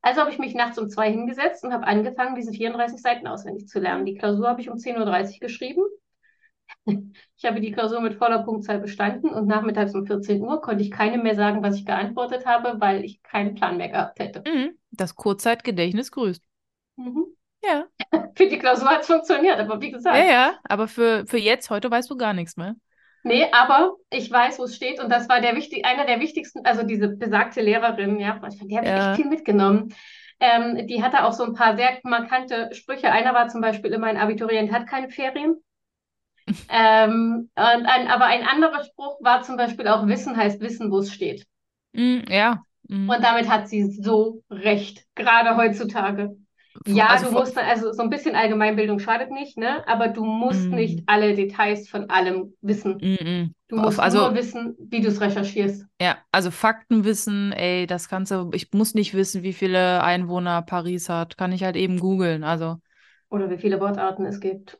Also 0.00 0.20
habe 0.20 0.30
ich 0.30 0.38
mich 0.38 0.54
nachts 0.54 0.78
um 0.78 0.90
zwei 0.90 1.10
hingesetzt 1.10 1.64
und 1.64 1.72
habe 1.72 1.86
angefangen, 1.86 2.34
diese 2.34 2.52
34 2.52 3.00
Seiten 3.00 3.26
auswendig 3.26 3.68
zu 3.68 3.78
lernen. 3.78 4.04
Die 4.04 4.16
Klausur 4.16 4.48
habe 4.48 4.60
ich 4.60 4.68
um 4.68 4.76
10.30 4.76 5.34
Uhr 5.34 5.40
geschrieben 5.40 5.82
Ich 6.84 7.44
habe 7.44 7.60
die 7.60 7.72
Klausur 7.72 8.00
mit 8.00 8.14
voller 8.14 8.42
Punktzahl 8.44 8.78
bestanden 8.78 9.30
und 9.30 9.46
nachmittags 9.46 9.94
um 9.94 10.06
14 10.06 10.40
Uhr 10.42 10.60
konnte 10.60 10.82
ich 10.82 10.90
keinem 10.90 11.22
mehr 11.22 11.34
sagen, 11.34 11.62
was 11.62 11.76
ich 11.76 11.84
geantwortet 11.84 12.46
habe, 12.46 12.80
weil 12.80 13.04
ich 13.04 13.22
keinen 13.22 13.54
Plan 13.54 13.76
mehr 13.76 13.88
gehabt 13.88 14.18
hätte. 14.18 14.42
Mhm. 14.48 14.78
Das 14.90 15.14
Kurzzeitgedächtnis 15.16 16.10
grüßt. 16.12 16.42
Mhm. 16.96 17.26
Ja. 17.64 17.86
Für 18.36 18.46
die 18.46 18.58
Klausur 18.58 18.88
hat 18.88 19.02
es 19.02 19.06
funktioniert, 19.06 19.58
aber 19.58 19.80
wie 19.80 19.90
gesagt. 19.90 20.16
Ja, 20.16 20.24
ja, 20.24 20.54
aber 20.64 20.88
für, 20.88 21.26
für 21.26 21.38
jetzt, 21.38 21.70
heute 21.70 21.90
weißt 21.90 22.10
du 22.10 22.16
gar 22.16 22.32
nichts 22.32 22.56
mehr. 22.56 22.74
Nee, 23.24 23.46
aber 23.52 23.96
ich 24.10 24.30
weiß, 24.30 24.58
wo 24.58 24.64
es 24.64 24.74
steht 24.74 25.00
und 25.00 25.08
das 25.08 25.28
war 25.28 25.40
der 25.40 25.54
wichtig, 25.54 25.84
einer 25.84 26.06
der 26.06 26.18
wichtigsten, 26.18 26.64
also 26.64 26.82
diese 26.82 27.08
besagte 27.08 27.60
Lehrerin, 27.60 28.18
ja, 28.18 28.40
die 28.62 28.76
habe 28.76 28.86
ich 28.86 28.92
ja. 28.92 29.10
echt 29.10 29.20
viel 29.20 29.30
mitgenommen. 29.30 29.94
Ähm, 30.40 30.88
die 30.88 31.04
hatte 31.04 31.24
auch 31.24 31.32
so 31.32 31.44
ein 31.44 31.54
paar 31.54 31.76
sehr 31.76 31.98
markante 32.02 32.70
Sprüche. 32.72 33.12
Einer 33.12 33.32
war 33.32 33.48
zum 33.48 33.60
Beispiel 33.60 33.92
immer 33.92 34.08
ein 34.08 34.16
Abiturient 34.16 34.72
hat 34.72 34.88
keine 34.88 35.08
Ferien 35.08 35.62
ähm, 36.68 37.50
und 37.54 37.86
ein, 37.86 38.08
aber 38.08 38.26
ein 38.26 38.46
anderer 38.46 38.84
Spruch 38.84 39.18
war 39.20 39.42
zum 39.42 39.56
Beispiel 39.56 39.88
auch 39.88 40.06
Wissen 40.06 40.36
heißt 40.36 40.60
Wissen, 40.60 40.90
wo 40.90 40.98
es 40.98 41.12
steht. 41.12 41.46
Mm, 41.92 42.20
ja. 42.28 42.62
Mm. 42.88 43.08
Und 43.08 43.22
damit 43.22 43.48
hat 43.48 43.68
sie 43.68 43.90
so 43.90 44.42
recht, 44.50 45.04
gerade 45.14 45.56
heutzutage. 45.56 46.36
Ja, 46.86 47.08
also, 47.08 47.26
du 47.26 47.32
musst, 47.32 47.56
also 47.56 47.92
so 47.92 48.02
ein 48.02 48.10
bisschen 48.10 48.34
Allgemeinbildung 48.34 48.98
schadet 48.98 49.30
nicht, 49.30 49.58
ne? 49.58 49.86
Aber 49.86 50.08
du 50.08 50.24
musst 50.24 50.68
mm. 50.68 50.74
nicht 50.74 51.02
alle 51.06 51.34
Details 51.34 51.88
von 51.88 52.08
allem 52.10 52.54
wissen. 52.60 52.96
Mm, 52.96 53.24
mm. 53.24 53.54
Du 53.68 53.76
musst 53.76 54.00
also, 54.00 54.18
nur 54.18 54.34
wissen, 54.34 54.74
wie 54.78 55.00
du 55.00 55.08
es 55.08 55.20
recherchierst. 55.20 55.86
Ja, 56.00 56.18
also 56.32 56.50
Faktenwissen, 56.50 57.52
ey, 57.52 57.86
das 57.86 58.08
du, 58.08 58.50
ich 58.52 58.72
muss 58.72 58.94
nicht 58.94 59.14
wissen, 59.14 59.42
wie 59.42 59.52
viele 59.52 60.02
Einwohner 60.02 60.62
Paris 60.62 61.08
hat, 61.08 61.36
kann 61.36 61.52
ich 61.52 61.62
halt 61.62 61.76
eben 61.76 61.98
googeln, 61.98 62.42
also. 62.42 62.76
Oder 63.28 63.48
wie 63.50 63.58
viele 63.58 63.80
Wortarten 63.80 64.26
es 64.26 64.40
gibt. 64.40 64.78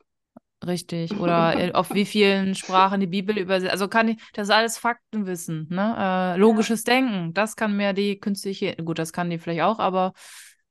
Richtig. 0.65 1.11
Oder 1.19 1.71
auf 1.73 1.93
wie 1.93 2.05
vielen 2.05 2.55
Sprachen 2.55 2.99
die 2.99 3.07
Bibel 3.07 3.37
übersetzt. 3.37 3.71
Also 3.71 3.87
kann 3.87 4.09
ich, 4.09 4.17
das 4.33 4.47
ist 4.47 4.53
alles 4.53 4.77
Faktenwissen, 4.77 5.67
ne? 5.69 6.35
Äh, 6.35 6.39
logisches 6.39 6.85
ja. 6.85 6.93
Denken, 6.93 7.33
das 7.33 7.55
kann 7.55 7.75
mehr 7.75 7.93
die 7.93 8.19
künstliche, 8.19 8.75
gut, 8.77 8.99
das 8.99 9.13
kann 9.13 9.29
die 9.29 9.39
vielleicht 9.39 9.61
auch, 9.61 9.79
aber 9.79 10.13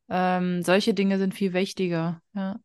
ähm, 0.09 0.63
solche 0.63 0.95
Dinge 0.95 1.19
sind 1.19 1.35
viel 1.35 1.53
wichtiger, 1.53 2.21
ja. 2.35 2.57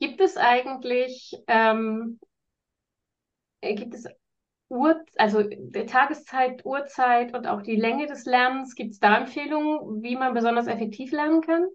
Gibt 0.00 0.20
es 0.20 0.36
eigentlich, 0.36 1.32
ähm, 1.46 2.18
äh, 3.60 3.74
gibt 3.76 3.94
es 3.94 4.06
Uhr, 4.68 5.04
also 5.16 5.44
Tageszeit, 5.86 6.64
Uhrzeit 6.64 7.34
und 7.34 7.46
auch 7.46 7.62
die 7.62 7.76
Länge 7.76 8.06
des 8.06 8.24
Lernens, 8.24 8.74
gibt 8.74 8.92
es 8.92 8.98
da 8.98 9.18
Empfehlungen, 9.18 10.02
wie 10.02 10.16
man 10.16 10.34
besonders 10.34 10.66
effektiv 10.66 11.12
lernen 11.12 11.42
kann? 11.42 11.66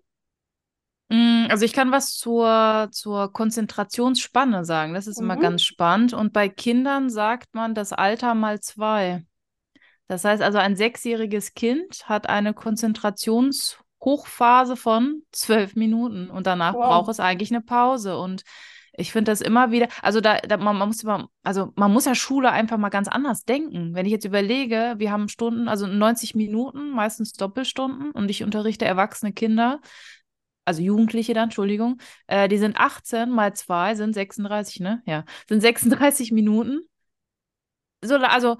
Mm, 1.10 1.45
also 1.49 1.66
ich 1.66 1.74
kann 1.74 1.91
was 1.91 2.16
zur, 2.18 2.89
zur 2.91 3.32
Konzentrationsspanne 3.32 4.66
sagen. 4.66 4.93
Das 4.93 5.08
ist 5.08 5.20
mhm. 5.20 5.26
immer 5.26 5.38
ganz 5.38 5.64
spannend. 5.64 6.14
Und 6.14 6.34
bei 6.34 6.49
Kindern 6.49 7.10
sagt 7.10 7.55
man 7.55 7.74
das 7.76 7.93
Alter 7.93 8.36
mal 8.36 8.60
zwei. 8.60 9.24
Das 10.08 10.26
heißt 10.26 10.41
also, 10.41 10.58
ein 10.58 10.76
sechsjähriges 10.76 11.53
Kind 11.53 12.08
hat 12.08 12.28
eine 12.30 12.53
Konzentrationshochphase 12.53 14.78
von 14.78 15.24
zwölf 15.32 15.76
Minuten 15.76 16.30
und 16.30 16.47
danach 16.47 16.74
wow. 16.74 16.86
braucht 16.86 17.10
es 17.10 17.20
eigentlich 17.20 17.51
eine 17.51 17.62
Pause. 17.62 18.18
Und 18.18 18.43
ich 18.93 19.12
finde 19.12 19.32
das 19.32 19.41
immer 19.41 19.72
wieder, 19.72 19.89
also 20.01 20.22
da, 20.22 20.38
da 20.39 20.55
man, 20.58 20.78
man, 20.78 20.88
muss 20.88 21.03
immer, 21.03 21.28
also 21.43 21.74
man 21.76 21.91
muss 21.91 22.05
ja 22.05 22.16
Schule 22.16 22.51
einfach 22.51 22.78
mal 22.78 22.88
ganz 22.89 23.10
anders 23.10 23.43
denken. 23.43 23.93
Wenn 23.93 24.05
ich 24.05 24.12
jetzt 24.12 24.26
überlege, 24.26 24.95
wir 24.97 25.12
haben 25.12 25.28
Stunden, 25.28 25.68
also 25.68 25.88
90 25.88 26.36
Minuten, 26.36 26.91
meistens 26.91 27.34
Doppelstunden 27.34 28.12
und 28.12 28.30
ich 28.30 28.43
unterrichte 28.43 28.86
erwachsene 28.86 29.34
Kinder, 29.34 29.82
also 30.68 30.82
Jugendliche 30.82 31.34
dann, 31.34 31.45
Entschuldigung, 31.45 31.99
äh, 32.28 32.47
die 32.47 32.57
sind 32.57 32.78
18 32.78 33.30
mal 33.30 33.53
2 33.53 33.95
sind 33.95 34.13
36, 34.13 34.82
ne? 34.82 35.01
Ja, 35.05 35.24
sind 35.47 35.61
36 35.61 36.32
Minuten. 36.32 36.82
So, 38.03 38.15
also 38.15 38.57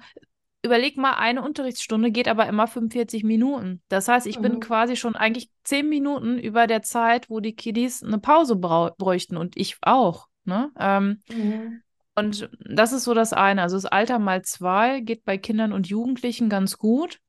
überleg 0.64 0.96
mal, 0.96 1.12
eine 1.12 1.42
Unterrichtsstunde 1.42 2.10
geht 2.10 2.28
aber 2.28 2.46
immer 2.46 2.66
45 2.66 3.24
Minuten. 3.24 3.82
Das 3.88 4.08
heißt, 4.08 4.26
ich 4.26 4.38
mhm. 4.38 4.42
bin 4.42 4.60
quasi 4.60 4.96
schon 4.96 5.14
eigentlich 5.14 5.50
10 5.64 5.88
Minuten 5.88 6.38
über 6.38 6.66
der 6.66 6.82
Zeit, 6.82 7.30
wo 7.30 7.40
die 7.40 7.54
Kiddies 7.54 8.02
eine 8.02 8.18
Pause 8.18 8.56
bräuchten 8.56 9.36
und 9.36 9.56
ich 9.56 9.76
auch. 9.82 10.28
Ne? 10.44 10.70
Ähm, 10.78 11.22
mhm. 11.30 11.82
Und 12.14 12.50
das 12.64 12.92
ist 12.92 13.04
so 13.04 13.14
das 13.14 13.32
eine. 13.32 13.62
Also 13.62 13.76
das 13.76 13.86
Alter 13.86 14.18
mal 14.18 14.42
zwei 14.42 15.00
geht 15.00 15.24
bei 15.24 15.38
Kindern 15.38 15.72
und 15.72 15.88
Jugendlichen 15.88 16.48
ganz 16.48 16.78
gut. 16.78 17.20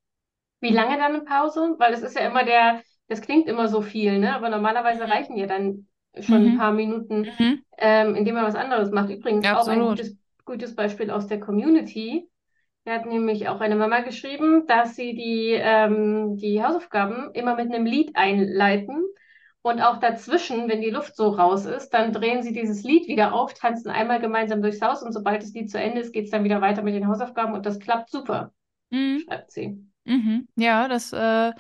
Wie 0.62 0.74
lange 0.74 0.98
dann 0.98 1.16
eine 1.16 1.22
Pause? 1.22 1.76
Weil 1.78 1.94
es 1.94 2.02
ist 2.02 2.16
ja 2.16 2.28
immer 2.28 2.44
der, 2.44 2.82
das 3.10 3.22
klingt 3.22 3.48
immer 3.50 3.68
so 3.68 3.82
viel, 3.82 4.20
ne? 4.20 4.36
aber 4.36 4.50
normalerweise 4.50 5.06
mhm. 5.06 5.12
reichen 5.12 5.38
ja 5.38 5.48
dann 5.48 5.88
schon 6.20 6.44
mhm. 6.46 6.52
ein 6.54 6.58
paar 6.58 6.74
Minuten, 6.74 7.28
mhm. 7.38 7.64
ähm, 7.78 8.16
indem 8.16 8.36
man 8.36 8.46
was 8.46 8.56
anderes 8.56 8.92
macht. 8.92 9.10
Übrigens 9.10 9.46
ja, 9.46 9.58
auch 9.58 9.68
ein 9.68 9.82
gutes, 9.82 10.18
gutes 10.46 10.76
Beispiel 10.76 11.12
aus 11.12 11.28
der 11.28 11.40
Community. 11.42 12.30
Er 12.86 12.96
hat 12.96 13.06
nämlich 13.06 13.50
auch 13.50 13.62
eine 13.62 13.76
Mama 13.76 14.02
geschrieben, 14.02 14.66
dass 14.68 14.96
sie 14.96 15.14
die, 15.16 15.52
ähm, 15.54 16.38
die 16.38 16.64
Hausaufgaben 16.64 17.32
immer 17.34 17.56
mit 17.56 17.74
einem 17.74 17.86
Lied 17.86 18.16
einleiten 18.16 19.04
Und 19.62 19.82
auch 19.82 20.00
dazwischen, 20.00 20.70
wenn 20.70 20.82
die 20.82 20.90
Luft 20.92 21.16
so 21.18 21.30
raus 21.30 21.66
ist, 21.66 21.92
dann 21.92 22.14
drehen 22.14 22.44
sie 22.44 22.54
dieses 22.54 22.84
Lied 22.84 23.08
wieder 23.08 23.34
auf, 23.34 23.54
tanzen 23.54 23.92
einmal 23.92 24.20
gemeinsam 24.22 24.62
durchs 24.62 24.82
Haus 24.82 25.04
und 25.04 25.14
sobald 25.14 25.44
das 25.44 25.54
Lied 25.54 25.72
zu 25.72 25.80
Ende 25.80 26.02
ist, 26.02 26.14
geht 26.14 26.26
es 26.26 26.32
dann 26.32 26.46
wieder 26.46 26.62
weiter 26.62 26.82
mit 26.84 26.96
den 26.96 27.08
Hausaufgaben 27.08 27.54
und 27.54 27.66
das 27.66 27.80
klappt 27.80 28.10
super, 28.10 28.54
Mhm. 28.92 29.28
schreibt 29.28 29.52
sie. 29.52 29.86
Mhm. 30.06 30.48
Ja, 30.56 30.88
das 30.88 31.14
äh, 31.14 31.54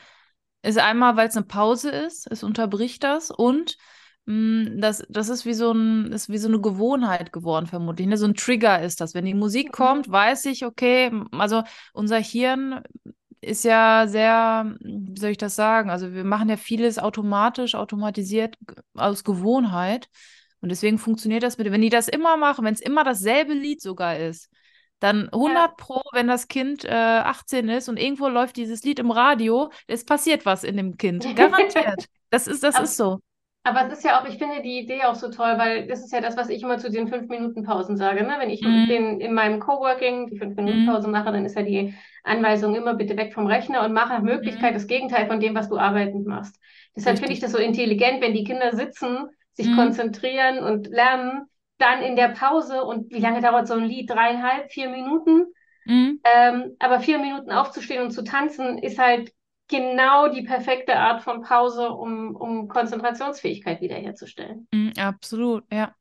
ist 0.62 0.78
einmal, 0.78 1.16
weil 1.16 1.30
es 1.30 1.38
eine 1.38 1.46
Pause 1.46 1.90
ist, 1.90 2.28
es 2.32 2.44
unterbricht 2.44 3.04
das 3.04 3.32
und 3.32 3.78
mh, 4.26 4.80
das, 4.80 5.04
das 5.10 5.30
ist 5.30 5.46
wie 5.46 5.54
so 5.54 5.72
ein, 5.72 6.12
ist 6.12 6.30
wie 6.30 6.38
so 6.38 6.48
eine 6.48 6.60
Gewohnheit 6.62 7.32
geworden, 7.32 7.68
vermutlich. 7.68 8.08
Ne? 8.08 8.18
So 8.18 8.26
ein 8.26 8.36
Trigger 8.36 8.82
ist 8.82 9.02
das. 9.02 9.14
Wenn 9.14 9.26
die 9.26 9.34
Musik 9.34 9.72
kommt, 9.72 10.12
weiß 10.12 10.46
ich, 10.46 10.66
okay, 10.66 11.12
also 11.32 11.64
unser 11.94 12.20
Hirn 12.20 12.82
ist 13.42 13.64
ja 13.64 14.06
sehr, 14.08 14.76
wie 14.82 15.20
soll 15.20 15.32
ich 15.32 15.38
das 15.38 15.56
sagen? 15.56 15.90
Also 15.90 16.14
wir 16.14 16.26
machen 16.26 16.50
ja 16.50 16.58
vieles 16.58 17.00
automatisch, 17.00 17.76
automatisiert 17.76 18.58
aus 18.96 19.24
Gewohnheit. 19.24 20.10
Und 20.62 20.70
deswegen 20.70 20.98
funktioniert 20.98 21.44
das 21.44 21.58
mit, 21.58 21.72
wenn 21.72 21.82
die 21.82 21.90
das 21.90 22.10
immer 22.10 22.36
machen, 22.36 22.66
wenn 22.66 22.74
es 22.74 22.82
immer 22.82 23.06
dasselbe 23.06 23.54
Lied 23.54 23.82
sogar 23.82 24.18
ist, 24.18 24.50
dann 25.00 25.30
100 25.30 25.78
Pro, 25.78 26.02
wenn 26.14 26.28
das 26.28 26.48
Kind 26.48 26.84
äh, 26.86 26.90
18 26.90 27.70
ist 27.70 27.90
und 27.90 27.98
irgendwo 27.98 28.28
läuft 28.28 28.58
dieses 28.58 28.84
Lied 28.84 29.00
im 29.00 29.12
Radio, 29.12 29.70
es 29.88 30.06
passiert 30.06 30.46
was 30.46 30.64
in 30.64 30.78
dem 30.78 30.98
Kind. 30.98 31.24
Garantiert. 31.36 32.06
Das 32.30 32.48
ist, 32.48 32.64
das 32.64 32.76
Aber- 32.76 32.84
ist 32.86 32.98
so. 32.98 33.20
Aber 33.66 33.86
es 33.88 34.00
ist 34.00 34.06
ja 34.06 34.20
auch, 34.20 34.26
ich 34.26 34.38
finde 34.38 34.62
die 34.62 34.80
Idee 34.80 35.04
auch 35.04 35.16
so 35.16 35.30
toll, 35.30 35.56
weil 35.58 35.86
das 35.86 36.00
ist 36.00 36.14
ja 36.14 36.22
das, 36.22 36.38
was 36.38 36.50
ich 36.50 36.64
immer 36.64 36.78
zu 36.78 36.90
den 36.90 37.10
fünf 37.10 37.28
Minuten 37.28 37.64
Pausen 37.64 37.98
sage. 37.98 38.24
Ne? 38.26 38.36
Wenn 38.40 38.50
ich 38.50 38.62
Mhm. 38.62 38.88
den, 38.88 39.20
in 39.22 39.34
meinem 39.34 39.60
Coworking 39.60 40.28
die 40.28 40.38
fünf 40.38 40.56
Minuten 40.56 40.84
Mhm. 40.84 40.88
Pause 40.88 41.10
mache, 41.10 41.32
dann 41.34 41.46
ist 41.46 41.56
ja 41.58 41.62
die 41.64 41.94
Anweisung 42.24 42.74
immer 42.76 42.94
bitte 42.96 43.18
weg 43.18 43.34
vom 43.34 43.48
Rechner 43.48 43.84
und 43.84 43.92
mache 43.94 44.14
nach 44.14 44.22
Möglichkeit 44.22 44.76
das 44.76 44.88
Gegenteil 44.88 45.28
von 45.28 45.42
dem, 45.42 45.56
was 45.56 45.68
du 45.70 45.78
arbeitend 45.78 46.26
machst. 46.26 46.56
Deshalb 46.96 47.20
finde 47.20 47.34
ich 47.34 47.42
das 47.42 47.52
so 47.52 47.58
intelligent, 47.58 48.22
wenn 48.22 48.34
die 48.34 48.46
Kinder 48.46 48.74
sitzen, 48.76 49.28
sich 49.54 49.68
Mhm. 49.68 49.76
konzentrieren 49.76 50.60
und 50.64 50.88
lernen, 50.88 51.44
dann 51.80 52.02
in 52.02 52.16
der 52.16 52.30
Pause 52.30 52.84
und 52.84 53.12
wie 53.12 53.20
lange 53.20 53.42
dauert 53.42 53.68
so 53.68 53.74
ein 53.74 53.86
Lied? 53.86 54.10
Dreieinhalb, 54.10 54.72
vier 54.72 54.90
Minuten? 54.90 55.48
Mhm. 55.86 56.20
Ähm, 56.24 56.76
aber 56.80 57.00
vier 57.00 57.18
Minuten 57.20 57.52
aufzustehen 57.52 58.04
und 58.04 58.12
zu 58.12 58.24
tanzen 58.24 58.78
ist 58.78 59.00
halt 59.00 59.34
genau 59.68 60.28
die 60.28 60.42
perfekte 60.42 60.96
Art 60.96 61.22
von 61.22 61.42
Pause, 61.42 61.90
um, 61.90 62.36
um 62.36 62.68
Konzentrationsfähigkeit 62.68 63.82
wiederherzustellen. 63.82 64.68
Mhm, 64.74 64.94
absolut, 64.98 65.64
ja. 65.72 65.96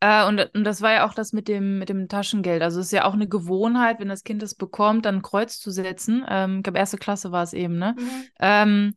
Äh, 0.00 0.26
und, 0.26 0.38
und 0.54 0.64
das 0.64 0.82
war 0.82 0.92
ja 0.92 1.06
auch 1.08 1.14
das 1.14 1.32
mit 1.32 1.48
dem, 1.48 1.78
mit 1.78 1.88
dem 1.88 2.08
Taschengeld. 2.08 2.62
Also 2.62 2.80
es 2.80 2.86
ist 2.86 2.92
ja 2.92 3.04
auch 3.04 3.14
eine 3.14 3.28
Gewohnheit, 3.28 3.98
wenn 3.98 4.08
das 4.08 4.22
Kind 4.22 4.42
es 4.42 4.54
bekommt, 4.54 5.06
dann 5.06 5.16
ein 5.16 5.22
Kreuz 5.22 5.58
zu 5.58 5.70
setzen. 5.70 6.24
Ähm, 6.28 6.58
ich 6.58 6.62
glaube, 6.64 6.78
erste 6.78 6.98
Klasse 6.98 7.32
war 7.32 7.42
es 7.42 7.52
eben, 7.52 7.78
ne? 7.78 7.94
Mhm. 7.98 8.24
Ähm, 8.38 8.94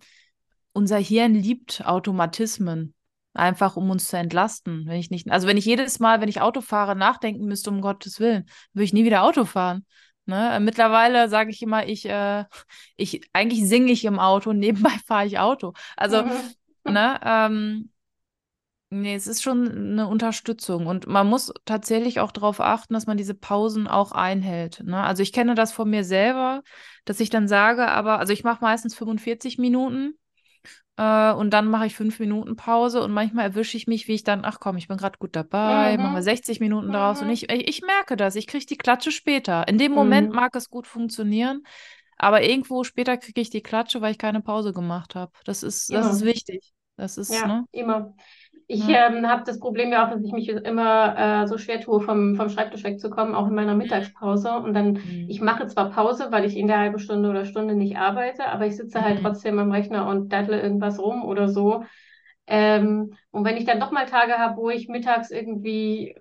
unser 0.73 0.97
Hirn 0.97 1.33
liebt 1.33 1.85
Automatismen. 1.85 2.93
Einfach 3.33 3.77
um 3.77 3.89
uns 3.89 4.09
zu 4.09 4.17
entlasten. 4.17 4.85
Wenn 4.87 4.99
ich 4.99 5.09
nicht, 5.09 5.31
also 5.31 5.47
wenn 5.47 5.57
ich 5.57 5.65
jedes 5.65 5.99
Mal, 5.99 6.19
wenn 6.19 6.29
ich 6.29 6.41
Auto 6.41 6.61
fahre, 6.61 6.95
nachdenken 6.95 7.45
müsste, 7.45 7.69
um 7.69 7.81
Gottes 7.81 8.19
Willen, 8.19 8.45
würde 8.73 8.83
ich 8.83 8.93
nie 8.93 9.05
wieder 9.05 9.23
Auto 9.23 9.45
fahren. 9.45 9.85
Ne? 10.25 10.59
Mittlerweile 10.61 11.29
sage 11.29 11.49
ich 11.49 11.61
immer, 11.61 11.87
ich, 11.87 12.05
äh, 12.05 12.45
ich, 12.97 13.21
eigentlich 13.33 13.67
singe 13.67 13.91
ich 13.91 14.05
im 14.05 14.19
Auto 14.19 14.53
nebenbei 14.53 14.91
fahre 15.05 15.25
ich 15.25 15.39
Auto. 15.39 15.73
Also, 15.95 16.23
ne, 16.83 17.19
ähm, 17.23 17.89
nee, 18.89 19.15
es 19.15 19.27
ist 19.27 19.41
schon 19.41 19.69
eine 19.69 20.07
Unterstützung. 20.07 20.87
Und 20.87 21.07
man 21.07 21.27
muss 21.27 21.53
tatsächlich 21.65 22.19
auch 22.19 22.31
darauf 22.31 22.59
achten, 22.59 22.93
dass 22.93 23.07
man 23.07 23.17
diese 23.17 23.33
Pausen 23.33 23.87
auch 23.87 24.11
einhält. 24.11 24.81
Ne? 24.83 25.01
Also 25.01 25.23
ich 25.23 25.33
kenne 25.33 25.55
das 25.55 25.71
von 25.71 25.89
mir 25.89 26.03
selber, 26.03 26.63
dass 27.05 27.19
ich 27.19 27.29
dann 27.29 27.47
sage, 27.47 27.87
aber, 27.87 28.19
also 28.19 28.33
ich 28.33 28.43
mache 28.43 28.63
meistens 28.63 28.95
45 28.95 29.57
Minuten. 29.57 30.15
Äh, 30.97 31.31
und 31.33 31.51
dann 31.51 31.67
mache 31.69 31.85
ich 31.87 31.95
fünf 31.95 32.19
Minuten 32.19 32.55
Pause 32.55 33.01
und 33.03 33.11
manchmal 33.11 33.45
erwische 33.45 33.77
ich 33.77 33.87
mich, 33.87 34.07
wie 34.07 34.13
ich 34.13 34.23
dann, 34.23 34.45
ach 34.45 34.59
komm, 34.59 34.77
ich 34.77 34.87
bin 34.87 34.97
gerade 34.97 35.17
gut 35.19 35.35
dabei, 35.35 35.97
machen 35.97 36.15
wir 36.15 36.21
Mhm. 36.21 36.23
60 36.23 36.59
Minuten 36.59 36.91
draus 36.91 37.21
und 37.21 37.29
Mhm. 37.29 37.31
ich, 37.31 37.49
ich, 37.51 37.67
ich 37.67 37.81
merke 37.81 38.17
das, 38.17 38.35
ich 38.35 38.47
kriege 38.47 38.65
die 38.65 38.77
Klatsche 38.77 39.11
später. 39.11 39.67
In 39.67 39.77
dem 39.77 39.91
Moment 39.93 40.29
Mhm. 40.29 40.33
mag 40.33 40.55
es 40.55 40.69
gut 40.69 40.87
funktionieren, 40.87 41.63
aber 42.17 42.43
irgendwo 42.43 42.83
später 42.83 43.17
kriege 43.17 43.41
ich 43.41 43.49
die 43.49 43.63
Klatsche, 43.63 44.01
weil 44.01 44.11
ich 44.11 44.17
keine 44.19 44.41
Pause 44.41 44.73
gemacht 44.73 45.15
habe. 45.15 45.31
Das 45.45 45.63
ist, 45.63 45.93
das 45.93 46.07
ist 46.07 46.23
wichtig. 46.23 46.73
Das 46.97 47.17
ist, 47.17 47.45
Ja, 47.45 47.45
ne? 47.45 47.65
immer. 47.71 48.13
Ich 48.73 48.87
Ja. 48.87 48.97
ähm, 48.97 49.27
habe 49.27 49.43
das 49.45 49.59
Problem 49.59 49.91
ja 49.91 50.05
auch, 50.05 50.11
dass 50.11 50.23
ich 50.23 50.31
mich 50.31 50.47
immer 50.47 51.43
äh, 51.43 51.47
so 51.47 51.57
schwer 51.57 51.81
tue, 51.81 51.99
vom, 51.99 52.35
vom 52.37 52.47
Schreibtisch 52.47 52.85
wegzukommen, 52.85 53.35
auch 53.35 53.47
in 53.47 53.53
meiner 53.53 53.75
Mittagspause. 53.75 54.53
Und 54.53 54.73
dann, 54.73 54.99
Mhm. 55.03 55.27
ich 55.27 55.41
mache 55.41 55.67
zwar 55.67 55.89
Pause, 55.89 56.27
weil 56.31 56.45
ich 56.45 56.55
in 56.55 56.67
der 56.67 56.79
halben 56.79 56.97
Stunde 56.97 57.29
oder 57.29 57.43
Stunde 57.43 57.75
nicht 57.75 57.97
arbeite, 57.97 58.45
aber 58.47 58.65
ich 58.67 58.77
sitze 58.77 59.03
halt 59.03 59.19
Mhm. 59.19 59.23
trotzdem 59.23 59.59
am 59.59 59.71
Rechner 59.73 60.07
und 60.07 60.29
dattle 60.31 60.61
irgendwas 60.61 60.99
rum 60.99 61.25
oder 61.25 61.49
so. 61.49 61.83
Ähm, 62.47 63.13
und 63.31 63.43
wenn 63.45 63.57
ich 63.57 63.65
dann 63.65 63.81
doch 63.81 63.91
mal 63.91 64.05
Tage 64.05 64.37
habe, 64.37 64.55
wo 64.55 64.69
ich 64.69 64.87
mittags 64.87 65.31
irgendwie, 65.31 66.15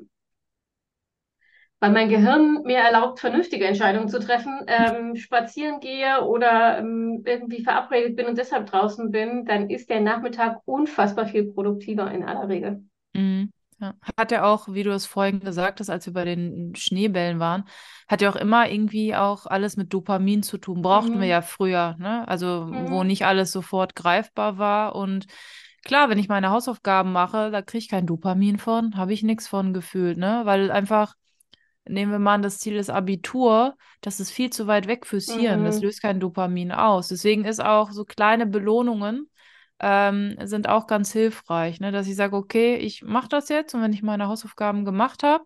weil 1.81 1.91
mein 1.93 2.09
Gehirn 2.11 2.63
mir 2.65 2.79
erlaubt, 2.79 3.21
vernünftige 3.21 3.67
Entscheidungen 3.67 4.09
zu 4.09 4.21
treffen, 4.21 4.61
ähm, 4.69 5.17
spazieren 5.17 5.81
gehe 5.81 6.23
oder 6.25 6.79
ähm, 6.79 7.23
irgendwie 7.27 7.63
verabredet 7.65 8.17
bin 8.17 8.27
und 8.27 8.39
deshalb 8.39 8.67
draußen 8.67 9.11
bin, 9.11 9.45
dann 9.47 9.71
ist 9.71 9.91
der 9.91 10.01
Nachmittag 10.01 10.61
unfassbar 10.67 11.27
viel 11.27 11.53
produktiver 11.53 12.11
in 12.13 12.23
aller 12.25 12.49
Regel. 12.49 12.85
Mhm. 13.15 13.53
Ja. 13.81 13.95
Hat 14.19 14.31
ja 14.31 14.45
auch, 14.45 14.69
wie 14.69 14.83
du 14.83 14.91
es 14.93 15.07
vorhin 15.07 15.41
gesagt 15.41 15.81
hast, 15.81 15.89
als 15.89 16.05
wir 16.07 16.13
bei 16.13 16.25
den 16.27 16.75
Schneebällen 16.77 17.39
waren, 17.41 17.65
hat 18.09 18.21
ja 18.21 18.29
auch 18.31 18.37
immer 18.37 18.69
irgendwie 18.71 19.15
auch 19.17 19.47
alles 19.47 19.77
mit 19.79 19.93
Dopamin 19.95 20.43
zu 20.43 20.59
tun. 20.59 20.83
Brauchten 20.83 21.19
wir 21.21 21.27
Mhm. 21.27 21.29
ja 21.29 21.41
früher, 21.43 21.97
ne? 21.99 22.29
Also, 22.29 22.69
wo 22.75 23.03
Mhm. 23.03 23.05
nicht 23.05 23.25
alles 23.25 23.53
sofort 23.53 23.97
greifbar 23.97 24.59
war. 24.59 24.95
Und 24.97 25.27
klar, 25.85 26.11
wenn 26.11 26.19
ich 26.19 26.29
meine 26.29 26.51
Hausaufgaben 26.51 27.13
mache, 27.13 27.51
da 27.51 27.63
kriege 27.63 27.79
ich 27.79 27.89
kein 27.89 28.07
Dopamin 28.07 28.59
von, 28.59 28.97
habe 28.97 29.13
ich 29.15 29.23
nichts 29.23 29.49
von 29.49 29.73
gefühlt, 29.73 30.19
ne? 30.19 30.43
Weil 30.45 30.71
einfach, 30.71 31.15
nehmen 31.87 32.13
wir 32.13 32.19
mal 32.19 32.35
an, 32.35 32.43
das 32.43 32.59
Ziel 32.59 32.77
ist 32.77 32.91
Abitur, 32.91 33.77
das 34.01 34.21
ist 34.21 34.31
viel 34.31 34.51
zu 34.51 34.67
weit 34.67 34.87
weg 34.87 35.07
fürs 35.07 35.33
Hirn. 35.33 35.65
Das 35.65 35.77
Mhm. 35.79 35.83
löst 35.83 36.03
kein 36.03 36.21
Dopamin 36.21 36.73
aus. 36.73 37.09
Deswegen 37.09 37.45
ist 37.45 37.61
auch 37.63 37.91
so 37.91 38.05
kleine 38.05 38.47
Belohnungen 38.47 39.31
ähm, 39.83 40.37
sind 40.43 40.69
auch 40.69 40.87
ganz 40.87 41.13
hilfreich, 41.13 41.81
ne? 41.81 41.91
Dass 41.91 42.07
ich 42.07 42.15
sage, 42.15 42.37
okay, 42.37 42.77
ich 42.77 43.03
mache 43.03 43.29
das 43.29 43.49
jetzt 43.49 43.75
und 43.75 43.81
wenn 43.83 43.95
ich 43.95 44.03
meine 44.03 44.29
Hausaufgaben 44.29 44.85
gemacht 44.85 45.23
habe, 45.23 45.45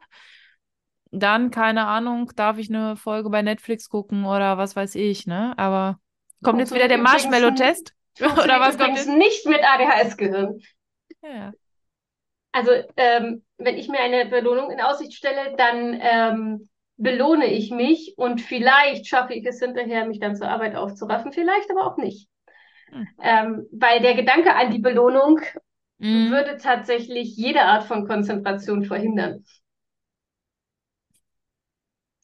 dann, 1.13 1.51
keine 1.53 1.87
Ahnung, 1.87 2.33
darf 2.35 2.59
ich 2.59 2.69
eine 2.69 2.97
Folge 2.97 3.31
bei 3.31 3.43
Netflix 3.43 3.89
gucken 3.89 4.25
oder 4.25 4.59
was 4.59 4.75
weiß 4.75 4.97
ich, 4.97 5.27
ne? 5.27 5.55
Aber 5.57 6.01
kommt 6.43 6.59
jetzt 6.59 6.75
wieder 6.75 6.89
der 6.89 6.99
Marshmallow-Test? 6.99 7.95
Oder 8.21 8.61
was 8.61 8.79
kommt 8.79 8.97
jetzt? 8.97 9.09
nicht 9.09 9.45
mit 9.47 9.61
ADHS-Gehirn. 9.65 10.61
Ja. 11.23 11.53
Also, 12.53 12.71
ähm, 12.97 13.43
wenn 13.65 13.77
ich 13.79 13.89
mir 13.89 14.01
eine 14.01 14.27
Belohnung 14.27 14.71
in 14.71 14.81
Aussicht 14.81 15.15
stelle, 15.15 15.57
dann 15.57 15.99
ähm, 16.01 16.69
belohne 16.97 17.47
ich 17.47 17.71
mich 17.71 18.15
und 18.17 18.41
vielleicht 18.41 19.07
schaffe 19.07 19.35
ich 19.35 19.45
es 19.47 19.59
hinterher, 19.61 20.07
mich 20.07 20.21
dann 20.21 20.37
zur 20.37 20.49
Arbeit 20.49 20.77
aufzuraffen, 20.77 21.33
vielleicht 21.33 21.71
aber 21.71 21.87
auch 21.87 21.97
nicht. 21.97 22.29
Hm. 22.93 23.05
Ähm, 23.23 23.67
weil 23.73 24.01
der 24.01 24.15
Gedanke 24.15 24.55
an 24.55 24.71
die 24.73 24.79
Belohnung 24.81 25.41
Mhm. 26.01 26.31
würde 26.31 26.59
tatsächlich 26.59 27.37
jede 27.37 27.63
Art 27.63 27.85
von 27.85 28.07
Konzentration 28.07 28.85
verhindern. 28.85 29.45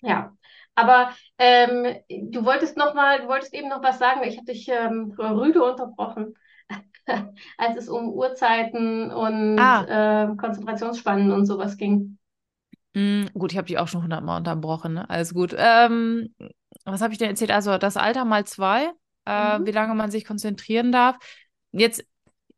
Ja, 0.02 0.34
aber 0.74 1.12
ähm, 1.38 1.96
du 2.08 2.44
wolltest 2.44 2.76
noch 2.76 2.94
mal, 2.94 3.20
du 3.20 3.28
wolltest 3.28 3.52
eben 3.54 3.68
noch 3.68 3.82
was 3.82 3.98
sagen. 3.98 4.22
Ich 4.24 4.36
habe 4.36 4.46
dich 4.46 4.68
ähm, 4.68 5.14
rüde 5.18 5.62
unterbrochen, 5.62 6.34
als 7.58 7.76
es 7.76 7.88
um 7.88 8.10
Uhrzeiten 8.10 9.10
und 9.10 9.56
Ah, 9.56 9.88
ähm, 9.88 10.36
Konzentrationsspannen 10.36 11.32
und 11.32 11.46
sowas 11.46 11.76
ging. 11.76 12.18
mh, 12.94 13.30
gut, 13.34 13.52
ich 13.52 13.58
habe 13.58 13.66
dich 13.66 13.78
auch 13.78 13.88
schon 13.88 14.02
hundertmal 14.02 14.38
unterbrochen, 14.38 14.94
ne? 14.94 15.08
Alles 15.10 15.34
gut. 15.34 15.54
Ähm, 15.56 16.34
was 16.84 17.00
habe 17.02 17.12
ich 17.12 17.18
denn 17.18 17.30
erzählt? 17.30 17.50
Also 17.50 17.78
das 17.78 17.96
Alter 17.96 18.24
mal 18.24 18.44
zwei, 18.46 18.90
äh, 19.26 19.30
Mhm. 19.38 19.64
wie 19.64 19.70
lange 19.72 19.94
man 19.94 20.10
sich 20.10 20.24
konzentrieren 20.24 20.92
darf. 20.92 21.16
Jetzt 21.72 22.04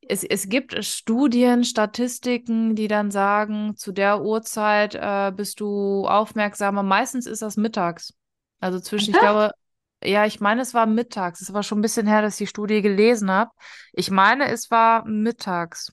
Es, 0.09 0.24
es 0.24 0.49
gibt 0.51 0.84
Studien, 0.84 1.64
Statistiken, 1.64 2.76
die 2.76 2.88
dann 2.88 3.11
sagen, 3.12 3.76
zu 3.76 3.93
der 3.93 4.22
Uhrzeit 4.22 4.95
äh, 4.97 5.32
bist 5.36 5.61
du 5.61 6.07
aufmerksamer. 6.09 6.82
Meistens 6.84 7.26
ist 7.26 7.43
das 7.43 7.57
mittags. 7.59 8.14
Also 8.61 8.80
zwischen, 8.80 9.12
ich 9.12 9.18
glaube, 9.18 9.53
ja, 10.05 10.26
ich 10.26 10.40
meine, 10.40 10.62
es 10.62 10.74
war 10.74 10.86
mittags. 10.86 11.40
Es 11.40 11.53
war 11.53 11.62
schon 11.62 11.78
ein 11.78 11.82
bisschen 11.82 12.07
her, 12.07 12.22
dass 12.22 12.34
ich 12.34 12.46
die 12.46 12.46
Studie 12.46 12.82
gelesen 12.82 13.30
habe. 13.30 13.50
Ich 13.92 14.11
meine, 14.11 14.48
es 14.48 14.70
war 14.70 15.05
mittags. 15.07 15.92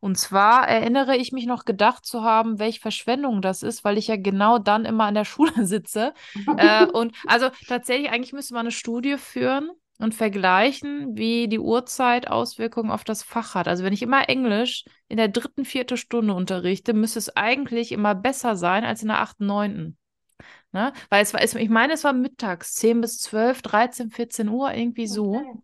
Und 0.00 0.18
zwar 0.18 0.68
erinnere 0.68 1.16
ich 1.16 1.32
mich 1.32 1.46
noch 1.46 1.64
gedacht 1.64 2.04
zu 2.04 2.22
haben, 2.22 2.58
welche 2.58 2.80
Verschwendung 2.80 3.42
das 3.42 3.62
ist, 3.62 3.84
weil 3.84 3.98
ich 3.98 4.08
ja 4.08 4.16
genau 4.16 4.58
dann 4.58 4.84
immer 4.84 5.04
an 5.04 5.14
der 5.14 5.24
Schule 5.24 5.66
sitze. 5.66 6.12
Äh, 6.56 6.86
und 6.92 7.14
also 7.26 7.48
tatsächlich, 7.68 8.10
eigentlich 8.10 8.32
müsste 8.32 8.54
man 8.54 8.60
eine 8.60 8.72
Studie 8.72 9.16
führen 9.16 9.70
und 9.98 10.14
vergleichen, 10.14 11.16
wie 11.16 11.46
die 11.48 11.58
Uhrzeit 11.58 12.28
Auswirkungen 12.28 12.90
auf 12.90 13.04
das 13.04 13.22
Fach 13.22 13.54
hat. 13.54 13.68
Also 13.68 13.84
wenn 13.84 13.92
ich 13.92 14.02
immer 14.02 14.28
Englisch 14.28 14.84
in 15.08 15.18
der 15.18 15.28
dritten, 15.28 15.64
vierten 15.64 15.98
Stunde 15.98 16.34
unterrichte, 16.34 16.94
müsste 16.94 17.18
es 17.18 17.36
eigentlich 17.36 17.92
immer 17.92 18.14
besser 18.14 18.56
sein 18.56 18.84
als 18.84 19.02
in 19.02 19.08
der 19.08 19.20
achten, 19.20 19.46
neunten. 19.46 19.98
Ne? 20.72 20.92
Weil 21.08 21.22
es 21.22 21.34
war, 21.34 21.42
ich 21.42 21.70
meine, 21.70 21.94
es 21.94 22.04
war 22.04 22.12
mittags, 22.12 22.74
10 22.74 23.00
bis 23.00 23.18
12, 23.18 23.62
13, 23.62 24.10
14 24.10 24.48
Uhr, 24.48 24.72
irgendwie 24.72 25.06
so. 25.06 25.34
Okay. 25.34 25.58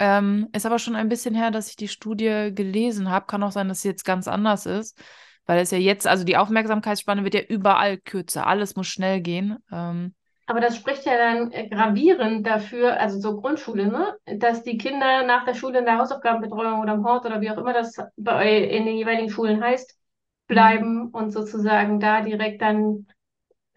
Ähm, 0.00 0.48
ist 0.52 0.66
aber 0.66 0.78
schon 0.78 0.96
ein 0.96 1.08
bisschen 1.08 1.34
her, 1.34 1.50
dass 1.50 1.70
ich 1.70 1.76
die 1.76 1.88
Studie 1.88 2.52
gelesen 2.54 3.10
habe. 3.10 3.26
Kann 3.26 3.42
auch 3.42 3.52
sein, 3.52 3.68
dass 3.68 3.78
es 3.78 3.84
jetzt 3.84 4.04
ganz 4.04 4.28
anders 4.28 4.66
ist, 4.66 5.00
weil 5.46 5.60
es 5.60 5.70
ja 5.70 5.78
jetzt, 5.78 6.06
also 6.06 6.24
die 6.24 6.36
Aufmerksamkeitsspanne 6.36 7.24
wird 7.24 7.34
ja 7.34 7.40
überall 7.40 7.98
kürzer. 7.98 8.46
Alles 8.46 8.76
muss 8.76 8.86
schnell 8.86 9.20
gehen. 9.20 9.58
Ähm, 9.72 10.14
aber 10.46 10.60
das 10.60 10.76
spricht 10.76 11.04
ja 11.04 11.16
dann 11.16 11.50
gravierend 11.50 12.46
dafür, 12.46 12.98
also 12.98 13.20
so 13.20 13.38
Grundschule, 13.38 13.88
ne? 13.88 14.16
dass 14.38 14.62
die 14.62 14.78
Kinder 14.78 15.24
nach 15.24 15.44
der 15.44 15.52
Schule 15.52 15.80
in 15.80 15.84
der 15.84 15.98
Hausaufgabenbetreuung 15.98 16.80
oder 16.80 16.94
im 16.94 17.04
Hort 17.04 17.26
oder 17.26 17.42
wie 17.42 17.50
auch 17.50 17.58
immer 17.58 17.74
das 17.74 17.96
bei 18.16 18.56
in 18.56 18.86
den 18.86 18.96
jeweiligen 18.96 19.28
Schulen 19.28 19.62
heißt, 19.62 19.98
bleiben 20.46 21.04
mhm. 21.04 21.08
und 21.08 21.32
sozusagen 21.32 22.00
da 22.00 22.22
direkt 22.22 22.62
dann 22.62 23.06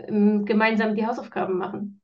gemeinsam 0.08 0.96
die 0.96 1.06
Hausaufgaben 1.06 1.58
machen. 1.58 2.02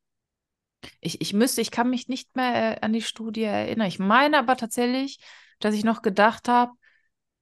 Ich, 1.00 1.22
ich 1.22 1.34
müsste, 1.34 1.62
ich 1.62 1.72
kann 1.72 1.89
mich 1.89 2.08
nicht 2.08 2.36
mehr 2.36 2.78
äh, 2.78 2.80
an 2.82 2.93
die 2.93 3.02
Studie 3.02 3.43
erinnern. 3.43 3.88
Ich 3.88 4.00
meine 4.00 4.38
aber 4.38 4.58
tatsächlich, 4.58 5.20
dass 5.60 5.74
ich 5.74 5.84
noch 5.84 6.02
gedacht 6.02 6.48
habe, 6.48 6.72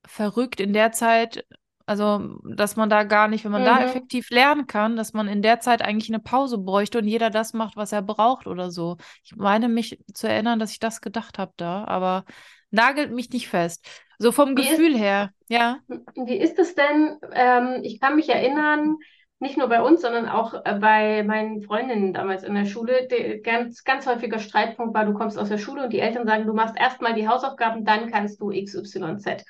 verrückt 0.06 0.60
in 0.60 0.74
der 0.74 0.92
Zeit, 0.92 1.46
also 1.86 2.40
dass 2.44 2.76
man 2.76 2.90
da 2.90 3.04
gar 3.04 3.28
nicht, 3.28 3.44
wenn 3.44 3.52
man 3.52 3.62
mhm. 3.62 3.66
da 3.66 3.84
effektiv 3.84 4.30
lernen 4.30 4.68
kann, 4.68 4.96
dass 4.96 5.14
man 5.14 5.28
in 5.28 5.42
der 5.42 5.60
Zeit 5.60 5.82
eigentlich 5.82 6.10
eine 6.10 6.22
Pause 6.22 6.58
bräuchte 6.58 6.98
und 6.98 7.08
jeder 7.08 7.30
das 7.30 7.54
macht, 7.54 7.76
was 7.76 7.92
er 7.92 8.02
braucht 8.02 8.48
oder 8.48 8.72
so. 8.72 8.98
Ich 9.24 9.36
meine 9.36 9.68
mich 9.68 10.00
zu 10.14 10.28
erinnern, 10.28 10.60
dass 10.60 10.72
ich 10.72 10.80
das 10.80 11.02
gedacht 11.02 11.38
habe 11.38 11.54
da, 11.58 11.84
aber 11.86 12.26
nagelt 12.72 13.12
mich 13.12 13.30
nicht 13.32 13.48
fest. 13.48 13.86
So 14.18 14.32
vom 14.32 14.52
wie 14.52 14.68
Gefühl 14.68 14.94
ist, 14.94 15.00
her, 15.00 15.32
ja. 15.48 15.80
Wie 16.16 16.38
ist 16.38 16.58
es 16.58 16.74
denn? 16.76 17.18
Ähm, 17.34 17.82
ich 17.84 18.00
kann 18.00 18.16
mich 18.16 18.30
erinnern, 18.30 18.98
nicht 19.46 19.58
nur 19.58 19.70
bei 19.70 19.82
uns, 19.82 20.02
sondern 20.02 20.28
auch 20.28 20.54
äh, 20.66 20.78
bei 20.80 21.24
meinen 21.24 21.62
Freundinnen 21.62 22.14
damals 22.14 22.44
in 22.44 22.56
der 22.56 22.66
Schule, 22.66 23.08
der 23.08 23.40
ganz, 23.40 23.84
ganz 23.84 24.08
häufiger 24.08 24.40
Streitpunkt 24.40 24.94
war, 24.94 25.06
du 25.06 25.14
kommst 25.14 25.38
aus 25.38 25.50
der 25.50 25.60
Schule 25.60 25.84
und 25.84 25.94
die 25.94 26.00
Eltern 26.00 26.26
sagen, 26.26 26.46
du 26.46 26.54
machst 26.54 26.76
erstmal 26.78 27.14
die 27.14 27.28
Hausaufgaben, 27.28 27.86
dann 27.86 28.12
kannst 28.12 28.42
du 28.42 28.50
XYZ. 28.50 29.46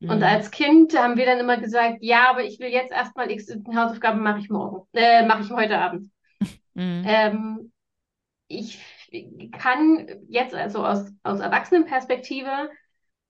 Mhm. 0.00 0.10
Und 0.10 0.22
als 0.22 0.50
Kind 0.50 0.96
haben 0.96 1.16
wir 1.16 1.26
dann 1.26 1.38
immer 1.38 1.56
gesagt, 1.56 1.98
ja, 2.00 2.30
aber 2.30 2.44
ich 2.44 2.60
will 2.60 2.68
jetzt 2.68 2.92
erstmal 2.92 3.34
XY 3.34 3.74
Hausaufgaben 3.74 4.22
mache 4.22 4.40
ich 4.40 4.50
morgen, 4.50 4.86
äh, 4.92 5.24
mache 5.24 5.42
ich 5.42 5.50
heute 5.50 5.78
Abend. 5.78 6.10
Mhm. 6.74 7.02
Ähm, 7.04 7.72
ich 8.46 8.80
kann 9.58 10.06
jetzt 10.28 10.54
also 10.54 10.86
aus, 10.86 11.12
aus 11.24 11.40
Erwachsenenperspektive, 11.40 12.70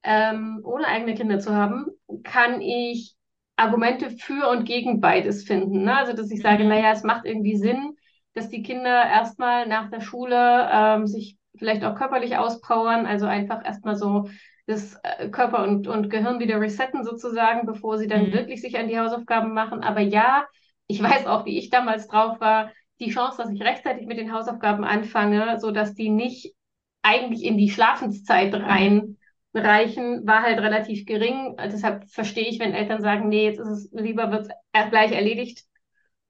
ähm, 0.03 0.61
ohne 0.63 0.87
eigene 0.87 1.15
Kinder 1.15 1.41
zu 1.41 1.55
haben, 1.55 1.87
kann 2.23 2.61
ich 2.61 3.17
Argumente 3.61 4.11
für 4.11 4.49
und 4.49 4.65
gegen 4.65 5.01
beides 5.01 5.45
finden. 5.45 5.85
Ne? 5.85 5.97
Also, 5.97 6.13
dass 6.13 6.31
ich 6.31 6.41
sage, 6.41 6.65
mhm. 6.65 6.71
naja, 6.71 6.93
es 6.93 7.03
macht 7.03 7.27
irgendwie 7.27 7.57
Sinn, 7.57 7.97
dass 8.35 8.49
die 8.49 8.63
Kinder 8.63 9.05
erstmal 9.05 9.67
nach 9.67 9.91
der 9.91 10.01
Schule 10.01 10.69
ähm, 10.73 11.07
sich 11.07 11.37
vielleicht 11.57 11.85
auch 11.85 11.95
körperlich 11.95 12.37
auspowern, 12.37 13.07
also 13.07 13.27
einfach 13.27 13.65
erstmal 13.65 13.97
so 13.97 14.29
das 14.67 14.97
äh, 15.03 15.29
Körper 15.29 15.65
und, 15.65 15.89
und 15.89 16.11
Gehirn 16.11 16.39
wieder 16.39 16.61
resetten 16.61 17.05
sozusagen, 17.05 17.67
bevor 17.67 17.99
sie 17.99 18.07
dann 18.07 18.29
mhm. 18.29 18.33
wirklich 18.33 18.63
sich 18.63 18.79
an 18.79 18.89
die 18.89 18.99
Hausaufgaben 18.99 19.53
machen. 19.53 19.83
Aber 19.83 20.01
ja, 20.01 20.47
ich 20.87 21.03
weiß 21.03 21.27
auch, 21.27 21.45
wie 21.45 21.59
ich 21.59 21.71
damals 21.71 22.09
drauf 22.09 22.41
war, 22.41 22.73
die 23.01 23.11
Chance, 23.11 23.43
dass 23.43 23.51
ich 23.51 23.63
rechtzeitig 23.63 24.07
mit 24.07 24.19
den 24.19 24.33
Hausaufgaben 24.33 24.85
anfange, 24.85 25.59
so 25.59 25.71
dass 25.71 25.95
die 25.95 26.11
nicht 26.11 26.55
eigentlich 27.03 27.45
in 27.45 27.57
die 27.57 27.71
Schlafenszeit 27.71 28.55
rein 28.55 29.17
reichen, 29.55 30.27
war 30.27 30.43
halt 30.43 30.59
relativ 30.61 31.07
gering. 31.07 31.57
Deshalb 31.59 32.09
verstehe 32.09 32.49
ich, 32.49 32.61
wenn 32.61 32.75
Eltern 32.75 33.03
sagen, 33.03 33.29
nee, 33.29 33.47
jetzt 33.47 33.59
ist 33.59 33.69
es 33.69 33.89
lieber 33.93 34.31
wird 34.31 34.49
es 34.73 34.91
gleich 34.91 35.13
erledigt, 35.13 35.65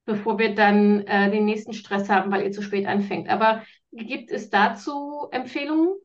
bevor 0.05 0.39
wir 0.39 0.55
dann 0.55 1.01
äh, 1.01 1.29
den 1.29 1.45
nächsten 1.45 1.73
Stress 1.73 2.09
haben, 2.09 2.31
weil 2.31 2.43
ihr 2.43 2.51
zu 2.51 2.61
spät 2.61 2.87
anfängt. 2.87 3.29
Aber 3.29 3.63
gibt 3.91 4.31
es 4.31 4.49
dazu 4.49 5.27
Empfehlungen? 5.31 5.95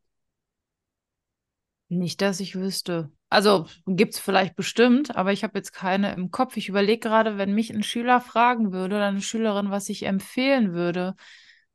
Nicht, 1.89 2.21
dass 2.21 2.41
ich 2.41 2.57
wüsste. 2.57 3.11
Also 3.29 3.67
gibt 3.87 4.15
es 4.15 4.21
vielleicht 4.21 4.57
bestimmt, 4.57 5.17
aber 5.17 5.33
ich 5.33 5.43
habe 5.43 5.59
jetzt 5.59 5.73
keine 5.73 6.13
im 6.15 6.31
Kopf. 6.31 6.57
Ich 6.57 6.69
überlege 6.69 7.01
gerade, 7.01 7.39
wenn 7.39 7.55
mich 7.55 7.71
ein 7.71 7.83
Schüler 7.83 8.21
fragen 8.21 8.73
würde 8.73 8.97
oder 8.97 9.07
eine 9.07 9.21
Schülerin, 9.21 9.71
was 9.71 9.89
ich 9.89 10.05
empfehlen 10.05 10.75
würde. 10.75 11.15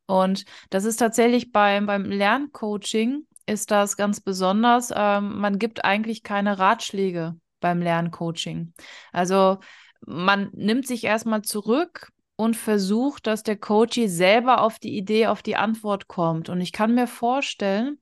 Und 0.06 0.46
das 0.70 0.86
ist 0.86 0.98
tatsächlich 0.98 1.52
beim, 1.52 1.86
beim 1.86 2.06
Lerncoaching 2.06 3.26
ist 3.52 3.72
das 3.72 3.98
ganz 3.98 4.22
besonders. 4.22 4.92
Ähm, 4.96 5.40
man 5.40 5.60
gibt 5.60 5.84
eigentlich 5.86 6.24
keine 6.24 6.58
Ratschläge 6.60 7.36
beim 7.60 7.82
Lerncoaching. 7.82 8.74
Also 9.12 9.60
man 10.06 10.50
nimmt 10.54 10.88
sich 10.88 11.04
erstmal 11.04 11.42
zurück 11.44 12.12
und 12.36 12.56
versucht, 12.56 13.28
dass 13.28 13.44
der 13.44 13.58
Coach 13.58 14.00
selber 14.06 14.62
auf 14.62 14.80
die 14.80 14.98
Idee, 14.98 15.28
auf 15.28 15.44
die 15.44 15.56
Antwort 15.56 16.08
kommt. 16.08 16.50
Und 16.50 16.60
ich 16.62 16.72
kann 16.72 16.96
mir 16.96 17.08
vorstellen, 17.08 18.00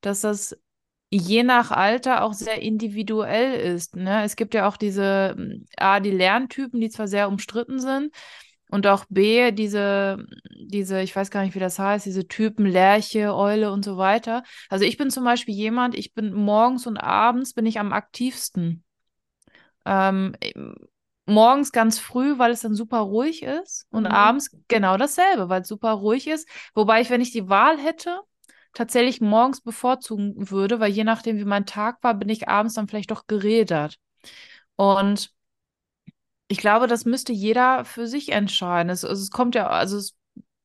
dass 0.00 0.20
das 0.20 0.56
je 1.10 1.42
nach 1.42 1.70
Alter 1.70 2.22
auch 2.22 2.32
sehr 2.32 2.62
individuell 2.62 3.54
ist. 3.74 3.96
Ne? 3.96 4.22
Es 4.24 4.36
gibt 4.36 4.54
ja 4.54 4.68
auch 4.68 4.76
diese 4.76 5.36
A, 5.76 6.00
die 6.00 6.10
Lerntypen, 6.10 6.80
die 6.80 6.90
zwar 6.90 7.08
sehr 7.08 7.28
umstritten 7.28 7.80
sind, 7.80 8.14
und 8.72 8.86
auch 8.86 9.04
B, 9.10 9.52
diese, 9.52 10.24
diese, 10.50 11.02
ich 11.02 11.14
weiß 11.14 11.30
gar 11.30 11.42
nicht, 11.42 11.54
wie 11.54 11.60
das 11.60 11.78
heißt, 11.78 12.06
diese 12.06 12.26
Typen 12.26 12.64
Lerche, 12.64 13.34
Eule 13.34 13.70
und 13.70 13.84
so 13.84 13.98
weiter. 13.98 14.44
Also 14.70 14.86
ich 14.86 14.96
bin 14.96 15.10
zum 15.10 15.24
Beispiel 15.24 15.54
jemand, 15.54 15.94
ich 15.94 16.14
bin 16.14 16.32
morgens 16.32 16.86
und 16.86 16.96
abends 16.96 17.52
bin 17.52 17.66
ich 17.66 17.78
am 17.78 17.92
aktivsten. 17.92 18.82
Ähm, 19.84 20.34
morgens 21.26 21.70
ganz 21.72 21.98
früh, 21.98 22.38
weil 22.38 22.50
es 22.50 22.62
dann 22.62 22.74
super 22.74 23.00
ruhig 23.00 23.42
ist 23.42 23.86
und 23.90 24.04
mhm. 24.04 24.12
abends 24.12 24.50
genau 24.68 24.96
dasselbe, 24.96 25.50
weil 25.50 25.60
es 25.60 25.68
super 25.68 25.92
ruhig 25.92 26.26
ist. 26.26 26.48
Wobei 26.74 27.02
ich, 27.02 27.10
wenn 27.10 27.20
ich 27.20 27.30
die 27.30 27.50
Wahl 27.50 27.76
hätte, 27.76 28.20
tatsächlich 28.72 29.20
morgens 29.20 29.60
bevorzugen 29.60 30.50
würde, 30.50 30.80
weil 30.80 30.92
je 30.92 31.04
nachdem, 31.04 31.36
wie 31.36 31.44
mein 31.44 31.66
Tag 31.66 32.02
war, 32.02 32.14
bin 32.14 32.30
ich 32.30 32.48
abends 32.48 32.72
dann 32.72 32.88
vielleicht 32.88 33.10
doch 33.10 33.26
geredet. 33.26 33.98
Und 34.76 35.30
ich 36.52 36.58
glaube, 36.58 36.86
das 36.86 37.06
müsste 37.06 37.32
jeder 37.32 37.86
für 37.86 38.06
sich 38.06 38.30
entscheiden. 38.30 38.90
Es, 38.90 39.04
es 39.04 39.30
kommt 39.30 39.54
ja, 39.54 39.68
also 39.68 39.96
es 39.96 40.14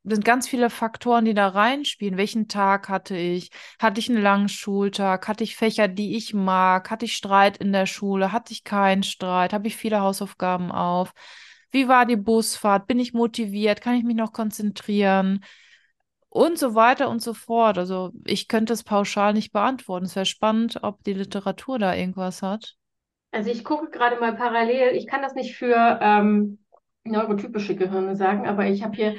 sind 0.03 0.25
ganz 0.25 0.45
viele 0.45 0.69
Faktoren, 0.69 1.23
die 1.23 1.33
da 1.33 1.47
reinspielen. 1.47 2.17
Welchen 2.17 2.49
Tag 2.49 2.89
hatte 2.89 3.15
ich? 3.15 3.51
Hatte 3.79 4.01
ich 4.01 4.09
einen 4.09 4.21
langen 4.21 4.49
Schultag? 4.49 5.29
Hatte 5.29 5.45
ich 5.45 5.55
Fächer, 5.55 5.87
die 5.87 6.17
ich 6.17 6.33
mag? 6.33 6.91
Hatte 6.91 7.05
ich 7.05 7.15
Streit 7.15 7.55
in 7.55 7.71
der 7.71 7.85
Schule? 7.85 8.33
Hatte 8.33 8.51
ich 8.51 8.65
keinen 8.65 9.03
Streit? 9.03 9.53
Habe 9.53 9.67
ich 9.67 9.77
viele 9.77 10.01
Hausaufgaben 10.01 10.73
auf? 10.73 11.13
Wie 11.71 11.87
war 11.87 12.05
die 12.05 12.17
Busfahrt? 12.17 12.87
Bin 12.87 12.99
ich 12.99 13.13
motiviert? 13.13 13.79
Kann 13.79 13.95
ich 13.95 14.03
mich 14.03 14.17
noch 14.17 14.33
konzentrieren? 14.33 15.45
Und 16.27 16.59
so 16.59 16.75
weiter 16.75 17.07
und 17.09 17.21
so 17.21 17.33
fort. 17.33 17.77
Also 17.77 18.11
ich 18.25 18.49
könnte 18.49 18.73
es 18.73 18.83
pauschal 18.83 19.33
nicht 19.33 19.53
beantworten. 19.53 20.05
Es 20.05 20.17
wäre 20.17 20.25
spannend, 20.25 20.83
ob 20.83 21.01
die 21.05 21.13
Literatur 21.13 21.79
da 21.79 21.95
irgendwas 21.95 22.41
hat. 22.41 22.76
Also 23.31 23.51
ich 23.51 23.63
gucke 23.63 23.89
gerade 23.89 24.19
mal 24.19 24.35
parallel, 24.35 24.95
ich 24.95 25.07
kann 25.07 25.21
das 25.21 25.35
nicht 25.35 25.55
für 25.55 25.99
ähm, 26.01 26.59
neurotypische 27.03 27.75
Gehirne 27.75 28.15
sagen, 28.15 28.47
aber 28.47 28.65
ich 28.67 28.83
habe 28.83 28.95
hier 28.95 29.15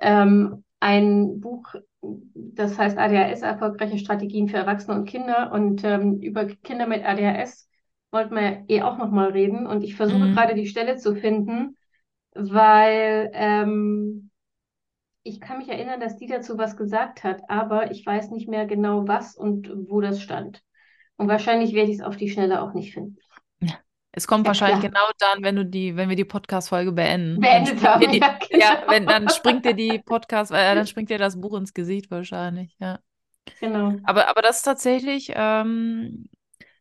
ähm, 0.00 0.64
ein 0.80 1.40
Buch, 1.40 1.74
das 2.34 2.78
heißt 2.78 2.98
ADHS, 2.98 3.42
erfolgreiche 3.42 3.98
Strategien 3.98 4.48
für 4.48 4.56
Erwachsene 4.56 4.96
und 4.96 5.06
Kinder. 5.06 5.52
Und 5.52 5.84
ähm, 5.84 6.20
über 6.20 6.46
Kinder 6.46 6.86
mit 6.86 7.04
ADHS 7.04 7.68
wollten 8.10 8.34
wir 8.34 8.64
eh 8.68 8.82
auch 8.82 8.96
nochmal 8.96 9.30
reden. 9.30 9.66
Und 9.66 9.84
ich 9.84 9.94
versuche 9.94 10.24
mhm. 10.24 10.34
gerade 10.34 10.54
die 10.54 10.66
Stelle 10.66 10.96
zu 10.96 11.14
finden, 11.14 11.76
weil 12.34 13.30
ähm, 13.34 14.30
ich 15.22 15.40
kann 15.40 15.58
mich 15.58 15.68
erinnern, 15.68 16.00
dass 16.00 16.16
die 16.16 16.26
dazu 16.26 16.56
was 16.56 16.76
gesagt 16.76 17.24
hat, 17.24 17.42
aber 17.48 17.90
ich 17.90 18.04
weiß 18.04 18.30
nicht 18.30 18.48
mehr 18.48 18.66
genau 18.66 19.06
was 19.06 19.36
und 19.36 19.70
wo 19.88 20.00
das 20.00 20.22
stand. 20.22 20.62
Und 21.16 21.28
wahrscheinlich 21.28 21.74
werde 21.74 21.90
ich 21.90 21.98
es 21.98 22.04
auf 22.04 22.16
die 22.16 22.30
Schnelle 22.30 22.62
auch 22.62 22.72
nicht 22.72 22.94
finden. 22.94 23.18
Es 24.12 24.26
kommt 24.26 24.44
ja, 24.44 24.48
wahrscheinlich 24.48 24.80
klar. 24.80 24.90
genau 24.90 25.10
dann, 25.18 25.44
wenn 25.44 25.56
du 25.56 25.64
die, 25.64 25.96
wenn 25.96 26.08
wir 26.08 26.16
die 26.16 26.24
Podcast-Folge 26.24 26.92
beenden. 26.92 27.40
Beendet 27.40 27.82
haben, 27.84 28.10
die, 28.10 28.18
ja, 28.18 28.38
genau. 28.50 28.64
ja, 28.64 28.82
wenn, 28.88 29.06
dann 29.06 29.28
springt 29.28 29.64
dir 29.64 29.74
die 29.74 30.00
Podcast, 30.04 30.50
äh, 30.50 30.74
dann 30.74 30.86
springt 30.86 31.10
dir 31.10 31.18
das 31.18 31.40
Buch 31.40 31.56
ins 31.56 31.74
Gesicht 31.74 32.10
wahrscheinlich, 32.10 32.76
ja. 32.80 32.98
Genau. 33.60 33.94
Aber, 34.04 34.28
aber 34.28 34.42
das 34.42 34.58
ist 34.58 34.62
tatsächlich, 34.62 35.32
ähm, 35.34 36.28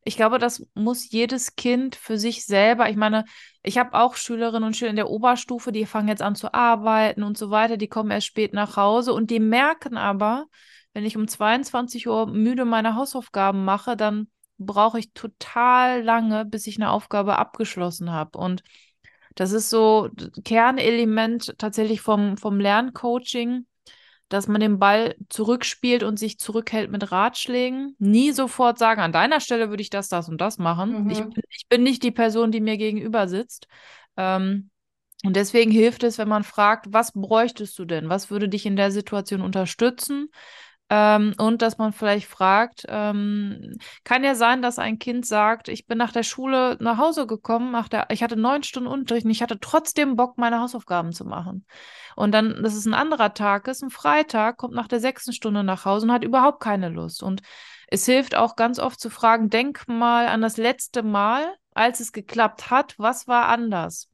ich 0.03 0.15
glaube, 0.15 0.39
das 0.39 0.65
muss 0.73 1.11
jedes 1.11 1.55
Kind 1.55 1.95
für 1.95 2.17
sich 2.17 2.45
selber. 2.45 2.89
Ich 2.89 2.95
meine, 2.95 3.25
ich 3.61 3.77
habe 3.77 3.93
auch 3.93 4.15
Schülerinnen 4.15 4.63
und 4.63 4.75
Schüler 4.75 4.89
in 4.89 4.95
der 4.95 5.09
Oberstufe, 5.09 5.71
die 5.71 5.85
fangen 5.85 6.07
jetzt 6.07 6.21
an 6.21 6.35
zu 6.35 6.53
arbeiten 6.53 7.23
und 7.23 7.37
so 7.37 7.51
weiter, 7.51 7.77
die 7.77 7.89
kommen 7.89 8.09
erst 8.09 8.27
spät 8.27 8.53
nach 8.53 8.75
Hause 8.75 9.13
und 9.13 9.29
die 9.29 9.39
merken 9.39 9.97
aber, 9.97 10.45
wenn 10.93 11.05
ich 11.05 11.15
um 11.15 11.27
22 11.27 12.07
Uhr 12.07 12.27
müde 12.27 12.65
meine 12.65 12.95
Hausaufgaben 12.95 13.63
mache, 13.63 13.95
dann 13.95 14.27
brauche 14.59 14.99
ich 14.99 15.13
total 15.13 16.03
lange, 16.03 16.45
bis 16.45 16.67
ich 16.67 16.77
eine 16.77 16.91
Aufgabe 16.91 17.37
abgeschlossen 17.37 18.11
habe. 18.11 18.37
Und 18.37 18.63
das 19.35 19.51
ist 19.51 19.69
so 19.69 20.09
Kernelement 20.43 21.55
tatsächlich 21.57 22.01
vom, 22.01 22.37
vom 22.37 22.59
Lerncoaching, 22.59 23.65
dass 24.27 24.47
man 24.47 24.61
den 24.61 24.77
Ball 24.77 25.15
zurückspielt 25.29 26.03
und 26.03 26.19
sich 26.19 26.37
zurückhält 26.37 26.91
mit 26.91 27.11
Ratschlägen. 27.11 27.95
Nie 27.97 28.31
sofort 28.31 28.77
sagen, 28.77 29.01
an 29.01 29.11
deiner 29.11 29.39
Stelle 29.39 29.69
würde 29.69 29.81
ich 29.81 29.89
das, 29.89 30.07
das 30.07 30.29
und 30.29 30.39
das 30.39 30.59
machen. 30.59 31.05
Mhm. 31.05 31.09
Ich, 31.09 31.19
bin, 31.19 31.43
ich 31.49 31.67
bin 31.67 31.83
nicht 31.83 32.03
die 32.03 32.11
Person, 32.11 32.51
die 32.51 32.61
mir 32.61 32.77
gegenüber 32.77 33.27
sitzt. 33.27 33.67
Ähm, 34.17 34.69
und 35.23 35.35
deswegen 35.35 35.71
hilft 35.71 36.03
es, 36.03 36.17
wenn 36.17 36.29
man 36.29 36.43
fragt, 36.43 36.87
was 36.93 37.11
bräuchtest 37.13 37.77
du 37.77 37.85
denn? 37.85 38.07
Was 38.07 38.29
würde 38.29 38.47
dich 38.47 38.65
in 38.65 38.75
der 38.75 38.91
Situation 38.91 39.41
unterstützen? 39.41 40.29
Ähm, 40.91 41.35
und 41.37 41.61
dass 41.61 41.77
man 41.77 41.93
vielleicht 41.93 42.27
fragt, 42.27 42.85
ähm, 42.87 43.77
kann 44.03 44.23
ja 44.23 44.33
sein, 44.33 44.63
dass 44.63 44.79
ein 44.79 44.97
Kind 44.97 45.25
sagt, 45.25 45.67
ich 45.67 45.85
bin 45.85 45.99
nach 45.99 46.11
der 46.11 46.23
Schule 46.23 46.77
nach 46.79 46.97
Hause 46.97 47.27
gekommen, 47.27 47.71
nach 47.71 47.87
der, 47.87 48.07
ich 48.09 48.23
hatte 48.23 48.35
neun 48.35 48.63
Stunden 48.63 48.89
Unterricht 48.89 49.25
und 49.25 49.31
ich 49.31 49.43
hatte 49.43 49.59
trotzdem 49.59 50.15
Bock, 50.15 50.39
meine 50.39 50.59
Hausaufgaben 50.59 51.11
zu 51.11 51.25
machen. 51.25 51.65
Und 52.15 52.31
dann, 52.31 52.63
das 52.63 52.75
ist 52.75 52.87
ein 52.87 52.95
anderer 52.95 53.35
Tag, 53.35 53.67
ist 53.67 53.83
ein 53.83 53.91
Freitag, 53.91 54.57
kommt 54.57 54.73
nach 54.73 54.87
der 54.87 54.99
sechsten 54.99 55.31
Stunde 55.31 55.63
nach 55.63 55.85
Hause 55.85 56.07
und 56.07 56.11
hat 56.11 56.23
überhaupt 56.23 56.59
keine 56.59 56.89
Lust. 56.89 57.21
Und 57.21 57.41
es 57.87 58.05
hilft 58.05 58.33
auch 58.35 58.55
ganz 58.55 58.79
oft 58.79 58.99
zu 58.99 59.11
fragen, 59.11 59.49
denk 59.49 59.87
mal 59.87 60.27
an 60.27 60.41
das 60.41 60.57
letzte 60.57 61.03
Mal, 61.03 61.55
als 61.73 61.99
es 61.99 62.11
geklappt 62.11 62.71
hat, 62.71 62.95
was 62.97 63.27
war 63.27 63.47
anders? 63.47 64.09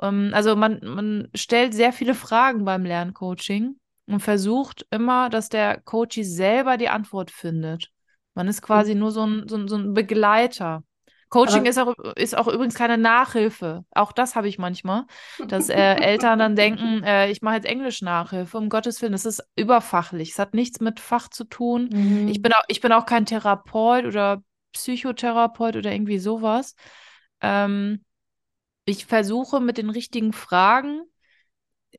Ähm, 0.00 0.30
also 0.32 0.56
man, 0.56 0.80
man 0.82 1.28
stellt 1.34 1.74
sehr 1.74 1.92
viele 1.92 2.14
Fragen 2.14 2.64
beim 2.64 2.84
Lerncoaching 2.84 3.78
und 4.08 4.20
versucht 4.20 4.86
immer, 4.90 5.28
dass 5.28 5.48
der 5.48 5.80
Coach 5.80 6.18
selber 6.22 6.76
die 6.76 6.88
Antwort 6.88 7.30
findet. 7.30 7.90
Man 8.34 8.48
ist 8.48 8.62
quasi 8.62 8.94
nur 8.94 9.10
so 9.10 9.26
ein, 9.26 9.48
so 9.48 9.56
ein, 9.56 9.68
so 9.68 9.76
ein 9.76 9.94
Begleiter. 9.94 10.82
Coaching 11.28 11.66
ist 11.66 11.78
auch, 11.78 11.94
ist 12.16 12.36
auch 12.36 12.48
übrigens 12.48 12.74
keine 12.74 12.96
Nachhilfe. 12.96 13.84
Auch 13.90 14.12
das 14.12 14.34
habe 14.34 14.48
ich 14.48 14.58
manchmal, 14.58 15.04
dass 15.46 15.68
äh, 15.68 15.76
Eltern 15.76 16.38
dann 16.38 16.56
denken, 16.56 17.02
äh, 17.04 17.30
ich 17.30 17.42
mache 17.42 17.56
jetzt 17.56 17.66
Englisch-Nachhilfe. 17.66 18.56
Um 18.56 18.70
Gottes 18.70 19.02
Willen, 19.02 19.12
das 19.12 19.26
ist 19.26 19.46
überfachlich. 19.56 20.30
Es 20.30 20.38
hat 20.38 20.54
nichts 20.54 20.80
mit 20.80 21.00
Fach 21.00 21.28
zu 21.28 21.44
tun. 21.44 21.90
Mhm. 21.92 22.28
Ich, 22.28 22.40
bin 22.40 22.52
auch, 22.54 22.62
ich 22.68 22.80
bin 22.80 22.92
auch 22.92 23.04
kein 23.04 23.26
Therapeut 23.26 24.06
oder 24.06 24.42
Psychotherapeut 24.72 25.76
oder 25.76 25.92
irgendwie 25.92 26.18
sowas. 26.18 26.74
Ähm, 27.42 28.04
ich 28.86 29.04
versuche 29.04 29.60
mit 29.60 29.76
den 29.76 29.90
richtigen 29.90 30.32
Fragen 30.32 31.02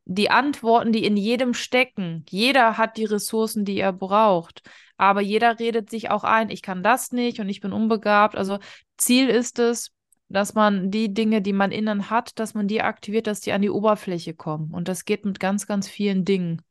die 0.06 0.30
Antworten, 0.30 0.92
die 0.92 1.06
in 1.06 1.18
jedem 1.18 1.54
stecken. 1.54 2.26
Jeder 2.30 2.78
hat 2.78 2.98
die 2.98 3.06
Ressourcen, 3.06 3.66
die 3.66 3.80
er 3.80 3.94
braucht. 3.94 4.62
Aber 4.98 5.22
jeder 5.22 5.60
redet 5.60 5.90
sich 5.90 6.10
auch 6.10 6.24
ein, 6.24 6.50
ich 6.50 6.62
kann 6.62 6.84
das 6.84 7.12
nicht 7.12 7.40
und 7.40 7.50
ich 7.50 7.62
bin 7.62 7.74
unbegabt. 7.74 8.36
Also 8.36 8.60
Ziel 8.98 9.30
ist 9.30 9.60
es, 9.60 9.92
dass 10.28 10.54
man 10.54 10.92
die 10.92 11.14
Dinge, 11.14 11.42
die 11.42 11.54
man 11.54 11.72
innen 11.72 12.10
hat, 12.10 12.38
dass 12.40 12.54
man 12.54 12.68
die 12.68 12.82
aktiviert, 12.82 13.28
dass 13.28 13.42
die 13.42 13.52
an 13.52 13.62
die 13.62 13.70
Oberfläche 13.70 14.34
kommen. 14.34 14.72
Und 14.74 14.88
das 14.88 15.06
geht 15.06 15.26
mit 15.26 15.40
ganz, 15.40 15.68
ganz 15.68 15.88
vielen 15.88 16.26
Dingen. 16.26 16.62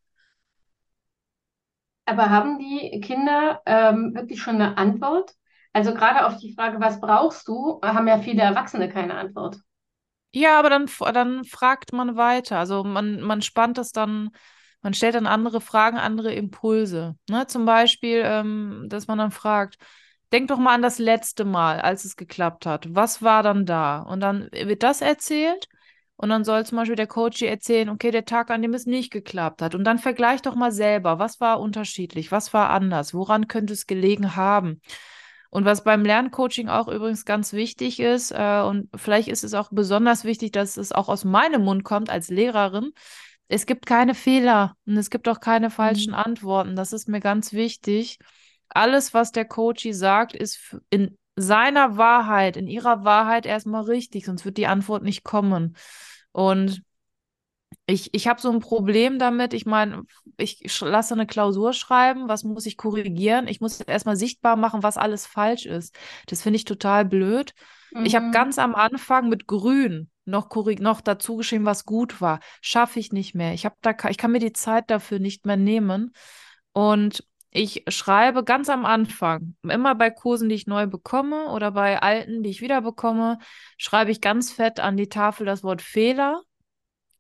Aber 2.07 2.31
haben 2.31 2.59
die 2.59 3.01
Kinder 3.01 3.61
ähm, 3.67 4.15
wirklich 4.15 4.41
schon 4.41 4.55
eine 4.55 4.79
Antwort? 4.79 5.35
Also 5.73 5.93
gerade 5.93 6.27
auf 6.27 6.39
die 6.39 6.55
Frage, 6.55 6.81
was 6.81 7.01
brauchst 7.01 7.47
du, 7.49 7.81
haben 7.83 8.09
ja 8.09 8.19
viele 8.19 8.43
Erwachsene 8.43 8.89
keine 8.89 9.15
Antwort. 9.15 9.59
Ja, 10.33 10.59
aber 10.59 10.71
dann, 10.71 10.87
dann 11.15 11.45
fragt 11.45 11.93
man 11.93 12.17
weiter. 12.17 12.59
Also 12.59 12.85
man, 12.85 13.21
man 13.21 13.43
spannt 13.43 13.79
das 13.79 13.93
dann, 13.93 14.31
man 14.83 14.95
stellt 14.95 15.15
dann 15.15 15.27
andere 15.27 15.61
Fragen, 15.61 15.97
andere 15.99 16.33
Impulse. 16.35 17.17
Ne? 17.29 17.47
Zum 17.47 17.65
Beispiel, 17.65 18.23
ähm, 18.25 18.85
dass 18.89 19.07
man 19.07 19.19
dann 19.19 19.31
fragt, 19.31 19.77
denk 20.33 20.49
doch 20.49 20.59
mal 20.59 20.75
an 20.75 20.83
das 20.83 20.99
letzte 20.99 21.45
Mal, 21.45 21.81
als 21.81 22.05
es 22.05 22.17
geklappt 22.17 22.67
hat. 22.67 22.95
Was 22.95 23.23
war 23.23 23.43
dann 23.43 23.65
da? 23.67 24.01
Und 24.01 24.21
dann 24.21 24.49
wird 24.53 24.83
das 24.83 25.01
erzählt. 25.01 25.67
Und 26.17 26.31
dann 26.31 26.45
soll 26.45 26.67
zum 26.67 26.77
Beispiel 26.77 26.97
der 26.97 27.07
Coach 27.07 27.43
erzählen, 27.43 27.89
okay, 27.89 28.11
der 28.11 28.25
Tag, 28.25 28.51
an 28.51 28.61
dem 28.61 28.75
es 28.75 28.87
nicht 28.87 29.13
geklappt 29.13 29.63
hat. 29.63 29.75
Und 29.77 29.85
dann 29.85 29.99
vergleich 30.01 30.43
doch 30.43 30.57
mal 30.57 30.73
selber, 30.73 31.19
was 31.21 31.41
war 31.41 31.61
unterschiedlich, 31.61 32.33
was 32.33 32.53
war 32.53 32.71
anders, 32.71 33.15
woran 33.15 33.47
könnte 33.47 33.73
es 33.73 33.87
gelegen 33.87 34.35
haben. 34.35 34.81
Und 35.51 35.65
was 35.65 35.83
beim 35.83 36.05
Lerncoaching 36.05 36.69
auch 36.69 36.89
übrigens 36.89 37.25
ganz 37.25 37.53
wichtig 37.53 38.01
ist, 38.01 38.33
äh, 38.33 38.63
und 38.63 38.89
vielleicht 38.95 39.29
ist 39.29 39.45
es 39.45 39.55
auch 39.55 39.71
besonders 39.71 40.25
wichtig, 40.25 40.53
dass 40.53 40.77
es 40.77 40.93
auch 40.93 41.09
aus 41.09 41.25
meinem 41.25 41.65
Mund 41.65 41.85
kommt 41.85 42.11
als 42.11 42.29
Lehrerin, 42.29 42.93
es 43.49 43.65
gibt 43.65 43.87
keine 43.87 44.15
Fehler 44.15 44.77
und 44.87 44.99
es 44.99 45.09
gibt 45.09 45.27
auch 45.29 45.41
keine 45.41 45.71
falschen 45.71 46.11
mhm. 46.11 46.19
Antworten. 46.19 46.77
Das 46.77 46.93
ist 46.93 47.09
mir 47.09 47.21
ganz 47.21 47.55
wichtig. 47.55 48.19
Alles, 48.69 49.15
was 49.15 49.33
der 49.33 49.47
Coach 49.47 49.89
sagt, 49.93 50.35
ist 50.35 50.77
in 50.91 51.17
seiner 51.35 51.97
Wahrheit, 51.97 52.59
in 52.59 52.67
ihrer 52.67 53.05
Wahrheit 53.05 53.47
erstmal 53.47 53.85
richtig, 53.85 54.27
sonst 54.27 54.45
wird 54.45 54.59
die 54.59 54.67
Antwort 54.67 55.03
nicht 55.03 55.25
kommen. 55.25 55.77
Und 56.33 56.83
ich, 57.91 58.13
ich 58.13 58.29
habe 58.29 58.39
so 58.39 58.51
ein 58.51 58.61
Problem 58.61 59.19
damit. 59.19 59.55
Ich 59.55 59.65
meine, 59.65 60.03
ich 60.37 60.79
lasse 60.81 61.15
eine 61.15 61.27
Klausur 61.27 61.73
schreiben. 61.73 62.29
Was 62.29 62.45
muss 62.45 62.67
ich 62.67 62.77
korrigieren? 62.77 63.49
Ich 63.49 63.63
muss 63.63 63.81
erstmal 63.81 64.17
sichtbar 64.17 64.57
machen, 64.57 64.83
was 64.83 64.99
alles 64.99 65.25
falsch 65.27 65.65
ist. 65.65 65.97
Das 66.27 66.43
finde 66.43 66.59
ich 66.59 66.67
total 66.67 67.07
blöd. 67.07 67.55
Mhm. 67.93 68.05
Ich 68.05 68.15
habe 68.15 68.27
mhm. 68.27 68.33
ganz 68.33 68.59
am 68.59 68.75
Anfang 68.75 69.31
mit 69.31 69.47
Grün 69.47 70.11
noch, 70.27 70.51
noch 70.81 71.01
dazu 71.01 71.37
geschrieben, 71.37 71.65
was 71.65 71.87
gut 71.87 72.21
war. 72.21 72.41
Schaffe 72.61 73.01
ich 73.01 73.11
nicht 73.13 73.35
mehr. 73.35 73.55
Ich, 73.55 73.67
da, 73.81 73.95
ich 74.11 74.19
kann 74.19 74.33
mir 74.33 74.39
die 74.39 74.53
Zeit 74.53 74.91
dafür 74.91 75.19
nicht 75.19 75.47
mehr 75.47 75.57
nehmen. 75.57 76.13
Und 76.75 77.25
ich 77.51 77.85
schreibe 77.89 78.45
ganz 78.45 78.69
am 78.69 78.85
Anfang, 78.85 79.55
immer 79.63 79.95
bei 79.95 80.11
Kursen, 80.11 80.51
die 80.51 80.57
ich 80.57 80.67
neu 80.67 80.87
bekomme 80.87 81.47
oder 81.53 81.71
bei 81.71 82.03
alten, 82.03 82.43
die 82.43 82.51
ich 82.51 82.61
wieder 82.61 82.83
bekomme, 82.83 83.39
schreibe 83.79 84.11
ich 84.11 84.21
ganz 84.21 84.53
fett 84.53 84.79
an 84.79 84.99
die 84.99 85.09
Tafel 85.09 85.47
das 85.47 85.63
Wort 85.65 85.81
Fehler 85.81 86.43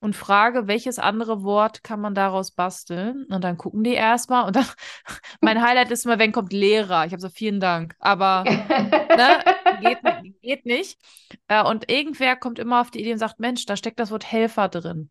und 0.00 0.14
frage, 0.14 0.68
welches 0.68 0.98
andere 0.98 1.42
Wort 1.42 1.82
kann 1.82 2.00
man 2.00 2.14
daraus 2.14 2.52
basteln? 2.52 3.24
Und 3.30 3.42
dann 3.42 3.56
gucken 3.56 3.82
die 3.84 3.94
erstmal 3.94 4.46
und 4.46 4.56
dann, 4.56 4.66
mein 5.40 5.62
Highlight 5.62 5.90
ist 5.90 6.04
immer, 6.04 6.18
wenn 6.18 6.32
kommt 6.32 6.52
Lehrer. 6.52 7.06
Ich 7.06 7.12
habe 7.12 7.20
so, 7.20 7.28
vielen 7.28 7.60
Dank, 7.60 7.94
aber 7.98 8.44
ne, 8.44 9.44
geht, 9.80 9.98
geht 10.40 10.66
nicht. 10.66 11.00
Äh, 11.48 11.64
und 11.64 11.90
irgendwer 11.90 12.36
kommt 12.36 12.58
immer 12.58 12.80
auf 12.80 12.90
die 12.90 13.00
Idee 13.00 13.12
und 13.12 13.18
sagt, 13.18 13.40
Mensch, 13.40 13.66
da 13.66 13.76
steckt 13.76 13.98
das 13.98 14.10
Wort 14.10 14.30
Helfer 14.30 14.68
drin. 14.68 15.10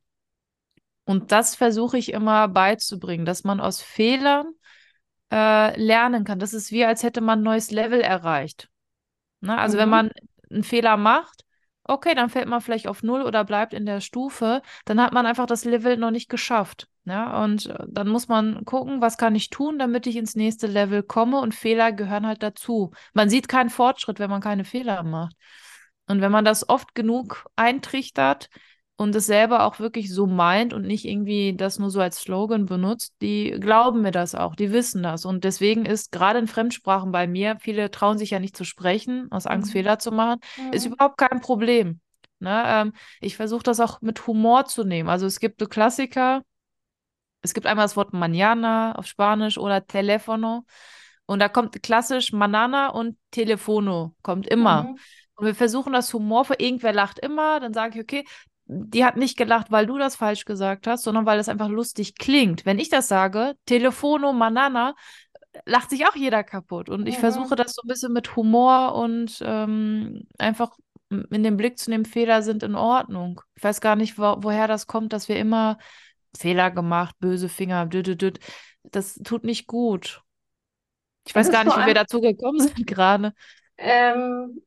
Und 1.05 1.31
das 1.31 1.55
versuche 1.55 1.97
ich 1.97 2.11
immer 2.11 2.47
beizubringen, 2.49 3.26
dass 3.26 3.45
man 3.45 3.61
aus 3.61 3.81
Fehlern 3.81 4.53
äh, 5.31 5.80
lernen 5.80 6.23
kann. 6.23 6.39
Das 6.39 6.53
ist 6.53 6.72
wie, 6.72 6.85
als 6.85 7.03
hätte 7.03 7.22
man 7.22 7.39
ein 7.39 7.43
neues 7.43 7.72
Level 7.72 8.01
erreicht. 8.01 8.69
Ne? 9.39 9.57
Also 9.57 9.77
mhm. 9.77 9.81
wenn 9.81 9.89
man 9.89 10.11
einen 10.51 10.64
Fehler 10.64 10.97
macht, 10.97 11.45
okay, 11.88 12.15
dann 12.15 12.30
fällt 12.30 12.47
man 12.47 12.61
vielleicht 12.61 12.88
auf 12.88 13.03
Null 13.03 13.22
oder 13.22 13.43
bleibt 13.43 13.73
in 13.73 13.85
der 13.85 14.01
Stufe, 14.01 14.61
dann 14.85 15.01
hat 15.01 15.14
man 15.14 15.26
einfach 15.26 15.45
das 15.45 15.65
Level 15.65 15.97
noch 15.97 16.11
nicht 16.11 16.30
geschafft. 16.30 16.88
Ja, 17.05 17.41
und 17.43 17.68
äh, 17.68 17.85
dann 17.88 18.09
muss 18.09 18.27
man 18.27 18.65
gucken, 18.65 18.99
was 19.01 19.18
kann 19.18 19.34
ich 19.35 19.49
tun, 19.49 19.80
damit 19.80 20.07
ich 20.07 20.18
ins 20.18 20.35
nächste 20.35 20.68
Level 20.68 21.03
komme 21.03 21.39
und 21.39 21.55
Fehler 21.55 21.93
gehören 21.93 22.27
halt 22.27 22.43
dazu. 22.43 22.91
Man 23.14 23.30
sieht 23.30 23.47
keinen 23.47 23.69
Fortschritt, 23.69 24.19
wenn 24.19 24.30
man 24.30 24.41
keine 24.41 24.65
Fehler 24.65 25.03
macht. 25.03 25.35
Und 26.07 26.22
wenn 26.22 26.31
man 26.31 26.45
das 26.45 26.68
oft 26.68 26.95
genug 26.95 27.45
eintrichtert, 27.55 28.49
und 28.97 29.15
es 29.15 29.27
selber 29.27 29.63
auch 29.63 29.79
wirklich 29.79 30.11
so 30.11 30.25
meint 30.25 30.73
und 30.73 30.81
nicht 30.81 31.05
irgendwie 31.05 31.55
das 31.55 31.77
nur 31.77 31.91
so 31.91 32.01
als 32.01 32.19
Slogan 32.19 32.65
benutzt, 32.65 33.13
die 33.21 33.51
glauben 33.51 34.01
mir 34.01 34.11
das 34.11 34.33
auch, 34.33 34.55
die 34.55 34.71
wissen 34.71 35.03
das. 35.03 35.23
Und 35.23 35.43
deswegen 35.43 35.85
ist 35.85 36.11
gerade 36.11 36.39
in 36.39 36.47
Fremdsprachen 36.47 37.11
bei 37.11 37.27
mir, 37.27 37.57
viele 37.59 37.91
trauen 37.91 38.17
sich 38.17 38.31
ja 38.31 38.39
nicht 38.39 38.57
zu 38.57 38.63
sprechen, 38.63 39.27
aus 39.31 39.45
Angst, 39.45 39.69
mhm. 39.69 39.73
Fehler 39.73 39.99
zu 39.99 40.11
machen, 40.11 40.39
mhm. 40.57 40.73
ist 40.73 40.87
überhaupt 40.87 41.19
kein 41.19 41.41
Problem. 41.41 42.01
Ne? 42.39 42.63
Ähm, 42.65 42.93
ich 43.21 43.35
versuche 43.35 43.63
das 43.63 43.79
auch 43.79 44.01
mit 44.01 44.25
Humor 44.25 44.65
zu 44.65 44.83
nehmen. 44.83 45.09
Also 45.09 45.27
es 45.27 45.39
gibt 45.39 45.59
so 45.59 45.67
Klassiker, 45.67 46.41
es 47.43 47.53
gibt 47.53 47.67
einmal 47.67 47.85
das 47.85 47.95
Wort 47.95 48.13
mañana 48.13 48.93
auf 48.95 49.05
Spanisch 49.05 49.59
oder 49.59 49.77
teléfono. 49.77 50.63
Und 51.27 51.39
da 51.39 51.49
kommt 51.49 51.83
klassisch 51.83 52.31
Manana 52.33 52.89
und 52.89 53.17
Telefono, 53.29 54.15
kommt 54.23 54.47
immer. 54.47 54.83
Mhm. 54.83 54.97
Und 55.35 55.45
wir 55.45 55.55
versuchen 55.55 55.93
das 55.93 56.11
humorvoll. 56.13 56.55
Irgendwer 56.57 56.93
lacht 56.93 57.19
immer, 57.19 57.59
dann 57.59 57.73
sage 57.73 57.99
ich, 57.99 58.03
okay, 58.03 58.25
die 58.68 59.06
hat 59.06 59.18
nicht 59.18 59.38
gelacht, 59.38 59.72
weil 59.72 59.85
du 59.85 59.98
das 59.98 60.15
falsch 60.15 60.45
gesagt 60.45 60.88
hast, 60.88 61.03
sondern 61.03 61.26
weil 61.26 61.39
es 61.39 61.49
einfach 61.49 61.69
lustig 61.69 62.15
klingt. 62.15 62.65
Wenn 62.65 62.80
ich 62.80 62.89
das 62.89 63.07
sage, 63.07 63.56
Telefono 63.65 64.34
Manana, 64.34 64.95
lacht 65.65 65.89
sich 65.89 66.06
auch 66.06 66.15
jeder 66.15 66.44
kaputt. 66.44 66.89
Und 66.89 67.07
ich 67.07 67.15
ja. 67.15 67.22
versuche 67.22 67.56
das 67.56 67.73
so 67.73 67.81
ein 67.84 67.88
bisschen 67.88 68.14
mit 68.14 68.35
Humor 68.35 68.95
und 68.95 69.41
ähm, 69.41 70.27
einfach 70.38 70.77
in 71.10 71.44
den 71.44 71.56
Blick 71.56 71.77
zu 71.80 71.89
nehmen, 71.89 72.06
Fehler 72.06 72.41
sind 72.41 72.64
in 72.64 72.76
Ordnung. 72.76 73.41
Ich 73.56 73.64
weiß 73.64 73.80
gar 73.80 73.95
nicht, 73.95 74.18
wo, 74.18 74.35
woher 74.39 74.68
das 74.68 74.88
kommt, 74.88 75.14
dass 75.14 75.30
wir 75.30 75.38
immer 75.38 75.77
Fehler 76.38 76.69
gemacht, 76.69 77.15
böse 77.19 77.49
Finger, 77.49 77.85
düdüdüd. 77.85 78.39
das 78.84 79.15
tut 79.15 79.44
nicht 79.44 79.68
gut. 79.68 80.22
Ich 81.26 81.35
weiß 81.35 81.52
gar 81.52 81.64
nicht, 81.64 81.77
wie 81.77 81.85
wir 81.85 81.94
dazu 81.94 82.22
gekommen 82.22 82.60
sind 82.68 82.85
gerade. 82.85 83.34
Ähm, 83.77 84.61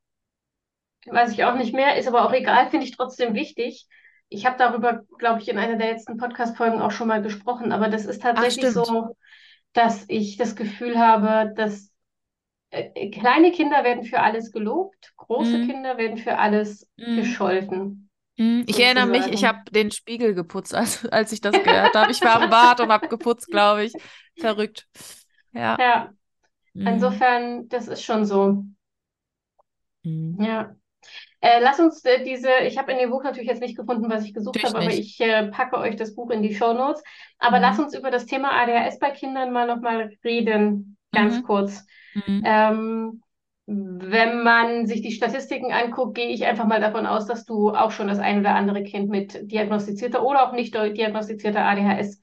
weiß 1.07 1.33
ich 1.33 1.45
auch 1.45 1.55
nicht 1.55 1.75
mehr, 1.75 1.97
ist 1.97 2.09
aber 2.09 2.25
auch 2.25 2.33
egal, 2.33 2.69
finde 2.71 2.87
ich 2.87 2.97
trotzdem 2.97 3.35
wichtig. 3.35 3.87
Ich 4.29 4.47
habe 4.47 4.57
darüber, 4.59 5.03
glaube 5.19 5.41
ich, 5.41 5.49
in 5.49 5.59
einer 5.59 5.77
der 5.77 5.93
letzten 5.93 6.17
Podcast-Folgen 6.17 6.81
auch 6.81 6.93
schon 6.93 7.09
mal 7.09 7.23
gesprochen, 7.23 7.73
aber 7.73 7.89
das 7.89 8.07
ist 8.07 8.23
tatsächlich 8.23 8.67
Ach, 8.67 8.85
so, 8.85 9.17
dass 9.73 10.05
ich 10.09 10.37
das 10.37 10.55
Gefühl 10.55 10.99
habe, 10.99 11.53
dass 11.55 11.91
äh, 12.71 13.11
kleine 13.11 13.51
Kinder 13.51 13.83
werden 13.83 14.05
für 14.05 14.21
alles 14.21 14.53
gelobt, 14.53 15.13
große 15.17 15.59
mhm. 15.59 15.67
Kinder 15.67 15.99
werden 15.99 16.19
für 16.19 16.39
alles 16.39 16.87
mhm. 16.97 17.17
gescholten. 17.17 18.11
Mhm. 18.37 18.65
Ich 18.67 18.79
erinnere 18.79 19.07
mich, 19.07 19.27
ich 19.27 19.45
habe 19.45 19.71
den 19.71 19.91
Spiegel 19.91 20.35
geputzt, 20.35 20.75
als, 20.77 21.05
als 21.07 21.33
ich 21.33 21.41
das 21.41 21.53
gehört 21.53 21.95
habe. 21.95 22.11
Ich 22.11 22.23
war 22.23 22.41
am 22.41 22.51
Bad 22.51 22.81
und 22.81 22.91
habe 22.91 23.09
geputzt, 23.09 23.49
glaube 23.49 23.85
ich. 23.85 23.93
Verrückt. 24.39 24.87
Ja. 25.53 25.77
Ja. 25.81 26.13
Mhm. 26.73 26.87
Insofern, 26.87 27.69
das 27.69 27.89
ist 27.89 28.03
schon 28.03 28.25
so. 28.25 28.65
Mhm. 30.05 30.39
Ja. 30.41 30.77
Äh, 31.41 31.61
lass 31.61 31.81
uns 31.81 32.05
äh, 32.05 32.23
diese, 32.25 32.51
ich 32.67 32.77
habe 32.79 32.93
in 32.93 32.99
dem 32.99 33.11
Buch 33.11 33.23
natürlich 33.23 33.49
jetzt 33.49 33.63
nicht 33.63 33.77
gefunden, 33.77 34.11
was 34.11 34.25
ich 34.25 34.35
gesucht 34.35 34.63
habe, 34.63 34.79
aber 34.79 34.93
ich 34.93 35.19
äh, 35.21 35.47
packe 35.49 35.79
euch 35.79 35.97
das 35.97 36.15
Buch 36.15 36.31
in 36.31 36.43
die 36.43 36.55
Show 36.55 36.73
Notes. 36.75 37.03
Aber 37.39 37.57
Mhm. 37.57 37.61
lass 37.61 37.79
uns 37.79 37.95
über 37.97 38.11
das 38.11 38.27
Thema 38.27 38.53
ADHS 38.53 38.99
bei 38.99 39.11
Kindern 39.11 39.53
mal 39.53 39.67
nochmal 39.67 40.11
reden, 40.25 40.97
ganz 41.13 41.37
Mhm. 41.37 41.43
kurz. 41.43 41.87
Mhm. 42.15 42.41
Ähm, 42.43 43.23
wenn 43.67 44.43
man 44.43 44.87
sich 44.87 45.01
die 45.03 45.13
Statistiken 45.13 45.73
anguckt, 45.73 46.17
gehe 46.17 46.29
ich 46.29 46.45
einfach 46.45 46.67
mal 46.67 46.81
davon 46.81 47.07
aus, 47.07 47.27
dass 47.27 47.45
du 47.45 47.71
auch 47.71 47.91
schon 47.93 48.09
das 48.09 48.19
ein 48.19 48.41
oder 48.41 48.55
andere 48.55 48.83
Kind 48.83 49.09
mit 49.09 49.51
diagnostizierter 49.51 50.25
oder 50.25 50.49
auch 50.49 50.53
nicht 50.53 50.75
diagnostizierter 50.75 51.65
ADHS 51.65 52.21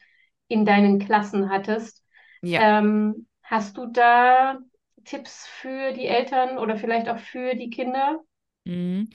in 0.48 0.65
deinen 0.65 0.99
Klassen 0.99 1.49
hattest. 1.49 2.03
Ja. 2.41 2.61
Ähm, 2.61 3.27
hast 3.44 3.77
du 3.77 3.85
da 3.88 4.60
Tipps 5.06 5.48
für 5.48 5.94
die 5.94 6.06
Eltern 6.07 6.57
oder 6.57 6.76
vielleicht 6.76 7.07
auch 7.10 7.19
für 7.19 7.56
die 7.56 7.69
Kinder? 7.69 8.19
Mhm. 8.68 9.10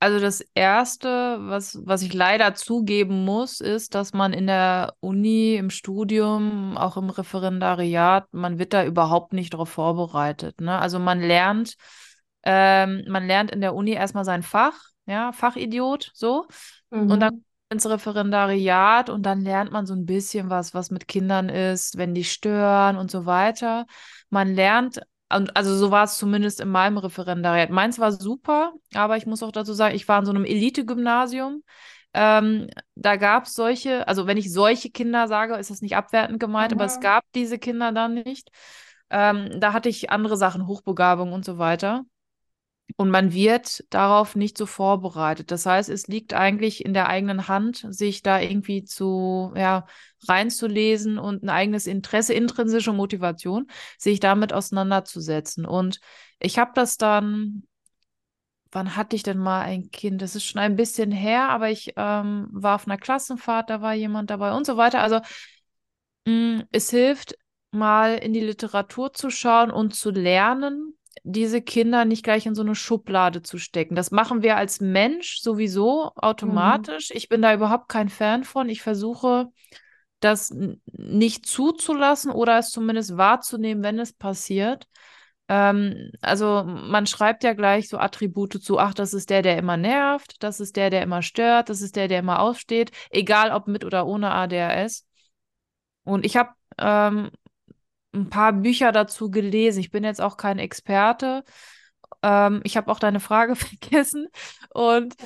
Also 0.00 0.18
das 0.20 0.42
Erste, 0.54 1.38
was, 1.40 1.78
was 1.84 2.02
ich 2.02 2.12
leider 2.12 2.54
zugeben 2.54 3.24
muss, 3.24 3.60
ist, 3.60 3.94
dass 3.94 4.12
man 4.12 4.32
in 4.34 4.46
der 4.46 4.94
Uni, 5.00 5.54
im 5.54 5.70
Studium, 5.70 6.76
auch 6.76 6.96
im 6.98 7.08
Referendariat, 7.08 8.26
man 8.32 8.58
wird 8.58 8.74
da 8.74 8.84
überhaupt 8.84 9.32
nicht 9.32 9.54
darauf 9.54 9.70
vorbereitet. 9.70 10.60
Ne? 10.60 10.78
Also 10.78 10.98
man 10.98 11.20
lernt, 11.20 11.76
ähm, 12.42 13.04
man 13.08 13.26
lernt 13.26 13.50
in 13.50 13.62
der 13.62 13.74
Uni 13.74 13.92
erstmal 13.92 14.24
sein 14.26 14.42
Fach, 14.42 14.78
ja, 15.06 15.32
Fachidiot, 15.32 16.10
so. 16.12 16.46
Und 16.90 17.20
dann 17.20 17.30
Mhm. 17.34 17.44
ins 17.70 17.86
Referendariat 17.86 19.08
und 19.08 19.24
dann 19.24 19.40
lernt 19.40 19.72
man 19.72 19.86
so 19.86 19.94
ein 19.94 20.04
bisschen 20.06 20.50
was, 20.50 20.74
was 20.74 20.90
mit 20.90 21.08
Kindern 21.08 21.48
ist, 21.48 21.96
wenn 21.96 22.14
die 22.14 22.24
stören 22.24 22.96
und 22.96 23.10
so 23.10 23.24
weiter. 23.26 23.86
Man 24.28 24.54
lernt, 24.54 25.00
und 25.32 25.56
also 25.56 25.76
so 25.76 25.90
war 25.90 26.04
es 26.04 26.16
zumindest 26.18 26.60
in 26.60 26.68
meinem 26.68 26.98
Referendariat. 26.98 27.70
Meins 27.70 27.98
war 27.98 28.12
super, 28.12 28.72
aber 28.94 29.16
ich 29.16 29.26
muss 29.26 29.42
auch 29.42 29.52
dazu 29.52 29.72
sagen, 29.72 29.94
ich 29.94 30.06
war 30.08 30.20
in 30.20 30.26
so 30.26 30.30
einem 30.32 30.44
Elite-Gymnasium. 30.44 31.62
Ähm, 32.12 32.68
da 32.94 33.16
gab 33.16 33.46
es 33.46 33.54
solche, 33.54 34.06
also 34.06 34.26
wenn 34.26 34.36
ich 34.36 34.52
solche 34.52 34.90
Kinder 34.90 35.26
sage, 35.26 35.56
ist 35.56 35.70
das 35.70 35.82
nicht 35.82 35.96
abwertend 35.96 36.38
gemeint, 36.40 36.72
aber 36.72 36.84
es 36.84 36.96
Mhm. 36.96 37.00
gab 37.00 37.24
diese 37.34 37.58
Kinder 37.58 37.90
dann 37.92 38.14
nicht. 38.14 38.50
Ähm, 39.10 39.60
da 39.60 39.72
hatte 39.72 39.88
ich 39.88 40.10
andere 40.10 40.36
Sachen, 40.36 40.66
Hochbegabung 40.66 41.32
und 41.32 41.44
so 41.44 41.58
weiter. 41.58 42.04
Und 42.96 43.10
man 43.10 43.32
wird 43.32 43.84
darauf 43.90 44.36
nicht 44.36 44.56
so 44.56 44.66
vorbereitet. 44.66 45.50
Das 45.50 45.66
heißt, 45.66 45.88
es 45.88 46.06
liegt 46.06 46.32
eigentlich 46.34 46.84
in 46.84 46.94
der 46.94 47.08
eigenen 47.08 47.48
Hand, 47.48 47.86
sich 47.88 48.22
da 48.22 48.38
irgendwie 48.40 48.84
zu, 48.84 49.52
ja, 49.56 49.86
reinzulesen 50.28 51.18
und 51.18 51.42
ein 51.42 51.48
eigenes 51.48 51.86
Interesse, 51.86 52.34
intrinsische 52.34 52.92
Motivation, 52.92 53.66
sich 53.98 54.20
damit 54.20 54.52
auseinanderzusetzen. 54.52 55.66
Und 55.66 56.00
ich 56.38 56.58
habe 56.58 56.70
das 56.74 56.96
dann, 56.96 57.64
wann 58.70 58.96
hatte 58.96 59.16
ich 59.16 59.22
denn 59.22 59.38
mal 59.38 59.62
ein 59.62 59.90
Kind? 59.90 60.22
Das 60.22 60.36
ist 60.36 60.44
schon 60.44 60.60
ein 60.60 60.76
bisschen 60.76 61.10
her, 61.10 61.48
aber 61.48 61.70
ich 61.70 61.92
ähm, 61.96 62.48
war 62.52 62.76
auf 62.76 62.86
einer 62.86 62.98
Klassenfahrt, 62.98 63.70
da 63.70 63.80
war 63.80 63.94
jemand 63.94 64.30
dabei 64.30 64.52
und 64.52 64.66
so 64.66 64.76
weiter. 64.76 65.00
Also 65.00 65.20
mh, 66.26 66.64
es 66.72 66.90
hilft, 66.90 67.36
mal 67.70 68.16
in 68.18 68.32
die 68.32 68.40
Literatur 68.40 69.12
zu 69.12 69.30
schauen 69.30 69.70
und 69.70 69.94
zu 69.94 70.10
lernen, 70.10 70.96
diese 71.22 71.62
Kinder 71.62 72.04
nicht 72.04 72.24
gleich 72.24 72.46
in 72.46 72.54
so 72.54 72.62
eine 72.62 72.74
Schublade 72.74 73.42
zu 73.42 73.58
stecken. 73.58 73.94
Das 73.94 74.10
machen 74.10 74.42
wir 74.42 74.56
als 74.56 74.80
Mensch 74.80 75.40
sowieso 75.40 76.06
Mhm. 76.06 76.12
automatisch. 76.16 77.10
Ich 77.12 77.28
bin 77.28 77.42
da 77.42 77.54
überhaupt 77.54 77.88
kein 77.88 78.08
Fan 78.08 78.44
von. 78.44 78.68
Ich 78.68 78.82
versuche, 78.82 79.48
das 80.20 80.54
nicht 80.86 81.46
zuzulassen 81.46 82.30
oder 82.30 82.58
es 82.58 82.70
zumindest 82.70 83.16
wahrzunehmen, 83.16 83.82
wenn 83.82 83.98
es 83.98 84.12
passiert. 84.12 84.86
Ähm, 85.48 86.10
also 86.22 86.64
man 86.64 87.06
schreibt 87.06 87.44
ja 87.44 87.52
gleich 87.52 87.88
so 87.88 87.98
Attribute 87.98 88.62
zu, 88.62 88.78
ach, 88.78 88.94
das 88.94 89.12
ist 89.12 89.28
der, 89.28 89.42
der 89.42 89.58
immer 89.58 89.76
nervt, 89.76 90.42
das 90.42 90.60
ist 90.60 90.76
der, 90.76 90.88
der 90.88 91.02
immer 91.02 91.20
stört, 91.20 91.68
das 91.68 91.82
ist 91.82 91.96
der, 91.96 92.08
der 92.08 92.20
immer 92.20 92.40
aufsteht, 92.40 92.92
egal 93.10 93.52
ob 93.52 93.66
mit 93.68 93.84
oder 93.84 94.06
ohne 94.06 94.30
ADHS. 94.30 95.06
Und 96.04 96.24
ich 96.24 96.36
habe 96.36 96.50
ähm, 96.78 97.30
ein 98.14 98.30
paar 98.30 98.52
Bücher 98.52 98.92
dazu 98.92 99.30
gelesen. 99.30 99.80
Ich 99.80 99.90
bin 99.90 100.04
jetzt 100.04 100.20
auch 100.20 100.36
kein 100.36 100.58
Experte. 100.58 101.44
Ähm, 102.22 102.60
ich 102.64 102.76
habe 102.76 102.90
auch 102.90 102.98
deine 102.98 103.20
Frage 103.20 103.56
vergessen. 103.56 104.28
Und 104.70 105.14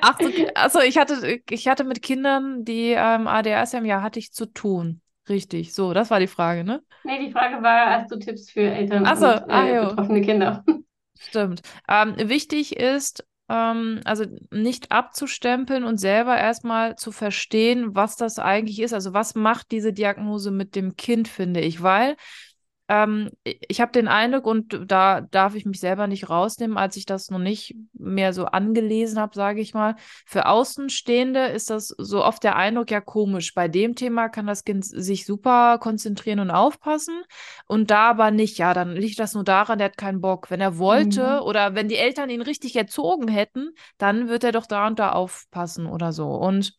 ach 0.00 0.18
so, 0.20 0.30
also 0.54 0.80
ich 0.80 0.98
hatte, 0.98 1.40
ich 1.48 1.68
hatte 1.68 1.84
mit 1.84 2.02
Kindern, 2.02 2.64
die 2.64 2.90
ähm, 2.90 3.26
ADHS 3.26 3.74
haben, 3.74 3.84
ja, 3.84 4.02
hatte 4.02 4.18
ich 4.18 4.32
zu 4.32 4.46
tun. 4.46 5.00
Richtig, 5.28 5.72
so, 5.72 5.92
das 5.92 6.10
war 6.10 6.18
die 6.18 6.26
Frage, 6.26 6.64
ne? 6.64 6.82
Nee, 7.04 7.24
die 7.24 7.30
Frage 7.30 7.62
war, 7.62 8.00
hast 8.00 8.10
du 8.10 8.18
Tipps 8.18 8.50
für 8.50 8.62
Eltern 8.62 9.04
so, 9.16 9.26
und 9.26 9.50
äh, 9.50 9.76
jo. 9.76 9.88
betroffene 9.90 10.20
Kinder? 10.20 10.64
Stimmt. 11.18 11.62
Ähm, 11.88 12.14
wichtig 12.28 12.76
ist, 12.76 13.24
ähm, 13.52 14.00
also 14.04 14.24
nicht 14.50 14.90
abzustempeln 14.90 15.84
und 15.84 15.98
selber 15.98 16.38
erstmal 16.38 16.96
zu 16.96 17.12
verstehen, 17.12 17.94
was 17.94 18.16
das 18.16 18.38
eigentlich 18.38 18.80
ist. 18.80 18.94
Also 18.94 19.12
was 19.12 19.34
macht 19.34 19.70
diese 19.70 19.92
Diagnose 19.92 20.50
mit 20.50 20.74
dem 20.74 20.96
Kind, 20.96 21.28
finde 21.28 21.60
ich. 21.60 21.82
Weil 21.82 22.16
ähm, 22.88 23.30
ich 23.44 23.80
habe 23.80 23.92
den 23.92 24.08
Eindruck, 24.08 24.46
und 24.46 24.80
da 24.86 25.20
darf 25.20 25.54
ich 25.54 25.64
mich 25.64 25.80
selber 25.80 26.06
nicht 26.06 26.28
rausnehmen, 26.28 26.76
als 26.76 26.96
ich 26.96 27.06
das 27.06 27.30
noch 27.30 27.38
nicht 27.38 27.74
mehr 27.92 28.32
so 28.32 28.46
angelesen 28.46 29.18
habe, 29.18 29.34
sage 29.34 29.60
ich 29.60 29.72
mal. 29.72 29.94
Für 30.26 30.46
Außenstehende 30.46 31.46
ist 31.46 31.70
das 31.70 31.88
so 31.88 32.24
oft 32.24 32.42
der 32.42 32.56
Eindruck, 32.56 32.90
ja 32.90 33.00
komisch. 33.00 33.54
Bei 33.54 33.68
dem 33.68 33.94
Thema 33.94 34.28
kann 34.28 34.46
das 34.46 34.64
Kind 34.64 34.84
sich 34.84 35.24
super 35.24 35.78
konzentrieren 35.78 36.40
und 36.40 36.50
aufpassen 36.50 37.22
und 37.66 37.90
da 37.90 38.10
aber 38.10 38.30
nicht. 38.30 38.58
Ja, 38.58 38.74
dann 38.74 38.96
liegt 38.96 39.18
das 39.18 39.34
nur 39.34 39.44
daran, 39.44 39.78
der 39.78 39.86
hat 39.86 39.96
keinen 39.96 40.20
Bock. 40.20 40.50
Wenn 40.50 40.60
er 40.60 40.78
wollte 40.78 41.40
Mhm. 41.40 41.46
oder 41.46 41.74
wenn 41.74 41.88
die 41.88 41.96
Eltern 41.96 42.30
ihn 42.30 42.42
richtig 42.42 42.76
erzogen 42.76 43.28
hätten, 43.28 43.70
dann 43.98 44.28
wird 44.28 44.44
er 44.44 44.52
doch 44.52 44.66
da 44.66 44.86
und 44.86 44.98
da 44.98 45.12
aufpassen 45.12 45.86
oder 45.86 46.12
so. 46.12 46.28
Und 46.28 46.74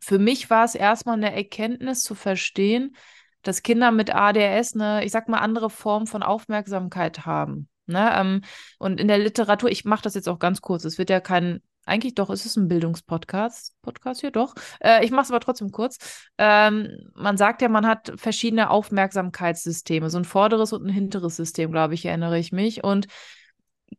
für 0.00 0.18
mich 0.18 0.48
war 0.48 0.64
es 0.64 0.74
erstmal 0.74 1.16
eine 1.16 1.34
Erkenntnis 1.34 2.00
zu 2.00 2.14
verstehen, 2.14 2.94
dass 3.42 3.62
Kinder 3.62 3.90
mit 3.90 4.14
ADHS 4.14 4.74
eine, 4.74 5.04
ich 5.04 5.12
sag 5.12 5.28
mal, 5.28 5.38
andere 5.38 5.70
Form 5.70 6.06
von 6.06 6.22
Aufmerksamkeit 6.22 7.26
haben. 7.26 7.68
Ne? 7.86 8.12
Ähm, 8.14 8.42
und 8.78 9.00
in 9.00 9.08
der 9.08 9.18
Literatur, 9.18 9.70
ich 9.70 9.84
mache 9.84 10.02
das 10.02 10.14
jetzt 10.14 10.28
auch 10.28 10.38
ganz 10.38 10.60
kurz, 10.60 10.84
es 10.84 10.98
wird 10.98 11.10
ja 11.10 11.20
kein, 11.20 11.62
eigentlich 11.86 12.14
doch, 12.14 12.28
es 12.28 12.44
ist 12.44 12.56
ein 12.56 12.68
Bildungspodcast, 12.68 13.80
Podcast 13.80 14.20
hier 14.20 14.30
doch. 14.30 14.54
Äh, 14.80 15.04
ich 15.04 15.10
mache 15.10 15.22
es 15.22 15.30
aber 15.30 15.40
trotzdem 15.40 15.72
kurz. 15.72 16.28
Ähm, 16.36 17.10
man 17.14 17.38
sagt 17.38 17.62
ja, 17.62 17.68
man 17.68 17.86
hat 17.86 18.12
verschiedene 18.16 18.70
Aufmerksamkeitssysteme, 18.70 20.10
so 20.10 20.18
ein 20.18 20.24
vorderes 20.24 20.72
und 20.74 20.84
ein 20.84 20.92
hinteres 20.92 21.36
System, 21.36 21.72
glaube 21.72 21.94
ich, 21.94 22.04
erinnere 22.04 22.38
ich 22.38 22.52
mich. 22.52 22.84
Und 22.84 23.06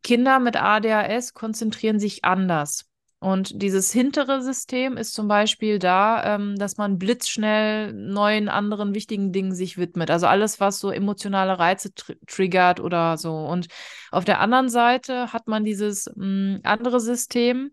Kinder 0.02 0.38
mit 0.38 0.56
ADHS 0.56 1.34
konzentrieren 1.34 1.98
sich 1.98 2.24
anders. 2.24 2.89
Und 3.20 3.60
dieses 3.62 3.92
hintere 3.92 4.40
System 4.40 4.96
ist 4.96 5.12
zum 5.12 5.28
Beispiel 5.28 5.78
da, 5.78 6.36
ähm, 6.36 6.56
dass 6.56 6.78
man 6.78 6.98
blitzschnell 6.98 7.92
neuen 7.92 8.48
anderen 8.48 8.94
wichtigen 8.94 9.30
Dingen 9.30 9.54
sich 9.54 9.76
widmet. 9.76 10.10
Also 10.10 10.26
alles, 10.26 10.58
was 10.58 10.78
so 10.78 10.90
emotionale 10.90 11.58
Reize 11.58 11.92
tr 11.92 12.14
triggert 12.26 12.80
oder 12.80 13.18
so. 13.18 13.36
Und 13.36 13.68
auf 14.10 14.24
der 14.24 14.40
anderen 14.40 14.70
Seite 14.70 15.34
hat 15.34 15.48
man 15.48 15.64
dieses 15.64 16.10
mh, 16.16 16.60
andere 16.62 16.98
System, 16.98 17.72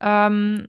ähm, 0.00 0.68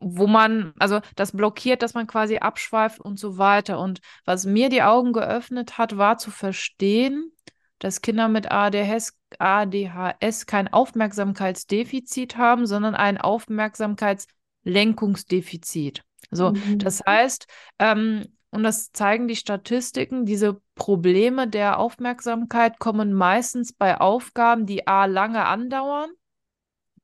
wo 0.00 0.26
man, 0.26 0.72
also 0.78 1.00
das 1.14 1.32
blockiert, 1.32 1.82
dass 1.82 1.92
man 1.92 2.06
quasi 2.06 2.38
abschweift 2.38 2.98
und 2.98 3.18
so 3.18 3.36
weiter. 3.36 3.78
Und 3.78 4.00
was 4.24 4.46
mir 4.46 4.70
die 4.70 4.82
Augen 4.82 5.12
geöffnet 5.12 5.76
hat, 5.76 5.98
war 5.98 6.16
zu 6.16 6.30
verstehen, 6.30 7.32
dass 7.78 8.02
Kinder 8.02 8.28
mit 8.28 8.50
ADHS, 8.50 9.14
ADHS 9.38 10.46
kein 10.46 10.72
Aufmerksamkeitsdefizit 10.72 12.36
haben, 12.36 12.66
sondern 12.66 12.94
ein 12.94 13.18
Aufmerksamkeitslenkungsdefizit. 13.18 16.02
So, 16.30 16.50
Mhm. 16.50 16.78
das 16.78 17.02
heißt, 17.06 17.46
ähm, 17.78 18.26
und 18.50 18.62
das 18.62 18.92
zeigen 18.92 19.28
die 19.28 19.36
Statistiken, 19.36 20.24
diese 20.24 20.60
Probleme 20.74 21.48
der 21.48 21.78
Aufmerksamkeit 21.78 22.78
kommen 22.78 23.12
meistens 23.12 23.74
bei 23.74 24.00
Aufgaben, 24.00 24.64
die 24.66 24.86
A 24.86 25.04
lange 25.04 25.44
andauern 25.44 26.10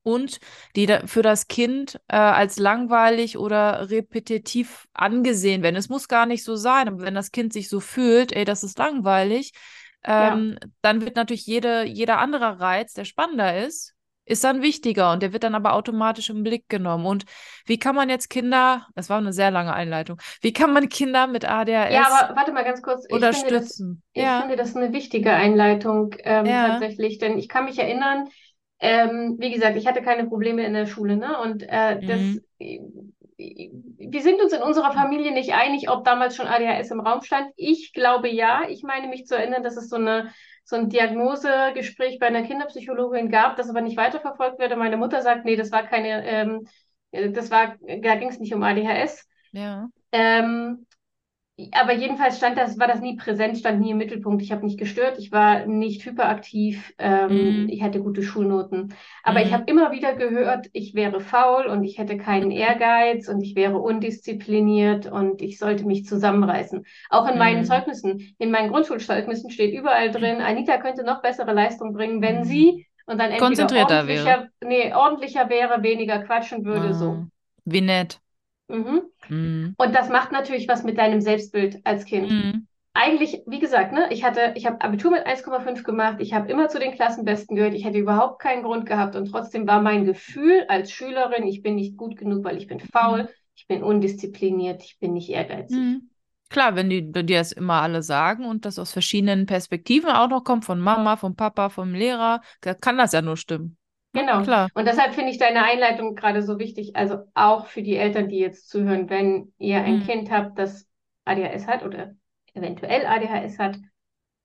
und 0.02 0.38
die 0.76 0.86
da 0.86 1.06
für 1.06 1.22
das 1.22 1.48
Kind 1.48 1.98
äh, 2.08 2.16
als 2.16 2.58
langweilig 2.58 3.38
oder 3.38 3.90
repetitiv 3.90 4.86
angesehen 4.92 5.62
werden. 5.62 5.76
Es 5.76 5.88
muss 5.88 6.08
gar 6.08 6.26
nicht 6.26 6.44
so 6.44 6.56
sein, 6.56 6.88
aber 6.88 7.00
wenn 7.00 7.14
das 7.14 7.32
Kind 7.32 7.52
sich 7.52 7.68
so 7.68 7.80
fühlt, 7.80 8.32
ey, 8.32 8.44
das 8.44 8.64
ist 8.64 8.78
langweilig, 8.78 9.52
Ja. 10.16 10.34
ähm, 10.34 10.58
dann 10.82 11.00
wird 11.02 11.16
natürlich 11.16 11.46
jede, 11.46 11.84
jeder 11.84 12.18
andere 12.18 12.60
Reiz, 12.60 12.92
der 12.94 13.04
spannender 13.04 13.64
ist, 13.66 13.94
ist 14.26 14.44
dann 14.44 14.62
wichtiger 14.62 15.12
und 15.12 15.22
der 15.22 15.32
wird 15.32 15.44
dann 15.44 15.54
aber 15.54 15.74
automatisch 15.74 16.30
im 16.30 16.42
Blick 16.42 16.68
genommen. 16.68 17.06
Und 17.06 17.24
wie 17.66 17.78
kann 17.78 17.94
man 17.94 18.08
jetzt 18.08 18.30
Kinder, 18.30 18.86
das 18.94 19.10
war 19.10 19.18
eine 19.18 19.32
sehr 19.32 19.50
lange 19.50 19.74
Einleitung, 19.74 20.18
wie 20.40 20.52
kann 20.52 20.72
man 20.72 20.88
Kinder 20.88 21.26
mit 21.26 21.44
ADHS 21.44 21.94
Ja, 21.94 22.06
aber 22.06 22.36
warte 22.36 22.52
mal 22.52 22.64
ganz 22.64 22.82
kurz. 22.82 23.04
Ich 23.08 23.28
finde 23.28 23.50
das, 23.52 23.66
unterstützen? 23.66 24.02
ich 24.12 24.22
Ja, 24.22 24.40
finde 24.40 24.56
das 24.56 24.76
eine 24.76 24.92
wichtige 24.92 25.32
Einleitung 25.32 26.14
ähm, 26.20 26.46
ja, 26.46 26.68
tatsächlich, 26.70 27.18
denn 27.18 27.38
ich 27.38 27.48
kann 27.48 27.64
mich 27.66 27.78
erinnern, 27.78 28.28
ähm, 28.80 29.36
wie 29.38 29.52
gesagt, 29.52 29.76
ich 29.76 29.86
hatte 29.86 30.02
keine 30.02 30.26
Probleme 30.26 30.64
in 30.64 30.74
der 30.74 30.86
Schule, 30.86 31.16
ne? 31.16 31.38
Und 31.40 31.62
äh, 31.62 32.02
das, 32.04 32.40
mhm. 32.58 33.13
Wir 33.36 34.22
sind 34.22 34.40
uns 34.40 34.52
in 34.52 34.62
unserer 34.62 34.92
Familie 34.92 35.32
nicht 35.32 35.52
einig, 35.52 35.90
ob 35.90 36.04
damals 36.04 36.36
schon 36.36 36.46
ADHS 36.46 36.90
im 36.90 37.00
Raum 37.00 37.22
stand. 37.22 37.48
Ich 37.56 37.92
glaube 37.92 38.28
ja. 38.28 38.62
Ich 38.68 38.82
meine 38.82 39.08
mich 39.08 39.26
zu 39.26 39.36
erinnern, 39.36 39.62
dass 39.62 39.76
es 39.76 39.88
so 39.88 39.96
eine 39.96 40.30
so 40.64 40.76
ein 40.76 40.88
Diagnosegespräch 40.88 42.18
bei 42.18 42.26
einer 42.26 42.42
Kinderpsychologin 42.42 43.30
gab, 43.30 43.56
das 43.56 43.68
aber 43.68 43.82
nicht 43.82 43.96
weiterverfolgt 43.96 44.58
wurde. 44.58 44.76
Meine 44.76 44.96
Mutter 44.96 45.20
sagt, 45.20 45.44
nee, 45.44 45.56
das 45.56 45.70
war 45.70 45.86
keine, 45.86 46.26
ähm, 46.26 46.66
das 47.12 47.50
war, 47.50 47.76
da 47.80 48.14
ging 48.16 48.28
es 48.28 48.40
nicht 48.40 48.54
um 48.54 48.62
ADHS. 48.62 49.28
Ja. 49.52 49.88
Ähm, 50.10 50.86
aber 51.72 51.92
jedenfalls 51.92 52.36
stand 52.38 52.58
das, 52.58 52.78
war 52.80 52.88
das 52.88 53.00
nie 53.00 53.16
präsent, 53.16 53.56
stand 53.58 53.80
nie 53.80 53.92
im 53.92 53.98
Mittelpunkt. 53.98 54.42
Ich 54.42 54.50
habe 54.50 54.64
nicht 54.66 54.78
gestört, 54.78 55.18
ich 55.18 55.30
war 55.30 55.66
nicht 55.66 56.04
hyperaktiv, 56.04 56.92
ähm, 56.98 57.64
Mhm. 57.64 57.66
ich 57.68 57.82
hatte 57.82 58.00
gute 58.02 58.24
Schulnoten. 58.24 58.92
Aber 59.22 59.40
ich 59.40 59.52
Mhm. 59.52 59.52
habe 59.52 59.64
immer 59.70 59.92
wieder 59.92 60.14
gehört, 60.16 60.66
ich 60.72 60.94
wäre 60.94 61.20
faul 61.20 61.66
und 61.66 61.84
ich 61.84 61.98
hätte 61.98 62.16
keinen 62.16 62.50
Ehrgeiz 62.50 63.28
und 63.28 63.40
ich 63.40 63.54
wäre 63.54 63.78
undiszipliniert 63.78 65.06
und 65.06 65.42
ich 65.42 65.58
sollte 65.58 65.84
mich 65.86 66.04
zusammenreißen. 66.06 66.84
Auch 67.10 67.28
in 67.28 67.38
meinen 67.38 67.62
Mhm. 67.62 67.64
Zeugnissen, 67.64 68.34
in 68.38 68.50
meinen 68.50 68.70
Grundschulzeugnissen 68.70 69.50
steht 69.50 69.74
überall 69.74 70.10
drin, 70.10 70.40
Anita 70.40 70.78
könnte 70.78 71.04
noch 71.04 71.22
bessere 71.22 71.52
Leistung 71.52 71.92
bringen, 71.92 72.20
wenn 72.20 72.42
Mhm. 72.42 72.44
sie 72.44 72.86
und 73.06 73.18
dann 73.20 73.30
entweder 73.30 73.72
Konzentrierter 73.72 74.06
wäre. 74.08 74.36
ordentlicher, 74.36 74.48
nee, 74.62 74.92
ordentlicher 74.92 75.48
wäre, 75.48 75.82
weniger 75.84 76.18
quatschen 76.24 76.64
würde, 76.64 76.94
so. 76.94 77.22
Ah, 77.22 77.28
Wie 77.64 77.80
nett. 77.80 78.20
Mhm. 78.68 79.02
Mhm. 79.28 79.74
Und 79.76 79.94
das 79.94 80.08
macht 80.08 80.32
natürlich 80.32 80.68
was 80.68 80.82
mit 80.82 80.98
deinem 80.98 81.20
Selbstbild 81.20 81.80
als 81.84 82.04
Kind. 82.04 82.30
Mhm. 82.30 82.66
Eigentlich, 82.96 83.42
wie 83.46 83.58
gesagt, 83.58 83.92
ne, 83.92 84.06
ich 84.10 84.22
hatte, 84.22 84.52
ich 84.54 84.66
habe 84.66 84.80
Abitur 84.80 85.10
mit 85.10 85.26
1,5 85.26 85.82
gemacht, 85.82 86.18
ich 86.20 86.32
habe 86.32 86.48
immer 86.48 86.68
zu 86.68 86.78
den 86.78 86.92
Klassenbesten 86.92 87.56
gehört, 87.56 87.74
ich 87.74 87.84
hätte 87.84 87.98
überhaupt 87.98 88.40
keinen 88.40 88.62
Grund 88.62 88.86
gehabt 88.86 89.16
und 89.16 89.26
trotzdem 89.26 89.66
war 89.66 89.82
mein 89.82 90.04
Gefühl 90.04 90.64
als 90.68 90.92
Schülerin, 90.92 91.44
ich 91.44 91.60
bin 91.60 91.74
nicht 91.74 91.96
gut 91.96 92.16
genug, 92.16 92.44
weil 92.44 92.56
ich 92.56 92.68
bin 92.68 92.78
faul, 92.78 93.28
ich 93.56 93.66
bin 93.66 93.82
undiszipliniert, 93.82 94.84
ich 94.84 94.98
bin 95.00 95.12
nicht 95.12 95.28
ehrgeizig. 95.28 95.76
Mhm. 95.76 96.10
Klar, 96.50 96.76
wenn 96.76 96.88
die 96.88 97.10
dir 97.10 97.38
das 97.38 97.50
immer 97.50 97.82
alle 97.82 98.02
sagen 98.04 98.44
und 98.44 98.64
das 98.64 98.78
aus 98.78 98.92
verschiedenen 98.92 99.46
Perspektiven 99.46 100.10
auch 100.10 100.28
noch 100.28 100.44
kommt, 100.44 100.64
von 100.64 100.78
Mama, 100.78 101.16
vom 101.16 101.34
Papa, 101.34 101.70
vom 101.70 101.94
Lehrer, 101.94 102.42
da 102.60 102.74
kann 102.74 102.96
das 102.96 103.10
ja 103.10 103.22
nur 103.22 103.36
stimmen. 103.36 103.76
Genau. 104.14 104.42
Klar. 104.42 104.68
Und 104.74 104.86
deshalb 104.86 105.14
finde 105.14 105.30
ich 105.30 105.38
deine 105.38 105.64
Einleitung 105.64 106.14
gerade 106.14 106.42
so 106.42 106.58
wichtig, 106.58 106.96
also 106.96 107.18
auch 107.34 107.66
für 107.66 107.82
die 107.82 107.96
Eltern, 107.96 108.28
die 108.28 108.38
jetzt 108.38 108.68
zuhören, 108.70 109.10
wenn 109.10 109.52
ihr 109.58 109.82
ein 109.82 109.98
Mhm. 109.98 110.06
Kind 110.06 110.30
habt, 110.30 110.58
das 110.58 110.88
ADHS 111.24 111.66
hat 111.66 111.84
oder 111.84 112.14
eventuell 112.54 113.06
ADHS 113.06 113.58
hat, 113.58 113.76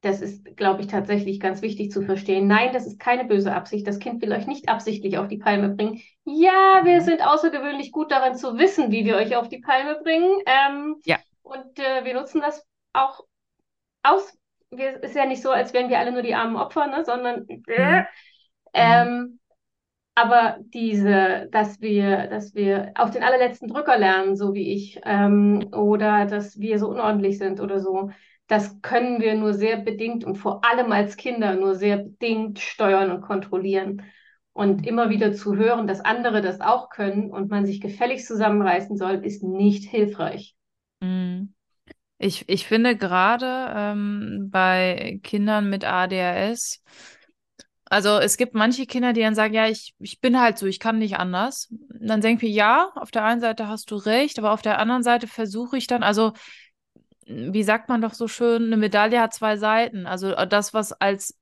das 0.01 0.21
ist, 0.21 0.55
glaube 0.55 0.81
ich, 0.81 0.87
tatsächlich 0.87 1.39
ganz 1.39 1.61
wichtig 1.61 1.91
zu 1.91 2.01
verstehen. 2.01 2.47
Nein, 2.47 2.71
das 2.73 2.87
ist 2.87 2.99
keine 2.99 3.25
böse 3.25 3.53
Absicht. 3.53 3.85
Das 3.85 3.99
Kind 3.99 4.21
will 4.21 4.31
euch 4.31 4.47
nicht 4.47 4.69
absichtlich 4.69 5.17
auf 5.17 5.27
die 5.27 5.37
Palme 5.37 5.69
bringen. 5.69 6.01
Ja, 6.25 6.81
wir 6.83 7.01
Mhm. 7.01 7.05
sind 7.05 7.21
außergewöhnlich 7.21 7.91
gut 7.91 8.11
daran 8.11 8.35
zu 8.35 8.57
wissen, 8.57 8.91
wie 8.91 9.05
wir 9.05 9.17
euch 9.17 9.35
auf 9.35 9.49
die 9.49 9.59
Palme 9.59 9.99
bringen. 10.01 10.31
Ähm, 10.45 10.95
Ja. 11.05 11.17
und 11.43 11.79
äh, 11.79 12.05
wir 12.05 12.13
nutzen 12.13 12.41
das 12.41 12.65
auch 12.93 13.25
aus. 14.03 14.33
Wir, 14.71 15.01
ist 15.03 15.15
ja 15.15 15.25
nicht 15.25 15.41
so, 15.41 15.51
als 15.51 15.73
wären 15.73 15.89
wir 15.89 15.99
alle 15.99 16.11
nur 16.11 16.21
die 16.21 16.35
armen 16.35 16.55
Opfer, 16.55 16.87
ne? 16.87 17.03
sondern 17.03 17.47
äh, 17.67 18.03
Mhm. 18.03 18.05
ähm, 18.73 19.39
aber 20.21 20.57
diese, 20.73 21.47
dass 21.51 21.79
wir, 21.81 22.27
dass 22.27 22.53
wir 22.53 22.91
auf 22.95 23.11
den 23.11 23.23
allerletzten 23.23 23.69
Drücker 23.69 23.97
lernen, 23.97 24.35
so 24.35 24.53
wie 24.53 24.73
ich, 24.73 24.99
ähm, 25.05 25.69
oder 25.73 26.25
dass 26.25 26.59
wir 26.59 26.77
so 26.77 26.89
unordentlich 26.89 27.37
sind 27.37 27.61
oder 27.61 27.79
so, 27.79 28.09
das 28.47 28.81
können 28.81 29.21
wir 29.21 29.35
nur 29.35 29.53
sehr 29.53 29.77
bedingt 29.77 30.25
und 30.25 30.35
vor 30.35 30.65
allem 30.65 30.91
als 30.91 31.15
Kinder 31.15 31.55
nur 31.55 31.75
sehr 31.75 31.97
bedingt 31.97 32.59
steuern 32.59 33.11
und 33.11 33.21
kontrollieren. 33.21 34.01
Und 34.51 34.85
immer 34.85 35.09
wieder 35.09 35.31
zu 35.31 35.55
hören, 35.55 35.87
dass 35.87 36.01
andere 36.01 36.41
das 36.41 36.59
auch 36.59 36.89
können 36.89 37.31
und 37.31 37.49
man 37.49 37.65
sich 37.65 37.79
gefälligst 37.79 38.27
zusammenreißen 38.27 38.97
soll, 38.97 39.23
ist 39.23 39.41
nicht 39.41 39.89
hilfreich. 39.89 40.55
Mhm. 40.99 41.53
Ich, 42.17 42.43
ich 42.49 42.67
finde 42.67 42.97
gerade 42.97 43.71
ähm, 43.73 44.49
bei 44.51 45.21
Kindern 45.23 45.69
mit 45.69 45.85
ADHS, 45.85 46.83
also 47.90 48.20
es 48.20 48.38
gibt 48.38 48.53
manche 48.53 48.86
Kinder, 48.86 49.14
die 49.14 49.22
dann 49.22 49.34
sagen, 49.34 49.53
ja, 49.56 49.68
ich, 49.68 49.95
ich 49.99 50.22
bin 50.22 50.40
halt 50.40 50.60
so, 50.60 50.68
ich 50.68 50.80
kann 50.80 50.99
nicht 50.99 51.18
anders. 51.18 51.70
Und 51.72 52.07
dann 52.07 52.22
denke 52.22 52.45
ich, 52.45 52.53
ja, 52.53 52.91
auf 52.95 53.10
der 53.10 53.24
einen 53.24 53.41
Seite 53.41 53.68
hast 53.68 53.90
du 53.90 53.95
recht, 53.95 54.38
aber 54.38 54.52
auf 54.52 54.61
der 54.61 54.78
anderen 54.78 55.02
Seite 55.02 55.28
versuche 55.28 55.78
ich 55.78 55.88
dann, 55.88 56.03
also 56.03 56.34
wie 57.26 57.64
sagt 57.64 57.90
man 57.90 58.02
doch 58.02 58.14
so 58.14 58.28
schön, 58.28 58.66
eine 58.66 58.78
Medaille 58.78 59.20
hat 59.22 59.34
zwei 59.34 59.57
Seiten. 59.57 60.06
Also 60.06 60.34
das, 60.45 60.74
was 60.74 60.94
als 60.94 61.39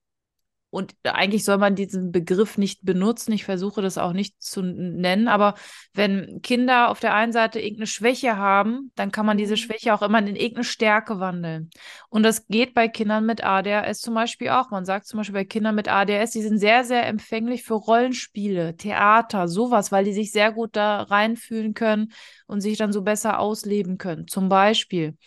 und 0.70 0.96
eigentlich 1.04 1.46
soll 1.46 1.58
man 1.58 1.76
diesen 1.76 2.12
Begriff 2.12 2.58
nicht 2.58 2.84
benutzen. 2.84 3.32
Ich 3.32 3.46
versuche 3.46 3.82
das 3.82 3.98
auch 3.98 4.12
nicht 4.12 4.42
zu 4.42 4.62
nennen. 4.62 5.28
Aber 5.30 5.56
wenn 5.94 6.42
Kinder 6.42 6.90
auf 6.90 7.00
der 7.00 7.14
einen 7.14 7.32
Seite 7.32 7.60
irgendeine 7.62 7.88
Schwäche 7.88 8.36
haben, 8.38 8.92
dann 8.96 9.12
kann 9.12 9.26
man 9.26 9.38
diese 9.38 9.54
Mhm. 9.54 9.58
Schwäche 9.58 9.94
auch 9.94 10.02
immer 10.02 10.20
in 10.20 10.36
irgendeine 10.36 10.66
Stärke 10.66 11.20
wandeln. 11.22 11.70
Und 12.10 12.24
das 12.24 12.48
geht 12.48 12.74
bei 12.74 12.90
Kindern 12.90 13.26
mit 13.26 13.44
ADHS 13.44 14.02
zum 14.02 14.14
Beispiel 14.14 14.50
auch. 14.50 14.70
Man 14.70 14.84
sagt 14.86 15.08
zum 15.08 15.18
Beispiel 15.20 15.34
bei 15.34 15.46
Kindern 15.46 15.74
mit 15.76 15.88
ADHS, 15.88 16.32
die 16.32 16.42
sind 16.42 16.58
sehr, 16.60 16.84
sehr 16.84 17.08
empfänglich 17.08 17.64
für 17.64 17.76
Rollenspiele, 17.76 18.76
Theater, 18.76 19.48
sowas, 19.48 19.92
weil 19.92 20.04
die 20.04 20.14
sich 20.14 20.32
sehr 20.32 20.52
gut 20.52 20.76
da 20.76 21.04
reinfühlen 21.04 21.74
können 21.74 22.12
und 22.46 22.62
sich 22.62 22.78
dann 22.78 22.92
so 22.92 23.02
besser 23.04 23.40
ausleben 23.40 23.98
können. 23.98 24.28
Zum 24.28 24.50
Beispiel. 24.50 25.18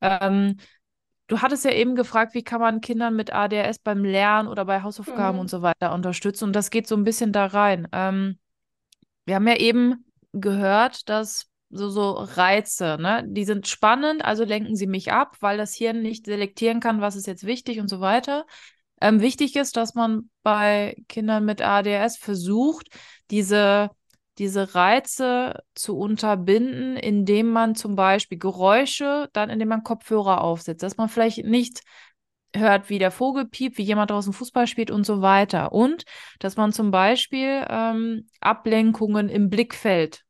Ähm, 0.00 0.56
Du 1.26 1.40
hattest 1.40 1.64
ja 1.64 1.70
eben 1.72 1.94
gefragt, 1.96 2.34
wie 2.34 2.42
kann 2.42 2.60
man 2.60 2.80
Kindern 2.80 3.16
mit 3.16 3.32
ADHS 3.32 3.78
beim 3.78 4.04
Lernen 4.04 4.48
oder 4.48 4.64
bei 4.66 4.82
Hausaufgaben 4.82 5.36
Mhm. 5.36 5.40
und 5.40 5.50
so 5.50 5.62
weiter 5.62 5.92
unterstützen. 5.94 6.44
Und 6.44 6.52
das 6.54 6.70
geht 6.70 6.86
so 6.86 6.96
ein 6.96 7.04
bisschen 7.04 7.32
da 7.32 7.46
rein. 7.46 7.88
Ähm, 7.92 8.38
wir 9.24 9.36
haben 9.36 9.48
ja 9.48 9.56
eben 9.56 10.04
gehört, 10.32 11.08
dass 11.08 11.46
so, 11.70 11.88
so 11.88 12.12
Reize, 12.12 12.98
ne, 13.00 13.24
die 13.26 13.44
sind 13.44 13.66
spannend, 13.66 14.24
also 14.24 14.44
lenken 14.44 14.76
sie 14.76 14.86
mich 14.86 15.12
ab, 15.12 15.36
weil 15.40 15.56
das 15.56 15.74
Hirn 15.74 16.02
nicht 16.02 16.26
selektieren 16.26 16.78
kann, 16.80 17.00
was 17.00 17.16
ist 17.16 17.26
jetzt 17.26 17.46
wichtig 17.46 17.80
und 17.80 17.88
so 17.88 18.00
weiter. 18.00 18.44
Ähm, 19.00 19.20
wichtig 19.20 19.56
ist, 19.56 19.76
dass 19.76 19.94
man 19.94 20.30
bei 20.42 20.94
Kindern 21.08 21.44
mit 21.44 21.62
ADHS 21.62 22.16
versucht, 22.18 22.88
diese 23.30 23.90
diese 24.38 24.74
Reize 24.74 25.62
zu 25.74 25.96
unterbinden, 25.96 26.96
indem 26.96 27.50
man 27.50 27.74
zum 27.74 27.94
Beispiel 27.94 28.38
Geräusche, 28.38 29.28
dann 29.32 29.50
indem 29.50 29.68
man 29.68 29.84
Kopfhörer 29.84 30.42
aufsetzt, 30.42 30.82
dass 30.82 30.96
man 30.96 31.08
vielleicht 31.08 31.44
nicht 31.44 31.82
hört, 32.56 32.88
wie 32.88 32.98
der 32.98 33.10
Vogel 33.10 33.46
piept, 33.46 33.78
wie 33.78 33.82
jemand 33.82 34.10
draußen 34.10 34.32
Fußball 34.32 34.66
spielt 34.66 34.90
und 34.90 35.04
so 35.04 35.22
weiter. 35.22 35.72
Und 35.72 36.04
dass 36.38 36.56
man 36.56 36.72
zum 36.72 36.90
Beispiel 36.90 37.64
ähm, 37.68 38.28
Ablenkungen 38.40 39.28
im 39.28 39.50
Blickfeld 39.50 40.24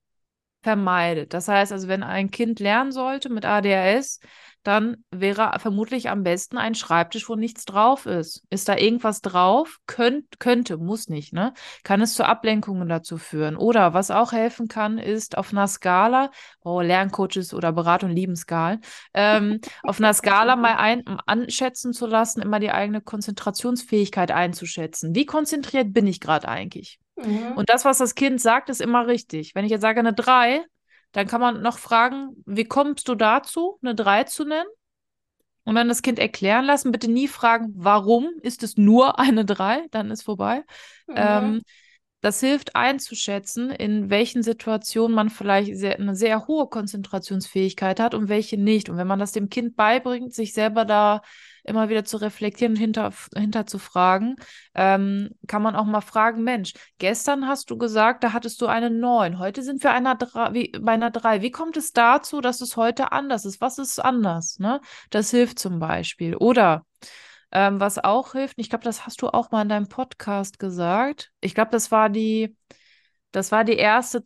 vermeidet. 0.62 1.34
Das 1.34 1.48
heißt 1.48 1.72
also, 1.72 1.88
wenn 1.88 2.02
ein 2.02 2.30
Kind 2.30 2.60
lernen 2.60 2.92
sollte 2.92 3.28
mit 3.28 3.44
ADHS, 3.44 4.20
dann 4.64 5.04
wäre 5.10 5.52
vermutlich 5.58 6.10
am 6.10 6.24
besten 6.24 6.56
ein 6.58 6.74
Schreibtisch, 6.74 7.28
wo 7.28 7.36
nichts 7.36 7.64
drauf 7.64 8.06
ist. 8.06 8.42
Ist 8.50 8.68
da 8.68 8.76
irgendwas 8.76 9.20
drauf? 9.20 9.78
Könnt, 9.86 10.40
könnte, 10.40 10.78
muss 10.78 11.08
nicht, 11.08 11.32
ne? 11.32 11.52
Kann 11.84 12.00
es 12.00 12.14
zu 12.14 12.24
Ablenkungen 12.24 12.88
dazu 12.88 13.18
führen. 13.18 13.56
Oder 13.56 13.94
was 13.94 14.10
auch 14.10 14.32
helfen 14.32 14.66
kann, 14.66 14.98
ist 14.98 15.38
auf 15.38 15.52
einer 15.52 15.68
Skala, 15.68 16.30
oh, 16.62 16.80
Lerncoaches 16.80 17.54
oder 17.54 17.72
Beratung 17.72 18.10
lieben 18.10 18.36
Skalen, 18.36 18.80
ähm, 19.12 19.60
auf 19.82 20.00
einer 20.00 20.14
Skala 20.14 20.56
mal 20.56 20.76
ein, 20.76 21.04
anschätzen 21.26 21.92
zu 21.92 22.06
lassen, 22.06 22.40
immer 22.40 22.58
die 22.58 22.72
eigene 22.72 23.02
Konzentrationsfähigkeit 23.02 24.30
einzuschätzen. 24.30 25.14
Wie 25.14 25.26
konzentriert 25.26 25.92
bin 25.92 26.06
ich 26.06 26.20
gerade 26.20 26.48
eigentlich? 26.48 26.98
Mhm. 27.16 27.52
Und 27.56 27.68
das, 27.68 27.84
was 27.84 27.98
das 27.98 28.14
Kind 28.14 28.40
sagt, 28.40 28.70
ist 28.70 28.80
immer 28.80 29.06
richtig. 29.06 29.54
Wenn 29.54 29.64
ich 29.64 29.70
jetzt 29.70 29.82
sage 29.82 30.00
eine 30.00 30.14
3, 30.14 30.64
dann 31.14 31.28
kann 31.28 31.40
man 31.40 31.62
noch 31.62 31.78
fragen, 31.78 32.42
wie 32.44 32.64
kommst 32.64 33.08
du 33.08 33.14
dazu, 33.14 33.78
eine 33.82 33.94
3 33.94 34.24
zu 34.24 34.44
nennen? 34.44 34.68
Und 35.62 35.76
dann 35.76 35.88
das 35.88 36.02
Kind 36.02 36.18
erklären 36.18 36.64
lassen. 36.66 36.90
Bitte 36.90 37.10
nie 37.10 37.28
fragen, 37.28 37.72
warum 37.76 38.28
ist 38.42 38.62
es 38.64 38.76
nur 38.76 39.18
eine 39.20 39.44
3? 39.44 39.86
Dann 39.92 40.10
ist 40.10 40.22
vorbei. 40.22 40.64
Mhm. 41.06 41.14
Ähm, 41.16 41.62
das 42.20 42.40
hilft 42.40 42.74
einzuschätzen, 42.74 43.70
in 43.70 44.10
welchen 44.10 44.42
Situationen 44.42 45.14
man 45.14 45.30
vielleicht 45.30 45.76
sehr, 45.76 45.98
eine 46.00 46.16
sehr 46.16 46.48
hohe 46.48 46.66
Konzentrationsfähigkeit 46.66 48.00
hat 48.00 48.14
und 48.14 48.28
welche 48.28 48.56
nicht. 48.56 48.88
Und 48.88 48.96
wenn 48.96 49.06
man 49.06 49.20
das 49.20 49.32
dem 49.32 49.48
Kind 49.48 49.76
beibringt, 49.76 50.34
sich 50.34 50.52
selber 50.52 50.84
da 50.84 51.22
immer 51.64 51.88
wieder 51.88 52.04
zu 52.04 52.18
reflektieren 52.18 52.74
und 52.74 52.78
hinter, 52.78 53.12
hinter 53.36 53.66
zu 53.66 53.78
fragen, 53.78 54.36
ähm, 54.74 55.30
kann 55.46 55.62
man 55.62 55.76
auch 55.76 55.84
mal 55.84 56.00
fragen, 56.00 56.44
Mensch, 56.44 56.74
gestern 56.98 57.48
hast 57.48 57.70
du 57.70 57.78
gesagt, 57.78 58.22
da 58.22 58.32
hattest 58.32 58.60
du 58.60 58.66
eine 58.66 58.90
9, 58.90 59.38
heute 59.38 59.62
sind 59.62 59.82
wir 59.82 59.92
einer 59.92 60.14
3, 60.14 60.54
wie, 60.54 60.72
bei 60.80 60.92
einer 60.92 61.10
3. 61.10 61.42
Wie 61.42 61.50
kommt 61.50 61.76
es 61.76 61.92
dazu, 61.92 62.40
dass 62.40 62.60
es 62.60 62.76
heute 62.76 63.12
anders 63.12 63.44
ist? 63.44 63.60
Was 63.60 63.78
ist 63.78 63.98
anders? 63.98 64.58
Ne? 64.58 64.80
Das 65.10 65.30
hilft 65.30 65.58
zum 65.58 65.78
Beispiel. 65.78 66.36
Oder 66.36 66.84
ähm, 67.52 67.80
was 67.80 68.02
auch 68.02 68.32
hilft, 68.32 68.58
ich 68.58 68.68
glaube, 68.68 68.84
das 68.84 69.06
hast 69.06 69.22
du 69.22 69.28
auch 69.28 69.50
mal 69.50 69.62
in 69.62 69.68
deinem 69.68 69.88
Podcast 69.88 70.58
gesagt. 70.58 71.30
Ich 71.40 71.54
glaube, 71.54 71.70
das 71.70 71.90
war 71.90 72.10
die, 72.10 72.56
das 73.32 73.52
war 73.52 73.64
die 73.64 73.76
erste 73.76 74.24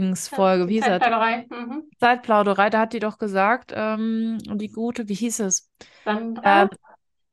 Zeitplauderin-Dings-Folge. 0.00 0.68
Wie 0.68 0.74
hieß 0.74 0.84
das? 0.84 1.00
Zeitplauderei. 1.00 1.46
Mhm. 1.50 1.90
Zeitplauderei, 2.00 2.70
da 2.70 2.80
hat 2.80 2.92
die 2.92 2.98
doch 2.98 3.18
gesagt, 3.18 3.72
ähm, 3.74 4.38
die 4.54 4.68
gute, 4.68 5.08
wie 5.08 5.14
hieß 5.14 5.40
es? 5.40 5.70
Sandra? 6.04 6.62
Ähm, 6.62 6.68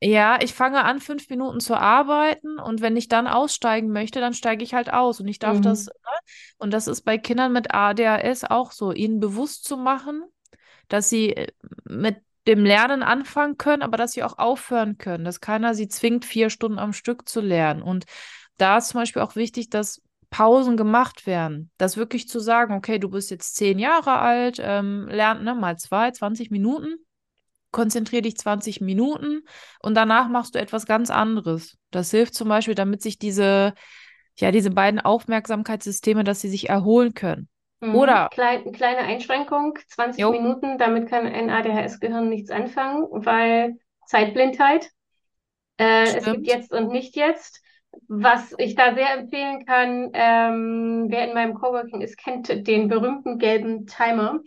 ja, 0.02 0.38
ich 0.40 0.54
fange 0.54 0.84
an, 0.84 1.00
fünf 1.00 1.28
Minuten 1.28 1.60
zu 1.60 1.76
arbeiten 1.76 2.58
und 2.58 2.80
wenn 2.80 2.96
ich 2.96 3.08
dann 3.08 3.26
aussteigen 3.26 3.90
möchte, 3.90 4.20
dann 4.20 4.32
steige 4.32 4.64
ich 4.64 4.74
halt 4.74 4.92
aus 4.92 5.20
und 5.20 5.28
ich 5.28 5.38
darf 5.38 5.58
Mhm. 5.58 5.64
das, 5.64 5.86
ne? 5.86 5.92
Und 6.58 6.72
das 6.72 6.86
ist 6.86 7.02
bei 7.02 7.18
Kindern 7.18 7.52
mit 7.52 7.74
ADHS 7.74 8.44
auch 8.44 8.72
so, 8.72 8.92
ihnen 8.92 9.20
bewusst 9.20 9.64
zu 9.64 9.76
machen, 9.76 10.22
dass 10.88 11.10
sie 11.10 11.36
äh, 11.36 11.48
mit 11.84 12.16
dem 12.46 12.64
Lernen 12.64 13.02
anfangen 13.02 13.58
können, 13.58 13.82
aber 13.82 13.96
dass 13.96 14.12
sie 14.12 14.22
auch 14.24 14.38
aufhören 14.38 14.98
können, 14.98 15.24
dass 15.24 15.40
keiner 15.40 15.74
sie 15.74 15.88
zwingt, 15.88 16.24
vier 16.24 16.50
Stunden 16.50 16.78
am 16.78 16.92
Stück 16.92 17.28
zu 17.28 17.40
lernen. 17.40 17.82
Und 17.82 18.06
da 18.56 18.78
ist 18.78 18.88
zum 18.88 19.00
Beispiel 19.00 19.22
auch 19.22 19.36
wichtig, 19.36 19.70
dass 19.70 20.02
Pausen 20.30 20.76
gemacht 20.76 21.26
werden. 21.26 21.70
Das 21.76 21.96
wirklich 21.96 22.28
zu 22.28 22.40
sagen, 22.40 22.74
okay, 22.74 22.98
du 22.98 23.10
bist 23.10 23.30
jetzt 23.30 23.56
zehn 23.56 23.78
Jahre 23.78 24.18
alt, 24.18 24.60
ähm, 24.62 25.08
lern 25.08 25.44
ne, 25.44 25.54
mal 25.54 25.76
zwei, 25.76 26.10
20 26.10 26.50
Minuten, 26.50 26.94
konzentriere 27.72 28.22
dich 28.22 28.36
20 28.36 28.80
Minuten 28.80 29.42
und 29.80 29.94
danach 29.94 30.28
machst 30.28 30.54
du 30.54 30.60
etwas 30.60 30.86
ganz 30.86 31.10
anderes. 31.10 31.76
Das 31.90 32.10
hilft 32.10 32.34
zum 32.34 32.48
Beispiel, 32.48 32.74
damit 32.74 33.02
sich 33.02 33.18
diese, 33.18 33.74
ja, 34.38 34.52
diese 34.52 34.70
beiden 34.70 35.00
Aufmerksamkeitssysteme, 35.00 36.24
dass 36.24 36.40
sie 36.40 36.48
sich 36.48 36.68
erholen 36.68 37.14
können. 37.14 37.48
Mhm. 37.80 37.94
Oder 37.94 38.28
Klein, 38.32 38.72
kleine 38.72 39.00
Einschränkung, 39.00 39.78
20 39.88 40.20
Jo. 40.20 40.30
Minuten, 40.30 40.78
damit 40.78 41.08
kann 41.08 41.26
ein 41.26 41.50
ADHS-Gehirn 41.50 42.28
nichts 42.28 42.50
anfangen, 42.50 43.06
weil 43.10 43.78
Zeitblindheit. 44.06 44.90
Äh, 45.78 46.16
es 46.16 46.24
gibt 46.24 46.46
jetzt 46.46 46.72
und 46.72 46.88
nicht 46.88 47.16
jetzt. 47.16 47.62
Was 48.08 48.54
ich 48.58 48.74
da 48.74 48.94
sehr 48.94 49.14
empfehlen 49.18 49.64
kann, 49.66 50.10
ähm, 50.14 51.06
wer 51.08 51.28
in 51.28 51.34
meinem 51.34 51.54
Coworking 51.54 52.00
ist, 52.00 52.16
kennt 52.18 52.48
den 52.66 52.88
berühmten 52.88 53.38
gelben 53.38 53.86
Timer. 53.86 54.40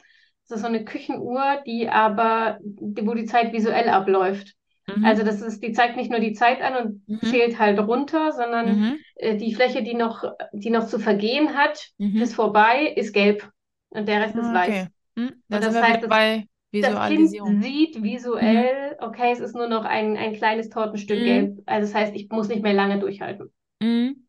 Das 0.48 0.58
ist 0.58 0.62
so 0.62 0.68
eine 0.68 0.84
Küchenuhr, 0.86 1.62
die 1.66 1.90
aber, 1.90 2.60
wo 2.64 3.14
die 3.14 3.26
Zeit 3.26 3.54
visuell 3.54 3.90
abläuft. 3.90 4.54
Mhm. 4.88 5.06
Also 5.06 5.24
das 5.24 5.42
ist, 5.42 5.62
die 5.64 5.72
zeigt 5.74 5.96
nicht 5.98 6.12
nur 6.12 6.20
die 6.20 6.34
Zeit 6.34 6.62
an 6.62 6.76
und 6.76 7.06
Mhm. 7.08 7.30
zählt 7.30 7.60
halt 7.60 7.80
runter, 7.80 8.32
sondern 8.34 8.68
Mhm. 8.70 9.04
äh, 9.16 9.36
die 9.38 9.54
Fläche, 9.54 9.84
die 9.84 9.96
noch, 9.96 10.24
die 10.54 10.70
noch 10.70 10.88
zu 10.88 11.00
vergehen 11.00 11.56
hat, 11.56 11.90
Mhm. 12.00 12.24
ist 12.24 12.36
vorbei, 12.36 12.94
ist 12.96 13.14
gelb 13.14 13.50
und 13.90 14.08
der 14.08 14.22
Rest 14.22 14.36
ist 14.38 14.46
Ah, 14.48 14.54
weiß. 14.54 14.70
okay. 14.70 14.88
Hm, 15.18 15.44
Und 15.52 15.62
sind 15.62 15.64
das 15.64 15.82
heißt, 15.82 16.10
bei 16.10 16.48
das 16.80 17.02
Kind 17.02 17.38
sieht 17.64 18.04
visuell, 18.04 18.98
okay, 19.00 19.32
es 19.32 19.40
ist 19.40 19.56
nur 19.56 19.68
noch 19.68 19.86
ein, 19.86 20.18
ein 20.18 20.34
kleines 20.36 20.70
Tortenstück 20.70 21.18
Mhm. 21.18 21.24
gelb. 21.24 21.62
Also 21.66 21.88
das 21.92 21.96
heißt, 21.96 22.16
ich 22.16 22.30
muss 22.30 22.48
nicht 22.48 22.62
mehr 22.64 22.74
lange 22.74 23.00
durchhalten. 23.00 23.52
Mhm. 23.82 24.28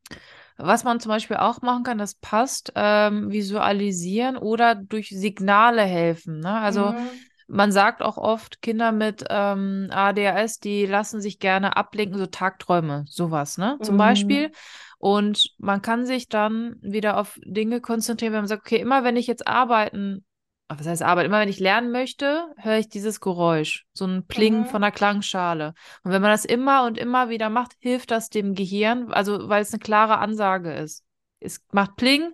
Was 0.56 0.84
man 0.84 1.00
zum 1.00 1.10
Beispiel 1.10 1.36
auch 1.38 1.62
machen 1.62 1.84
kann, 1.84 1.98
das 1.98 2.14
passt, 2.16 2.72
ähm, 2.76 3.30
visualisieren 3.32 4.36
oder 4.36 4.74
durch 4.76 5.08
Signale 5.10 5.82
helfen. 5.82 6.40
Ne? 6.40 6.52
Also 6.60 6.94
Mhm. 6.94 7.24
man 7.48 7.72
sagt 7.72 8.02
auch 8.02 8.18
oft, 8.18 8.62
Kinder 8.62 8.92
mit 8.92 9.24
ähm, 9.30 9.88
ADHS, 9.92 10.60
die 10.60 10.86
lassen 10.86 11.20
sich 11.20 11.38
gerne 11.40 11.76
ablenken, 11.76 12.18
so 12.18 12.26
Tagträume, 12.26 13.04
sowas, 13.08 13.58
ne? 13.58 13.78
Zum 13.82 13.96
Mhm. 13.96 13.98
Beispiel. 13.98 14.52
Und 14.98 15.54
man 15.58 15.82
kann 15.82 16.06
sich 16.06 16.28
dann 16.28 16.76
wieder 16.82 17.18
auf 17.18 17.38
Dinge 17.44 17.80
konzentrieren, 17.80 18.32
wenn 18.34 18.40
man 18.42 18.48
sagt, 18.48 18.62
okay, 18.66 18.78
immer 18.80 19.04
wenn 19.04 19.16
ich 19.16 19.26
jetzt 19.26 19.46
arbeiten, 19.46 20.24
was 20.68 20.86
heißt 20.86 21.02
arbeiten, 21.02 21.26
immer 21.26 21.40
wenn 21.40 21.48
ich 21.48 21.60
lernen 21.60 21.92
möchte, 21.92 22.52
höre 22.56 22.78
ich 22.78 22.88
dieses 22.88 23.20
Geräusch, 23.20 23.86
so 23.92 24.06
ein 24.06 24.26
Pling 24.26 24.60
Mhm. 24.60 24.64
von 24.66 24.82
der 24.82 24.90
Klangschale. 24.92 25.74
Und 26.02 26.10
wenn 26.12 26.22
man 26.22 26.30
das 26.30 26.44
immer 26.44 26.84
und 26.84 26.98
immer 26.98 27.28
wieder 27.28 27.50
macht, 27.50 27.72
hilft 27.78 28.10
das 28.10 28.30
dem 28.30 28.54
Gehirn, 28.54 29.12
also 29.12 29.48
weil 29.48 29.62
es 29.62 29.72
eine 29.72 29.80
klare 29.80 30.18
Ansage 30.18 30.72
ist. 30.74 31.04
Es 31.40 31.62
macht 31.72 31.96
Pling, 31.96 32.32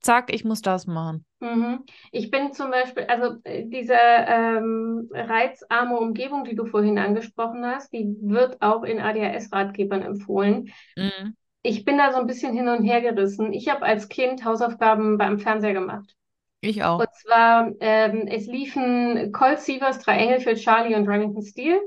zack, 0.00 0.32
ich 0.32 0.44
muss 0.44 0.62
das 0.62 0.86
machen. 0.86 1.24
Mhm. 1.40 1.84
Ich 2.12 2.30
bin 2.30 2.52
zum 2.52 2.70
Beispiel, 2.70 3.04
also 3.04 3.36
äh, 3.44 3.64
diese 3.66 3.94
ähm, 3.94 5.08
reizarme 5.12 5.98
Umgebung, 5.98 6.44
die 6.44 6.54
du 6.54 6.66
vorhin 6.66 6.98
angesprochen 6.98 7.64
hast, 7.64 7.92
die 7.94 8.14
wird 8.20 8.60
auch 8.60 8.82
in 8.82 9.00
ADHS-Ratgebern 9.00 10.02
empfohlen. 10.02 10.70
Mhm. 10.96 11.34
Ich 11.62 11.84
bin 11.84 11.98
da 11.98 12.12
so 12.12 12.18
ein 12.18 12.26
bisschen 12.26 12.54
hin 12.54 12.68
und 12.68 12.84
her 12.84 13.00
gerissen. 13.00 13.52
Ich 13.52 13.68
habe 13.68 13.84
als 13.84 14.08
Kind 14.08 14.44
Hausaufgaben 14.44 15.18
beim 15.18 15.38
Fernseher 15.38 15.74
gemacht. 15.74 16.14
Ich 16.60 16.82
auch. 16.84 17.06
Und 17.06 17.08
zwar, 17.14 17.70
ähm, 17.80 18.26
es 18.28 18.46
liefen 18.46 19.32
Colt 19.32 19.60
Sievers, 19.60 20.00
Drei 20.00 20.18
Engel 20.18 20.40
für 20.40 20.54
Charlie 20.54 20.94
und 20.94 21.08
Remington 21.08 21.42
Steel 21.42 21.80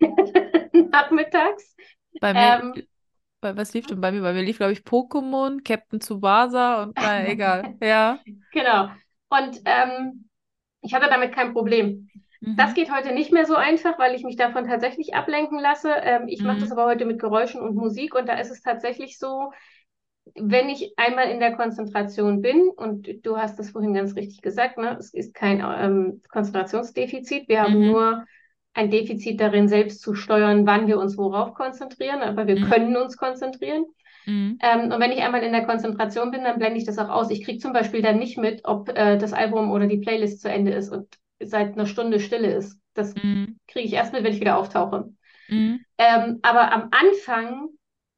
nachmittags. 0.90 1.74
Bei 2.20 2.34
mir, 2.34 2.56
Ähm, 2.56 2.86
bei, 3.40 3.56
was 3.56 3.74
lief 3.74 3.86
denn 3.86 4.00
bei 4.00 4.12
mir? 4.12 4.22
Bei 4.22 4.32
mir 4.32 4.42
lief, 4.42 4.58
glaube 4.58 4.72
ich, 4.72 4.80
Pokémon, 4.80 5.62
Captain 5.64 6.00
Tsubasa 6.00 6.82
und 6.82 7.00
naja, 7.00 7.26
egal. 7.30 7.70
Ja. 7.82 8.24
genau. 8.50 8.88
Und 9.28 9.60
ähm, 9.64 10.28
ich 10.82 10.94
hatte 10.94 11.08
damit 11.10 11.34
kein 11.34 11.52
Problem. 11.54 12.10
Das 12.56 12.74
Mhm. 12.74 12.74
geht 12.74 12.92
heute 12.92 13.12
nicht 13.14 13.32
mehr 13.32 13.46
so 13.46 13.56
einfach, 13.56 13.98
weil 13.98 14.14
ich 14.14 14.24
mich 14.24 14.36
davon 14.36 14.66
tatsächlich 14.68 15.14
ablenken 15.14 15.58
lasse. 15.60 15.90
Ähm, 16.02 16.28
ich 16.28 16.44
mache 16.44 16.58
das 16.60 16.70
Mhm. 16.70 16.72
aber 16.72 16.86
heute 16.86 17.06
mit 17.06 17.20
Geräuschen 17.20 17.60
und 17.62 17.74
Musik 17.76 18.14
und 18.14 18.28
da 18.28 18.34
ist 18.38 18.50
es 18.50 18.62
tatsächlich 18.62 19.18
so, 19.18 19.52
wenn 20.34 20.68
ich 20.68 20.94
einmal 20.98 21.30
in 21.30 21.40
der 21.40 21.54
Konzentration 21.56 22.40
bin, 22.40 22.70
und 22.76 23.08
du 23.24 23.36
hast 23.36 23.58
das 23.58 23.70
vorhin 23.70 23.94
ganz 23.94 24.16
richtig 24.16 24.42
gesagt, 24.42 24.78
ne, 24.78 24.96
es 24.98 25.12
ist 25.12 25.34
kein 25.34 25.60
ähm, 25.60 26.22
Konzentrationsdefizit, 26.30 27.48
wir 27.48 27.62
haben 27.62 27.80
Mhm. 27.80 27.92
nur 27.92 28.26
ein 28.74 28.90
Defizit 28.90 29.40
darin, 29.40 29.68
selbst 29.68 30.00
zu 30.00 30.14
steuern, 30.14 30.66
wann 30.66 30.86
wir 30.88 30.98
uns 30.98 31.16
worauf 31.16 31.54
konzentrieren, 31.54 32.22
aber 32.22 32.46
wir 32.46 32.60
Mhm. 32.60 32.68
können 32.68 32.96
uns 32.96 33.16
konzentrieren. 33.16 33.84
Mhm. 34.26 34.58
Ähm, 34.60 34.92
und 34.92 35.00
wenn 35.00 35.12
ich 35.12 35.22
einmal 35.22 35.42
in 35.42 35.52
der 35.52 35.66
Konzentration 35.66 36.30
bin, 36.30 36.44
dann 36.44 36.58
blende 36.58 36.78
ich 36.78 36.84
das 36.86 36.98
auch 36.98 37.08
aus. 37.08 37.30
Ich 37.30 37.44
kriege 37.44 37.58
zum 37.58 37.72
Beispiel 37.72 38.02
dann 38.02 38.18
nicht 38.18 38.38
mit, 38.38 38.62
ob 38.64 38.88
äh, 38.88 39.16
das 39.18 39.32
Album 39.32 39.70
oder 39.70 39.86
die 39.86 39.98
Playlist 39.98 40.40
zu 40.40 40.50
Ende 40.50 40.72
ist 40.72 40.90
und 40.90 41.18
seit 41.40 41.74
einer 41.74 41.86
Stunde 41.86 42.20
Stille 42.20 42.52
ist. 42.54 42.80
Das 42.94 43.14
Mhm. 43.14 43.56
kriege 43.68 43.86
ich 43.86 43.92
erst 43.92 44.12
mit, 44.12 44.24
wenn 44.24 44.32
ich 44.32 44.40
wieder 44.40 44.56
auftauche. 44.58 45.12
Mhm. 45.48 45.84
Ähm, 45.98 46.38
aber 46.42 46.72
am 46.72 46.88
Anfang 46.90 47.68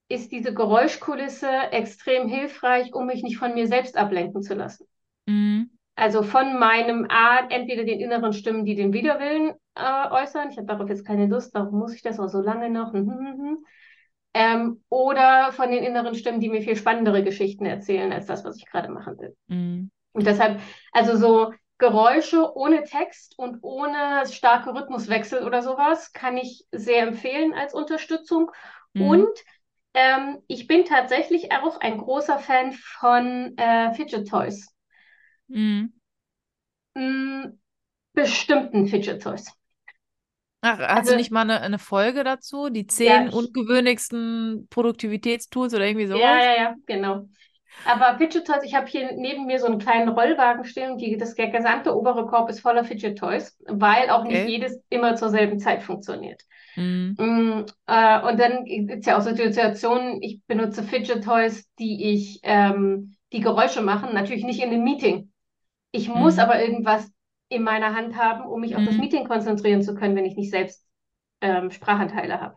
ist 0.09 0.33
diese 0.33 0.55
Geräuschkulisse 0.55 1.51
extrem 1.73 2.28
hilfreich, 2.28 2.95
um 2.95 3.07
mich 3.07 3.23
nicht 3.23 3.39
von 3.39 3.55
mir 3.55 3.66
selbst 3.66 3.97
ablenken 3.97 4.43
zu 4.43 4.55
lassen. 4.55 4.87
Mhm. 5.27 5.70
Also 5.97 6.23
von 6.23 6.59
meinem 6.59 7.07
A, 7.09 7.49
entweder 7.49 7.85
den 7.85 8.01
inneren 8.01 8.33
Stimmen, 8.33 8.65
die 8.65 8.74
den 8.74 8.93
Widerwillen 8.93 9.55
äh, 9.74 10.11
äußern, 10.11 10.51
ich 10.51 10.59
habe 10.59 10.66
darauf 10.66 10.89
jetzt 10.89 11.07
keine 11.07 11.27
Lust, 11.27 11.55
warum 11.55 11.78
muss 11.78 11.95
ich 11.95 12.03
das 12.03 12.20
auch 12.20 12.28
so 12.28 12.41
lange 12.41 12.70
noch? 12.70 12.93
Hm, 12.93 13.11
hm, 13.11 13.19
hm, 13.19 13.43
hm. 13.43 13.65
Ähm, 14.35 14.85
oder 14.91 15.53
von 15.53 15.70
den 15.70 15.83
inneren 15.83 16.15
Stimmen, 16.15 16.41
die 16.41 16.51
mir 16.51 16.61
viel 16.61 16.77
spannendere 16.77 17.24
Geschichten 17.24 17.65
erzählen, 17.65 18.12
als 18.12 18.27
das, 18.27 18.45
was 18.45 18.59
ich 18.59 18.66
gerade 18.66 18.91
machen 18.91 19.19
will. 19.19 19.35
Mhm. 19.49 19.91
Und 20.12 20.27
deshalb, 20.27 20.61
also 20.93 21.16
so 21.16 21.55
Geräusche 21.78 22.55
ohne 22.55 22.85
Text 22.85 23.39
und 23.39 23.59
ohne 23.62 24.24
starke 24.31 24.74
Rhythmuswechsel 24.74 25.45
oder 25.45 25.62
sowas, 25.62 26.12
kann 26.12 26.37
ich 26.37 26.66
sehr 26.73 27.07
empfehlen 27.07 27.55
als 27.55 27.73
Unterstützung. 27.73 28.51
Mhm. 28.95 29.03
Und 29.03 29.45
ähm, 29.97 30.43
ich 30.48 30.68
bin 30.68 30.85
tatsächlich 30.85 31.52
auch 31.52 31.81
ein 31.81 31.98
großer 31.98 32.39
Fan 32.39 32.73
von 32.74 33.59
äh, 33.59 33.94
Fidget 33.94 34.28
Toys. 34.28 34.68
Mhm. 35.48 35.93
Mm, 36.98 37.59
bestimmten 38.14 38.89
Fidget 38.89 39.23
Toys. 39.23 39.47
Ach, 40.62 40.78
hast 40.81 41.09
Also, 41.09 41.12
du 41.12 41.14
nicht 41.14 41.31
mal 41.31 41.43
eine, 41.43 41.60
eine 41.60 41.78
Folge 41.78 42.24
dazu? 42.24 42.70
Die 42.70 42.86
ja, 42.98 43.27
zehn 43.27 43.28
ich, 43.28 43.52
ungewöhnlichsten 43.52 44.66
Produktivitätstools 44.70 45.74
oder 45.74 45.86
irgendwie 45.86 46.06
ja, 46.10 46.20
sowas? 46.20 46.43
ja, 46.43 46.55
ja, 46.56 46.74
genau. 46.86 47.28
Aber 47.85 48.19
Fidget 48.19 48.47
Toys, 48.47 48.62
ich 48.65 48.74
habe 48.74 48.86
hier 48.86 49.12
neben 49.12 49.47
mir 49.47 49.61
so 49.61 49.66
einen 49.66 49.78
kleinen 49.78 50.09
Rollwagen 50.09 50.65
stehen 50.65 50.93
und 50.93 50.98
die, 50.98 51.16
das, 51.16 51.35
der 51.35 51.48
gesamte 51.51 51.97
obere 51.97 52.27
Korb 52.27 52.51
ist 52.51 52.61
voller 52.61 52.85
Fidget 52.85 53.19
Toys, 53.19 53.57
weil 53.66 54.11
auch 54.11 54.24
nicht 54.24 54.44
Okay. 54.44 54.47
jedes 54.47 54.82
immer 54.90 55.15
zur 55.16 55.31
selben 55.31 55.59
Zeit 55.61 55.82
funktioniert. 55.85 56.43
Mhm. 56.77 57.19
Mm, 57.19 57.62
äh, 57.86 58.20
und 58.28 58.39
dann 58.40 58.65
gibt 58.65 58.90
es 59.01 59.07
ja 59.07 59.16
auch 59.19 59.23
so 59.23 59.35
Situationen, 59.35 60.23
ich 60.23 60.43
benutze 60.47 60.82
Fidget 60.82 61.24
Toys, 61.24 61.69
die 61.78 62.12
ich, 62.12 62.40
ähm, 62.43 63.16
die 63.32 63.40
Geräusche 63.40 63.82
machen, 63.82 64.12
natürlich 64.15 64.44
nicht 64.44 64.61
in 64.62 64.70
einem 64.70 64.85
Meeting. 64.85 65.32
Ich 65.93 66.09
muss 66.09 66.39
Mhm. 66.39 66.40
aber 66.40 66.61
irgendwas 66.62 67.11
in 67.48 67.62
meiner 67.65 67.94
Hand 67.97 68.16
haben, 68.16 68.47
um 68.48 68.61
mich 68.62 68.77
auf 68.77 68.85
das 68.85 68.97
Mhm. 68.97 68.98
Meeting 68.98 69.27
konzentrieren 69.28 69.82
zu 69.82 69.94
können, 69.94 70.16
wenn 70.16 70.27
ich 70.27 70.36
nicht 70.36 70.51
selbst 70.51 70.85
ähm, 71.43 71.70
Sprachanteile 71.70 72.40
habe. 72.40 72.57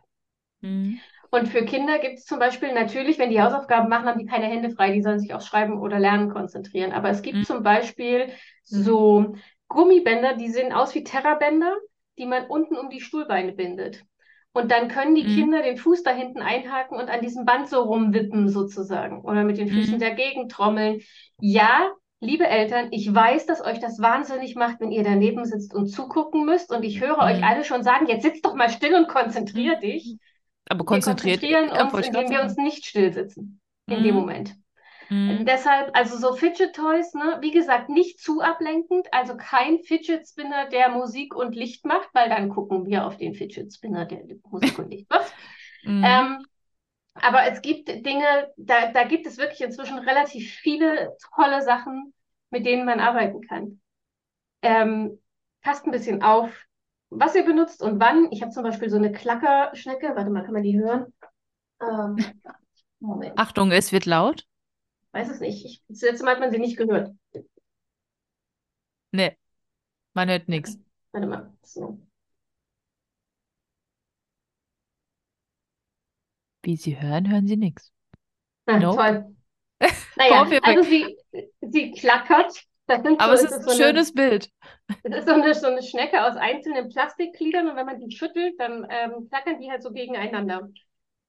Mhm. 1.31 1.39
Und 1.39 1.47
für 1.47 1.65
Kinder 1.65 1.99
gibt 1.99 2.19
es 2.19 2.25
zum 2.25 2.39
Beispiel 2.39 2.73
natürlich, 2.73 3.17
wenn 3.19 3.29
die 3.29 3.41
Hausaufgaben 3.41 3.89
machen, 3.89 4.07
haben 4.07 4.19
die 4.19 4.25
keine 4.25 4.45
Hände 4.47 4.69
frei, 4.71 4.91
die 4.91 5.01
sollen 5.01 5.19
sich 5.19 5.33
aufs 5.33 5.47
Schreiben 5.47 5.79
oder 5.79 5.99
Lernen 5.99 6.31
konzentrieren. 6.31 6.91
Aber 6.91 7.09
es 7.09 7.21
gibt 7.21 7.37
Mhm. 7.37 7.43
zum 7.43 7.63
Beispiel 7.63 8.29
so 8.63 9.35
Gummibänder, 9.67 10.35
die 10.35 10.49
sehen 10.49 10.73
aus 10.73 10.95
wie 10.95 11.03
Terrabänder, 11.03 11.75
die 12.17 12.25
man 12.25 12.47
unten 12.47 12.75
um 12.75 12.89
die 12.89 13.01
Stuhlbeine 13.01 13.51
bindet. 13.53 14.03
Und 14.51 14.71
dann 14.71 14.87
können 14.87 15.13
die 15.15 15.23
Mhm. 15.23 15.35
Kinder 15.35 15.61
den 15.61 15.77
Fuß 15.77 16.03
da 16.03 16.11
hinten 16.11 16.41
einhaken 16.41 16.97
und 16.97 17.09
an 17.09 17.21
diesem 17.21 17.45
Band 17.45 17.69
so 17.69 17.81
rumwippen 17.83 18.49
sozusagen 18.49 19.21
oder 19.21 19.43
mit 19.43 19.57
den 19.57 19.67
Füßen 19.69 19.97
Mhm. 19.97 19.99
dagegen 19.99 20.49
trommeln. 20.49 21.01
Ja, 21.39 21.91
liebe 22.19 22.47
Eltern, 22.47 22.87
ich 22.91 23.13
weiß, 23.13 23.45
dass 23.45 23.63
euch 23.63 23.79
das 23.79 23.99
wahnsinnig 24.01 24.55
macht, 24.55 24.79
wenn 24.79 24.91
ihr 24.91 25.03
daneben 25.03 25.45
sitzt 25.45 25.73
und 25.73 25.87
zugucken 25.87 26.45
müsst. 26.45 26.71
Und 26.73 26.83
ich 26.83 26.99
höre 26.99 27.19
euch 27.19 27.37
Mhm. 27.37 27.43
alle 27.43 27.63
schon 27.63 27.83
sagen, 27.83 28.07
jetzt 28.07 28.23
sitz 28.23 28.41
doch 28.41 28.55
mal 28.55 28.69
still 28.69 28.95
und 28.95 29.07
konzentrier 29.07 29.75
dich. 29.75 30.17
Aber 30.67 30.85
Wir 30.85 30.85
konzentriert, 30.85 31.41
konzentrieren 31.41 31.69
ja, 31.73 31.83
uns, 31.83 31.93
indem 32.05 32.29
wir 32.29 32.41
uns 32.41 32.57
nicht 32.57 32.85
still 32.85 33.13
sitzen 33.13 33.61
in 33.87 34.03
dem 34.03 34.15
Mhm. 34.15 34.19
Moment. 34.19 34.55
Mhm. 35.09 35.45
Deshalb, 35.45 35.95
also 35.95 36.17
so 36.17 36.35
Fidget 36.35 36.75
Toys, 36.75 37.13
ne, 37.15 37.37
wie 37.41 37.51
gesagt, 37.51 37.89
nicht 37.89 38.19
zu 38.19 38.41
ablenkend, 38.41 39.07
also 39.11 39.35
kein 39.37 39.79
Fidget 39.79 40.27
Spinner, 40.27 40.69
der 40.69 40.89
Musik 40.89 41.35
und 41.35 41.55
Licht 41.55 41.85
macht, 41.85 42.09
weil 42.13 42.29
dann 42.29 42.49
gucken 42.49 42.85
wir 42.85 43.05
auf 43.07 43.17
den 43.17 43.33
Fidget 43.33 43.73
Spinner, 43.73 44.05
der 44.05 44.23
Musik 44.49 44.77
und 44.77 44.91
Licht 44.91 45.09
macht. 45.09 45.33
Mhm. 45.83 46.03
Ähm, 46.03 46.45
aber 47.15 47.43
es 47.51 47.61
gibt 47.61 47.89
Dinge, 47.89 48.51
da, 48.57 48.91
da 48.91 49.03
gibt 49.03 49.25
es 49.27 49.37
wirklich 49.37 49.61
inzwischen 49.61 49.99
relativ 49.99 50.53
viele 50.55 51.15
tolle 51.35 51.61
Sachen, 51.61 52.13
mit 52.51 52.65
denen 52.65 52.85
man 52.85 52.99
arbeiten 52.99 53.41
kann. 53.41 53.81
Ähm, 54.61 55.19
passt 55.61 55.85
ein 55.85 55.91
bisschen 55.91 56.23
auf, 56.23 56.51
was 57.09 57.35
ihr 57.35 57.43
benutzt 57.43 57.81
und 57.81 57.99
wann. 57.99 58.31
Ich 58.31 58.41
habe 58.41 58.51
zum 58.51 58.63
Beispiel 58.63 58.89
so 58.89 58.97
eine 58.97 59.11
Klackerschnecke. 59.11 60.13
Warte 60.15 60.29
mal, 60.29 60.43
kann 60.43 60.53
man 60.53 60.63
die 60.63 60.79
hören? 60.79 61.13
Ähm, 61.81 62.17
Moment. 62.99 63.37
Achtung, 63.37 63.71
es 63.71 63.91
wird 63.91 64.05
laut. 64.05 64.45
Weiß 65.11 65.29
es 65.29 65.39
nicht. 65.39 65.65
Ich, 65.65 65.83
das 65.87 66.01
letzte 66.01 66.25
Mal 66.25 66.33
hat 66.33 66.39
man 66.39 66.51
sie 66.51 66.59
nicht 66.59 66.77
gehört. 66.77 67.15
Nee, 69.11 69.37
man 70.13 70.29
hört 70.29 70.47
nichts. 70.47 70.77
Warte 71.11 71.27
mal. 71.27 71.53
So. 71.63 71.99
Wie 76.61 76.75
Sie 76.75 76.99
hören, 76.99 77.29
hören 77.31 77.47
Sie 77.47 77.57
nichts. 77.57 77.91
Ah, 78.65 78.79
nope. 78.79 78.97
Toll. 78.97 79.35
Naja, 80.17 80.45
also 80.63 80.83
sie, 80.83 81.17
sie 81.61 81.91
klackert. 81.91 82.65
Aber 82.89 83.37
so, 83.37 83.45
es 83.45 83.51
ist 83.51 83.53
ein 83.53 83.61
so 83.61 83.83
schönes 83.83 84.15
eine, 84.15 84.29
Bild. 84.29 84.49
Es 85.03 85.17
ist 85.17 85.27
so 85.27 85.33
eine, 85.33 85.53
so 85.53 85.67
eine 85.67 85.83
Schnecke 85.83 86.23
aus 86.23 86.35
einzelnen 86.35 86.89
Plastikgliedern 86.89 87.69
und 87.69 87.75
wenn 87.75 87.85
man 87.85 87.99
die 87.99 88.15
schüttelt, 88.15 88.59
dann 88.59 88.87
ähm, 88.89 89.27
klackern 89.29 89.59
die 89.59 89.69
halt 89.69 89.83
so 89.83 89.91
gegeneinander. 89.91 90.69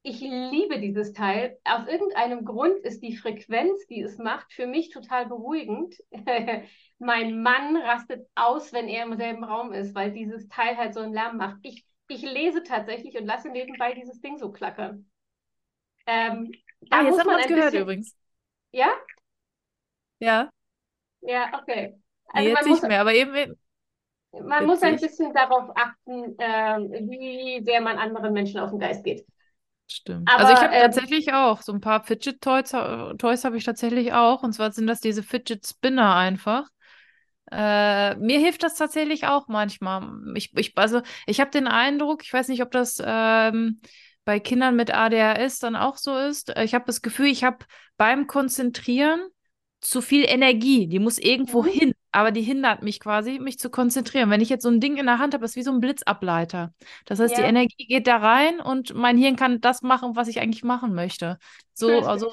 Ich 0.02 0.20
liebe 0.20 0.80
dieses 0.80 1.12
Teil. 1.12 1.58
Aus 1.64 1.86
irgendeinem 1.86 2.46
Grund 2.46 2.78
ist 2.80 3.02
die 3.02 3.16
Frequenz, 3.16 3.86
die 3.86 4.00
es 4.00 4.16
macht, 4.16 4.52
für 4.52 4.66
mich 4.66 4.90
total 4.90 5.26
beruhigend. 5.26 5.94
mein 6.98 7.42
Mann 7.42 7.76
rastet 7.76 8.26
aus, 8.34 8.72
wenn 8.72 8.88
er 8.88 9.04
im 9.04 9.16
selben 9.16 9.44
Raum 9.44 9.72
ist, 9.72 9.94
weil 9.94 10.12
dieses 10.12 10.48
Teil 10.48 10.78
halt 10.78 10.94
so 10.94 11.00
einen 11.00 11.12
Lärm 11.12 11.36
macht. 11.36 11.58
Ich, 11.62 11.84
ich 12.08 12.22
lese 12.22 12.62
tatsächlich 12.62 13.18
und 13.18 13.26
lasse 13.26 13.50
nebenbei 13.50 13.92
dieses 13.92 14.20
Ding 14.22 14.38
so 14.38 14.50
klackern. 14.50 15.10
Ähm, 16.06 16.50
ah, 16.88 17.02
jetzt 17.02 17.18
hat 17.18 17.26
man 17.26 17.40
es 17.40 17.46
gehört 17.46 17.64
bisschen... 17.66 17.82
übrigens. 17.82 18.16
Ja? 18.72 18.88
Ja. 20.18 20.50
Ja, 21.22 21.51
okay. 21.60 21.98
Also 22.28 22.48
nee, 22.48 22.55
jetzt 22.55 22.66
nicht 22.66 22.82
mehr, 22.82 23.01
aber 23.01 23.14
eben. 23.14 23.56
Man 24.32 24.66
muss 24.66 24.82
ein 24.82 24.97
bisschen 24.97 25.34
darauf 25.34 25.70
achten, 25.74 26.38
äh, 26.38 26.78
wie 27.09 27.64
sehr 27.64 27.80
man 27.80 27.98
anderen 27.98 28.32
Menschen 28.32 28.60
auf 28.60 28.70
den 28.70 28.78
Geist 28.78 29.02
geht. 29.02 29.26
Stimmt. 29.88 30.30
Aber, 30.30 30.44
also 30.44 30.52
ich 30.52 30.60
habe 30.60 30.74
ähm, 30.74 30.82
tatsächlich 30.82 31.32
auch 31.32 31.62
so 31.62 31.72
ein 31.72 31.80
paar 31.80 32.05
Fidget 32.05 32.40
Toys, 32.40 32.70
Toys 33.18 33.44
habe 33.44 33.56
ich 33.56 33.64
tatsächlich 33.64 34.12
auch. 34.12 34.44
Und 34.44 34.52
zwar 34.52 34.70
sind 34.70 34.86
das 34.86 35.01
diese 35.01 35.24
Fidget 35.24 35.66
Spinner 35.66 36.14
einfach. 36.14 36.68
Äh, 37.51 38.14
mir 38.14 38.38
hilft 38.38 38.62
das 38.62 38.76
tatsächlich 38.76 39.26
auch 39.26 39.48
manchmal. 39.48 40.09
Ich, 40.36 40.56
ich, 40.56 40.78
also 40.78 41.02
ich 41.26 41.40
habe 41.40 41.51
den 41.51 41.66
Eindruck, 41.66 42.22
ich 42.22 42.32
weiß 42.32 42.47
nicht, 42.47 42.62
ob 42.62 42.70
das 42.70 43.02
ähm, 43.05 43.80
bei 44.24 44.38
Kindern 44.38 44.76
mit 44.76 44.94
ADHS 44.94 45.59
dann 45.59 45.74
auch 45.74 45.97
so 45.97 46.16
ist. 46.16 46.56
Ich 46.59 46.74
habe 46.74 46.84
das 46.84 47.02
Gefühl, 47.02 47.26
ich 47.26 47.42
habe 47.42 47.64
beim 47.97 48.28
Konzentrieren 48.28 49.20
zu 49.81 50.02
viel 50.02 50.24
Energie. 50.28 50.86
Die 50.86 50.98
muss 50.98 51.19
irgendwo 51.19 51.62
mhm. 51.62 51.69
hin, 51.69 51.94
aber 52.12 52.32
die 52.32 52.43
hindert 52.43 52.82
mich 52.82 53.01
quasi, 53.01 53.39
mich 53.39 53.59
zu 53.59 53.70
konzentrieren. 53.70 54.31
Wenn 54.31 54.40
ich 54.40 54.48
jetzt 54.48 54.62
so 54.62 54.69
ein 54.69 54.81
Ding 54.81 54.97
in 54.97 55.07
der 55.07 55.19
Hand 55.19 55.35
habe, 55.35 55.44
ist 55.44 55.57
wie 55.57 55.62
so 55.62 55.73
ein 55.73 55.81
Blitzableiter. 55.81 56.74
Das 57.07 57.19
heißt, 57.19 57.36
ja. 57.36 57.43
die 57.43 57.48
Energie 57.48 57.86
geht 57.86 58.07
da 58.07 58.19
rein 58.19 58.61
und 58.61 58.94
mein 58.94 59.16
Hirn 59.16 59.36
kann 59.36 59.61
das 59.61 59.82
machen, 59.82 60.16
was 60.16 60.28
ich 60.28 60.40
eigentlich 60.40 60.65
machen 60.65 60.94
möchte. 60.94 61.39
So, 61.73 61.89
Richtig. 61.89 62.09
also 62.09 62.32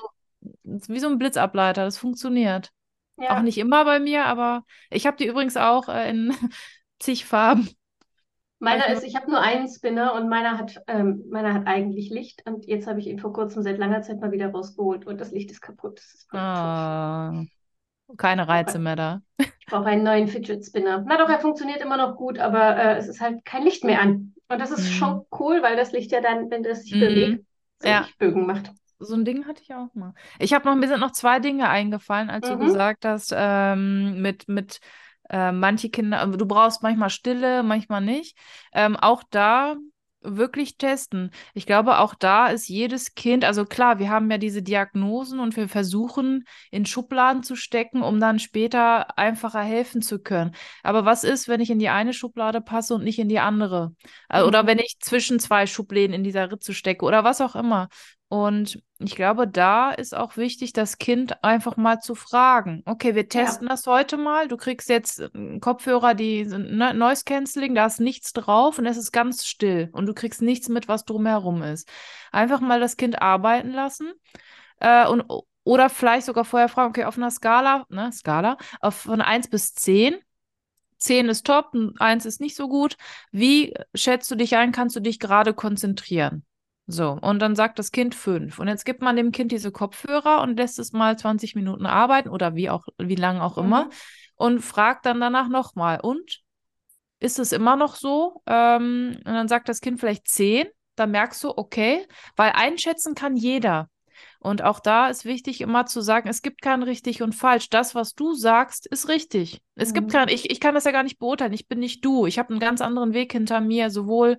wie 0.63 0.99
so 0.99 1.07
ein 1.07 1.17
Blitzableiter. 1.17 1.85
Das 1.85 1.97
funktioniert. 1.97 2.71
Ja. 3.19 3.37
Auch 3.37 3.41
nicht 3.41 3.57
immer 3.57 3.83
bei 3.85 3.99
mir, 3.99 4.25
aber 4.25 4.63
ich 4.89 5.07
habe 5.07 5.17
die 5.17 5.25
übrigens 5.25 5.57
auch 5.57 5.89
äh, 5.89 6.09
in 6.09 6.35
zig 6.99 7.25
Farben. 7.25 7.69
Meiner 8.59 8.87
ist, 8.87 9.03
ich 9.03 9.15
habe 9.15 9.29
nur 9.29 9.39
einen 9.39 9.67
Spinner 9.67 10.15
und 10.15 10.29
meiner 10.29 10.57
hat, 10.57 10.81
ähm, 10.87 11.23
meiner 11.29 11.53
hat 11.53 11.67
eigentlich 11.67 12.09
Licht 12.09 12.43
und 12.47 12.65
jetzt 12.65 12.87
habe 12.87 12.99
ich 12.99 13.07
ihn 13.07 13.19
vor 13.19 13.31
kurzem 13.31 13.61
seit 13.61 13.77
langer 13.77 14.01
Zeit 14.01 14.19
mal 14.19 14.31
wieder 14.31 14.49
rausgeholt 14.49 15.05
und 15.05 15.21
das 15.21 15.31
Licht 15.31 15.51
ist 15.51 15.61
kaputt. 15.61 15.99
Ist 15.99 16.27
ah, 16.33 17.43
keine 18.17 18.47
Reize 18.47 18.79
mehr 18.79 18.95
da. 18.95 19.21
Ich 19.37 19.67
brauche 19.67 19.85
einen 19.85 20.03
neuen 20.03 20.27
Fidget 20.27 20.65
Spinner. 20.65 21.03
Na 21.07 21.17
doch, 21.17 21.29
er 21.29 21.39
funktioniert 21.39 21.81
immer 21.81 21.97
noch 21.97 22.15
gut, 22.15 22.39
aber 22.39 22.77
äh, 22.77 22.97
es 22.97 23.07
ist 23.07 23.21
halt 23.21 23.45
kein 23.45 23.63
Licht 23.63 23.83
mehr 23.83 24.01
an. 24.01 24.33
Und 24.49 24.59
das 24.59 24.71
ist 24.71 24.85
mhm. 24.85 24.93
schon 24.93 25.25
cool, 25.39 25.61
weil 25.61 25.75
das 25.75 25.91
Licht 25.91 26.11
ja 26.11 26.21
dann, 26.21 26.49
wenn 26.49 26.63
das 26.63 26.83
sich 26.83 26.95
mhm. 26.95 26.99
bewegt, 26.99 27.45
so 27.79 27.89
ja. 27.89 28.07
Bögen 28.17 28.47
macht. 28.47 28.71
So 28.99 29.13
ein 29.13 29.25
Ding 29.25 29.45
hatte 29.45 29.61
ich 29.61 29.73
auch 29.75 29.93
mal. 29.93 30.13
Ich 30.39 30.53
habe 30.53 30.67
noch, 30.67 30.75
mir 30.75 30.87
sind 30.87 30.99
noch 30.99 31.11
zwei 31.11 31.39
Dinge 31.39 31.69
eingefallen, 31.69 32.31
als 32.31 32.49
mhm. 32.49 32.53
du 32.53 32.65
gesagt 32.65 33.05
hast, 33.05 33.33
ähm, 33.35 34.21
mit, 34.21 34.47
mit 34.47 34.79
äh, 35.29 35.51
manche 35.51 35.89
Kinder, 35.89 36.25
du 36.27 36.45
brauchst 36.45 36.83
manchmal 36.83 37.09
Stille, 37.09 37.63
manchmal 37.63 38.01
nicht. 38.01 38.37
Ähm, 38.73 38.95
auch 38.95 39.23
da 39.29 39.75
wirklich 40.21 40.77
testen. 40.77 41.31
Ich 41.53 41.65
glaube, 41.65 41.99
auch 41.99 42.15
da 42.15 42.47
ist 42.47 42.67
jedes 42.67 43.15
Kind, 43.15 43.45
also 43.45 43.65
klar, 43.65 43.99
wir 43.99 44.09
haben 44.09 44.29
ja 44.29 44.37
diese 44.37 44.61
Diagnosen 44.61 45.39
und 45.39 45.55
wir 45.55 45.69
versuchen 45.69 46.45
in 46.71 46.85
Schubladen 46.85 47.43
zu 47.43 47.55
stecken, 47.55 48.01
um 48.01 48.19
dann 48.19 48.39
später 48.39 49.17
einfacher 49.17 49.61
helfen 49.61 50.01
zu 50.01 50.19
können. 50.19 50.51
Aber 50.83 51.05
was 51.05 51.23
ist, 51.23 51.47
wenn 51.47 51.61
ich 51.61 51.69
in 51.69 51.79
die 51.79 51.89
eine 51.89 52.13
Schublade 52.13 52.61
passe 52.61 52.95
und 52.95 53.03
nicht 53.03 53.19
in 53.19 53.29
die 53.29 53.39
andere? 53.39 53.93
Äh, 54.29 54.41
mhm. 54.41 54.47
Oder 54.47 54.67
wenn 54.67 54.79
ich 54.79 54.97
zwischen 54.99 55.39
zwei 55.39 55.67
Schubläden 55.67 56.13
in 56.13 56.23
dieser 56.23 56.51
Ritze 56.51 56.73
stecke 56.73 57.05
oder 57.05 57.23
was 57.23 57.41
auch 57.41 57.55
immer. 57.55 57.87
Und 58.29 58.83
ich 58.99 59.15
glaube, 59.15 59.47
da 59.47 59.91
ist 59.91 60.15
auch 60.15 60.35
wichtig, 60.35 60.73
das 60.73 60.97
Kind 60.97 61.43
einfach 61.43 61.77
mal 61.77 61.99
zu 62.01 62.13
fragen. 62.13 62.83
Okay, 62.85 63.15
wir 63.15 63.29
testen 63.29 63.67
ja. 63.67 63.73
das 63.73 63.87
heute 63.87 64.17
mal. 64.17 64.49
Du 64.49 64.57
kriegst 64.57 64.89
jetzt 64.89 65.19
äh, 65.19 65.59
Kopfhörer, 65.59 66.13
die 66.13 66.43
ne, 66.45 66.93
Noise 66.93 67.23
Cancelling, 67.25 67.73
da 67.73 67.85
ist 67.85 68.01
nichts 68.01 68.33
drauf 68.33 68.79
und 68.79 68.85
es 68.85 68.97
ist 68.97 69.13
ganz 69.13 69.45
still 69.45 69.89
und 69.93 70.07
du 70.07 70.13
kriegst 70.13 70.41
nichts 70.41 70.67
mit, 70.67 70.89
was 70.89 71.05
drumherum 71.05 71.61
ist. 71.61 71.87
Einfach 72.31 72.59
mal 72.59 72.81
das 72.81 72.97
Kind 72.97 73.21
arbeiten 73.21 73.71
lassen 73.71 74.11
äh, 74.79 75.07
und 75.07 75.23
oder 75.63 75.89
vielleicht 75.89 76.25
sogar 76.25 76.45
vorher 76.45 76.69
fragen, 76.69 76.89
okay, 76.89 77.03
auf 77.05 77.17
einer 77.17 77.31
Skala, 77.31 77.85
ne, 77.89 78.11
Skala, 78.11 78.57
auf, 78.81 78.95
von 78.95 79.21
1 79.21 79.49
bis 79.49 79.73
10. 79.73 80.15
10 80.97 81.29
ist 81.29 81.45
top, 81.45 81.73
1 81.99 82.25
ist 82.25 82.41
nicht 82.41 82.55
so 82.55 82.67
gut. 82.67 82.97
Wie 83.31 83.73
schätzt 83.93 84.31
du 84.31 84.35
dich 84.35 84.55
ein? 84.55 84.71
Kannst 84.71 84.95
du 84.95 84.99
dich 85.01 85.19
gerade 85.19 85.53
konzentrieren? 85.53 86.46
So, 86.89 87.17
und 87.21 87.39
dann 87.39 87.55
sagt 87.55 87.79
das 87.79 87.91
Kind 87.91 88.15
fünf. 88.15 88.59
Und 88.59 88.69
jetzt 88.69 88.85
gibt 88.85 89.01
man 89.01 89.17
dem 89.17 89.33
Kind 89.33 89.51
diese 89.51 89.71
Kopfhörer 89.71 90.41
und 90.41 90.57
lässt 90.57 90.79
es 90.79 90.93
mal 90.93 91.17
20 91.17 91.53
Minuten 91.53 91.85
arbeiten 91.85 92.29
oder 92.29 92.55
wie 92.55 92.69
auch, 92.69 92.87
wie 92.97 93.15
lange 93.15 93.43
auch 93.43 93.57
immer 93.57 93.85
mhm. 93.85 93.91
und 94.35 94.61
fragt 94.61 95.05
dann 95.05 95.19
danach 95.19 95.49
nochmal. 95.49 95.99
Und 95.99 96.41
ist 97.19 97.39
es 97.39 97.51
immer 97.51 97.75
noch 97.75 97.95
so? 97.95 98.41
Ähm, 98.45 99.17
und 99.17 99.33
dann 99.33 99.49
sagt 99.49 99.67
das 99.67 99.81
Kind 99.81 99.99
vielleicht 99.99 100.29
zehn. 100.29 100.67
Da 100.95 101.07
merkst 101.07 101.43
du, 101.43 101.49
okay, 101.55 102.07
weil 102.37 102.51
einschätzen 102.55 103.15
kann 103.15 103.35
jeder. 103.35 103.89
Und 104.39 104.63
auch 104.63 104.79
da 104.79 105.09
ist 105.09 105.25
wichtig, 105.25 105.61
immer 105.61 105.85
zu 105.85 106.01
sagen, 106.01 106.29
es 106.29 106.41
gibt 106.41 106.61
kein 106.61 106.83
richtig 106.83 107.21
und 107.21 107.33
falsch. 107.33 107.69
Das, 107.69 107.95
was 107.95 108.13
du 108.13 108.33
sagst, 108.33 108.87
ist 108.87 109.09
richtig. 109.09 109.61
Es 109.75 109.89
mhm. 109.89 109.93
gibt 109.93 110.11
kein, 110.11 110.29
ich, 110.29 110.49
ich 110.49 110.59
kann 110.61 110.73
das 110.73 110.85
ja 110.85 110.91
gar 110.91 111.03
nicht 111.03 111.19
beurteilen. 111.19 111.53
Ich 111.53 111.67
bin 111.67 111.79
nicht 111.79 112.05
du. 112.05 112.25
Ich 112.25 112.39
habe 112.39 112.51
einen 112.51 112.59
ganz 112.59 112.79
anderen 112.79 113.13
Weg 113.13 113.33
hinter 113.33 113.59
mir, 113.59 113.89
sowohl 113.89 114.37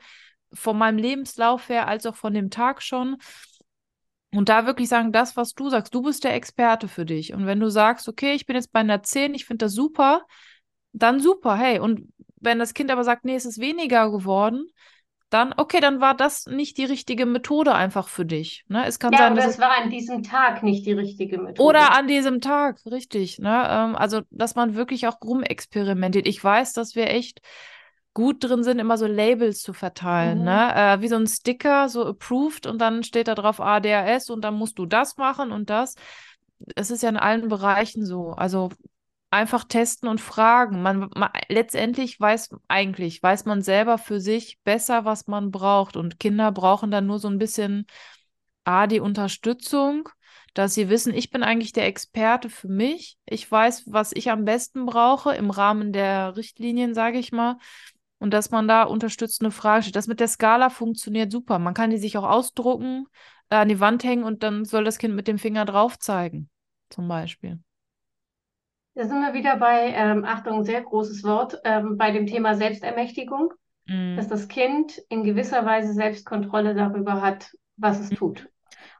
von 0.52 0.78
meinem 0.78 0.98
Lebenslauf 0.98 1.68
her 1.68 1.88
als 1.88 2.06
auch 2.06 2.16
von 2.16 2.34
dem 2.34 2.50
Tag 2.50 2.82
schon. 2.82 3.16
Und 4.34 4.48
da 4.48 4.66
wirklich 4.66 4.88
sagen, 4.88 5.12
das, 5.12 5.36
was 5.36 5.54
du 5.54 5.70
sagst, 5.70 5.94
du 5.94 6.02
bist 6.02 6.24
der 6.24 6.34
Experte 6.34 6.86
für 6.86 7.06
dich. 7.06 7.32
Und 7.32 7.46
wenn 7.46 7.60
du 7.60 7.70
sagst, 7.70 8.08
okay, 8.08 8.34
ich 8.34 8.44
bin 8.44 8.56
jetzt 8.56 8.72
bei 8.72 8.80
einer 8.80 9.02
10, 9.02 9.34
ich 9.34 9.46
finde 9.46 9.66
das 9.66 9.72
super, 9.72 10.26
dann 10.92 11.20
super, 11.20 11.56
hey. 11.56 11.78
Und 11.78 12.12
wenn 12.36 12.58
das 12.58 12.74
Kind 12.74 12.90
aber 12.90 13.04
sagt, 13.04 13.24
nee, 13.24 13.36
es 13.36 13.46
ist 13.46 13.58
weniger 13.58 14.10
geworden, 14.10 14.66
dann, 15.30 15.52
okay, 15.56 15.80
dann 15.80 16.00
war 16.00 16.14
das 16.14 16.46
nicht 16.46 16.78
die 16.78 16.84
richtige 16.84 17.26
Methode 17.26 17.74
einfach 17.74 18.08
für 18.08 18.24
dich. 18.24 18.64
Ne? 18.68 18.86
Es 18.86 18.98
kann 18.98 19.12
ja, 19.12 19.18
sein, 19.18 19.32
oder 19.34 19.46
es 19.46 19.58
war 19.58 19.76
an 19.82 19.90
diesem 19.90 20.22
Tag 20.22 20.62
nicht 20.62 20.86
die 20.86 20.92
richtige 20.92 21.38
Methode. 21.38 21.62
Oder 21.62 21.94
an 21.94 22.06
diesem 22.06 22.40
Tag, 22.40 22.78
richtig. 22.86 23.38
Ne? 23.38 23.66
Ähm, 23.70 23.96
also, 23.96 24.22
dass 24.30 24.54
man 24.54 24.74
wirklich 24.74 25.06
auch 25.06 25.20
rumexperimentiert. 25.22 26.26
Ich 26.26 26.42
weiß, 26.42 26.72
dass 26.72 26.94
wir 26.94 27.08
echt 27.10 27.40
gut 28.18 28.42
drin 28.42 28.64
sind, 28.64 28.80
immer 28.80 28.98
so 28.98 29.06
Labels 29.06 29.62
zu 29.62 29.72
verteilen, 29.72 30.40
mhm. 30.40 30.44
ne? 30.46 30.74
Äh, 30.74 31.00
wie 31.00 31.06
so 31.06 31.14
ein 31.14 31.28
Sticker, 31.28 31.88
so 31.88 32.04
approved 32.04 32.66
und 32.66 32.80
dann 32.80 33.04
steht 33.04 33.28
da 33.28 33.36
drauf 33.36 33.60
ADHS 33.60 34.28
und 34.30 34.42
dann 34.42 34.54
musst 34.54 34.76
du 34.80 34.86
das 34.86 35.18
machen 35.18 35.52
und 35.52 35.70
das. 35.70 35.94
Es 36.74 36.90
ist 36.90 37.04
ja 37.04 37.10
in 37.10 37.16
allen 37.16 37.46
Bereichen 37.46 38.04
so. 38.04 38.30
Also 38.30 38.70
einfach 39.30 39.62
testen 39.62 40.08
und 40.08 40.20
fragen. 40.20 40.82
Man, 40.82 41.10
man, 41.14 41.30
letztendlich 41.48 42.18
weiß 42.18 42.56
eigentlich 42.66 43.22
weiß 43.22 43.44
man 43.44 43.62
selber 43.62 43.98
für 43.98 44.18
sich 44.18 44.58
besser, 44.64 45.04
was 45.04 45.28
man 45.28 45.52
braucht 45.52 45.96
und 45.96 46.18
Kinder 46.18 46.50
brauchen 46.50 46.90
dann 46.90 47.06
nur 47.06 47.20
so 47.20 47.28
ein 47.28 47.38
bisschen 47.38 47.86
a 48.64 48.88
die 48.88 48.98
Unterstützung, 48.98 50.08
dass 50.54 50.74
sie 50.74 50.88
wissen, 50.88 51.14
ich 51.14 51.30
bin 51.30 51.44
eigentlich 51.44 51.70
der 51.70 51.86
Experte 51.86 52.50
für 52.50 52.66
mich. 52.66 53.16
Ich 53.26 53.48
weiß, 53.48 53.84
was 53.86 54.10
ich 54.10 54.32
am 54.32 54.44
besten 54.44 54.86
brauche 54.86 55.36
im 55.36 55.50
Rahmen 55.50 55.92
der 55.92 56.36
Richtlinien, 56.36 56.94
sage 56.94 57.18
ich 57.18 57.30
mal 57.30 57.58
und 58.18 58.32
dass 58.32 58.50
man 58.50 58.68
da 58.68 58.82
unterstützende 58.82 59.50
Fragen 59.50 59.82
stellt. 59.82 59.96
Das 59.96 60.06
mit 60.06 60.20
der 60.20 60.28
Skala 60.28 60.70
funktioniert 60.70 61.30
super. 61.32 61.58
Man 61.58 61.74
kann 61.74 61.90
die 61.90 61.98
sich 61.98 62.16
auch 62.18 62.28
ausdrucken, 62.28 63.06
äh, 63.50 63.56
an 63.56 63.68
die 63.68 63.80
Wand 63.80 64.04
hängen 64.04 64.24
und 64.24 64.42
dann 64.42 64.64
soll 64.64 64.84
das 64.84 64.98
Kind 64.98 65.14
mit 65.14 65.28
dem 65.28 65.38
Finger 65.38 65.64
drauf 65.64 65.98
zeigen, 65.98 66.48
zum 66.90 67.08
Beispiel. 67.08 67.58
Da 68.94 69.06
sind 69.06 69.20
wir 69.20 69.32
wieder 69.32 69.56
bei, 69.56 69.92
ähm, 69.94 70.24
Achtung, 70.24 70.64
sehr 70.64 70.82
großes 70.82 71.22
Wort, 71.22 71.60
ähm, 71.64 71.96
bei 71.96 72.10
dem 72.10 72.26
Thema 72.26 72.56
Selbstermächtigung, 72.56 73.54
mm. 73.86 74.16
dass 74.16 74.26
das 74.26 74.48
Kind 74.48 75.00
in 75.08 75.22
gewisser 75.22 75.64
Weise 75.64 75.92
Selbstkontrolle 75.92 76.74
darüber 76.74 77.22
hat, 77.22 77.52
was 77.76 78.00
es 78.00 78.10
mhm. 78.10 78.16
tut. 78.16 78.48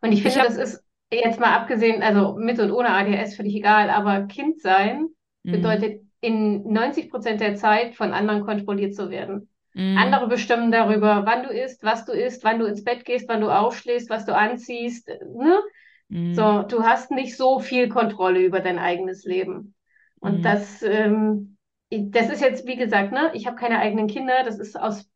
Und 0.01 0.13
ich 0.13 0.23
finde, 0.23 0.39
ich 0.39 0.45
das 0.45 0.57
ist 0.57 0.85
jetzt 1.13 1.41
mal 1.41 1.53
abgesehen, 1.53 2.03
also 2.03 2.37
mit 2.39 2.61
und 2.61 2.71
ohne 2.71 2.91
ADHS 2.91 3.35
völlig 3.35 3.57
egal, 3.57 3.91
aber 3.91 4.23
Kind 4.27 4.61
sein 4.61 5.09
mm. 5.43 5.51
bedeutet 5.51 6.03
in 6.21 6.71
90 6.73 7.11
Prozent 7.11 7.41
der 7.41 7.55
Zeit 7.55 7.95
von 7.95 8.13
anderen 8.13 8.45
kontrolliert 8.45 8.95
zu 8.95 9.11
werden. 9.11 9.49
Mhm. 9.75 9.97
Andere 9.97 10.29
bestimmen 10.29 10.73
darüber, 10.73 11.25
wann 11.25 11.45
du 11.45 11.51
isst, 11.51 11.85
was 11.85 12.05
du 12.05 12.13
isst, 12.13 12.43
wann 12.45 12.59
du 12.59 12.67
ins 12.67 12.85
Bett 12.85 13.05
gehst, 13.05 13.29
wann 13.29 13.41
du 13.41 13.51
aufschläfst, 13.51 14.11
was 14.11 14.25
du 14.27 14.35
anziehst. 14.35 15.09
Ne? 15.09 15.61
Mhm. 16.09 16.35
So, 16.35 16.63
du 16.63 16.83
hast 16.83 17.11
nicht 17.11 17.37
so 17.37 17.61
viel 17.61 17.89
Kontrolle 17.89 18.41
über 18.41 18.61
dein 18.61 18.79
eigenes 18.79 19.25
Leben. 19.25 19.75
Und 20.21 20.39
mhm. 20.39 20.43
das, 20.43 20.83
ähm, 20.83 21.57
das 21.91 22.31
ist 22.31 22.41
jetzt, 22.41 22.67
wie 22.67 22.77
gesagt, 22.77 23.13
ne, 23.13 23.31
ich 23.35 23.47
habe 23.47 23.57
keine 23.57 23.79
eigenen 23.79 24.09
Kinder, 24.09 24.43
das 24.45 24.59
ist 24.59 24.79
aus, 24.79 25.09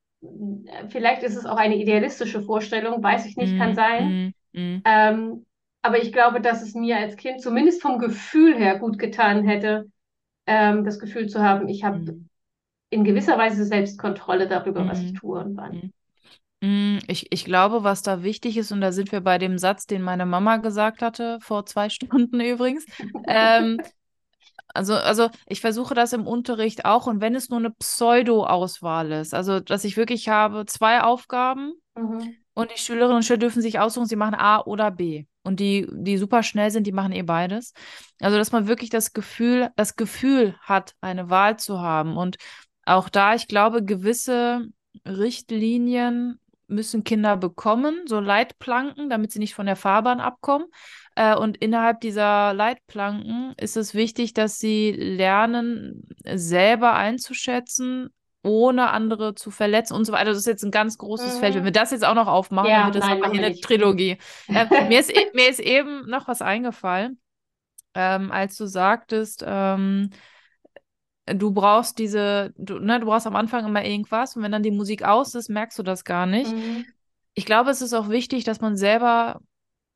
vielleicht 0.89 1.23
ist 1.23 1.37
es 1.37 1.45
auch 1.45 1.57
eine 1.57 1.77
idealistische 1.77 2.43
Vorstellung, 2.43 3.03
weiß 3.03 3.27
ich 3.27 3.37
nicht, 3.37 3.59
kann 3.59 3.71
mhm. 3.71 3.75
sein. 3.75 4.33
Mhm. 4.53 4.61
Mhm. 4.61 4.83
Ähm, 4.85 5.47
aber 5.83 6.01
ich 6.01 6.13
glaube, 6.13 6.41
dass 6.41 6.63
es 6.63 6.75
mir 6.75 6.97
als 6.97 7.17
Kind 7.17 7.41
zumindest 7.41 7.83
vom 7.83 7.99
Gefühl 7.99 8.57
her 8.57 8.79
gut 8.79 8.99
getan 8.99 9.45
hätte, 9.45 9.87
ähm, 10.47 10.85
das 10.85 10.99
Gefühl 10.99 11.29
zu 11.29 11.41
haben, 11.41 11.69
ich 11.69 11.85
habe 11.85 11.99
mhm. 11.99 12.29
in 12.91 13.05
gewisser 13.05 13.39
Weise 13.39 13.65
Selbstkontrolle 13.65 14.49
darüber, 14.49 14.87
was 14.87 15.01
ich 15.01 15.15
tue 15.15 15.41
und 15.41 15.57
wann. 15.57 15.93
Ich, 17.09 17.33
ich 17.33 17.45
glaube, 17.45 17.83
was 17.83 18.03
da 18.03 18.23
wichtig 18.23 18.57
ist, 18.57 18.71
und 18.71 18.81
da 18.81 18.93
sind 18.93 19.11
wir 19.11 19.21
bei 19.21 19.39
dem 19.39 19.59
Satz, 19.59 19.87
den 19.87 20.01
meine 20.01 20.27
Mama 20.27 20.59
gesagt 20.59 21.03
hatte, 21.03 21.39
vor 21.41 21.67
zwei 21.67 21.89
Stunden 21.91 22.41
übrigens, 22.41 22.87
ähm, 23.27 23.81
also, 24.75 24.95
also 24.95 25.29
ich 25.47 25.61
versuche 25.61 25.95
das 25.95 26.13
im 26.13 26.27
Unterricht 26.27 26.85
auch 26.85 27.07
und 27.07 27.21
wenn 27.21 27.35
es 27.35 27.51
nur 27.51 27.59
eine 27.59 27.71
Pseudo-Auswahl 27.73 29.13
ist, 29.13 29.35
also 29.35 29.61
dass 29.61 29.85
ich 29.85 29.97
wirklich 29.97 30.29
habe 30.29 30.65
zwei 30.67 31.03
Aufgaben 31.03 31.73
mhm. 31.95 32.37
Und 32.55 32.71
die 32.71 32.79
Schülerinnen 32.79 33.17
und 33.17 33.25
Schüler 33.25 33.39
dürfen 33.39 33.63
sich 33.63 33.79
aussuchen, 33.79 34.07
sie 34.07 34.17
machen 34.17 34.35
A 34.35 34.61
oder 34.61 34.91
B. 34.91 35.25
Und 35.43 35.59
die, 35.59 35.89
die 35.91 36.19
super 36.19 36.43
schnell 36.43 36.71
sind, 36.71 36.87
die 36.87 36.93
machen 36.93 37.13
eh 37.13 37.23
beides. 37.23 37.73
Also, 38.21 38.37
dass 38.37 38.53
man 38.53 38.69
wirklich 38.69 38.91
das 38.91 39.13
Gefühl, 39.13 39.71
das 39.77 39.97
Gefühl 39.97 40.55
hat, 40.61 40.95
eine 41.01 41.31
Wahl 41.31 41.59
zu 41.59 41.81
haben. 41.81 42.17
Und 42.17 42.37
auch 42.85 43.09
da, 43.09 43.35
ich 43.35 43.49
glaube, 43.49 43.85
gewisse 43.85 44.69
Richtlinien 45.07 46.39
müssen 46.69 47.05
Kinder 47.05 47.37
bekommen, 47.37 48.03
so 48.07 48.21
Leitplanken, 48.21 49.11
damit 49.11 49.33
sie 49.33 49.39
nicht 49.39 49.55
von 49.55 49.67
der 49.67 49.77
Fahrbahn 49.77 50.21
abkommen. 50.21 50.67
Äh, 51.15 51.37
und 51.37 51.57
innerhalb 51.59 52.01
dieser 52.01 52.55
Leitplanken 52.55 53.55
ist 53.59 53.77
es 53.77 53.95
wichtig, 53.95 54.35
dass 54.35 54.59
sie 54.59 54.93
lernen, 54.93 56.09
selber 56.25 56.95
einzuschätzen, 56.95 58.11
ohne 58.43 58.91
andere 58.91 59.35
zu 59.35 59.51
verletzen 59.51 59.95
und 59.95 60.05
so 60.05 60.13
weiter. 60.13 60.31
Das 60.31 60.39
ist 60.39 60.47
jetzt 60.47 60.65
ein 60.65 60.71
ganz 60.71 60.99
großes 60.99 61.37
mhm. 61.37 61.41
Feld. 61.41 61.55
Wenn 61.55 61.65
wir 61.65 61.73
das 61.73 61.91
jetzt 61.91 62.05
auch 62.05 62.15
noch 62.15 62.27
aufmachen, 62.27 62.71
ja, 62.71 62.85
dann 62.85 62.95
wird 62.95 63.03
das 63.03 63.09
nein, 63.09 63.31
hier 63.31 63.45
eine 63.45 63.61
Trilogie. 63.61 64.19
äh, 64.49 64.89
mir, 64.89 64.99
ist, 64.99 65.11
e, 65.11 65.31
mir 65.35 65.49
ist 65.49 65.61
eben 65.61 66.09
noch 66.09 66.29
was 66.29 66.43
eingefallen, 66.43 67.21
ähm, 67.95 68.33
als 68.33 68.57
du 68.57 68.67
sagtest, 68.67 69.45
ähm, 69.47 70.11
du 71.27 71.53
brauchst 71.53 71.99
diese, 71.99 72.53
du, 72.57 72.79
ne, 72.79 72.99
du 72.99 73.07
brauchst 73.07 73.27
am 73.27 73.37
Anfang 73.37 73.65
immer 73.65 73.85
irgendwas 73.85 74.35
und 74.37 74.43
wenn 74.43 74.53
dann 74.53 74.63
die 74.63 74.71
Musik 74.71 75.05
aus 75.05 75.35
ist, 75.35 75.49
merkst 75.49 75.79
du 75.79 75.83
das 75.83 76.05
gar 76.05 76.27
nicht. 76.27 76.53
Mhm. 76.53 76.85
Ich 77.35 77.47
glaube, 77.47 77.71
es 77.71 77.81
ist 77.81 77.95
auch 77.95 78.09
wichtig, 78.09 78.45
dass 78.45 78.61
man 78.61 78.77
selber 78.77 79.41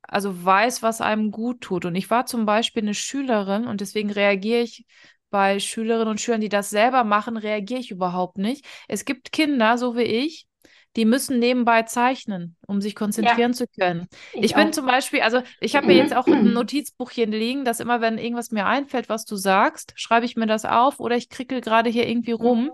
also 0.07 0.45
weiß, 0.45 0.83
was 0.83 1.01
einem 1.01 1.31
gut 1.31 1.61
tut. 1.61 1.85
Und 1.85 1.95
ich 1.95 2.09
war 2.09 2.25
zum 2.25 2.45
Beispiel 2.45 2.83
eine 2.83 2.93
Schülerin 2.93 3.67
und 3.67 3.81
deswegen 3.81 4.09
reagiere 4.09 4.61
ich 4.61 4.85
bei 5.29 5.59
Schülerinnen 5.59 6.09
und 6.09 6.21
Schülern, 6.21 6.41
die 6.41 6.49
das 6.49 6.69
selber 6.69 7.03
machen, 7.03 7.37
reagiere 7.37 7.79
ich 7.79 7.91
überhaupt 7.91 8.37
nicht. 8.37 8.65
Es 8.87 9.05
gibt 9.05 9.31
Kinder, 9.31 9.77
so 9.77 9.95
wie 9.95 10.03
ich, 10.03 10.47
die 10.95 11.05
müssen 11.05 11.37
nebenbei 11.37 11.83
zeichnen, 11.83 12.55
um 12.65 12.81
sich 12.81 12.95
konzentrieren 12.95 13.51
ja. 13.51 13.57
zu 13.57 13.67
können. 13.67 14.07
Ich, 14.33 14.45
ich 14.45 14.55
bin 14.55 14.73
zum 14.73 14.87
Beispiel, 14.87 15.21
also 15.21 15.41
ich 15.61 15.75
habe 15.75 15.87
mir 15.87 15.95
jetzt 15.95 16.15
auch 16.15 16.25
ein 16.25 16.51
Notizbuchchen 16.53 17.31
liegen, 17.31 17.65
dass 17.65 17.79
immer, 17.79 18.01
wenn 18.01 18.17
irgendwas 18.17 18.49
mir 18.49 18.65
einfällt, 18.65 19.07
was 19.07 19.25
du 19.25 19.35
sagst, 19.35 19.93
schreibe 19.95 20.25
ich 20.25 20.35
mir 20.35 20.47
das 20.47 20.65
auf 20.65 20.99
oder 20.99 21.15
ich 21.15 21.29
krickel 21.29 21.61
gerade 21.61 21.89
hier 21.91 22.07
irgendwie 22.07 22.31
rum. 22.31 22.63
Mhm. 22.63 22.71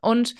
Und 0.00 0.34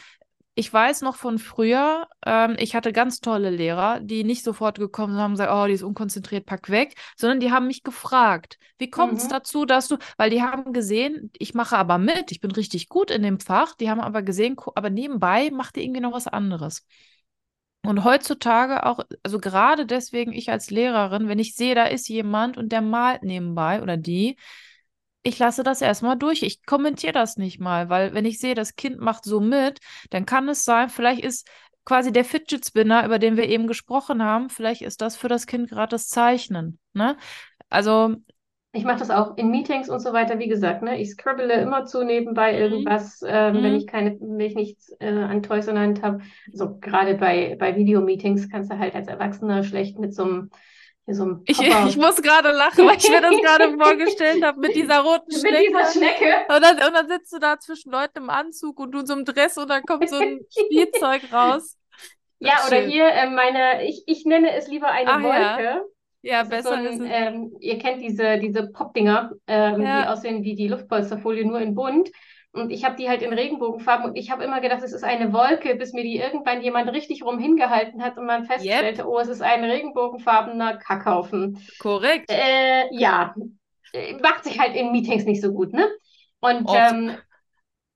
ich 0.56 0.72
weiß 0.72 1.02
noch 1.02 1.16
von 1.16 1.38
früher, 1.38 2.06
ähm, 2.24 2.56
ich 2.58 2.76
hatte 2.76 2.92
ganz 2.92 3.20
tolle 3.20 3.50
Lehrer, 3.50 4.00
die 4.00 4.22
nicht 4.22 4.44
sofort 4.44 4.78
gekommen 4.78 5.12
sind 5.12 5.18
und 5.18 5.22
haben 5.22 5.32
gesagt, 5.32 5.52
oh, 5.52 5.66
die 5.66 5.72
ist 5.72 5.82
unkonzentriert, 5.82 6.46
pack 6.46 6.70
weg, 6.70 6.94
sondern 7.16 7.40
die 7.40 7.50
haben 7.50 7.66
mich 7.66 7.82
gefragt, 7.82 8.58
wie 8.78 8.88
kommt 8.88 9.18
es 9.18 9.24
mhm. 9.24 9.30
dazu, 9.30 9.64
dass 9.64 9.88
du, 9.88 9.96
weil 10.16 10.30
die 10.30 10.42
haben 10.42 10.72
gesehen, 10.72 11.32
ich 11.38 11.54
mache 11.54 11.76
aber 11.76 11.98
mit, 11.98 12.30
ich 12.30 12.40
bin 12.40 12.52
richtig 12.52 12.88
gut 12.88 13.10
in 13.10 13.22
dem 13.22 13.40
Fach, 13.40 13.74
die 13.74 13.90
haben 13.90 14.00
aber 14.00 14.22
gesehen, 14.22 14.56
aber 14.76 14.90
nebenbei 14.90 15.50
macht 15.50 15.74
die 15.76 15.82
irgendwie 15.82 16.00
noch 16.00 16.12
was 16.12 16.28
anderes. 16.28 16.86
Und 17.82 18.04
heutzutage 18.04 18.86
auch, 18.86 19.00
also 19.22 19.38
gerade 19.38 19.86
deswegen 19.86 20.32
ich 20.32 20.50
als 20.50 20.70
Lehrerin, 20.70 21.28
wenn 21.28 21.38
ich 21.38 21.54
sehe, 21.54 21.74
da 21.74 21.84
ist 21.84 22.08
jemand 22.08 22.56
und 22.56 22.70
der 22.70 22.80
malt 22.80 23.24
nebenbei 23.24 23.82
oder 23.82 23.96
die, 23.96 24.36
ich 25.24 25.38
lasse 25.38 25.64
das 25.64 25.80
erstmal 25.80 26.16
durch. 26.16 26.42
Ich 26.42 26.64
kommentiere 26.64 27.12
das 27.12 27.36
nicht 27.36 27.58
mal, 27.58 27.88
weil 27.88 28.14
wenn 28.14 28.26
ich 28.26 28.38
sehe, 28.38 28.54
das 28.54 28.76
Kind 28.76 29.00
macht 29.00 29.24
so 29.24 29.40
mit, 29.40 29.80
dann 30.10 30.26
kann 30.26 30.48
es 30.48 30.64
sein, 30.64 30.90
vielleicht 30.90 31.24
ist 31.24 31.48
quasi 31.84 32.12
der 32.12 32.24
Fidget 32.24 32.64
Spinner, 32.64 33.04
über 33.04 33.18
den 33.18 33.36
wir 33.36 33.48
eben 33.48 33.66
gesprochen 33.66 34.22
haben, 34.22 34.50
vielleicht 34.50 34.82
ist 34.82 35.00
das 35.00 35.16
für 35.16 35.28
das 35.28 35.46
Kind 35.46 35.70
gerade 35.70 35.90
das 35.90 36.08
Zeichnen. 36.08 36.78
Ne? 36.92 37.16
Also 37.68 38.16
ich 38.76 38.84
mache 38.84 38.98
das 38.98 39.10
auch 39.10 39.36
in 39.36 39.50
Meetings 39.50 39.88
und 39.88 40.00
so 40.00 40.12
weiter, 40.12 40.40
wie 40.40 40.48
gesagt, 40.48 40.82
ne? 40.82 41.00
Ich 41.00 41.12
scribble 41.12 41.52
immer 41.52 41.84
zu 41.84 42.04
nebenbei 42.04 42.52
mhm. 42.52 42.58
irgendwas, 42.58 43.20
mhm. 43.20 43.28
wenn 43.28 43.76
ich 43.76 43.86
keine, 43.86 44.18
wenn 44.20 44.40
ich 44.40 44.56
nichts 44.56 44.92
äh, 44.98 45.10
an 45.10 45.44
Toys 45.44 45.68
in 45.68 45.76
der 45.76 45.84
Hand 45.84 46.02
habe. 46.02 46.22
So 46.52 46.76
gerade 46.80 47.14
bei, 47.14 47.56
bei 47.58 47.76
Videomeetings 47.76 48.50
kannst 48.50 48.72
du 48.72 48.78
halt 48.78 48.96
als 48.96 49.06
Erwachsener 49.06 49.62
schlecht 49.62 50.00
mit 50.00 50.12
so 50.12 50.24
einem 50.24 50.50
so 51.06 51.22
einem 51.24 51.42
ich, 51.44 51.60
ich 51.60 51.96
muss 51.96 52.16
gerade 52.22 52.50
lachen, 52.52 52.86
weil 52.86 52.96
ich 52.96 53.10
mir 53.10 53.20
das 53.20 53.36
gerade 53.36 53.76
vorgestellt 53.76 54.42
habe 54.42 54.58
mit 54.60 54.74
dieser 54.74 55.00
roten 55.00 55.32
Schnecke. 55.32 55.58
Mit 55.58 55.68
dieser 55.68 55.92
Schnecke. 55.92 56.54
Und 56.54 56.62
dann, 56.62 56.76
und 56.76 56.94
dann 56.94 57.08
sitzt 57.08 57.32
du 57.32 57.38
da 57.38 57.58
zwischen 57.58 57.92
Leuten 57.92 58.18
im 58.18 58.30
Anzug 58.30 58.78
und 58.80 58.92
du 58.92 59.00
in 59.00 59.06
so 59.06 59.12
einem 59.12 59.24
Dress 59.24 59.58
und 59.58 59.68
dann 59.68 59.82
kommt 59.82 60.08
so 60.08 60.16
ein 60.16 60.40
Spielzeug 60.50 61.30
raus. 61.32 61.76
Ja, 62.38 62.54
oder 62.66 62.78
hier 62.78 63.06
äh, 63.08 63.28
meine, 63.30 63.86
ich, 63.86 64.04
ich 64.06 64.24
nenne 64.24 64.54
es 64.54 64.68
lieber 64.68 64.88
eine 64.88 65.10
Ach, 65.10 65.22
Wolke. 65.22 65.64
Ja. 65.64 65.80
Ja, 66.22 66.40
das 66.40 66.48
besser 66.48 66.82
ist, 66.82 66.96
so 66.96 67.04
ein, 67.04 67.10
ist. 67.10 67.12
Ähm, 67.12 67.56
ihr 67.60 67.78
kennt 67.78 68.00
diese, 68.02 68.38
diese 68.38 68.68
Pop-Dinger, 68.68 69.32
ähm, 69.46 69.82
ja. 69.82 70.02
die 70.02 70.08
aussehen 70.08 70.42
wie 70.42 70.54
die 70.54 70.68
Luftpolsterfolie, 70.68 71.44
nur 71.44 71.60
in 71.60 71.74
bunt. 71.74 72.10
Und 72.54 72.70
ich 72.70 72.84
habe 72.84 72.94
die 72.94 73.08
halt 73.08 73.20
in 73.22 73.32
Regenbogenfarben 73.32 74.06
und 74.06 74.16
ich 74.16 74.30
habe 74.30 74.44
immer 74.44 74.60
gedacht, 74.60 74.82
es 74.84 74.92
ist 74.92 75.02
eine 75.02 75.32
Wolke, 75.32 75.74
bis 75.74 75.92
mir 75.92 76.04
die 76.04 76.18
irgendwann 76.18 76.62
jemand 76.62 76.88
richtig 76.92 77.24
rum 77.24 77.40
hingehalten 77.40 78.00
hat 78.02 78.16
und 78.16 78.26
man 78.26 78.44
feststellte, 78.44 79.02
yep. 79.02 79.06
oh, 79.06 79.18
es 79.18 79.26
ist 79.26 79.42
ein 79.42 79.64
regenbogenfarbener 79.64 80.76
Kackhaufen. 80.76 81.58
Korrekt. 81.80 82.30
Äh, 82.30 82.94
ja, 82.94 83.34
macht 84.22 84.44
sich 84.44 84.60
halt 84.60 84.76
in 84.76 84.92
Meetings 84.92 85.24
nicht 85.24 85.42
so 85.42 85.52
gut, 85.52 85.72
ne? 85.72 85.88
Und, 86.38 86.70
ähm, 86.72 87.16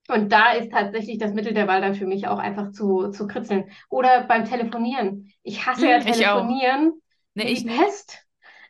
und 0.09 0.33
da 0.33 0.53
ist 0.53 0.73
tatsächlich 0.73 1.19
das 1.19 1.35
Mittel 1.35 1.55
der 1.55 1.69
Wahl 1.69 1.81
dann 1.81 1.95
für 1.95 2.07
mich 2.07 2.27
auch 2.27 2.39
einfach 2.39 2.73
zu, 2.73 3.11
zu 3.11 3.29
kritzeln. 3.29 3.71
Oder 3.91 4.25
beim 4.25 4.45
Telefonieren. 4.45 5.33
Ich 5.45 5.67
hasse 5.67 5.83
hm, 5.83 5.89
ja 5.89 5.99
Telefonieren. 6.01 7.01
Nee, 7.35 7.53
ich 7.53 7.65
Pest. 7.65 8.25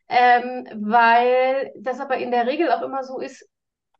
Ähm, 0.08 0.66
weil 0.74 1.72
das 1.78 2.00
aber 2.00 2.18
in 2.18 2.30
der 2.30 2.46
Regel 2.46 2.70
auch 2.72 2.82
immer 2.82 3.04
so 3.04 3.20
ist, 3.20 3.48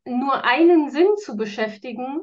nur 0.05 0.43
einen 0.43 0.89
Sinn 0.89 1.17
zu 1.17 1.35
beschäftigen, 1.35 2.21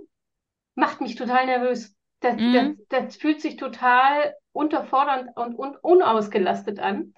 macht 0.75 1.01
mich 1.01 1.15
total 1.15 1.47
nervös. 1.47 1.95
Das, 2.21 2.37
mhm. 2.37 2.79
das, 2.89 3.05
das 3.05 3.17
fühlt 3.17 3.41
sich 3.41 3.57
total 3.57 4.35
unterfordernd 4.53 5.31
und, 5.37 5.55
und 5.55 5.77
unausgelastet 5.83 6.79
an. 6.79 7.15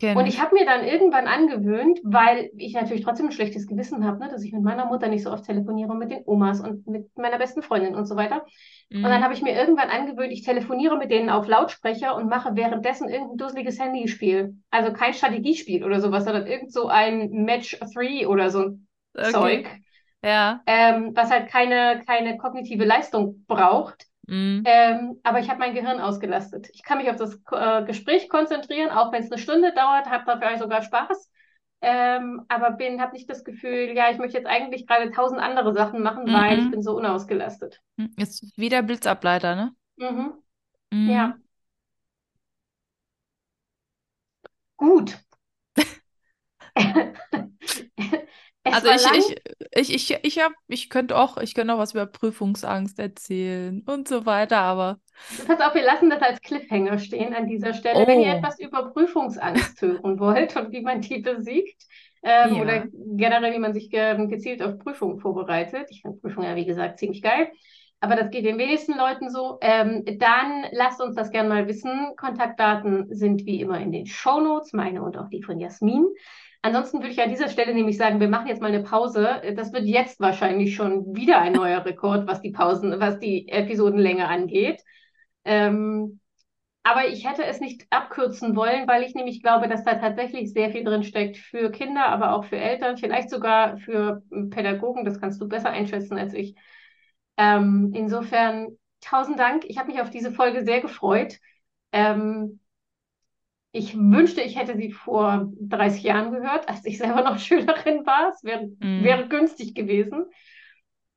Kenn 0.00 0.16
und 0.16 0.26
ich 0.26 0.40
habe 0.40 0.54
mir 0.54 0.64
dann 0.64 0.82
irgendwann 0.82 1.26
angewöhnt, 1.26 2.00
weil 2.02 2.50
ich 2.56 2.72
natürlich 2.72 3.04
trotzdem 3.04 3.26
ein 3.26 3.32
schlechtes 3.32 3.66
Gewissen 3.66 4.06
habe, 4.06 4.18
ne, 4.18 4.30
dass 4.30 4.42
ich 4.42 4.52
mit 4.52 4.62
meiner 4.62 4.86
Mutter 4.86 5.08
nicht 5.08 5.22
so 5.22 5.30
oft 5.30 5.44
telefoniere 5.44 5.94
mit 5.94 6.10
den 6.10 6.22
Omas 6.24 6.60
und 6.60 6.86
mit 6.86 7.06
meiner 7.18 7.36
besten 7.36 7.62
Freundin 7.62 7.94
und 7.94 8.06
so 8.06 8.16
weiter. 8.16 8.46
Mhm. 8.88 9.04
Und 9.04 9.10
dann 9.10 9.22
habe 9.22 9.34
ich 9.34 9.42
mir 9.42 9.54
irgendwann 9.54 9.90
angewöhnt, 9.90 10.32
ich 10.32 10.42
telefoniere 10.42 10.96
mit 10.96 11.10
denen 11.10 11.28
auf 11.28 11.46
Lautsprecher 11.46 12.16
und 12.16 12.30
mache 12.30 12.56
währenddessen 12.56 13.10
irgendein 13.10 13.36
dusseliges 13.36 13.78
Handyspiel. 13.78 14.54
Also 14.70 14.92
kein 14.94 15.12
Strategiespiel 15.12 15.84
oder 15.84 16.00
sowas, 16.00 16.24
sondern 16.24 16.46
irgend 16.46 16.72
so 16.72 16.88
ein 16.88 17.30
Match 17.30 17.78
3 17.78 18.26
oder 18.26 18.48
so 18.48 18.78
okay. 19.14 19.30
Zeug. 19.32 19.68
Ja. 20.22 20.62
Ähm, 20.66 21.12
was 21.14 21.30
halt 21.30 21.48
keine, 21.48 22.02
keine 22.06 22.36
kognitive 22.36 22.84
Leistung 22.84 23.44
braucht. 23.46 24.06
Mhm. 24.26 24.62
Ähm, 24.66 25.20
aber 25.22 25.40
ich 25.40 25.48
habe 25.48 25.58
mein 25.58 25.74
Gehirn 25.74 26.00
ausgelastet. 26.00 26.68
Ich 26.72 26.82
kann 26.82 26.98
mich 26.98 27.10
auf 27.10 27.16
das 27.16 27.40
äh, 27.50 27.84
Gespräch 27.84 28.28
konzentrieren, 28.28 28.90
auch 28.90 29.12
wenn 29.12 29.22
es 29.22 29.32
eine 29.32 29.40
Stunde 29.40 29.72
dauert, 29.74 30.06
habe 30.06 30.24
dafür 30.26 30.58
sogar 30.58 30.82
Spaß. 30.82 31.30
Ähm, 31.82 32.44
aber 32.48 32.72
bin, 32.72 33.00
habe 33.00 33.14
nicht 33.14 33.30
das 33.30 33.42
Gefühl, 33.42 33.96
ja, 33.96 34.10
ich 34.10 34.18
möchte 34.18 34.36
jetzt 34.36 34.46
eigentlich 34.46 34.86
gerade 34.86 35.10
tausend 35.10 35.40
andere 35.40 35.72
Sachen 35.72 36.02
machen, 36.02 36.24
mhm. 36.24 36.32
weil 36.34 36.58
ich 36.58 36.70
bin 36.70 36.82
so 36.82 36.94
unausgelastet. 36.94 37.80
Mhm. 37.96 38.12
Ist 38.16 38.56
wieder 38.58 38.82
Blitzableiter, 38.82 39.56
ne? 39.56 39.72
Mhm. 39.96 40.34
mhm. 40.92 41.10
Ja. 41.10 41.38
Gut. 44.76 45.18
Es 48.62 48.74
also 48.74 48.88
ich, 49.14 49.36
ich, 49.74 49.94
ich, 49.94 50.10
ich, 50.10 50.18
ich, 50.22 50.38
hab, 50.38 50.52
ich 50.68 50.90
könnte 50.90 51.16
auch, 51.16 51.38
ich 51.38 51.54
könnte 51.54 51.74
auch 51.74 51.78
was 51.78 51.92
über 51.92 52.04
Prüfungsangst 52.04 52.98
erzählen 52.98 53.82
und 53.86 54.06
so 54.06 54.26
weiter, 54.26 54.58
aber. 54.58 55.00
Pass 55.46 55.60
auf, 55.60 55.74
wir 55.74 55.82
lassen 55.82 56.10
das 56.10 56.20
als 56.20 56.42
Cliffhanger 56.42 56.98
stehen 56.98 57.34
an 57.34 57.46
dieser 57.46 57.72
Stelle. 57.72 58.00
Oh. 58.00 58.06
Wenn 58.06 58.20
ihr 58.20 58.34
oh. 58.34 58.36
etwas 58.36 58.58
über 58.60 58.90
Prüfungsangst 58.92 59.80
hören 59.82 60.18
wollt 60.20 60.56
und 60.56 60.72
wie 60.72 60.82
man 60.82 61.00
die 61.00 61.20
besiegt, 61.20 61.84
ähm, 62.22 62.56
ja. 62.56 62.62
oder 62.62 62.84
generell, 63.16 63.54
wie 63.54 63.58
man 63.58 63.72
sich 63.72 63.88
ge 63.90 64.26
gezielt 64.26 64.62
auf 64.62 64.78
Prüfungen 64.78 65.20
vorbereitet, 65.20 65.86
ich 65.90 66.02
finde 66.02 66.18
Prüfungen 66.18 66.48
ja, 66.48 66.56
wie 66.56 66.66
gesagt, 66.66 66.98
ziemlich 66.98 67.22
geil, 67.22 67.50
aber 68.00 68.14
das 68.14 68.30
geht 68.30 68.44
den 68.44 68.58
wenigsten 68.58 68.96
Leuten 68.96 69.30
so, 69.30 69.58
ähm, 69.62 70.04
dann 70.18 70.64
lasst 70.72 71.00
uns 71.00 71.14
das 71.14 71.30
gerne 71.30 71.48
mal 71.48 71.68
wissen. 71.68 72.14
Kontaktdaten 72.16 73.14
sind 73.14 73.44
wie 73.44 73.60
immer 73.60 73.78
in 73.78 73.92
den 73.92 74.06
Show 74.06 74.40
Notes, 74.40 74.72
meine 74.72 75.02
und 75.02 75.18
auch 75.18 75.28
die 75.28 75.42
von 75.42 75.60
Jasmin. 75.60 76.06
Ansonsten 76.62 76.98
würde 76.98 77.12
ich 77.12 77.22
an 77.22 77.30
dieser 77.30 77.48
Stelle 77.48 77.74
nämlich 77.74 77.96
sagen, 77.96 78.20
wir 78.20 78.28
machen 78.28 78.46
jetzt 78.46 78.60
mal 78.60 78.68
eine 78.72 78.82
Pause. 78.82 79.40
Das 79.56 79.72
wird 79.72 79.84
jetzt 79.84 80.20
wahrscheinlich 80.20 80.74
schon 80.74 81.16
wieder 81.16 81.40
ein 81.40 81.54
neuer 81.54 81.84
Rekord, 81.84 82.26
was 82.26 82.42
die 82.42 82.50
Pausen, 82.52 83.00
was 83.00 83.18
die 83.18 83.48
Episodenlänge 83.48 84.28
angeht. 84.28 84.82
Ähm, 85.44 86.20
aber 86.82 87.08
ich 87.08 87.28
hätte 87.28 87.44
es 87.44 87.60
nicht 87.60 87.86
abkürzen 87.90 88.56
wollen, 88.56 88.88
weil 88.88 89.02
ich 89.02 89.14
nämlich 89.14 89.42
glaube, 89.42 89.68
dass 89.68 89.84
da 89.84 89.94
tatsächlich 89.94 90.52
sehr 90.52 90.70
viel 90.70 90.84
drin 90.84 91.02
steckt 91.02 91.36
für 91.36 91.70
Kinder, 91.70 92.06
aber 92.06 92.34
auch 92.34 92.44
für 92.44 92.56
Eltern, 92.56 92.96
vielleicht 92.96 93.30
sogar 93.30 93.78
für 93.78 94.22
Pädagogen. 94.50 95.04
Das 95.04 95.20
kannst 95.20 95.40
du 95.40 95.48
besser 95.48 95.70
einschätzen 95.70 96.18
als 96.18 96.34
ich. 96.34 96.56
Ähm, 97.36 97.92
insofern 97.94 98.78
tausend 99.00 99.38
Dank. 99.38 99.64
Ich 99.66 99.78
habe 99.78 99.90
mich 99.92 100.00
auf 100.00 100.10
diese 100.10 100.32
Folge 100.32 100.64
sehr 100.64 100.80
gefreut. 100.80 101.38
Ähm, 101.92 102.59
ich 103.72 103.96
wünschte, 103.96 104.40
ich 104.40 104.58
hätte 104.58 104.76
sie 104.76 104.90
vor 104.90 105.52
30 105.60 106.02
Jahren 106.02 106.32
gehört, 106.32 106.68
als 106.68 106.84
ich 106.84 106.98
selber 106.98 107.22
noch 107.22 107.38
Schülerin 107.40 108.04
war. 108.06 108.30
Es 108.30 108.42
wäre, 108.42 108.66
mm. 108.66 109.04
wäre 109.04 109.28
günstig 109.28 109.74
gewesen. 109.74 110.26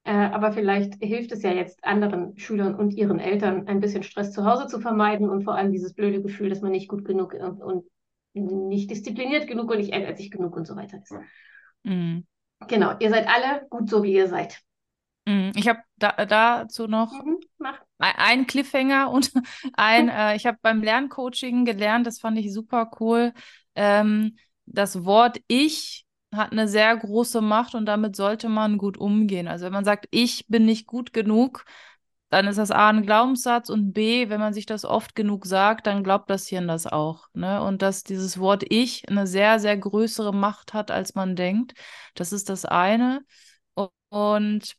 Äh, 0.05 0.11
aber 0.11 0.51
vielleicht 0.51 0.95
hilft 1.01 1.31
es 1.31 1.43
ja 1.43 1.51
jetzt 1.51 1.83
anderen 1.83 2.37
Schülern 2.37 2.75
und 2.75 2.91
ihren 2.91 3.19
Eltern, 3.19 3.67
ein 3.67 3.79
bisschen 3.79 4.03
Stress 4.03 4.33
zu 4.33 4.45
Hause 4.45 4.67
zu 4.67 4.79
vermeiden 4.79 5.29
und 5.29 5.43
vor 5.43 5.55
allem 5.55 5.71
dieses 5.71 5.93
blöde 5.93 6.21
Gefühl, 6.21 6.49
dass 6.49 6.61
man 6.61 6.71
nicht 6.71 6.89
gut 6.89 7.05
genug 7.05 7.33
und, 7.33 7.61
und 7.61 7.85
nicht 8.33 8.91
diszipliniert 8.91 9.47
genug 9.47 9.71
und 9.71 9.77
nicht 9.77 9.93
ehrgeizig 9.93 10.31
genug 10.31 10.55
und 10.55 10.67
so 10.67 10.75
weiter 10.75 10.97
ist. 10.97 11.13
Mm. 11.83 12.19
Genau, 12.67 12.93
ihr 12.99 13.09
seid 13.09 13.27
alle 13.27 13.65
gut 13.69 13.89
so, 13.89 14.03
wie 14.03 14.13
ihr 14.13 14.27
seid. 14.27 14.59
Mm. 15.25 15.51
Ich 15.55 15.67
habe 15.69 15.79
da, 15.97 16.11
dazu 16.25 16.87
noch 16.87 17.13
mhm, 17.13 17.39
einen 17.99 18.47
Cliffhanger 18.47 19.09
und 19.11 19.31
ein, 19.73 20.09
äh, 20.09 20.35
ich 20.35 20.45
habe 20.45 20.57
beim 20.61 20.81
Lerncoaching 20.81 21.65
gelernt, 21.65 22.07
das 22.07 22.19
fand 22.19 22.37
ich 22.37 22.53
super 22.53 22.91
cool. 22.99 23.33
Ähm, 23.75 24.37
das 24.65 25.03
Wort 25.05 25.39
Ich 25.47 26.05
hat 26.33 26.51
eine 26.51 26.67
sehr 26.67 26.95
große 26.97 27.41
Macht 27.41 27.75
und 27.75 27.85
damit 27.85 28.15
sollte 28.15 28.49
man 28.49 28.77
gut 28.77 28.97
umgehen. 28.97 29.47
Also 29.47 29.65
wenn 29.65 29.73
man 29.73 29.85
sagt, 29.85 30.07
ich 30.11 30.45
bin 30.47 30.65
nicht 30.65 30.87
gut 30.87 31.13
genug, 31.13 31.65
dann 32.29 32.47
ist 32.47 32.57
das 32.57 32.71
A 32.71 32.89
ein 32.89 33.03
Glaubenssatz 33.05 33.69
und 33.69 33.93
B, 33.93 34.29
wenn 34.29 34.39
man 34.39 34.53
sich 34.53 34.65
das 34.65 34.85
oft 34.85 35.13
genug 35.15 35.45
sagt, 35.45 35.85
dann 35.85 36.03
glaubt 36.03 36.29
das 36.31 36.47
Hirn 36.47 36.67
das 36.67 36.87
auch. 36.87 37.27
Ne? 37.33 37.61
Und 37.63 37.83
dass 37.83 38.03
dieses 38.03 38.39
Wort 38.39 38.63
Ich 38.69 39.07
eine 39.07 39.27
sehr, 39.27 39.59
sehr 39.59 39.77
größere 39.77 40.33
Macht 40.33 40.73
hat, 40.73 40.89
als 40.89 41.13
man 41.13 41.35
denkt. 41.35 41.75
Das 42.15 42.33
ist 42.33 42.49
das 42.49 42.65
eine. 42.65 43.23
Und 44.09 44.75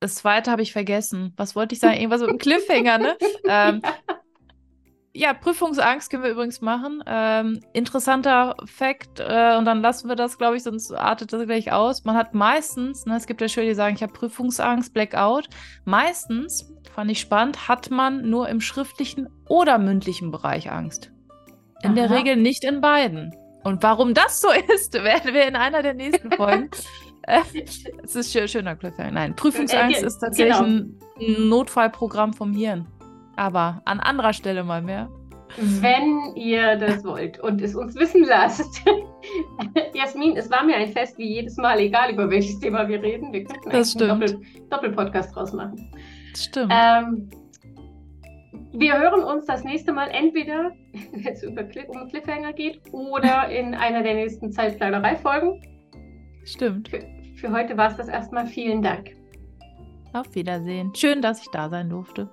das 0.00 0.16
zweite 0.16 0.50
habe 0.50 0.62
ich 0.62 0.72
vergessen. 0.72 1.32
Was 1.36 1.54
wollte 1.54 1.74
ich 1.74 1.80
sagen? 1.80 1.96
Irgendwas 1.96 2.20
mit 2.20 2.30
einem 2.30 2.38
Cliffhanger, 2.38 2.98
ne? 2.98 3.16
ähm, 3.46 3.82
ja, 5.12 5.34
Prüfungsangst 5.34 6.10
können 6.10 6.22
wir 6.22 6.30
übrigens 6.30 6.60
machen. 6.60 7.02
Ähm, 7.06 7.60
interessanter 7.72 8.56
Fakt, 8.64 9.20
äh, 9.20 9.56
und 9.58 9.64
dann 9.64 9.82
lassen 9.82 10.08
wir 10.08 10.16
das, 10.16 10.38
glaube 10.38 10.56
ich, 10.56 10.62
sonst 10.62 10.92
artet 10.92 11.32
das 11.32 11.44
gleich 11.46 11.72
aus. 11.72 12.04
Man 12.04 12.16
hat 12.16 12.32
meistens, 12.32 13.06
ne, 13.06 13.16
es 13.16 13.26
gibt 13.26 13.40
ja 13.40 13.48
Schüler, 13.48 13.66
die 13.66 13.74
sagen, 13.74 13.94
ich 13.96 14.02
habe 14.02 14.12
Prüfungsangst, 14.12 14.94
Blackout. 14.94 15.48
Meistens, 15.84 16.72
fand 16.94 17.10
ich 17.10 17.20
spannend, 17.20 17.68
hat 17.68 17.90
man 17.90 18.28
nur 18.28 18.48
im 18.48 18.60
schriftlichen 18.60 19.28
oder 19.48 19.78
mündlichen 19.78 20.30
Bereich 20.30 20.70
Angst. 20.70 21.10
In 21.82 21.90
Aha. 21.90 21.94
der 21.94 22.10
Regel 22.10 22.36
nicht 22.36 22.64
in 22.64 22.80
beiden. 22.80 23.34
Und 23.64 23.82
warum 23.82 24.14
das 24.14 24.40
so 24.40 24.48
ist, 24.74 24.94
werden 24.94 25.34
wir 25.34 25.46
in 25.46 25.56
einer 25.56 25.82
der 25.82 25.94
nächsten 25.94 26.30
Folgen. 26.30 26.70
Es 28.02 28.16
ist 28.16 28.32
schön, 28.32 28.48
schöner 28.48 28.76
Cliffhanger. 28.76 29.12
Nein, 29.12 29.36
Prüfungsangst 29.36 30.02
äh, 30.02 30.06
ist 30.06 30.18
tatsächlich 30.18 30.56
genau. 30.56 30.68
ein 31.20 31.48
Notfallprogramm 31.48 32.32
vom 32.32 32.52
Hirn 32.52 32.86
aber 33.40 33.80
an 33.86 34.00
anderer 34.00 34.34
Stelle 34.34 34.62
mal 34.64 34.82
mehr. 34.82 35.08
Wenn 35.56 36.36
ihr 36.36 36.76
das 36.76 37.02
wollt 37.04 37.40
und 37.40 37.60
es 37.62 37.74
uns 37.74 37.96
wissen 37.96 38.24
lasst. 38.24 38.84
Jasmin, 39.94 40.36
es 40.36 40.50
war 40.50 40.62
mir 40.62 40.76
ein 40.76 40.92
Fest 40.92 41.16
wie 41.16 41.26
jedes 41.26 41.56
Mal, 41.56 41.80
egal 41.80 42.12
über 42.12 42.30
welches 42.30 42.60
Thema 42.60 42.86
wir 42.86 43.02
reden. 43.02 43.32
Wir 43.32 43.44
könnten 43.44 43.70
das 43.70 43.96
einen 43.96 44.08
Doppel 44.08 44.40
Doppelpodcast 44.68 45.34
draus 45.34 45.52
machen. 45.54 45.90
Das 46.32 46.44
stimmt. 46.44 46.72
Ähm, 46.72 47.30
wir 48.72 48.96
hören 48.96 49.24
uns 49.24 49.46
das 49.46 49.64
nächste 49.64 49.92
Mal 49.92 50.08
entweder, 50.10 50.70
wenn 51.12 51.32
es 51.32 51.42
um 51.44 51.56
Cliffhanger 51.56 52.52
geht, 52.52 52.80
oder 52.92 53.48
in 53.48 53.74
einer 53.74 54.02
der 54.02 54.14
nächsten 54.14 54.52
Zeitplanerei-Folgen. 54.52 55.62
Stimmt. 56.44 56.88
Für, 56.88 57.02
für 57.36 57.52
heute 57.52 57.76
war 57.76 57.90
es 57.90 57.96
das 57.96 58.08
erstmal. 58.08 58.46
Vielen 58.46 58.82
Dank. 58.82 59.10
Auf 60.12 60.34
Wiedersehen. 60.34 60.94
Schön, 60.94 61.22
dass 61.22 61.40
ich 61.40 61.48
da 61.52 61.68
sein 61.68 61.88
durfte. 61.88 62.28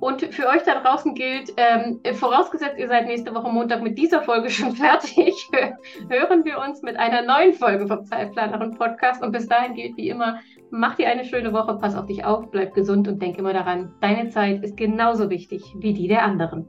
Und 0.00 0.22
für 0.22 0.46
euch 0.46 0.62
da 0.62 0.80
draußen 0.80 1.14
gilt, 1.14 1.52
ähm, 1.56 2.00
vorausgesetzt, 2.14 2.78
ihr 2.78 2.86
seid 2.86 3.06
nächste 3.06 3.34
Woche 3.34 3.50
Montag 3.50 3.82
mit 3.82 3.98
dieser 3.98 4.22
Folge 4.22 4.48
schon 4.48 4.72
fertig, 4.76 5.34
hören 6.08 6.44
wir 6.44 6.60
uns 6.60 6.82
mit 6.82 6.96
einer 6.96 7.22
neuen 7.22 7.52
Folge 7.52 7.88
vom 7.88 8.04
Zeitplanerin 8.04 8.74
Podcast. 8.74 9.22
Und 9.22 9.32
bis 9.32 9.48
dahin 9.48 9.74
gilt 9.74 9.96
wie 9.96 10.08
immer, 10.08 10.38
mach 10.70 10.94
dir 10.94 11.08
eine 11.08 11.24
schöne 11.24 11.52
Woche, 11.52 11.78
pass 11.80 11.96
auf 11.96 12.06
dich 12.06 12.24
auf, 12.24 12.48
bleib 12.50 12.74
gesund 12.74 13.08
und 13.08 13.20
denk 13.20 13.38
immer 13.38 13.52
daran, 13.52 13.92
deine 14.00 14.28
Zeit 14.30 14.62
ist 14.62 14.76
genauso 14.76 15.30
wichtig 15.30 15.62
wie 15.78 15.94
die 15.94 16.06
der 16.06 16.22
anderen. 16.22 16.68